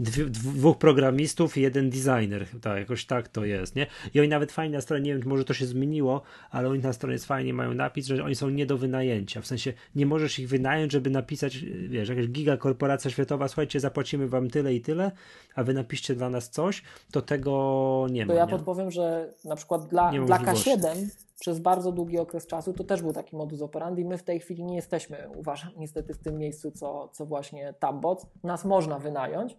[0.00, 3.86] Dwóch programistów i jeden designer, tak, jakoś tak to jest, nie?
[4.14, 6.92] I oni nawet fajnie na stronie, nie wiem, może to się zmieniło, ale oni na
[6.92, 10.48] stronie fajnie mają napis, że oni są nie do wynajęcia, w sensie nie możesz ich
[10.48, 15.12] wynająć, żeby napisać, wiesz, jakaś gigakorporacja światowa, słuchajcie, zapłacimy wam tyle i tyle,
[15.54, 18.32] a wy napiszcie dla nas coś, to tego nie ma.
[18.32, 18.50] To ja nie?
[18.50, 21.06] podpowiem, że na przykład dla, dla K7
[21.40, 24.04] przez bardzo długi okres czasu to też był taki modus operandi.
[24.04, 28.26] My w tej chwili nie jesteśmy, uważam, niestety w tym miejscu, co, co właśnie Tabbot.
[28.42, 29.56] Nas można wynająć,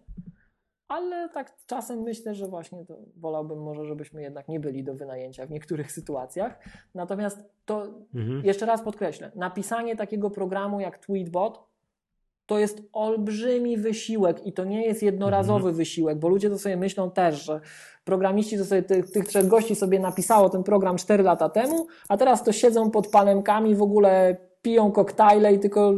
[0.88, 5.46] ale tak czasem myślę, że właśnie to wolałbym może, żebyśmy jednak nie byli do wynajęcia
[5.46, 6.58] w niektórych sytuacjach.
[6.94, 8.44] Natomiast to mhm.
[8.44, 11.71] jeszcze raz podkreślę, napisanie takiego programu jak Tweetbot
[12.52, 15.74] to jest olbrzymi wysiłek i to nie jest jednorazowy mhm.
[15.74, 17.60] wysiłek, bo ludzie to sobie myślą też, że
[18.04, 22.16] programiści to sobie tych, tych trzech gości sobie napisało ten program 4 lata temu, a
[22.16, 25.92] teraz to siedzą pod palemkami, w ogóle piją koktajle i tylko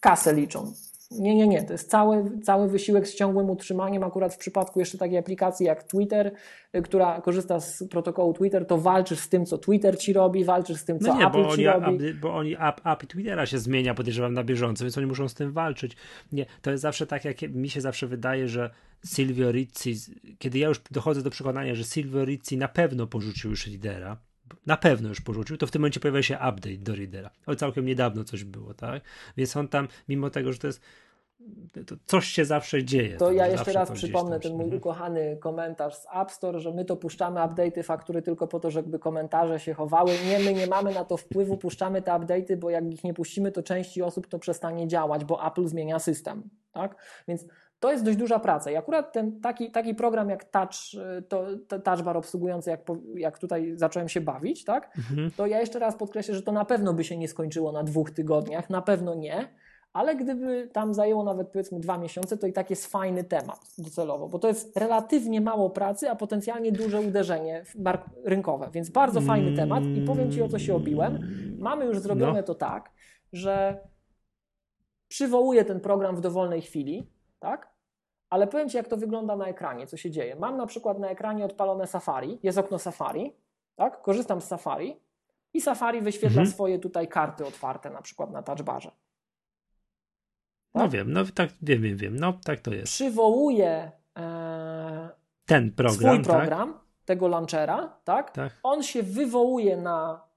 [0.00, 0.72] kasę liczą.
[1.10, 1.62] Nie, nie, nie.
[1.62, 4.02] To jest cały, cały wysiłek z ciągłym utrzymaniem.
[4.02, 6.32] Akurat w przypadku jeszcze takiej aplikacji jak Twitter,
[6.76, 10.76] y, która korzysta z protokołu Twitter, to walczysz z tym, co Twitter ci robi, walczysz
[10.76, 12.14] z tym, co no nie, Apple bo ci oni, robi.
[12.14, 15.96] bo oni API Twittera się zmienia, podejrzewam, na bieżąco, więc oni muszą z tym walczyć.
[16.32, 18.70] Nie, to jest zawsze tak, jak mi się zawsze wydaje, że
[19.06, 19.94] Silvio Rizzi,
[20.38, 24.16] kiedy ja już dochodzę do przekonania, że Silvio Rizzi na pewno porzucił już lidera,
[24.66, 27.30] na pewno już porzucił, to w tym momencie pojawia się update do readera.
[27.46, 29.02] O całkiem niedawno coś było, tak?
[29.36, 30.80] Więc on tam, mimo tego, że to jest
[31.86, 33.16] to coś się zawsze dzieje.
[33.16, 34.78] To ja jeszcze raz przypomnę ten mój mhm.
[34.78, 38.98] ukochany komentarz z App Store, że my to puszczamy update'y faktury tylko po to, żeby
[38.98, 40.10] komentarze się chowały.
[40.28, 43.52] Nie, my nie mamy na to wpływu, puszczamy te update'y, bo jak ich nie puścimy,
[43.52, 46.42] to części osób to przestanie działać, bo Apple zmienia system.
[46.72, 46.96] Tak?
[47.28, 47.44] Więc
[47.80, 48.70] to jest dość duża praca.
[48.70, 50.70] I akurat ten taki, taki program jak Touch,
[51.28, 52.80] to, to Touch Bar obsługujący, jak,
[53.14, 54.98] jak tutaj zacząłem się bawić, tak?
[54.98, 55.30] Mhm.
[55.36, 58.10] to ja jeszcze raz podkreślę, że to na pewno by się nie skończyło na dwóch
[58.10, 59.48] tygodniach, na pewno nie
[59.92, 64.28] ale gdyby tam zajęło nawet powiedzmy dwa miesiące, to i tak jest fajny temat docelowo,
[64.28, 67.64] bo to jest relatywnie mało pracy, a potencjalnie duże uderzenie
[68.24, 71.18] rynkowe, więc bardzo fajny temat i powiem Ci o co się obiłem.
[71.58, 72.42] Mamy już zrobione no.
[72.42, 72.90] to tak,
[73.32, 73.78] że
[75.08, 77.10] przywołuję ten program w dowolnej chwili,
[77.40, 77.70] tak?
[78.30, 80.36] Ale powiem Ci, jak to wygląda na ekranie, co się dzieje.
[80.36, 83.36] Mam na przykład na ekranie odpalone Safari, jest okno Safari,
[83.76, 84.02] tak?
[84.02, 85.00] Korzystam z Safari
[85.52, 86.46] i Safari wyświetla mhm.
[86.46, 88.90] swoje tutaj karty otwarte, na przykład na touchbarze.
[90.74, 90.90] No tak?
[90.90, 92.92] wiem, no tak, wiem, wiem, wiem, no tak to jest.
[92.92, 95.10] Przywołuje e,
[95.46, 96.82] ten program, swój program, tak?
[97.04, 98.30] tego launchera, tak?
[98.30, 98.52] tak?
[98.62, 100.28] On się wywołuje na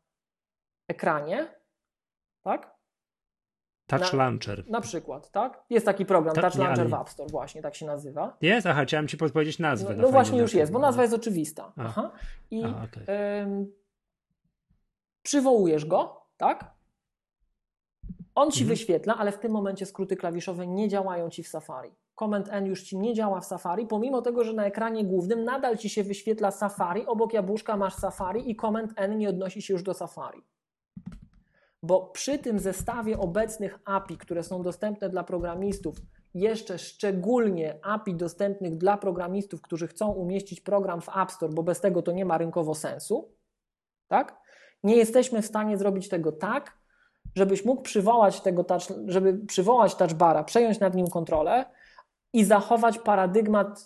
[0.88, 1.48] ekranie,
[2.42, 2.73] tak?
[4.00, 4.64] Touch na, Launcher.
[4.70, 5.64] Na przykład, tak?
[5.70, 6.90] Jest taki program, Ta, Touch nie, Launcher ale...
[6.90, 8.38] w App Store, właśnie tak się nazywa.
[8.42, 8.68] Jest?
[8.68, 9.96] Aha, chciałem ci podpowiedzieć nazwę.
[9.96, 11.72] No, no właśnie już jest, bo nazwa jest oczywista.
[11.78, 11.84] A.
[11.84, 12.12] Aha.
[12.52, 13.06] I A, okay.
[15.24, 16.74] przywołujesz go, tak?
[18.36, 18.70] On ci mhm.
[18.70, 21.92] wyświetla, ale w tym momencie skróty klawiszowe nie działają ci w Safari.
[22.16, 25.78] Command N już ci nie działa w Safari, pomimo tego, że na ekranie głównym nadal
[25.78, 29.84] ci się wyświetla Safari, obok jabłuszka masz Safari i Command N nie odnosi się już
[29.84, 30.44] do Safari.
[31.84, 35.96] Bo przy tym zestawie obecnych API, które są dostępne dla programistów,
[36.34, 41.82] jeszcze szczególnie API dostępnych dla programistów, którzy chcą umieścić program w App Store, bo bez
[41.82, 43.32] tego to nie ma rynkowo sensu,
[44.08, 44.42] tak?
[44.84, 46.78] Nie jesteśmy w stanie zrobić tego tak,
[47.36, 51.66] żebyś mógł przywołać tego touch, żeby przywołać touchbara, przejąć nad nim kontrolę
[52.34, 53.84] i zachować paradygmat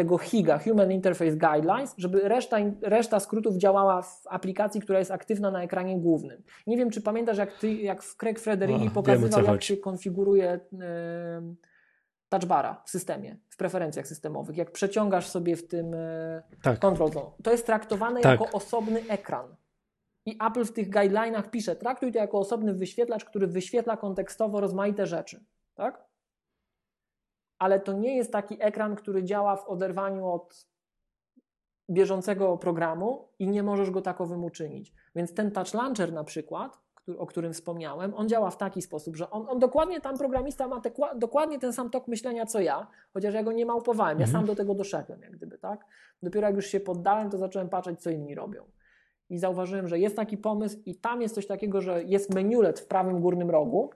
[0.00, 5.50] tego HIGA, Human Interface Guidelines, żeby reszta, reszta skrótów działała w aplikacji, która jest aktywna
[5.50, 6.42] na ekranie głównym.
[6.66, 10.80] Nie wiem, czy pamiętasz, jak, ty, jak Craig Frederini pokazywał, jak się konfiguruje yy,
[12.28, 16.78] touchbara w systemie, w preferencjach systemowych, jak przeciągasz sobie w tym yy, tak.
[16.78, 17.30] control zone.
[17.42, 18.40] To jest traktowane tak.
[18.40, 19.56] jako osobny ekran.
[20.26, 25.06] I Apple w tych guideline'ach pisze, traktuj to jako osobny wyświetlacz, który wyświetla kontekstowo rozmaite
[25.06, 25.44] rzeczy.
[25.74, 26.09] Tak?
[27.60, 30.66] Ale to nie jest taki ekran, który działa w oderwaniu od
[31.90, 34.94] bieżącego programu i nie możesz go takowym uczynić.
[35.14, 36.78] Więc ten Touch Launcher na przykład,
[37.18, 40.80] o którym wspomniałem, on działa w taki sposób, że on, on dokładnie tam programista ma
[40.80, 44.32] te, dokładnie ten sam tok myślenia co ja, chociaż ja go nie małpowałem, ja mhm.
[44.32, 45.84] sam do tego doszedłem jak gdyby, tak?
[46.22, 48.64] Dopiero jak już się poddałem, to zacząłem patrzeć, co inni robią.
[49.30, 52.86] I zauważyłem, że jest taki pomysł i tam jest coś takiego, że jest menulet w
[52.86, 53.90] prawym górnym rogu?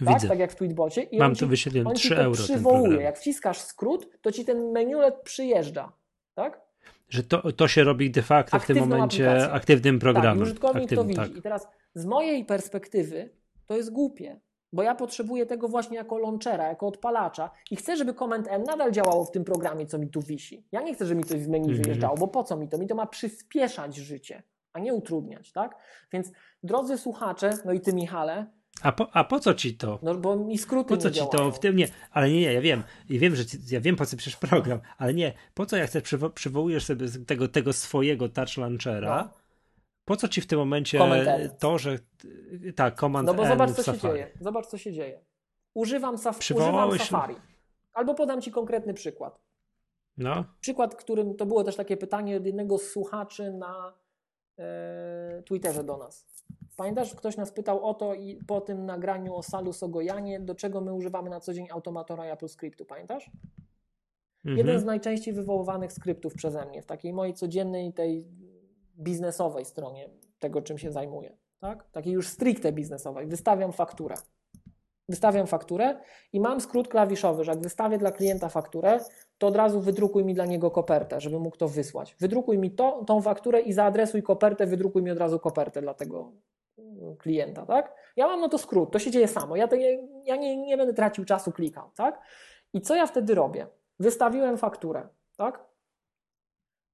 [0.00, 0.28] Widzę.
[0.28, 1.02] tak jak w Tweetbocie.
[1.02, 2.42] I Mam tu wyświetlone 3 euro.
[2.42, 3.02] Przywołuje.
[3.02, 5.92] Jak wciskasz skrót, to ci ten menulet przyjeżdża.
[6.34, 6.60] Tak?
[7.08, 9.52] Że to, to się robi de facto w tym momencie aplikację.
[9.52, 10.38] aktywnym programem.
[10.38, 11.20] Tak, użytkownik to widzi.
[11.20, 11.36] Tak.
[11.36, 13.30] I teraz z mojej perspektywy
[13.66, 14.40] to jest głupie,
[14.72, 18.92] bo ja potrzebuję tego właśnie jako launchera, jako odpalacza i chcę, żeby Command N nadal
[18.92, 20.66] działało w tym programie, co mi tu wisi.
[20.72, 21.82] Ja nie chcę, żeby mi coś z menu -hmm.
[21.82, 22.78] wyjeżdżało, bo po co mi to?
[22.78, 24.42] Mi to ma przyspieszać życie,
[24.72, 25.76] a nie utrudniać, tak?
[26.12, 28.46] Więc drodzy słuchacze, no i ty Michale,
[28.82, 29.98] a po, a po co ci to?
[30.02, 31.88] No bo mi skróty Po co ci to w tym nie?
[32.10, 32.82] Ale nie, nie, ja wiem.
[33.08, 36.02] Ja wiem, że ja wiem po co przecież program, ale nie, po co jak chcesz
[36.02, 39.22] przywo- przywołujesz sobie tego, tego swojego touch launchera?
[39.24, 39.30] No.
[40.04, 40.98] Po co ci w tym momencie
[41.58, 41.98] to, że
[42.76, 44.30] tak, command No bo zobacz co się dzieje.
[44.40, 45.20] Zobacz co się dzieje.
[45.74, 47.34] Używam, saf- używam Safari.
[47.92, 49.40] Albo podam ci konkretny przykład.
[50.16, 50.44] No.
[50.60, 53.94] Przykład, którym to było też takie pytanie od jednego z słuchaczy na
[54.58, 56.26] e, Twitterze do nas.
[56.76, 60.80] Pamiętasz, ktoś nas pytał o to i po tym nagraniu o Salu Sogojanie, do czego
[60.80, 63.30] my używamy na co dzień automatora i Apple Scriptu, pamiętasz?
[64.36, 64.58] Mhm.
[64.58, 68.26] Jeden z najczęściej wywoływanych skryptów przeze mnie w takiej mojej codziennej, tej
[68.98, 71.36] biznesowej stronie tego, czym się zajmuję.
[71.60, 71.90] Tak?
[71.90, 73.26] Takiej już stricte biznesowej.
[73.26, 74.14] Wystawiam fakturę.
[75.08, 76.00] Wystawiam fakturę
[76.32, 79.00] i mam skrót klawiszowy, że jak wystawię dla klienta fakturę,
[79.38, 82.16] to od razu wydrukuj mi dla niego kopertę, żeby mógł to wysłać.
[82.20, 86.32] Wydrukuj mi to, tą fakturę i zaadresuj kopertę, wydrukuj mi od razu kopertę dla tego
[87.18, 87.94] klienta, tak?
[88.16, 89.56] Ja mam no to skrót, to się dzieje samo.
[89.56, 89.76] Ja, to,
[90.24, 92.20] ja nie, nie będę tracił czasu, klikał, tak?
[92.72, 93.66] I co ja wtedy robię?
[93.98, 95.64] Wystawiłem fakturę, tak?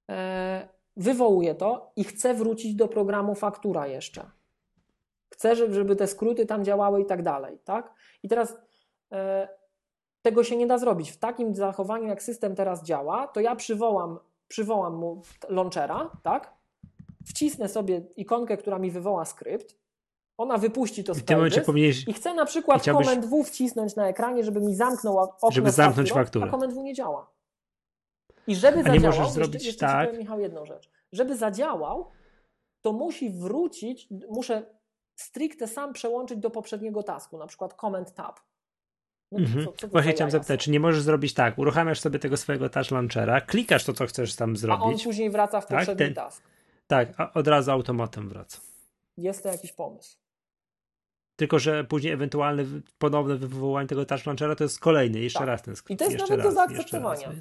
[0.09, 4.31] E, wywołuję to i chcę wrócić do programu faktura jeszcze.
[5.33, 7.93] Chcę, żeby te skróty tam działały i tak dalej, tak?
[8.23, 8.57] I teraz
[9.11, 9.47] e,
[10.21, 11.11] tego się nie da zrobić.
[11.11, 16.53] W takim zachowaniu, jak system teraz działa, to ja przywołam, przywołam mu launchera, tak?
[17.25, 19.75] Wcisnę sobie ikonkę, która mi wywoła skrypt,
[20.37, 21.23] ona wypuści to z
[21.65, 22.07] powinieneś...
[22.07, 23.07] i chcę na przykład chciałbyś...
[23.07, 26.77] Command W wcisnąć na ekranie, żeby mi zamknął okno żeby zamknąć fakturę, a Command W
[26.77, 27.33] nie działa.
[28.47, 30.07] I żeby a zadziałał, nie możesz zrobić jeszcze, jeszcze tak.
[30.07, 30.89] Powiem, Michał, jedną rzecz.
[31.11, 32.11] Żeby zadziałał,
[32.81, 34.65] to musi wrócić, muszę
[35.15, 38.39] stricte sam przełączyć do poprzedniego tasku, na przykład Command Tab.
[39.31, 39.65] No mhm.
[39.65, 42.91] co, co Właśnie chciałem zapytać, czy nie możesz zrobić tak, uruchamiasz sobie tego swojego touch
[42.91, 44.83] launchera, klikasz to, co chcesz tam zrobić.
[44.83, 45.97] A on później wraca w poprzedni tak?
[45.97, 46.13] Ten...
[46.13, 46.43] task.
[46.87, 48.61] Tak, a od razu automatem wraca.
[49.17, 50.17] Jest to jakiś pomysł.
[51.35, 52.63] Tylko, że później ewentualne
[52.97, 55.47] ponowne wywołanie tego touch launchera to jest kolejny, jeszcze tak.
[55.47, 56.01] raz ten skrypt.
[56.01, 57.31] I to jest nawet raz, do zaakceptowania.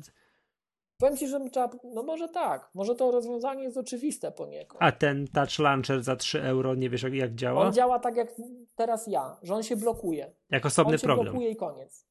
[0.98, 4.82] Powiem Ci, że trzeba, no może tak, może to rozwiązanie jest oczywiste poniekąd.
[4.82, 7.66] A ten touch launcher za 3 euro, nie wiesz jak, jak działa?
[7.66, 8.32] On działa tak jak
[8.74, 10.32] teraz ja, że on się blokuje.
[10.50, 10.92] Jak osobny.
[10.92, 12.06] On się blokuje i koniec.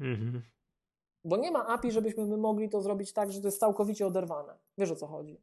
[0.00, 0.42] Mhm.
[1.24, 4.58] Bo nie ma API, żebyśmy my mogli to zrobić tak, że to jest całkowicie oderwane.
[4.78, 5.40] Wiesz o co chodzi.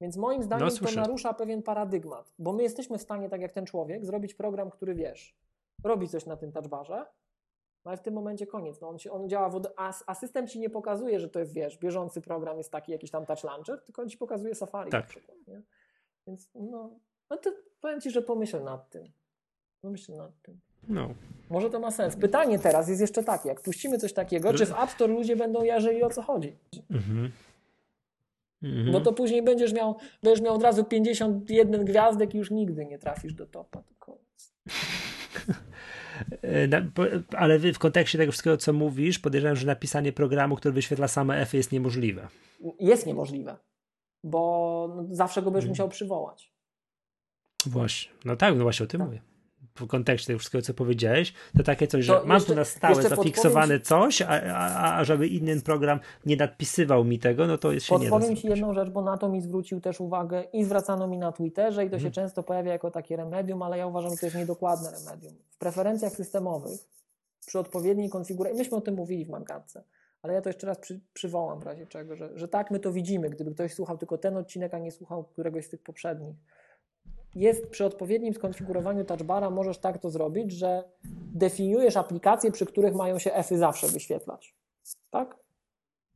[0.00, 3.52] Więc moim zdaniem no, to narusza pewien paradygmat, bo my jesteśmy w stanie, tak jak
[3.52, 5.36] ten człowiek, zrobić program, który wiesz,
[5.84, 7.06] robi coś na tym touchbarze,
[7.84, 8.80] no ale w tym momencie koniec.
[8.80, 11.78] No on, się, on działa, a, a system ci nie pokazuje, że to jest, wiesz,
[11.78, 15.04] bieżący program jest taki jakiś tam touch launcher, tylko on ci pokazuje Safari tak.
[15.04, 15.38] na przykład.
[15.46, 15.62] Nie?
[16.26, 16.90] Więc no,
[17.30, 19.12] no to powiem ci, że pomyśl nad tym.
[19.80, 20.60] Pomyśl nad tym.
[20.88, 21.14] No.
[21.50, 22.16] Może to ma sens.
[22.16, 25.64] Pytanie teraz jest jeszcze takie, jak puścimy coś takiego, czy w App Store ludzie będą
[25.64, 26.56] jarzyli o co chodzi?
[26.90, 27.32] Mhm.
[28.62, 28.92] Mhm.
[28.92, 32.98] Bo to później będziesz miał, będziesz miał od razu 51 gwiazdek i już nigdy nie
[32.98, 33.82] trafisz do topa.
[33.82, 34.18] Tylko...
[37.36, 41.54] Ale w kontekście tego wszystkiego, co mówisz, podejrzewam, że napisanie programu, który wyświetla same F
[41.54, 42.28] jest niemożliwe.
[42.80, 43.56] Jest niemożliwe,
[44.24, 45.70] bo zawsze go będziesz mhm.
[45.70, 46.52] musiał przywołać.
[47.66, 48.12] Właśnie.
[48.24, 49.08] No tak, no właśnie o tym tak.
[49.08, 49.35] mówię
[49.76, 52.64] w kontekście tego wszystkiego, co powiedziałeś, to takie coś, że to mam jeszcze, tu na
[52.64, 57.72] stałe zafiksowane coś, a, a, a, żeby inny program nie nadpisywał mi tego, no to
[57.72, 60.44] jest się Podpowiem nie Podpowiem Ci jedną rzecz, bo na to mi zwrócił też uwagę
[60.52, 62.12] i zwracano mi na Twitterze i to się hmm.
[62.12, 65.34] często pojawia jako takie remedium, ale ja uważam, że to jest niedokładne remedium.
[65.50, 66.80] W preferencjach systemowych
[67.46, 69.84] przy odpowiedniej konfiguracji, myśmy o tym mówili w Mangatce,
[70.22, 72.92] ale ja to jeszcze raz przy, przywołam w razie czego, że, że tak my to
[72.92, 76.36] widzimy, gdyby ktoś słuchał tylko ten odcinek, a nie słuchał któregoś z tych poprzednich
[77.36, 80.84] jest przy odpowiednim skonfigurowaniu touchbara, możesz tak to zrobić, że
[81.34, 84.54] definiujesz aplikacje, przy których mają się F-y zawsze wyświetlać.
[85.10, 85.36] Tak?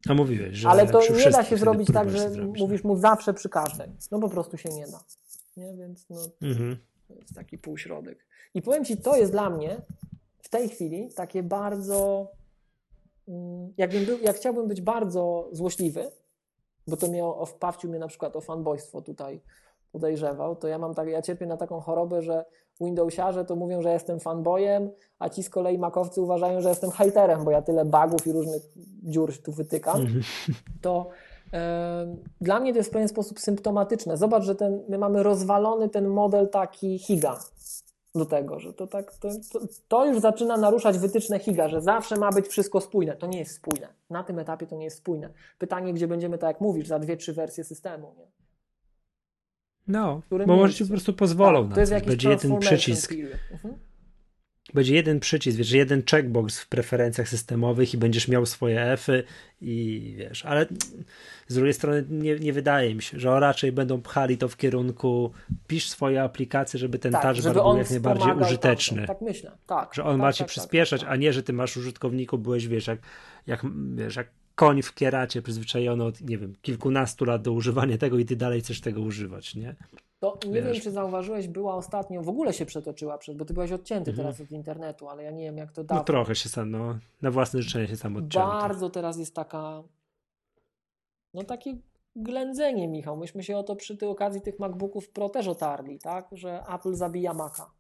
[0.09, 0.69] A mówiłeś, że.
[0.69, 3.89] Ale to nie da się zrobić tak, że mówisz mu zawsze przy każdej.
[4.11, 5.01] No po prostu się nie da.
[5.57, 5.75] Nie?
[5.77, 6.77] Więc no, mhm.
[7.09, 8.27] to jest taki półśrodek.
[8.55, 9.83] I powiem Ci, to jest dla mnie
[10.43, 12.29] w tej chwili takie bardzo.
[13.29, 16.11] Mm, jakbym był, jak chciałbym być bardzo złośliwy,
[16.87, 19.41] bo to mnie o, wpawcił mnie na przykład o fanboystwo tutaj
[19.93, 22.45] podejrzewał, to ja mam tak, ja cierpię na taką chorobę, że
[22.81, 27.45] Windowsiarze to mówią, że jestem fanboyem, a ci z kolei makowcy uważają, że jestem haterem,
[27.45, 28.63] bo ja tyle bugów i różnych
[29.03, 30.23] dziur tu wytykam, mhm.
[30.83, 31.09] to
[31.53, 34.17] e, dla mnie to jest w pewien sposób symptomatyczne.
[34.17, 37.39] Zobacz, że ten, my mamy rozwalony ten model taki Higa
[38.15, 42.17] do tego, że to tak, to, to, to, już zaczyna naruszać wytyczne Higa, że zawsze
[42.17, 43.17] ma być wszystko spójne.
[43.17, 43.89] To nie jest spójne.
[44.11, 45.33] Na tym etapie to nie jest spójne.
[45.59, 48.15] Pytanie, gdzie będziemy, tak jak mówisz, za dwie, trzy wersje systemu.
[48.19, 48.27] Nie?
[49.91, 51.81] No, bo może ci po prostu pozwolą tak, na to.
[51.81, 53.13] Jest Będzie jeden przycisk.
[53.53, 53.75] Mhm.
[54.75, 59.25] Będzie jeden przycisk, wiesz, jeden checkbox w preferencjach systemowych i będziesz miał swoje Fy
[59.61, 60.67] i wiesz, ale
[61.49, 65.33] z drugiej strony nie, nie wydaje mi się, że raczej będą pchali to w kierunku
[65.67, 68.99] pisz swoje aplikacje, żeby ten tak, touch bar był jak najbardziej użyteczny.
[68.99, 69.95] Tak, tak myślę, tak.
[69.95, 72.69] Że on tak, ma cię tak, przyspieszać, tak, a nie, że ty masz użytkowników, byłeś,
[72.69, 72.99] wiesz, jak,
[73.47, 74.29] jak, wiesz, jak
[74.61, 78.61] koń w kieracie przyzwyczajony od, nie wiem, kilkunastu lat do używania tego i ty dalej
[78.61, 79.77] chcesz tego używać, nie?
[80.19, 80.65] To nie Wiesz.
[80.65, 84.29] wiem, czy zauważyłeś, była ostatnio, w ogóle się przetoczyła, bo ty byłeś odcięty mhm.
[84.29, 86.01] teraz od internetu, ale ja nie wiem, jak to dawno.
[86.01, 88.49] No trochę się sam, no, na własne życzenie się sam odcięty.
[88.49, 89.83] Bardzo teraz jest taka,
[91.35, 91.77] no takie
[92.17, 93.17] ględzenie, Michał.
[93.17, 96.95] Myśmy się o to przy tej okazji tych MacBooków Pro też otarli, tak, że Apple
[96.95, 97.71] zabija Maca.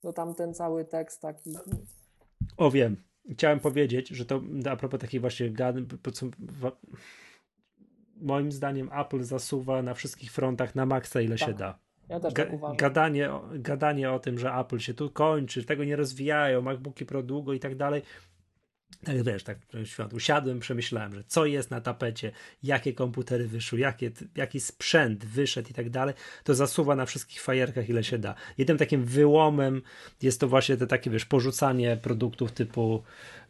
[0.00, 1.56] To tam ten cały tekst taki...
[2.56, 2.96] O wiem,
[3.32, 5.76] chciałem powiedzieć, że to a propos takich właśnie gad,
[8.16, 11.48] moim zdaniem Apple zasuwa na wszystkich frontach na maksa ile tak.
[11.48, 11.78] się da.
[12.08, 12.76] Ja też tak uważam.
[12.76, 17.52] Gadanie, gadanie o tym, że Apple się tu kończy, tego nie rozwijają, MacBooki Pro długo
[17.52, 18.02] i tak dalej,
[19.04, 22.32] tak wiesz, tak świat, usiadłem, przemyślałem, że co jest na tapecie,
[22.62, 26.14] jakie komputery wyszły, jakie, jaki sprzęt wyszedł i tak dalej,
[26.44, 28.34] to zasuwa na wszystkich fajerkach ile się da.
[28.58, 29.82] Jednym takim wyłomem
[30.22, 33.02] jest to właśnie te takie, wiesz, porzucanie produktów typu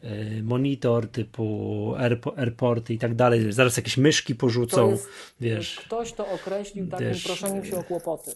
[0.03, 1.95] y, monitor, typu
[2.37, 3.53] airporty i tak dalej.
[3.53, 5.09] Zaraz jakieś myszki porzucą, jest,
[5.39, 5.75] wiesz.
[5.75, 8.31] Ktoś to określił takim wiesz, proszeniem się o kłopoty.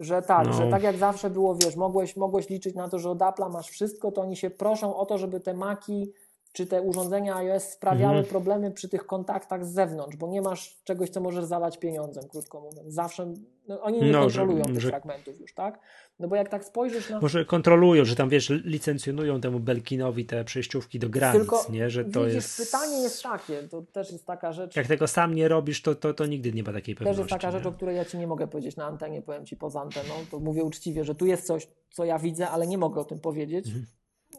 [0.00, 0.52] Że tak, no.
[0.52, 3.68] że tak jak zawsze było, wiesz, mogłeś, mogłeś liczyć na to, że od Apple'a masz
[3.68, 6.12] wszystko, to oni się proszą o to, żeby te maki
[6.54, 8.24] czy te urządzenia iOS sprawiały mm.
[8.24, 12.60] problemy przy tych kontaktach z zewnątrz, bo nie masz czegoś, co możesz zalać pieniądzem, krótko
[12.60, 12.94] mówiąc.
[12.94, 13.34] Zawsze
[13.68, 14.88] no, oni nie no, kontrolują że, tych że...
[14.88, 15.80] fragmentów już, tak?
[16.18, 17.20] No bo jak tak spojrzysz na...
[17.20, 21.90] Może kontrolują, że tam wiesz, licencjonują temu Belkinowi te przejściówki do granic, Tylko, nie?
[21.90, 22.56] Że to widzisz, jest...
[22.56, 24.76] pytanie jest takie, to też jest taka rzecz...
[24.76, 27.22] Jak tego sam nie robisz, to, to, to nigdy nie ma takiej pewności.
[27.22, 27.58] Też jest taka nie?
[27.58, 30.38] rzecz, o której ja Ci nie mogę powiedzieć na antenie, powiem Ci poza anteną, to
[30.38, 33.66] mówię uczciwie, że tu jest coś, co ja widzę, ale nie mogę o tym powiedzieć.
[33.66, 33.86] Mhm.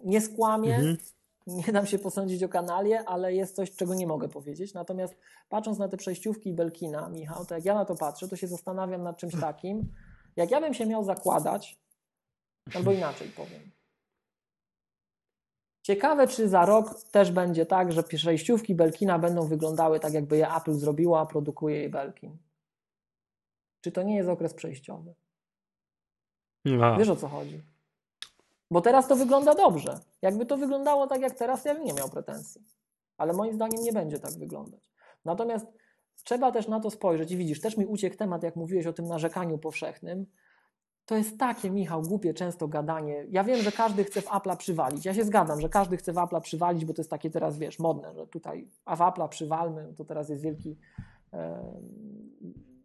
[0.04, 0.98] Nie skłamię, mhm
[1.68, 4.74] nie dam się posądzić o kanalie, ale jest coś, czego nie mogę powiedzieć.
[4.74, 5.18] Natomiast
[5.50, 9.04] patrząc na te przejściówki Belkina, Michał, to jak ja na to patrzę, to się zastanawiam
[9.04, 9.94] nad czymś takim,
[10.36, 11.80] jak ja bym się miał zakładać,
[12.76, 13.72] albo inaczej powiem.
[15.84, 20.56] Ciekawe, czy za rok też będzie tak, że przejściówki Belkina będą wyglądały tak, jakby je
[20.56, 22.38] Apple zrobiła, a produkuje je Belkin.
[23.82, 25.16] Czy to nie jest okres przejściowy?
[26.66, 26.98] No.
[26.98, 27.75] Wiesz o co chodzi?
[28.72, 30.00] Bo teraz to wygląda dobrze.
[30.22, 32.62] Jakby to wyglądało tak jak teraz, ja bym nie miał pretensji.
[33.18, 34.82] Ale moim zdaniem nie będzie tak wyglądać.
[35.26, 35.66] Natomiast
[36.24, 39.08] trzeba też na to spojrzeć i widzisz, też mi uciekł temat, jak mówiłeś o tym
[39.08, 40.26] narzekaniu powszechnym.
[41.06, 43.26] To jest takie, Michał, głupie często gadanie.
[43.30, 45.06] Ja wiem, że każdy chce w Apple'a przywalić.
[45.06, 47.80] Ja się zgadzam, że każdy chce w Apple'a przywalić, bo to jest takie teraz, wiesz,
[47.80, 50.78] modne, że tutaj, a w Apple'a przywalmy, to teraz jest wielki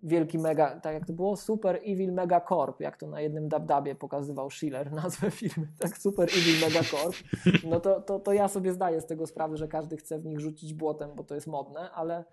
[0.02, 3.94] wielki mega, tak jak to było, Super Evil Mega Corp, jak to na jednym dabdabie
[3.94, 7.16] pokazywał Schiller nazwę firmy, tak Super Evil Mega Corp,
[7.64, 10.40] no to, to, to ja sobie zdaję z tego sprawę, że każdy chce w nich
[10.40, 12.24] rzucić błotem, bo to jest modne, ale...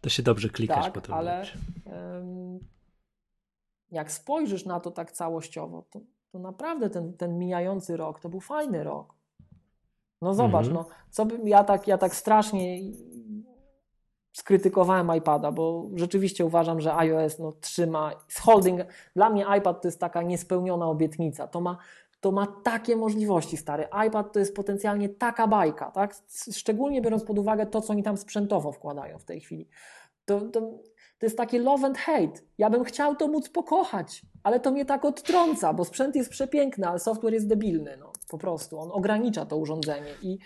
[0.00, 1.14] To się dobrze klikasz tak, potem.
[1.14, 1.44] ale
[1.84, 2.58] um,
[3.90, 6.00] jak spojrzysz na to tak całościowo, to,
[6.32, 9.14] to naprawdę ten, ten mijający rok to był fajny rok.
[10.22, 10.74] No zobacz, mhm.
[10.74, 12.78] no, co bym ja tak, ja tak strasznie
[14.32, 18.80] skrytykowałem iPada, bo rzeczywiście uważam, że iOS no, trzyma z holding.
[19.16, 21.46] Dla mnie iPad to jest taka niespełniona obietnica.
[21.46, 21.78] To ma,
[22.20, 23.88] to ma takie możliwości, stary.
[24.08, 26.14] iPad to jest potencjalnie taka bajka, tak?
[26.52, 29.68] Szczególnie biorąc pod uwagę to, co oni tam sprzętowo wkładają w tej chwili.
[30.24, 30.60] To, to,
[31.18, 32.40] to jest takie love and hate.
[32.58, 36.88] Ja bym chciał to móc pokochać, ale to mnie tak odtrąca, bo sprzęt jest przepiękny,
[36.88, 37.96] ale software jest debilny.
[38.00, 38.78] No, po prostu.
[38.78, 40.38] On ogranicza to urządzenie i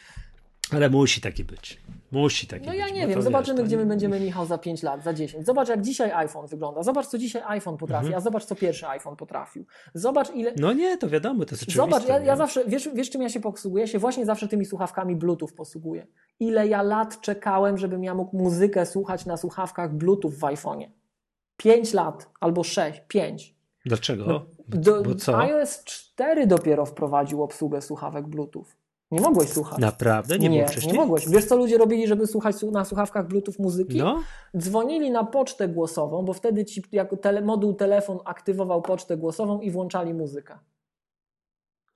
[0.71, 1.81] ale musi taki być.
[2.13, 2.81] Musi taki no być.
[2.81, 5.47] No ja nie wiem, zobaczymy, wiesz, gdzie my będziemy, Michał, za 5 lat, za 10.
[5.47, 6.83] Zobacz, jak dzisiaj iPhone wygląda.
[6.83, 8.19] Zobacz, co dzisiaj iPhone potrafi, mhm.
[8.19, 9.67] a zobacz, co pierwszy iPhone potrafił.
[9.95, 10.53] Zobacz, ile...
[10.59, 11.83] No nie, to wiadomo, to jest oczywiste.
[11.83, 13.85] Zobacz, ja, ja zawsze, wiesz, wiesz, czym ja się posługuję?
[13.85, 16.07] Ja się właśnie zawsze tymi słuchawkami Bluetooth posługuję.
[16.41, 20.89] Ile ja lat czekałem, żebym ja mógł muzykę słuchać na słuchawkach Bluetooth w iPhone'ie.
[21.57, 23.55] 5 lat, albo 6, 5.
[23.87, 24.25] Dlaczego?
[24.27, 25.39] No, do, bo co?
[25.39, 28.67] iOS 4 dopiero wprowadził obsługę słuchawek Bluetooth.
[29.15, 29.79] Nie mogłeś słuchać.
[29.79, 30.39] Naprawdę?
[30.39, 30.93] Nie, nie wcześniej?
[30.93, 31.29] Nie mogłeś.
[31.29, 33.99] Wiesz, co ludzie robili, żeby słuchać na słuchawkach Bluetooth muzyki?
[33.99, 34.23] No.
[34.57, 39.71] Dzwonili na pocztę głosową, bo wtedy ci jako tele, moduł telefon aktywował pocztę głosową i
[39.71, 40.59] włączali muzykę.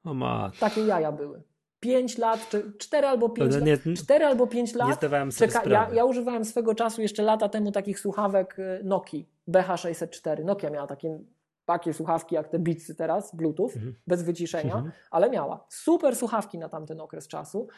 [0.05, 0.51] O ma.
[0.61, 1.43] Takie jaja były.
[1.81, 3.67] 5 lat, czy 4 albo 5 To lat.
[3.87, 4.89] nie- 4 albo 5 lat.
[4.89, 8.81] Nie zdawałem sobie Czeka, ja, ja używałem swego czasu jeszcze lata temu takich słuchawek y,
[8.85, 10.45] Nokii BH604.
[10.45, 11.19] Nokia miała takie,
[11.69, 13.95] takie słuchawki jak te Beatsy teraz, Bluetooth, Mhm.
[14.07, 14.93] bez wyciszenia, Mhm.
[15.11, 17.69] ale miała super słuchawki na tamten okres czasu.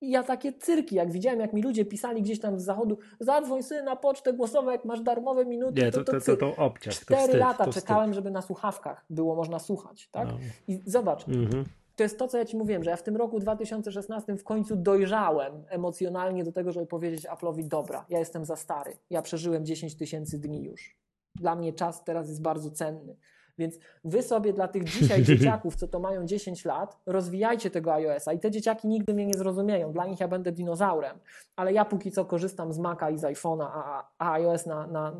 [0.00, 3.62] I ja takie cyrki, jak widziałem, jak mi ludzie pisali gdzieś tam z zachodu, zadzwoń
[3.62, 6.40] sobie na pocztę głosową, jak masz darmowe minuty, Nie, to, to, to, cyrk.
[6.40, 6.94] to obciach.
[6.94, 7.84] to Cztery wstyd, lata to wstyd.
[7.84, 10.28] czekałem, żeby na słuchawkach było można słuchać, tak?
[10.28, 10.34] No.
[10.68, 11.64] I zobacz, Mhm.
[11.96, 14.76] to jest to, co ja Ci mówiłem, że ja w tym roku 2016 w końcu
[14.76, 19.94] dojrzałem emocjonalnie do tego, żeby powiedzieć Apple'owi, dobra, ja jestem za stary, ja przeżyłem 10
[19.96, 20.99] tysięcy dni już.
[21.34, 23.16] Dla mnie czas teraz jest bardzo cenny.
[23.60, 28.32] Więc wy sobie dla tych dzisiaj dzieciaków, co to mają 10 lat, rozwijajcie tego iOS-a
[28.32, 29.92] i te dzieciaki nigdy mnie nie zrozumieją.
[29.92, 31.18] Dla nich ja będę dinozaurem,
[31.56, 35.12] ale ja póki co korzystam z Maca i z iPhone'a, a, a iOS na, na,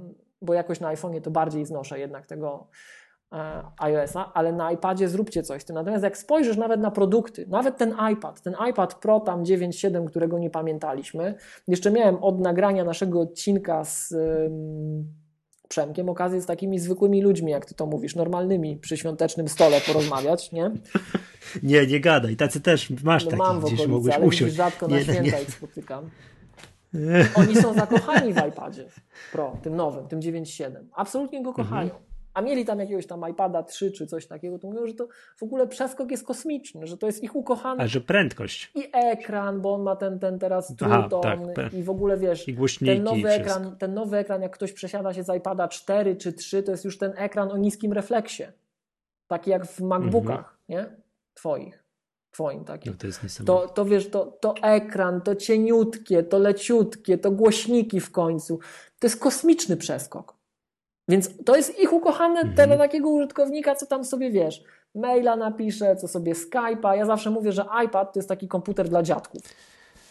[0.43, 2.67] bo jakoś na iPhone'ie to bardziej znoszę jednak tego
[3.33, 5.75] e, iOS-a, ale na iPadzie zróbcie coś z tym.
[5.75, 10.39] Natomiast jak spojrzysz nawet na produkty, nawet ten iPad, ten iPad Pro tam 9.7, którego
[10.39, 11.35] nie pamiętaliśmy,
[11.69, 15.21] jeszcze miałem od nagrania naszego odcinka z ym,
[15.71, 20.53] Przemkiem okazję z takimi zwykłymi ludźmi, jak ty to mówisz, normalnymi przy świątecznym stole porozmawiać,
[20.53, 20.71] nie?
[21.63, 22.37] Nie, nie gadaj.
[22.37, 24.55] Tacy też masz No takich mam w okolicy, mogłeś ale usiąść.
[24.55, 25.43] rzadko na nie, święta nie.
[25.43, 26.11] ich spotykam.
[27.35, 28.87] Oni są zakochani w iPadzie
[29.33, 30.71] Pro, tym nowym, tym 9.7.
[30.93, 31.83] Absolutnie go kochają.
[31.91, 32.10] Mhm.
[32.35, 35.43] A mieli tam jakiegoś tam iPada 3 czy coś takiego, to mówią, że to w
[35.43, 39.75] ogóle przeskok jest kosmiczny, że to jest ich ukochany A że prędkość i ekran, bo
[39.75, 43.05] on ma ten, ten teraz trójton tak, pe- i w ogóle wiesz, i głośniki ten
[43.05, 46.71] nowy, ekran, ten nowy ekran, jak ktoś przesiada się z iPada 4 czy 3, to
[46.71, 48.45] jest już ten ekran o niskim refleksie.
[49.27, 50.87] Taki jak w MacBookach, nie?
[51.35, 51.85] Twoich.
[52.31, 52.93] Twoim takim.
[52.93, 53.45] No to jest.
[53.47, 58.59] To, to wiesz, to, to ekran, to cieniutkie, to leciutkie, to głośniki w końcu.
[58.99, 60.40] To jest kosmiczny przeskok.
[61.09, 62.69] Więc to jest ich ukochane Mhm.
[62.69, 64.63] dla takiego użytkownika, co tam sobie wiesz,
[64.95, 66.97] maila napisze, co sobie Skype'a.
[66.97, 69.43] Ja zawsze mówię, że iPad to jest taki komputer dla dziadków.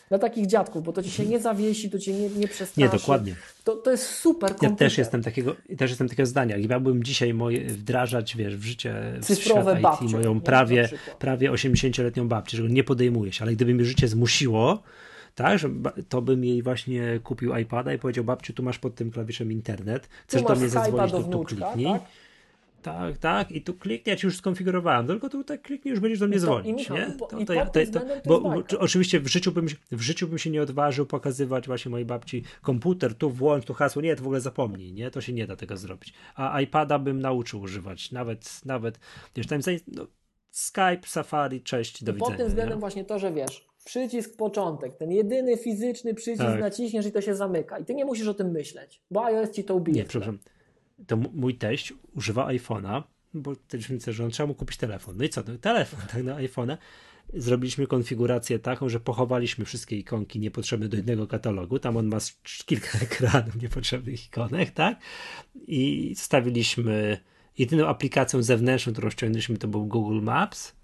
[0.10, 2.80] Dla takich dziadków, bo to ci się nie zawiesi, to cię nie, nie przestraszy.
[2.82, 3.36] Nie, dokładnie.
[3.64, 4.72] To, to jest super komputer.
[4.72, 6.56] Ja też jestem takiego, też jestem takiego zdania.
[6.70, 11.52] Miałbym dzisiaj moje, wdrażać, wiesz, w życie, w Cyfrowe świat babcie, IT, moją prawie, prawie
[11.52, 14.84] 80-letnią babcię, że go nie podejmuje się, ale gdyby mi życie zmusiło,
[15.44, 15.70] tak, że
[16.10, 20.10] to bym jej właśnie kupił iPada i powiedział, babciu, tu masz pod tym klawiszem internet,
[20.28, 21.86] chcesz do mnie zadzwonić, to tu kliknij.
[21.86, 22.02] tak?
[22.82, 26.20] Tak, tak, i tu kliknij, ja ci już skonfigurowałem, tylko tu tak kliknij, już będziesz
[26.20, 27.08] do mnie I to- dzwonić, nie?
[27.16, 30.02] i To, to ja, to, to, to bo jest oczywiście w życiu, bym, się- w
[30.02, 34.16] życiu bym się nie odważył pokazywać właśnie mojej babci komputer, tu włącz, tu hasło, nie,
[34.16, 35.12] to w ogóle zapomnij, nie?
[35.12, 36.14] To się nie da tego zrobić.
[36.36, 39.00] A iPada bym nauczył używać, nawet, nawet,
[39.36, 40.08] wiesz, tam zain- no,
[40.52, 42.30] Skype, Safari, cześć, do I widzenia.
[42.30, 42.80] pod tym względem nie?
[42.80, 46.60] właśnie to, że wiesz, przycisk początek, ten jedyny fizyczny przycisk Tak.
[46.60, 47.80] naciśniesz i to się zamyka.
[47.80, 49.98] I ty nie musisz o tym myśleć, bo iOS ci to ubije.
[49.98, 50.40] Nie, przepraszam.
[51.08, 53.56] To mój teść używa iPhone'a, bo
[53.90, 55.18] myślę, że on trzeba mu kupić telefon.
[55.18, 55.44] No i co?
[55.48, 56.78] No, telefon, tak, na iPhone'a.
[57.34, 61.80] Zrobiliśmy konfigurację taką, że pochowaliśmy wszystkie ikonki niepotrzebne do jednego katalogu.
[61.80, 62.18] Tam on ma
[62.66, 65.00] kilka ekranów niepotrzebnych ikonek, tak?
[65.68, 67.18] I stawiliśmy
[67.58, 70.79] jedyną aplikacją zewnętrzną, którą ściągnęliśmy, to był Google Maps.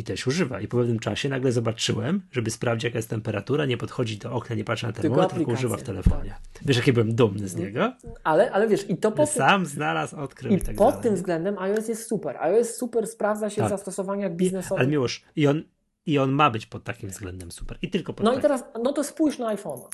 [0.00, 0.60] I też używa.
[0.60, 4.56] I po pewnym czasie nagle zobaczyłem, żeby sprawdzić, jaka jest temperatura, nie podchodzi do okna,
[4.56, 6.34] nie patrzy na termometr, tylko używa w telefonie.
[6.64, 7.92] Wiesz, jaki byłem dumny z niego?
[8.24, 11.02] Ale, ale wiesz, i to tym, Sam znalazł, odkrył i, i tak pod dalej.
[11.02, 12.36] tym względem iOS jest super.
[12.36, 13.68] iOS super sprawdza się w Tak.
[13.70, 14.80] zastosowaniach I, biznesowych.
[14.80, 15.62] ale miłoż, i on,
[16.06, 17.78] i on ma być pod takim względem super.
[17.82, 18.42] I tylko pod No i takim.
[18.42, 19.88] teraz, no to spójrz na iPhone'a.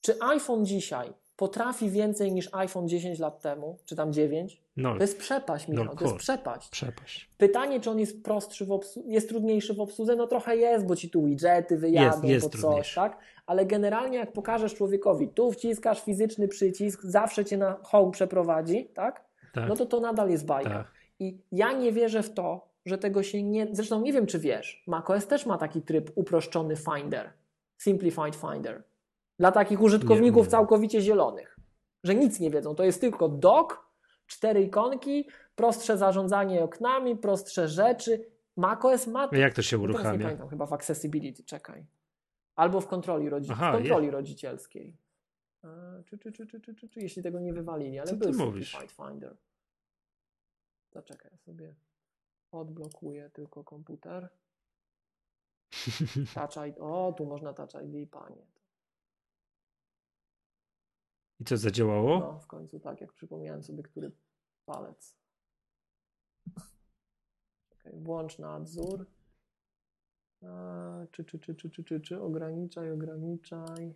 [0.00, 4.62] Czy iPhone dzisiaj potrafi więcej niż iPhone 10 lat temu, czy tam 9?
[4.76, 6.68] No, To jest przepaść, Michał, No to jest przepaść.
[6.68, 7.30] przepaść.
[7.38, 10.16] Pytanie, czy on jest prostszy w jest trudniejszy w obsłudze?
[10.16, 12.94] No trochę jest, bo ci tu widgety wyjadą Jest- jest po coś, trudniejszy.
[12.94, 13.18] tak?
[13.46, 19.24] Ale generalnie jak pokażesz człowiekowi, tu wciskasz fizyczny przycisk, zawsze cię na home przeprowadzi, tak?
[19.54, 20.70] Tak, No to to nadal jest bajka.
[20.70, 20.92] tak.
[21.18, 23.66] I ja nie wierzę w to, że tego się nie...
[23.72, 27.30] Zresztą nie wiem, czy wiesz, macOS też ma taki tryb uproszczony Finder,
[27.78, 28.82] Simplified Finder.
[29.38, 30.50] Dla takich użytkowników Nie.
[30.50, 31.56] całkowicie zielonych,
[32.04, 32.74] że nic nie wiedzą.
[32.74, 33.83] To jest tylko dock,
[34.26, 38.26] cztery ikonki, prostsze zarządzanie oknami, prostsze rzeczy.
[38.56, 39.28] macOS ma...
[39.32, 40.24] Jak to się No Teraz nie uruchamia?
[40.24, 41.86] pamiętam, chyba w Accessibility, czekaj.
[42.56, 43.48] Albo w kontroli, rodzi...
[43.52, 44.96] Aha, w kontroli rodzicielskiej.
[46.06, 48.78] Czy, czy, czy, czy, czy, czy, czy, jeśli tego nie wywalili, ale Co był mówisz?
[48.96, 49.36] Finder.
[50.92, 51.74] Zaczekaj, ja sobie
[52.50, 54.28] odblokuję tylko komputer.
[56.34, 56.76] Touch ID.
[56.80, 58.46] O, tu można Touch ID, panie.
[61.44, 62.18] I co zadziałało?
[62.18, 64.10] No, w końcu tak, jak przypomniałem sobie, który
[64.66, 65.16] palec.
[67.70, 69.06] Czekaj, włącz nadzór.
[71.10, 73.94] czy, czy, czy, czy, czy, czy, czy, ograniczaj, ograniczaj.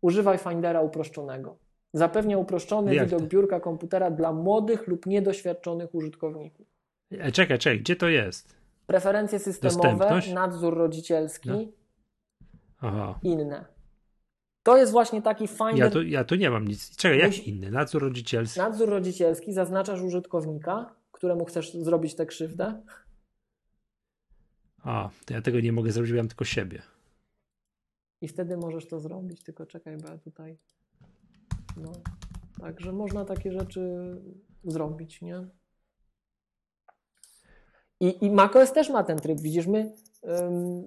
[0.00, 1.56] Używaj Findera uproszczonego.
[1.92, 3.26] Zapewnia uproszczony Jak widok to?
[3.26, 6.66] biurka komputera dla młodych lub niedoświadczonych użytkowników.
[7.10, 8.56] E, Czekaj, czekaj, gdzie to jest?
[8.86, 11.58] Preferencje systemowe, nadzór rodzicielski, No.
[12.78, 13.18] Aha.
[13.22, 13.73] inne.
[14.64, 15.76] To jest właśnie taki Finder.
[15.76, 16.96] Ja tu, ja tu nie mam nic.
[16.96, 17.70] Czekaj, jak Musi- inny?
[17.70, 18.60] Nadzór rodzicielski.
[18.60, 22.82] Nadzór rodzicielski zaznaczasz użytkownika, któremu chcesz zrobić tę krzywdę.
[24.82, 26.82] A, to ja tego nie mogę zrobić, bo ja mam tylko siebie.
[28.20, 30.58] I wtedy możesz to zrobić, tylko czekaj, bo ja tutaj.
[31.76, 31.92] No,
[32.60, 33.80] także można takie rzeczy
[34.64, 35.46] zrobić, nie?
[38.00, 39.92] I, I macOS też ma ten tryb, widzisz, my,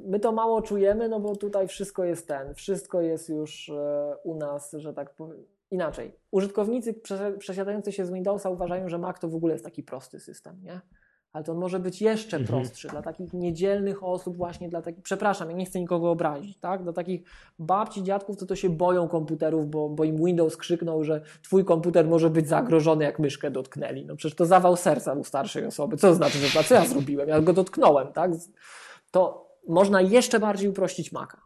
[0.06, 4.36] my to mało czujemy, no bo tutaj wszystko jest ten, wszystko jest już e, u
[4.36, 5.44] nas, że tak powiem.
[5.72, 9.84] Inaczej, użytkownicy przesi- przesiadający się z Windowsa uważają, że Mac to w ogóle jest taki
[9.84, 10.82] prosty system, nie?
[11.34, 12.62] Ale to on może być jeszcze Mhm.
[12.62, 16.84] prostszy dla takich niedzielnych osób, właśnie dla takich, przepraszam, ja nie chcę nikogo obrazić, tak?
[16.84, 17.24] Dla takich
[17.60, 22.08] babci, dziadków, to to się boją komputerów, bo, bo im Windows krzyknął, że twój komputer
[22.08, 24.06] może być zagrożony, jak myszkę dotknęli.
[24.06, 25.98] No przecież to zawał serca u starszej osoby.
[25.98, 27.30] Co to znaczy, że co ja zrobiłem?
[27.30, 28.32] Ja go dotknąłem, tak?
[29.12, 31.42] To można jeszcze bardziej uprościć Maca.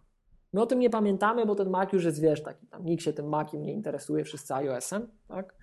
[0.53, 3.13] My o tym nie pamiętamy, bo ten Mac już jest, wiesz, taki tam, nikt się
[3.13, 5.55] tym Maciem nie interesuje, wszyscy iOS-em, tak?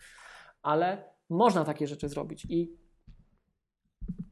[0.62, 2.76] Ale można takie rzeczy zrobić i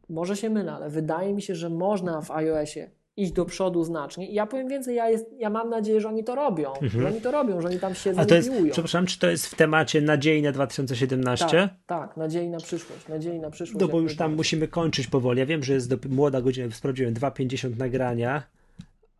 [0.09, 4.31] może się mylę, ale wydaje mi się, że można w iOSie iść do przodu znacznie
[4.31, 7.21] i ja powiem więcej, ja, jest, ja mam nadzieję, że oni to robią, że oni
[7.21, 8.27] to robią, że oni tam siedzą Mhm.
[8.27, 11.47] A to jest, przepraszam, czy to jest w temacie nadziei na 2017?
[11.47, 13.81] Tak, tak, nadziei na przyszłość, nadziei na przyszłość.
[13.81, 15.39] No bo już tam musimy kończyć powoli.
[15.39, 18.43] Ja wiem, że jest do, młoda godzina, sprawdziłem 2,50 nagrania,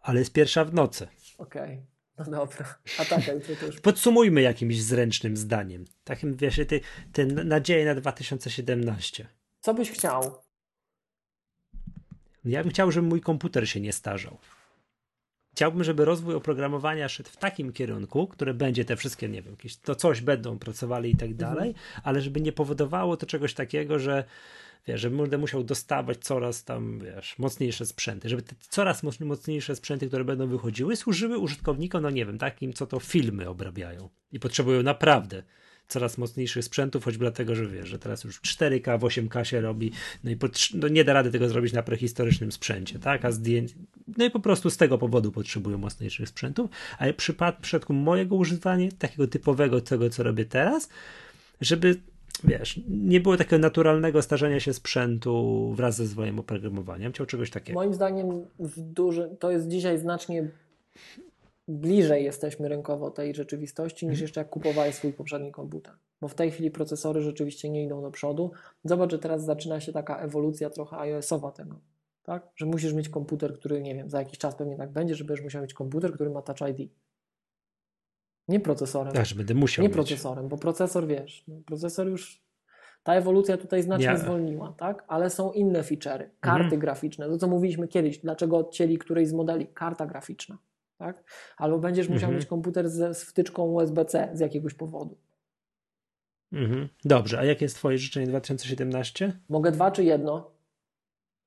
[0.01, 1.09] ale jest pierwsza w nocy.
[1.39, 1.83] Okej,
[2.19, 2.79] no dobra.
[2.99, 3.23] A tak,
[3.69, 5.85] już Podsumujmy jakimś zręcznym zdaniem.
[6.05, 6.81] Takim, wiesz, ty,
[7.13, 9.27] te nadzieje na 2017.
[9.61, 10.46] Co byś chciał?
[12.47, 14.39] Ja bym chciał, żeby mój komputer się nie starzał.
[15.55, 19.77] Chciałbym, żeby rozwój oprogramowania szedł w takim kierunku, które będzie te wszystkie, nie wiem, jakieś
[19.77, 24.25] to coś będą pracowali i tak dalej, ale żeby nie powodowało to czegoś takiego, że
[24.87, 29.77] wiesz, że będę musiał dostawać coraz tam, wiesz, mocniejsze sprzęty, żeby te coraz moc- mocniejsze
[29.77, 34.41] sprzęty, które będą wychodziły, służyły użytkownikom, no nie wiem, takim, co to filmy obrabiają i
[34.41, 35.43] potrzebują naprawdę
[35.89, 39.93] coraz mocniejszych sprzętów, choćby dlatego, że wiesz, że teraz już 4K, w 8K się robi,
[40.25, 40.37] no i
[40.75, 43.75] no nie da rady tego zrobić na prehistorycznym sprzęcie, tak, a zdjęć,
[44.19, 47.15] no i po prostu z tego powodu potrzebują mocniejszych sprzętów, a w
[47.63, 50.89] przypadku mojego używania, takiego typowego tego, co robię teraz,
[51.61, 51.97] żeby
[52.45, 57.13] wiesz, nie było takiego naturalnego starzenia się sprzętu wraz ze swoim oprogramowaniem.
[57.13, 57.81] Chciał czegoś takiego.
[57.81, 60.49] Moim zdaniem w duży, to jest dzisiaj znacznie
[61.69, 65.95] bliżej jesteśmy rynkowo tej rzeczywistości niż jeszcze jak kupowałeś swój poprzedni komputer.
[66.21, 68.51] Bo w tej chwili procesory rzeczywiście nie idą do przodu.
[68.85, 71.81] Zobacz, że teraz zaczyna się taka ewolucja trochę iOS-owa tego.
[72.23, 72.49] Tak?
[72.57, 75.45] Że musisz mieć komputer, który, nie wiem, za jakiś czas pewnie tak będzie, że będziesz
[75.45, 76.91] musiał mieć komputer, który ma Touch ID.
[78.49, 79.13] Nie procesorem.
[79.15, 79.95] Tak, że będę musiał nie mieć.
[79.95, 82.47] procesorem, bo procesor wiesz, no, procesor już.
[83.03, 84.19] Ta ewolucja tutaj znacznie Nie.
[84.19, 85.05] zwolniła, tak?
[85.09, 86.29] Ale są inne feature'y.
[86.41, 86.81] Karty Mhm.
[86.81, 89.67] graficzne, to co mówiliśmy kiedyś, dlaczego odcięli którejś z modeli?
[89.67, 90.59] Karta graficzna,
[90.99, 91.25] tak?
[91.57, 92.35] Albo będziesz musiał Mhm.
[92.37, 95.19] mieć komputer z, z wtyczką USB-C z jakiegoś powodu.
[96.53, 96.89] Mhm.
[97.05, 99.41] Dobrze, a jakie jest twoje życzenie 2017?
[99.49, 100.51] Mogę dwa czy jedno?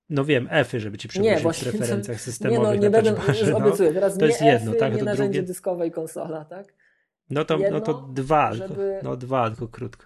[0.10, 3.50] No wiem, F-y, żeby ci przewozić w właśnie, preferencjach Nie, systemowych no, nie będę, już
[3.52, 3.58] no.
[3.58, 4.94] obiecuję, teraz To nie jest jedno, tak?
[4.94, 6.74] nie To narzędzie drugie- dyskowe i konsola, tak?
[7.30, 10.06] No to, no to jedno, dwa, żeby- tylko, no dwa, tylko krótko.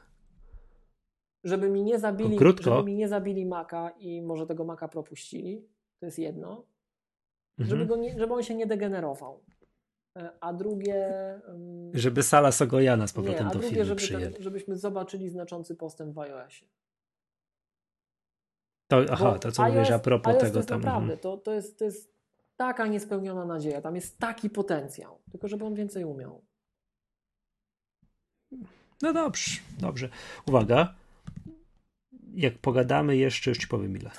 [1.43, 2.75] Żeby mi nie zabili, Krótko.
[2.75, 5.67] żeby mi nie zabili Maca i może tego Maca propuścili,
[5.99, 6.65] to jest jedno.
[7.59, 7.87] Żeby, Mhm.
[7.87, 9.43] go nie, żeby on się nie degenerował.
[10.17, 11.09] E, A drugie.
[11.93, 15.75] Żeby sala Sogojana z nie, powrotem a do drugie, filmu żeby ten, żebyśmy zobaczyli znaczący
[15.75, 16.65] postęp w iOSie.
[18.87, 20.81] To, aha, Bo to co mówisz a propos iOS tego to jest tam.
[20.81, 21.19] naprawdę, mhm.
[21.19, 22.13] to, to, jest, to jest
[22.57, 23.81] taka niespełniona nadzieja.
[23.81, 26.41] Tam jest taki potencjał, tylko żeby on więcej umiał.
[29.01, 30.09] No dobrze, dobrze.
[30.47, 30.93] Uwaga.
[32.33, 34.11] Jak pogadamy jeszcze, już ci powiem ile.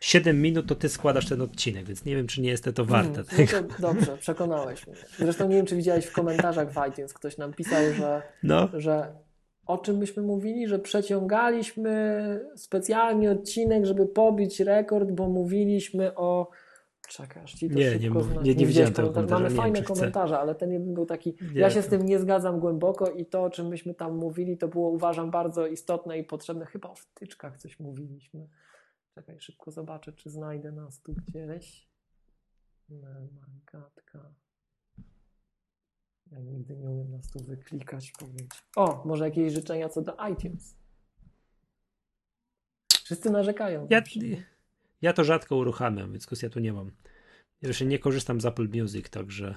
[0.00, 3.22] 7 minut to ty składasz ten odcinek, więc nie wiem, czy nie jest to warte.
[3.32, 4.96] Mm, no to dobrze, przekonałeś mnie.
[5.18, 9.14] Zresztą nie wiem, czy widziałeś w komentarzach w iTunes, ktoś nam pisał, że No, że
[9.66, 11.90] o czym myśmy mówili, że przeciągaliśmy
[12.56, 16.50] specjalnie odcinek, żeby pobić rekord, bo mówiliśmy o.
[17.08, 19.34] Czekaj, aż ci to Nie, nie szybko zna- nie- nie widziałeś widziałem tego komentarza.
[19.34, 19.94] Mamy nie wiem, fajne chcę.
[19.94, 21.36] komentarze, ale ten jeden był taki.
[21.54, 24.58] Nie, ja się z tym nie zgadzam głęboko i to, o czym myśmy tam mówili,
[24.58, 26.66] to było uważam bardzo istotne i potrzebne.
[26.66, 28.46] Chyba o wtyczkach coś mówiliśmy.
[29.18, 31.88] Czekaj, szybko zobaczę, czy znajdę nas tu gdzieś.
[32.88, 34.34] Magatka.
[36.30, 38.50] Ja nigdy nie umiem nas tu wyklikać, powiedzieć.
[38.76, 40.76] O, może jakieś życzenia co do iTunes.
[43.04, 43.86] Wszyscy narzekają.
[43.90, 44.02] ja?
[45.02, 46.86] Ja to rzadko uruchamiam, więc ja tu nie mam.
[47.62, 49.54] Ja jeszcze nie korzystam z Apple Music, także.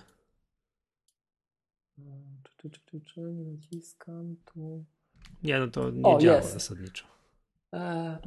[2.43, 4.85] Czy, czy, czy, czy, nie naciskam tu.
[5.43, 6.53] Nie, no to nie o, działa jest.
[6.53, 7.05] zasadniczo.
[7.73, 8.19] E,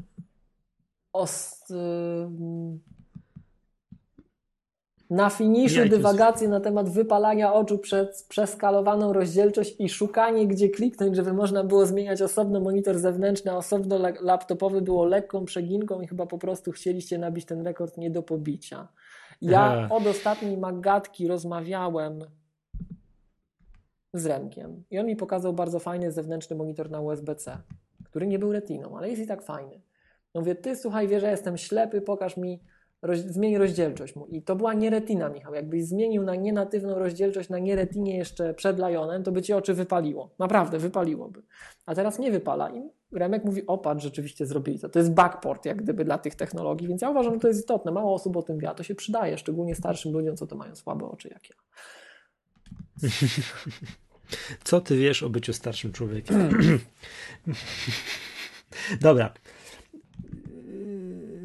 [1.14, 1.74] os, y,
[5.10, 11.32] na finiszu dywagacje na temat wypalania oczu przed przeskalowaną rozdzielczość i szukanie, gdzie kliknąć, żeby
[11.32, 16.38] można było zmieniać osobno monitor zewnętrzny, a osobno laptopowy było lekką przeginką i chyba po
[16.38, 18.88] prostu chcieliście nabić ten rekord nie do pobicia.
[19.42, 22.24] Ja od ostatniej magatki rozmawiałem
[24.14, 27.58] z Remkiem i on mi pokazał bardzo fajny zewnętrzny monitor na USB-C,
[28.04, 29.80] który nie był retiną, ale jest i tak fajny.
[30.34, 32.60] No mówię, ty słuchaj, wie, że jestem ślepy, pokaż mi
[33.02, 34.26] roz, zmień rozdzielczość mu.
[34.26, 35.54] I to była nie retina, Michał.
[35.54, 40.30] Jakbyś zmienił na nienatywną rozdzielczość na nieretinie jeszcze przed Lionem, to by ci oczy wypaliło.
[40.38, 41.42] Naprawdę, wypaliłoby.
[41.86, 42.70] A teraz nie wypala.
[42.70, 44.88] I Remek mówi, opat, rzeczywiście zrobili to.
[44.88, 47.92] To jest backport, jak gdyby dla tych technologii, więc ja uważam, że to jest istotne.
[47.92, 50.76] Mało osób o tym wie, a to się przydaje, szczególnie starszym ludziom, co to mają
[50.76, 51.56] słabe oczy jak ja.
[54.64, 56.48] Co ty wiesz o byciu starszym człowiekiem?
[59.00, 59.32] Dobra,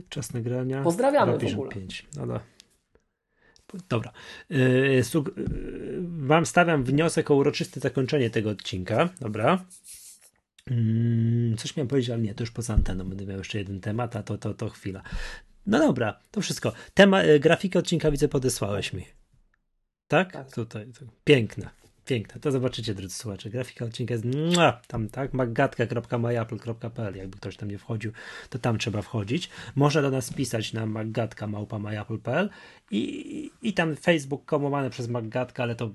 [0.09, 0.83] czas nagrania.
[0.83, 1.69] Pozdrawiamy w ogóle.
[1.69, 2.07] 5.
[2.15, 2.39] No,
[3.89, 4.11] Dobra.
[4.49, 5.03] Yy,
[6.01, 9.09] wam stawiam wniosek o uroczyste zakończenie tego odcinka.
[9.21, 9.65] Dobra.
[10.69, 13.03] Yy, coś miałem powiedzieć, ale nie, to już poza anteną.
[13.03, 15.01] Będę miał jeszcze jeden temat, a to, to, to chwila.
[15.65, 16.73] No dobra, to wszystko.
[16.93, 19.05] Tema, yy, grafikę odcinka widzę podesłałeś mi.
[20.07, 20.33] Tak?
[20.33, 20.51] tak.
[20.51, 20.91] Tutaj.
[20.99, 21.78] To, piękne.
[22.09, 22.41] Piękne.
[22.41, 23.49] To zobaczycie, drodzy słuchacze.
[23.49, 24.25] Grafika odcinka jest
[24.87, 25.33] tam, tak?
[25.33, 28.11] maggatka.myapple.pl Jakby ktoś tam nie wchodził,
[28.49, 29.49] to tam trzeba wchodzić.
[29.75, 32.49] Można do nas pisać na maggatka.myapple.pl
[32.91, 35.89] i, i tam Facebook komowany przez maggatka, ale to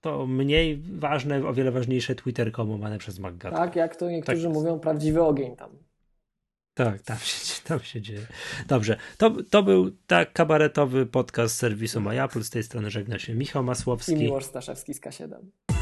[0.00, 3.58] to mniej ważne, o wiele ważniejsze Twitter komowany przez maggatka.
[3.58, 5.70] Tak, jak to niektórzy tak mówią, prawdziwy ogień tam.
[6.74, 7.36] Tak, tam się,
[7.68, 8.26] tam się dzieje.
[8.68, 12.44] Dobrze, to, to był tak kabaretowy podcast serwisu MyApple.
[12.44, 14.12] Z tej strony żegna się Michał Masłowski.
[14.12, 15.73] I Miłosz Staszewski z K7.